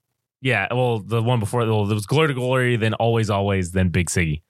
Yeah, 0.42 0.66
well, 0.72 0.98
the 0.98 1.22
one 1.22 1.38
before 1.40 1.60
well, 1.64 1.86
there 1.86 1.94
was 1.94 2.04
Glory 2.04 2.28
to 2.28 2.34
Glory, 2.34 2.76
then 2.76 2.94
Always 2.94 3.30
Always, 3.30 3.72
then 3.72 3.88
Big 3.90 4.10
Siggy. 4.10 4.42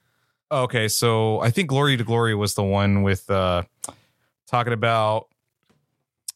Okay, 0.51 0.89
so 0.89 1.39
I 1.41 1.51
think 1.51 1.69
Glory 1.69 1.97
to 1.97 2.03
Glory 2.05 2.35
was 2.35 2.55
the 2.55 2.63
one 2.65 3.03
with 3.03 3.31
uh, 3.31 3.63
talking 4.49 4.73
about 4.73 5.29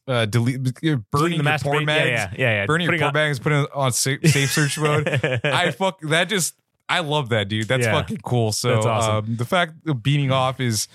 uh, 0.08 0.24
delete 0.26 0.62
burning 1.10 1.42
the 1.42 1.50
your 1.50 1.58
porn 1.58 1.84
bags. 1.86 2.08
Yeah, 2.08 2.30
yeah, 2.30 2.30
yeah. 2.38 2.50
yeah. 2.60 2.66
burning 2.66 2.86
your 2.86 2.92
porn 2.98 3.08
on- 3.08 3.12
bags, 3.12 3.38
putting 3.38 3.60
it 3.64 3.70
on 3.74 3.92
safe, 3.92 4.20
safe 4.30 4.50
search 4.52 4.78
mode. 4.78 5.08
I 5.44 5.70
fuck 5.72 6.00
that 6.02 6.28
just 6.28 6.54
I 6.88 7.00
love 7.00 7.30
that 7.30 7.48
dude. 7.48 7.66
That's 7.68 7.84
Yeah. 7.86 7.92
fucking 7.92 8.18
cool. 8.24 8.52
So 8.52 8.74
That's 8.74 8.86
awesome. 8.86 9.16
um, 9.16 9.36
the 9.36 9.44
fact 9.44 9.72
of 9.88 10.02
beating 10.02 10.30
off 10.30 10.60
is 10.60 10.86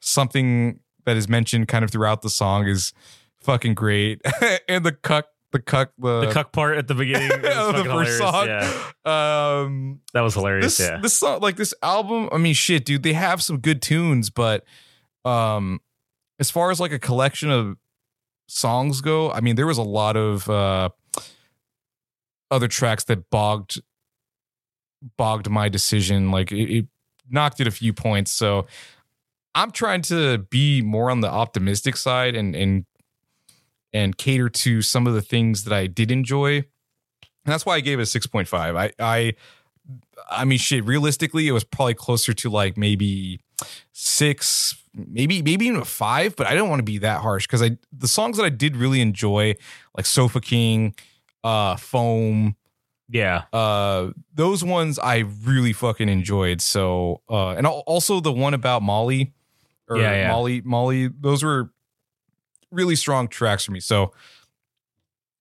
something 0.00 0.80
that 1.06 1.16
is 1.16 1.28
mentioned 1.28 1.68
kind 1.68 1.84
of 1.84 1.90
throughout 1.90 2.22
the 2.22 2.30
song 2.30 2.66
is 2.66 2.92
fucking 3.40 3.74
great. 3.74 4.20
and 4.68 4.84
the 4.84 4.92
cuck 4.92 5.28
the 5.50 5.58
cuck 5.58 5.92
the, 5.98 6.26
the 6.26 6.32
cuck 6.32 6.52
part 6.52 6.76
at 6.76 6.86
the 6.88 6.94
beginning 6.94 7.32
of 7.32 7.40
the 7.42 7.48
fucking 7.50 7.84
first 7.90 8.18
hilarious. 8.18 8.18
song. 8.18 8.46
Yeah, 9.06 9.62
Um 9.62 10.00
that 10.12 10.20
was 10.20 10.34
hilarious. 10.34 10.76
this 10.76 10.86
yeah, 10.86 10.98
this 11.00 11.14
song 11.18 11.40
like 11.40 11.56
this 11.56 11.72
album, 11.82 12.28
I 12.30 12.36
mean 12.36 12.52
shit, 12.52 12.84
dude, 12.84 13.02
they 13.02 13.14
have 13.14 13.42
some 13.42 13.58
good 13.58 13.80
tunes, 13.80 14.28
but 14.28 14.64
um 15.24 15.80
as 16.38 16.50
far 16.50 16.70
as 16.70 16.78
like 16.80 16.92
a 16.92 16.98
collection 16.98 17.50
of 17.50 17.76
songs 18.48 19.00
go, 19.00 19.30
I 19.30 19.40
mean 19.40 19.56
there 19.56 19.66
was 19.66 19.78
a 19.78 19.82
lot 19.82 20.16
of 20.16 20.48
uh 20.50 20.90
other 22.50 22.68
tracks 22.68 23.04
that 23.04 23.30
bogged 23.30 23.80
bogged 25.16 25.48
my 25.48 25.68
decision. 25.68 26.30
Like 26.30 26.50
it, 26.50 26.70
it 26.70 26.86
knocked 27.30 27.60
it 27.60 27.66
a 27.66 27.70
few 27.70 27.92
points. 27.92 28.32
So 28.32 28.66
I'm 29.54 29.70
trying 29.70 30.02
to 30.02 30.38
be 30.38 30.82
more 30.82 31.10
on 31.10 31.20
the 31.20 31.28
optimistic 31.28 31.96
side 31.96 32.34
and 32.34 32.54
and 32.54 32.84
and 33.92 34.16
cater 34.18 34.48
to 34.48 34.82
some 34.82 35.06
of 35.06 35.14
the 35.14 35.22
things 35.22 35.64
that 35.64 35.72
I 35.72 35.86
did 35.86 36.10
enjoy. 36.10 36.56
And 36.56 37.54
that's 37.54 37.64
why 37.64 37.76
I 37.76 37.80
gave 37.80 37.98
it 37.98 38.02
a 38.02 38.18
6.5. 38.18 38.76
I 38.76 38.92
I 38.98 39.34
I 40.30 40.44
mean 40.44 40.58
shit, 40.58 40.84
realistically, 40.84 41.48
it 41.48 41.52
was 41.52 41.64
probably 41.64 41.94
closer 41.94 42.34
to 42.34 42.50
like 42.50 42.76
maybe 42.76 43.40
six, 43.92 44.76
maybe 44.94 45.42
maybe 45.42 45.66
even 45.66 45.80
a 45.80 45.84
five, 45.84 46.36
but 46.36 46.46
I 46.46 46.54
don't 46.54 46.68
want 46.68 46.80
to 46.80 46.84
be 46.84 46.98
that 46.98 47.20
harsh 47.20 47.46
because 47.46 47.62
I 47.62 47.78
the 47.92 48.08
songs 48.08 48.36
that 48.36 48.44
I 48.44 48.50
did 48.50 48.76
really 48.76 49.00
enjoy, 49.00 49.56
like 49.96 50.06
Sofa 50.06 50.40
King, 50.40 50.94
uh, 51.44 51.76
Foam, 51.76 52.56
yeah, 53.10 53.44
uh 53.52 54.10
those 54.34 54.62
ones 54.62 54.98
i 54.98 55.24
really 55.42 55.72
fucking 55.72 56.10
enjoyed 56.10 56.60
so 56.60 57.22
uh 57.30 57.50
and 57.50 57.66
also 57.66 58.20
the 58.20 58.30
one 58.32 58.52
about 58.52 58.82
molly 58.82 59.32
or 59.88 59.96
Yeah, 59.96 60.12
yeah. 60.14 60.28
molly 60.28 60.60
molly 60.60 61.08
those 61.08 61.42
were 61.42 61.70
really 62.70 62.96
strong 62.96 63.26
tracks 63.26 63.64
for 63.64 63.72
me 63.72 63.80
so 63.80 64.02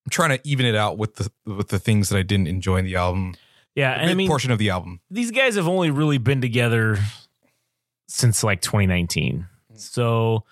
i'm 0.06 0.10
trying 0.10 0.30
to 0.30 0.40
even 0.48 0.66
it 0.66 0.76
out 0.76 0.98
with 0.98 1.16
the 1.16 1.30
with 1.46 1.68
the 1.68 1.78
things 1.78 2.08
that 2.08 2.18
i 2.18 2.22
didn't 2.24 2.48
enjoy 2.48 2.78
in 2.78 2.86
the 2.86 2.96
album 2.96 3.36
yeah. 3.76 3.92
And 3.92 4.10
I 4.10 4.16
mean, 4.16 4.28
portion 4.28 4.50
of 4.50 4.58
the 4.58 4.70
album 4.72 5.02
these 5.12 5.30
guys 5.30 5.56
have 5.56 5.68
only 5.68 5.92
really 5.92 6.18
been 6.18 6.40
together 6.42 6.98
since 8.08 8.44
like 8.44 8.62
2019. 8.62 9.48
So, 9.76 10.44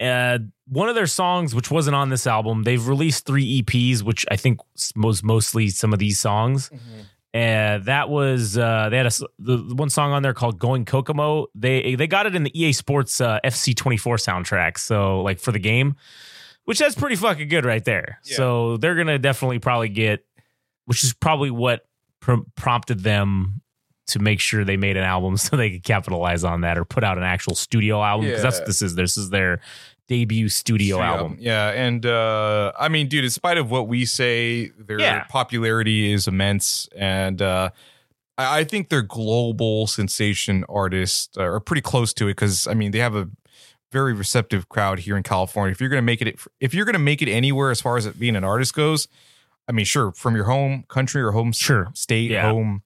uh, 0.00 0.38
one 0.68 0.88
of 0.88 0.94
their 0.94 1.06
songs, 1.06 1.54
which 1.54 1.70
wasn't 1.70 1.96
on 1.96 2.10
this 2.10 2.26
album, 2.26 2.64
they've 2.64 2.86
released 2.86 3.24
three 3.26 3.62
EPs, 3.62 4.02
which 4.02 4.26
I 4.30 4.36
think 4.36 4.60
was 4.96 5.24
mostly 5.24 5.68
some 5.70 5.92
of 5.92 5.98
these 5.98 6.18
songs. 6.20 6.70
And 7.34 7.84
that 7.84 8.08
was 8.08 8.56
uh, 8.56 8.88
they 8.90 8.96
had 8.96 9.06
a 9.06 9.10
the, 9.38 9.58
one 9.74 9.90
song 9.90 10.12
on 10.12 10.22
there 10.22 10.32
called 10.32 10.58
"Going 10.58 10.84
Kokomo." 10.86 11.48
They 11.54 11.94
they 11.94 12.06
got 12.06 12.24
it 12.24 12.34
in 12.34 12.44
the 12.44 12.58
EA 12.58 12.72
Sports 12.72 13.20
uh, 13.20 13.40
FC 13.44 13.76
twenty 13.76 13.98
four 13.98 14.16
soundtrack. 14.16 14.78
So 14.78 15.20
like 15.20 15.38
for 15.38 15.52
the 15.52 15.58
game, 15.58 15.96
which 16.64 16.78
that's 16.78 16.94
pretty 16.94 17.16
fucking 17.16 17.48
good 17.48 17.66
right 17.66 17.84
there. 17.84 18.20
Yeah. 18.24 18.36
So 18.36 18.76
they're 18.78 18.94
gonna 18.94 19.18
definitely 19.18 19.58
probably 19.58 19.90
get, 19.90 20.24
which 20.86 21.04
is 21.04 21.12
probably 21.12 21.50
what 21.50 21.86
pr- 22.20 22.44
prompted 22.54 23.00
them 23.00 23.60
to 24.08 24.18
make 24.18 24.40
sure 24.40 24.64
they 24.64 24.76
made 24.76 24.96
an 24.96 25.04
album 25.04 25.36
so 25.44 25.56
they 25.56 25.70
could 25.70 25.82
capitalize 25.84 26.44
on 26.44 26.60
that 26.62 26.78
or 26.78 26.84
put 26.84 27.02
out 27.04 27.18
an 27.18 27.24
actual 27.24 27.54
studio 27.54 28.02
album 28.02 28.26
because 28.26 28.42
that's 28.42 28.58
what 28.58 28.66
this 28.66 28.82
is. 28.82 28.94
This 28.94 29.16
is 29.16 29.30
their 29.30 29.60
debut 30.08 30.48
studio 30.48 31.00
album. 31.00 31.36
yeah 31.40 31.70
and 31.72 32.06
uh 32.06 32.70
i 32.78 32.88
mean 32.88 33.08
dude 33.08 33.24
in 33.24 33.30
spite 33.30 33.58
of 33.58 33.72
what 33.72 33.88
we 33.88 34.04
say 34.04 34.68
their 34.78 35.00
Yeah. 35.00 35.24
popularity 35.24 36.12
is 36.12 36.28
immense 36.28 36.88
and 36.96 37.42
uh 37.42 37.70
I 38.38 38.58
I 38.60 38.64
think 38.64 38.88
they're 38.88 39.02
global 39.02 39.88
sensation 39.88 40.64
artists 40.68 41.36
uh, 41.36 41.42
are 41.42 41.58
pretty 41.58 41.80
close 41.82 42.12
to 42.14 42.26
it 42.28 42.32
because 42.36 42.68
I 42.68 42.74
mean 42.74 42.92
they 42.92 43.00
have 43.00 43.16
a 43.16 43.28
very 43.90 44.12
receptive 44.14 44.68
crowd 44.68 45.00
here 45.00 45.16
in 45.16 45.24
California. 45.24 45.72
If 45.72 45.80
you're 45.80 45.88
gonna 45.90 46.02
make 46.02 46.22
it, 46.22 46.38
if 46.60 46.72
you're 46.74 46.84
gonna 46.84 46.98
make 47.00 47.20
it 47.22 47.28
anywhere 47.28 47.70
as 47.72 47.80
far 47.80 47.96
as 47.96 48.06
it 48.06 48.16
being 48.18 48.36
an 48.36 48.44
artist 48.44 48.74
goes, 48.74 49.08
I 49.68 49.72
mean, 49.72 49.84
sure, 49.86 50.12
from 50.12 50.36
your 50.36 50.44
home 50.44 50.84
country 50.88 51.20
or 51.22 51.32
home 51.32 51.50
Sure. 51.52 51.88
state, 51.94 52.30
Yeah. 52.30 52.42
home 52.50 52.82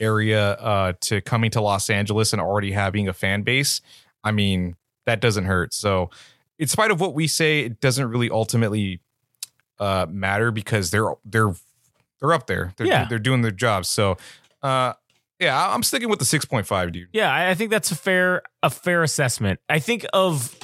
area, 0.00 0.52
uh, 0.52 0.92
to 1.02 1.20
coming 1.20 1.50
to 1.52 1.60
Los 1.60 1.88
Angeles 1.90 2.32
and 2.32 2.40
already 2.42 2.72
having 2.72 3.08
a 3.08 3.12
fan 3.12 3.42
base, 3.42 3.80
I 4.24 4.32
mean, 4.32 4.76
that 5.06 5.20
doesn't 5.20 5.44
hurt. 5.44 5.72
So, 5.74 6.10
in 6.58 6.66
spite 6.68 6.90
of 6.90 7.00
what 7.00 7.14
we 7.14 7.26
say, 7.26 7.60
it 7.60 7.80
doesn't 7.80 8.08
really 8.08 8.30
ultimately 8.30 9.00
uh, 9.78 10.06
matter 10.08 10.50
because 10.50 10.90
they're 10.90 11.12
they're 11.24 11.52
they're 12.20 12.32
up 12.32 12.46
there. 12.46 12.72
They're, 12.76 12.86
Yeah. 12.86 13.04
they're 13.08 13.18
doing 13.18 13.42
their 13.42 13.50
jobs. 13.50 13.88
So, 13.90 14.16
uh, 14.62 14.94
yeah, 15.38 15.68
I'm 15.70 15.82
sticking 15.82 16.08
with 16.08 16.18
the 16.18 16.24
6.5, 16.24 16.92
dude. 16.92 17.08
Yeah, 17.12 17.30
I 17.32 17.52
think 17.54 17.70
that's 17.70 17.90
a 17.90 17.94
fair 17.94 18.42
a 18.62 18.70
fair 18.70 19.02
assessment. 19.02 19.60
I 19.68 19.78
think 19.80 20.06
of 20.12 20.54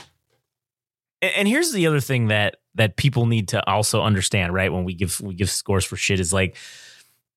and 1.20 1.46
here's 1.46 1.72
the 1.72 1.86
other 1.86 2.00
thing 2.00 2.28
that 2.28 2.56
that 2.74 2.96
people 2.96 3.26
need 3.26 3.48
to 3.48 3.64
also 3.68 4.02
understand, 4.02 4.54
right? 4.54 4.72
When 4.72 4.84
we 4.84 4.94
give 4.94 5.20
we 5.20 5.34
give 5.34 5.50
scores 5.50 5.84
for 5.84 5.96
shit 5.96 6.20
is 6.20 6.32
like 6.32 6.56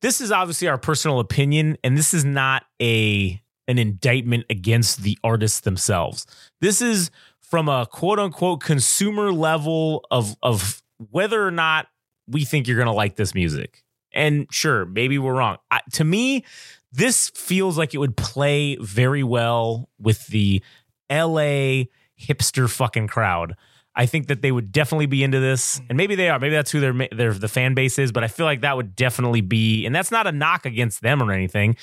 this 0.05 0.21
is 0.21 0.31
obviously 0.31 0.67
our 0.67 0.77
personal 0.77 1.19
opinion 1.19 1.75
and 1.83 1.97
this 1.97 2.13
is 2.13 2.23
not 2.23 2.63
a 2.79 3.41
an 3.67 3.79
indictment 3.79 4.45
against 4.51 5.01
the 5.01 5.17
artists 5.23 5.61
themselves. 5.61 6.27
This 6.61 6.79
is 6.79 7.09
from 7.41 7.67
a 7.67 7.87
quote 7.87 8.19
unquote 8.19 8.61
consumer 8.61 9.33
level 9.33 10.05
of 10.11 10.35
of 10.43 10.83
whether 11.09 11.43
or 11.43 11.49
not 11.49 11.87
we 12.27 12.45
think 12.45 12.67
you're 12.67 12.77
going 12.77 12.85
to 12.85 12.93
like 12.93 13.15
this 13.15 13.33
music. 13.33 13.83
And 14.13 14.45
sure, 14.51 14.85
maybe 14.85 15.17
we're 15.17 15.33
wrong. 15.33 15.57
I, 15.71 15.81
to 15.93 16.03
me, 16.03 16.45
this 16.91 17.31
feels 17.31 17.75
like 17.75 17.95
it 17.95 17.97
would 17.97 18.15
play 18.15 18.75
very 18.75 19.23
well 19.23 19.89
with 19.99 20.27
the 20.27 20.61
LA 21.09 21.85
hipster 22.21 22.69
fucking 22.69 23.07
crowd. 23.07 23.55
I 23.95 24.05
think 24.05 24.27
that 24.27 24.41
they 24.41 24.51
would 24.51 24.71
definitely 24.71 25.05
be 25.05 25.23
into 25.23 25.39
this, 25.39 25.79
and 25.89 25.97
maybe 25.97 26.15
they 26.15 26.29
are. 26.29 26.37
Maybe 26.37 26.53
that's 26.53 26.71
who 26.71 26.79
their 26.79 26.93
their 27.11 27.33
the 27.33 27.47
fan 27.47 27.73
base 27.73 27.97
is. 27.97 28.11
But 28.11 28.23
I 28.23 28.27
feel 28.27 28.45
like 28.45 28.61
that 28.61 28.75
would 28.75 28.95
definitely 28.95 29.41
be, 29.41 29.85
and 29.85 29.95
that's 29.95 30.11
not 30.11 30.27
a 30.27 30.31
knock 30.31 30.65
against 30.65 31.01
them 31.01 31.21
or 31.23 31.31
anything. 31.31 31.77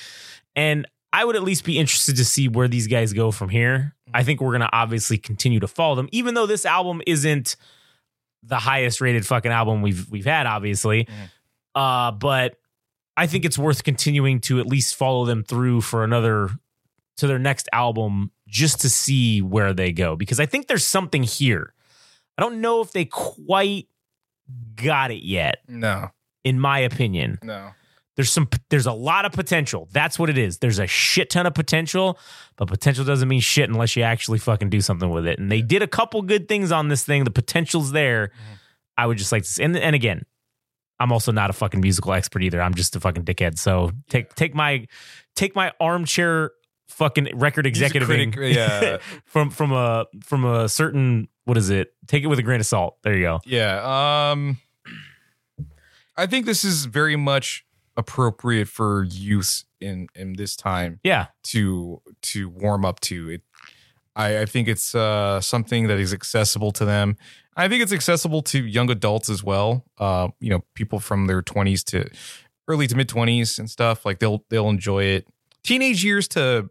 And 0.55 0.87
I 1.11 1.25
would 1.25 1.35
at 1.35 1.43
least 1.43 1.63
be 1.63 1.79
interested 1.79 2.15
to 2.17 2.25
see 2.25 2.47
where 2.47 2.67
these 2.67 2.87
guys 2.87 3.13
go 3.13 3.31
from 3.31 3.49
here. 3.49 3.95
I 4.13 4.23
think 4.23 4.41
we're 4.41 4.51
gonna 4.51 4.69
obviously 4.71 5.17
continue 5.17 5.59
to 5.61 5.67
follow 5.67 5.95
them, 5.95 6.07
even 6.11 6.35
though 6.35 6.45
this 6.45 6.65
album 6.65 7.01
isn't 7.07 7.55
the 8.43 8.57
highest 8.57 9.01
rated 9.01 9.25
fucking 9.25 9.51
album 9.51 9.81
we've 9.81 10.07
we've 10.09 10.25
had, 10.25 10.45
obviously. 10.45 11.07
Uh, 11.73 12.11
but 12.11 12.57
I 13.17 13.27
think 13.27 13.45
it's 13.45 13.57
worth 13.57 13.83
continuing 13.83 14.39
to 14.41 14.59
at 14.59 14.67
least 14.67 14.95
follow 14.95 15.25
them 15.25 15.43
through 15.43 15.81
for 15.81 16.03
another 16.03 16.49
to 17.17 17.27
their 17.27 17.39
next 17.39 17.69
album 17.73 18.31
just 18.47 18.81
to 18.81 18.89
see 18.89 19.41
where 19.41 19.73
they 19.73 19.91
go 19.91 20.15
because 20.15 20.39
I 20.39 20.45
think 20.45 20.67
there's 20.67 20.85
something 20.85 21.23
here. 21.23 21.73
I 22.37 22.41
don't 22.41 22.61
know 22.61 22.81
if 22.81 22.91
they 22.91 23.05
quite 23.05 23.87
got 24.75 25.11
it 25.11 25.23
yet, 25.23 25.57
No, 25.67 26.09
in 26.43 26.59
my 26.59 26.79
opinion. 26.79 27.39
no. 27.43 27.71
There's 28.15 28.31
some 28.31 28.47
there's 28.69 28.85
a 28.85 28.93
lot 28.93 29.25
of 29.25 29.31
potential. 29.31 29.87
That's 29.91 30.19
what 30.19 30.29
it 30.29 30.37
is. 30.37 30.59
There's 30.59 30.77
a 30.77 30.85
shit 30.85 31.31
ton 31.31 31.47
of 31.47 31.55
potential, 31.55 32.19
but 32.57 32.67
potential 32.67 33.03
doesn't 33.03 33.27
mean 33.27 33.39
shit 33.39 33.67
unless 33.67 33.95
you 33.95 34.03
actually 34.03 34.37
fucking 34.37 34.69
do 34.69 34.81
something 34.81 35.09
with 35.09 35.25
it. 35.25 35.39
And 35.39 35.51
they 35.51 35.63
did 35.63 35.81
a 35.81 35.87
couple 35.87 36.21
good 36.21 36.47
things 36.47 36.71
on 36.71 36.89
this 36.89 37.03
thing. 37.03 37.23
The 37.23 37.31
potential's 37.31 37.91
there. 37.91 38.27
Mm-hmm. 38.27 38.53
I 38.99 39.07
would 39.07 39.17
just 39.17 39.31
like 39.31 39.41
to 39.41 39.49
see, 39.49 39.63
and 39.63 39.75
and 39.75 39.95
again, 39.95 40.25
I'm 40.99 41.11
also 41.11 41.31
not 41.31 41.49
a 41.49 41.53
fucking 41.53 41.81
musical 41.81 42.13
expert 42.13 42.43
either. 42.43 42.61
I'm 42.61 42.75
just 42.75 42.95
a 42.95 42.99
fucking 42.99 43.25
dickhead. 43.25 43.57
So 43.57 43.91
take 44.09 44.35
take 44.35 44.53
my 44.53 44.85
take 45.35 45.55
my 45.55 45.71
armchair 45.79 46.51
fucking 46.89 47.29
record 47.33 47.65
executive 47.65 48.09
yeah. 48.37 48.97
from 49.25 49.49
from 49.49 49.71
a 49.71 50.05
from 50.23 50.45
a 50.45 50.69
certain 50.69 51.29
what 51.45 51.57
is 51.57 51.69
it? 51.69 51.93
Take 52.07 52.23
it 52.23 52.27
with 52.27 52.39
a 52.39 52.43
grain 52.43 52.59
of 52.59 52.65
salt. 52.65 52.97
There 53.03 53.15
you 53.15 53.21
go. 53.23 53.39
Yeah. 53.45 54.31
Um 54.31 54.57
I 56.15 56.27
think 56.27 56.45
this 56.45 56.63
is 56.63 56.85
very 56.85 57.15
much 57.15 57.65
appropriate 57.97 58.67
for 58.67 59.03
use 59.03 59.65
in 59.81 60.07
in 60.15 60.33
this 60.33 60.55
time 60.55 60.99
Yeah. 61.03 61.27
to 61.45 62.01
to 62.23 62.49
warm 62.49 62.85
up 62.85 62.99
to 63.01 63.29
it. 63.29 63.41
I, 64.15 64.41
I 64.41 64.45
think 64.45 64.67
it's 64.67 64.93
uh, 64.93 65.41
something 65.41 65.87
that 65.87 65.97
is 65.99 66.13
accessible 66.13 66.71
to 66.73 66.85
them. 66.85 67.17
I 67.57 67.67
think 67.67 67.81
it's 67.81 67.91
accessible 67.91 68.43
to 68.43 68.63
young 68.63 68.91
adults 68.91 69.27
as 69.27 69.43
well. 69.43 69.85
Uh, 69.97 70.27
you 70.39 70.51
know, 70.51 70.63
people 70.75 70.99
from 70.99 71.25
their 71.25 71.41
twenties 71.41 71.83
to 71.85 72.07
early 72.67 72.85
to 72.87 72.95
mid 72.95 73.09
twenties 73.09 73.57
and 73.57 73.67
stuff. 73.69 74.05
Like 74.05 74.19
they'll 74.19 74.43
they'll 74.49 74.69
enjoy 74.69 75.05
it. 75.05 75.27
Teenage 75.63 76.03
years 76.03 76.27
to 76.29 76.69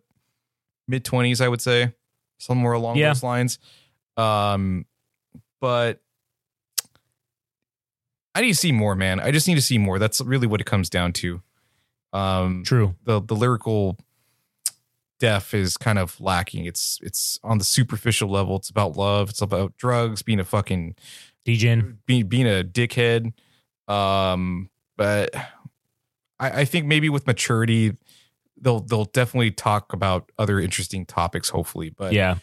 mid 0.87 1.05
twenties, 1.05 1.41
I 1.41 1.49
would 1.49 1.61
say, 1.61 1.95
somewhere 2.39 2.75
along 2.75 2.97
Yeah. 2.97 3.09
those 3.09 3.25
lines. 3.25 3.59
Um, 4.17 4.87
but 5.61 6.01
I 8.35 8.41
need 8.41 8.49
to 8.49 8.55
see 8.55 8.73
more, 8.73 8.95
man. 8.95 9.21
I 9.21 9.31
just 9.31 9.47
need 9.47 9.57
to 9.57 9.63
see 9.63 9.79
more. 9.79 9.99
That's 9.99 10.21
really 10.21 10.47
what 10.47 10.61
it 10.61 10.65
comes 10.65 10.89
down 10.89 11.13
to. 11.15 11.43
Um, 12.13 12.63
True. 12.65 12.95
the 13.05 13.21
the 13.21 13.35
lyrical 13.35 13.99
depth 15.21 15.55
is 15.55 15.77
kind 15.77 15.99
of 15.99 16.21
lacking. 16.21 16.65
It's 16.65 16.99
it's 17.03 17.39
on 17.43 17.59
the 17.59 17.65
superficial 17.65 18.29
level. 18.29 18.57
It's 18.57 18.71
about 18.71 18.97
love. 18.97 19.31
It's 19.31 19.43
about 19.43 19.77
drugs, 19.77 20.23
being 20.23 20.41
a 20.41 20.45
fucking 20.45 20.95
DJing. 21.47 21.97
being 22.07 22.27
being 22.27 22.47
a 22.47 22.65
dickhead. 22.65 23.33
Um, 23.89 24.71
but 24.97 25.35
I, 26.39 26.61
I 26.61 26.65
think 26.65 26.87
maybe 26.87 27.09
with 27.09 27.27
maturity, 27.27 27.97
they'll 28.61 28.81
they'll 28.81 29.05
definitely 29.05 29.51
talk 29.53 29.93
about 29.93 30.31
other 30.39 30.59
interesting 30.59 31.07
topics. 31.07 31.49
Hopefully, 31.51 31.91
but 31.91 32.13
Yeah. 32.13 32.37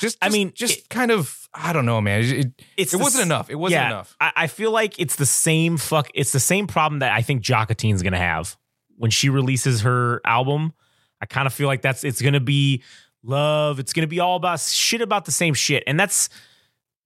Just, 0.00 0.18
I 0.22 0.28
mean, 0.28 0.52
just 0.54 0.78
it- 0.78 0.88
kind 0.88 1.10
of 1.10 1.48
I 1.58 1.72
don't 1.72 1.86
know, 1.86 2.00
man. 2.00 2.22
It, 2.22 2.30
it, 2.30 2.62
It's 2.76 2.92
it 2.94 2.98
the 2.98 3.02
wasn't 3.02 3.24
enough. 3.24 3.48
It 3.48 3.54
wasn't 3.54 3.80
yeah, 3.80 3.86
enough. 3.86 4.14
I, 4.20 4.32
I 4.36 4.46
feel 4.46 4.70
like 4.70 5.00
it's 5.00 5.16
the 5.16 5.26
same 5.26 5.78
fuck. 5.78 6.10
It's 6.14 6.32
the 6.32 6.40
same 6.40 6.66
problem 6.66 6.98
that 6.98 7.12
I 7.12 7.22
think 7.22 7.40
Jocatine's 7.40 8.02
gonna 8.02 8.18
have 8.18 8.56
when 8.96 9.10
she 9.10 9.30
releases 9.30 9.80
her 9.82 10.20
album. 10.24 10.74
I 11.20 11.26
kind 11.26 11.46
of 11.46 11.54
feel 11.54 11.66
like 11.66 11.80
that's 11.80 12.04
it's 12.04 12.20
gonna 12.20 12.40
be 12.40 12.82
love. 13.22 13.78
It's 13.80 13.92
gonna 13.94 14.06
be 14.06 14.20
all 14.20 14.36
about 14.36 14.60
shit 14.60 15.00
about 15.00 15.24
the 15.24 15.32
same 15.32 15.54
shit, 15.54 15.82
and 15.86 15.98
that's 15.98 16.28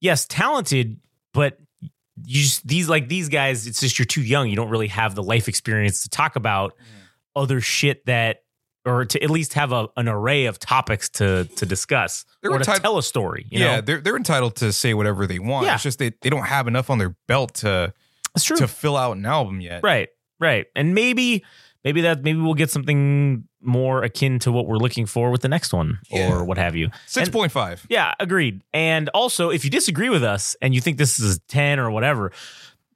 yes, 0.01 0.25
talented, 0.25 0.99
but 1.33 1.57
you 2.25 2.41
just 2.41 2.67
these 2.67 2.89
like 2.89 3.07
these 3.07 3.29
guys. 3.29 3.67
It's 3.67 3.79
just 3.79 3.97
you're 3.97 4.05
too 4.05 4.21
young. 4.21 4.49
You 4.49 4.57
don't 4.57 4.69
really 4.69 4.89
have 4.89 5.15
the 5.15 5.23
life 5.23 5.47
experience 5.47 6.03
to 6.03 6.09
talk 6.09 6.35
about 6.35 6.73
other 7.35 7.61
shit 7.61 8.05
that. 8.05 8.43
Or 8.83 9.05
to 9.05 9.23
at 9.23 9.29
least 9.29 9.53
have 9.53 9.71
a, 9.71 9.89
an 9.95 10.07
array 10.07 10.45
of 10.45 10.57
topics 10.57 11.07
to 11.09 11.45
to 11.57 11.65
discuss, 11.67 12.25
They're 12.41 12.51
or 12.51 12.57
to 12.57 12.65
tell 12.65 12.97
a 12.97 13.03
story. 13.03 13.45
You 13.51 13.59
yeah, 13.59 13.75
know, 13.75 13.81
they're 13.81 14.01
they're 14.01 14.17
entitled 14.17 14.55
to 14.55 14.73
say 14.73 14.95
whatever 14.95 15.27
they 15.27 15.37
want. 15.37 15.67
Yeah. 15.67 15.75
It's 15.75 15.83
just 15.83 15.99
they, 15.99 16.13
they 16.21 16.31
don't 16.31 16.45
have 16.47 16.67
enough 16.67 16.89
on 16.89 16.97
their 16.97 17.15
belt 17.27 17.53
to 17.55 17.93
true. 18.39 18.57
to 18.57 18.67
fill 18.67 18.97
out 18.97 19.15
an 19.17 19.25
album 19.27 19.61
yet. 19.61 19.83
Right, 19.83 20.09
right. 20.39 20.65
And 20.75 20.95
maybe 20.95 21.45
maybe 21.83 22.01
that 22.01 22.23
maybe 22.23 22.39
we'll 22.39 22.55
get 22.55 22.71
something 22.71 23.47
more 23.61 24.01
akin 24.01 24.39
to 24.39 24.51
what 24.51 24.65
we're 24.65 24.77
looking 24.77 25.05
for 25.05 25.29
with 25.29 25.41
the 25.41 25.47
next 25.47 25.71
one 25.73 25.99
Yeah. 26.09 26.31
or 26.31 26.43
what 26.43 26.57
have 26.57 26.75
you. 26.75 26.89
Six 27.05 27.29
point 27.29 27.51
five. 27.51 27.85
Yeah, 27.87 28.15
agreed. 28.19 28.63
And 28.73 29.09
also, 29.09 29.51
if 29.51 29.63
you 29.63 29.69
disagree 29.69 30.09
with 30.09 30.23
us 30.23 30.55
and 30.59 30.73
you 30.73 30.81
think 30.81 30.97
this 30.97 31.19
is 31.19 31.37
a 31.37 31.39
10 31.41 31.77
or 31.77 31.91
whatever, 31.91 32.31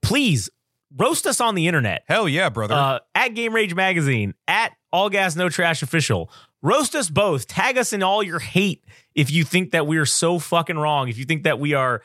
please 0.01 0.49
roast 0.95 1.25
us 1.27 1.41
on 1.41 1.55
the 1.55 1.67
internet. 1.67 2.03
Hell 2.07 2.27
yeah, 2.27 2.49
brother. 2.49 2.75
Uh, 2.75 2.99
at 3.13 3.29
Game 3.29 3.53
Rage 3.53 3.75
Magazine, 3.75 4.33
at 4.47 4.73
All 4.91 5.09
Gas 5.09 5.35
No 5.35 5.49
Trash 5.49 5.81
Official. 5.83 6.31
Roast 6.61 6.95
us 6.95 7.09
both. 7.09 7.47
Tag 7.47 7.77
us 7.77 7.93
in 7.93 8.01
all 8.01 8.23
your 8.23 8.39
hate 8.39 8.83
if 9.13 9.31
you 9.31 9.43
think 9.43 9.71
that 9.71 9.85
we 9.85 9.97
are 9.97 10.05
so 10.05 10.39
fucking 10.39 10.77
wrong. 10.77 11.09
If 11.09 11.17
you 11.17 11.25
think 11.25 11.43
that 11.43 11.59
we 11.59 11.73
are 11.73 12.01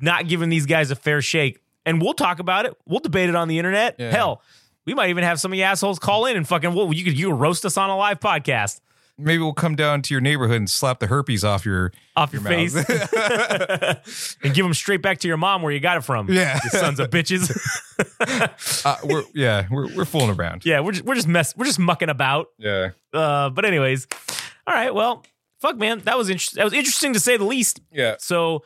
not 0.00 0.28
giving 0.28 0.48
these 0.48 0.66
guys 0.66 0.90
a 0.90 0.96
fair 0.96 1.22
shake. 1.22 1.60
And 1.86 2.00
we'll 2.02 2.14
talk 2.14 2.38
about 2.38 2.66
it. 2.66 2.76
We'll 2.86 3.00
debate 3.00 3.28
it 3.28 3.34
on 3.34 3.48
the 3.48 3.58
internet. 3.58 3.96
Yeah. 3.98 4.10
Hell, 4.10 4.42
we 4.84 4.94
might 4.94 5.10
even 5.10 5.24
have 5.24 5.40
some 5.40 5.52
of 5.52 5.58
you 5.58 5.64
assholes 5.64 5.98
call 5.98 6.26
in 6.26 6.36
and 6.36 6.46
fucking 6.46 6.74
well, 6.74 6.92
you 6.92 7.04
could 7.04 7.18
you 7.18 7.30
could 7.30 7.40
roast 7.40 7.64
us 7.64 7.76
on 7.76 7.90
a 7.90 7.96
live 7.96 8.20
podcast 8.20 8.80
Maybe 9.18 9.42
we'll 9.42 9.52
come 9.52 9.74
down 9.74 10.02
to 10.02 10.14
your 10.14 10.20
neighborhood 10.20 10.56
and 10.56 10.70
slap 10.70 11.00
the 11.00 11.08
herpes 11.08 11.44
off 11.44 11.66
your 11.66 11.92
off 12.16 12.32
your, 12.32 12.40
Your 12.42 12.50
face 12.50 12.74
and 14.42 14.54
give 14.54 14.64
them 14.64 14.74
straight 14.74 15.02
back 15.02 15.18
to 15.18 15.28
your 15.28 15.36
mom 15.36 15.62
where 15.62 15.72
you 15.72 15.80
got 15.80 15.96
it 15.96 16.02
from. 16.02 16.30
Yeah. 16.30 16.58
You 16.62 16.70
sons 16.70 17.00
of 17.00 17.10
bitches. 17.10 17.50
uh, 18.86 18.96
we're 19.04 19.24
yeah, 19.34 19.66
we're 19.70 19.94
we're 19.94 20.04
fooling 20.04 20.30
around. 20.30 20.64
yeah, 20.64 20.80
we're 20.80 20.92
just 20.92 21.04
we're 21.04 21.14
just 21.16 21.28
mess 21.28 21.56
we're 21.56 21.64
just 21.64 21.78
mucking 21.78 22.08
about. 22.08 22.48
Yeah. 22.58 22.90
Uh, 23.12 23.50
but 23.50 23.64
anyways, 23.64 24.06
all 24.66 24.74
right. 24.74 24.94
Well, 24.94 25.24
fuck, 25.60 25.76
man, 25.76 26.00
that 26.00 26.16
was 26.16 26.30
interesting. 26.30 26.58
That 26.58 26.64
was 26.64 26.72
interesting 26.74 27.12
to 27.14 27.20
say 27.20 27.36
the 27.36 27.44
least. 27.44 27.80
Yeah. 27.92 28.16
So, 28.18 28.62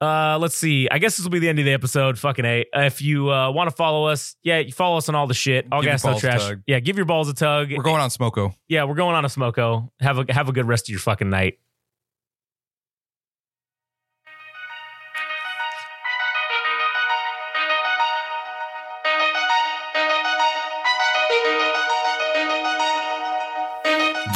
uh, 0.00 0.38
let's 0.40 0.54
see. 0.54 0.88
I 0.90 0.98
guess 0.98 1.16
this 1.16 1.24
will 1.24 1.30
be 1.30 1.38
the 1.40 1.48
end 1.48 1.58
of 1.58 1.64
the 1.64 1.72
episode. 1.72 2.18
Fucking 2.18 2.44
a. 2.44 2.64
If 2.74 3.02
you 3.02 3.32
uh, 3.32 3.50
want 3.50 3.68
to 3.70 3.74
follow 3.74 4.06
us, 4.06 4.36
yeah, 4.42 4.58
you 4.58 4.72
follow 4.72 4.96
us 4.96 5.08
on 5.08 5.14
all 5.14 5.26
the 5.26 5.34
shit. 5.34 5.66
All 5.72 5.80
Give 5.80 5.86
your 5.86 5.92
gas, 5.94 6.04
no 6.04 6.18
trash. 6.18 6.40
tug. 6.46 6.62
Yeah, 6.66 6.80
give 6.80 6.96
your 6.96 7.06
balls 7.06 7.28
a 7.28 7.34
tug. 7.34 7.72
We're 7.76 7.82
going 7.82 8.00
on 8.00 8.10
Smoko. 8.10 8.54
yeah, 8.68 8.84
we're 8.84 8.94
going 8.94 9.16
on 9.16 9.24
a 9.24 9.28
smoko. 9.28 9.90
Have 10.00 10.18
a 10.18 10.32
have 10.32 10.48
a 10.48 10.52
good 10.52 10.66
rest 10.68 10.86
of 10.86 10.90
your 10.90 11.00
fucking 11.00 11.30
night. 11.30 11.58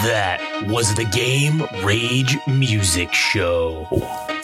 That 0.05 0.41
was 0.69 0.95
the 0.95 1.05
Game 1.05 1.63
Rage 1.85 2.37
Music 2.49 3.13
Show. 3.13 3.87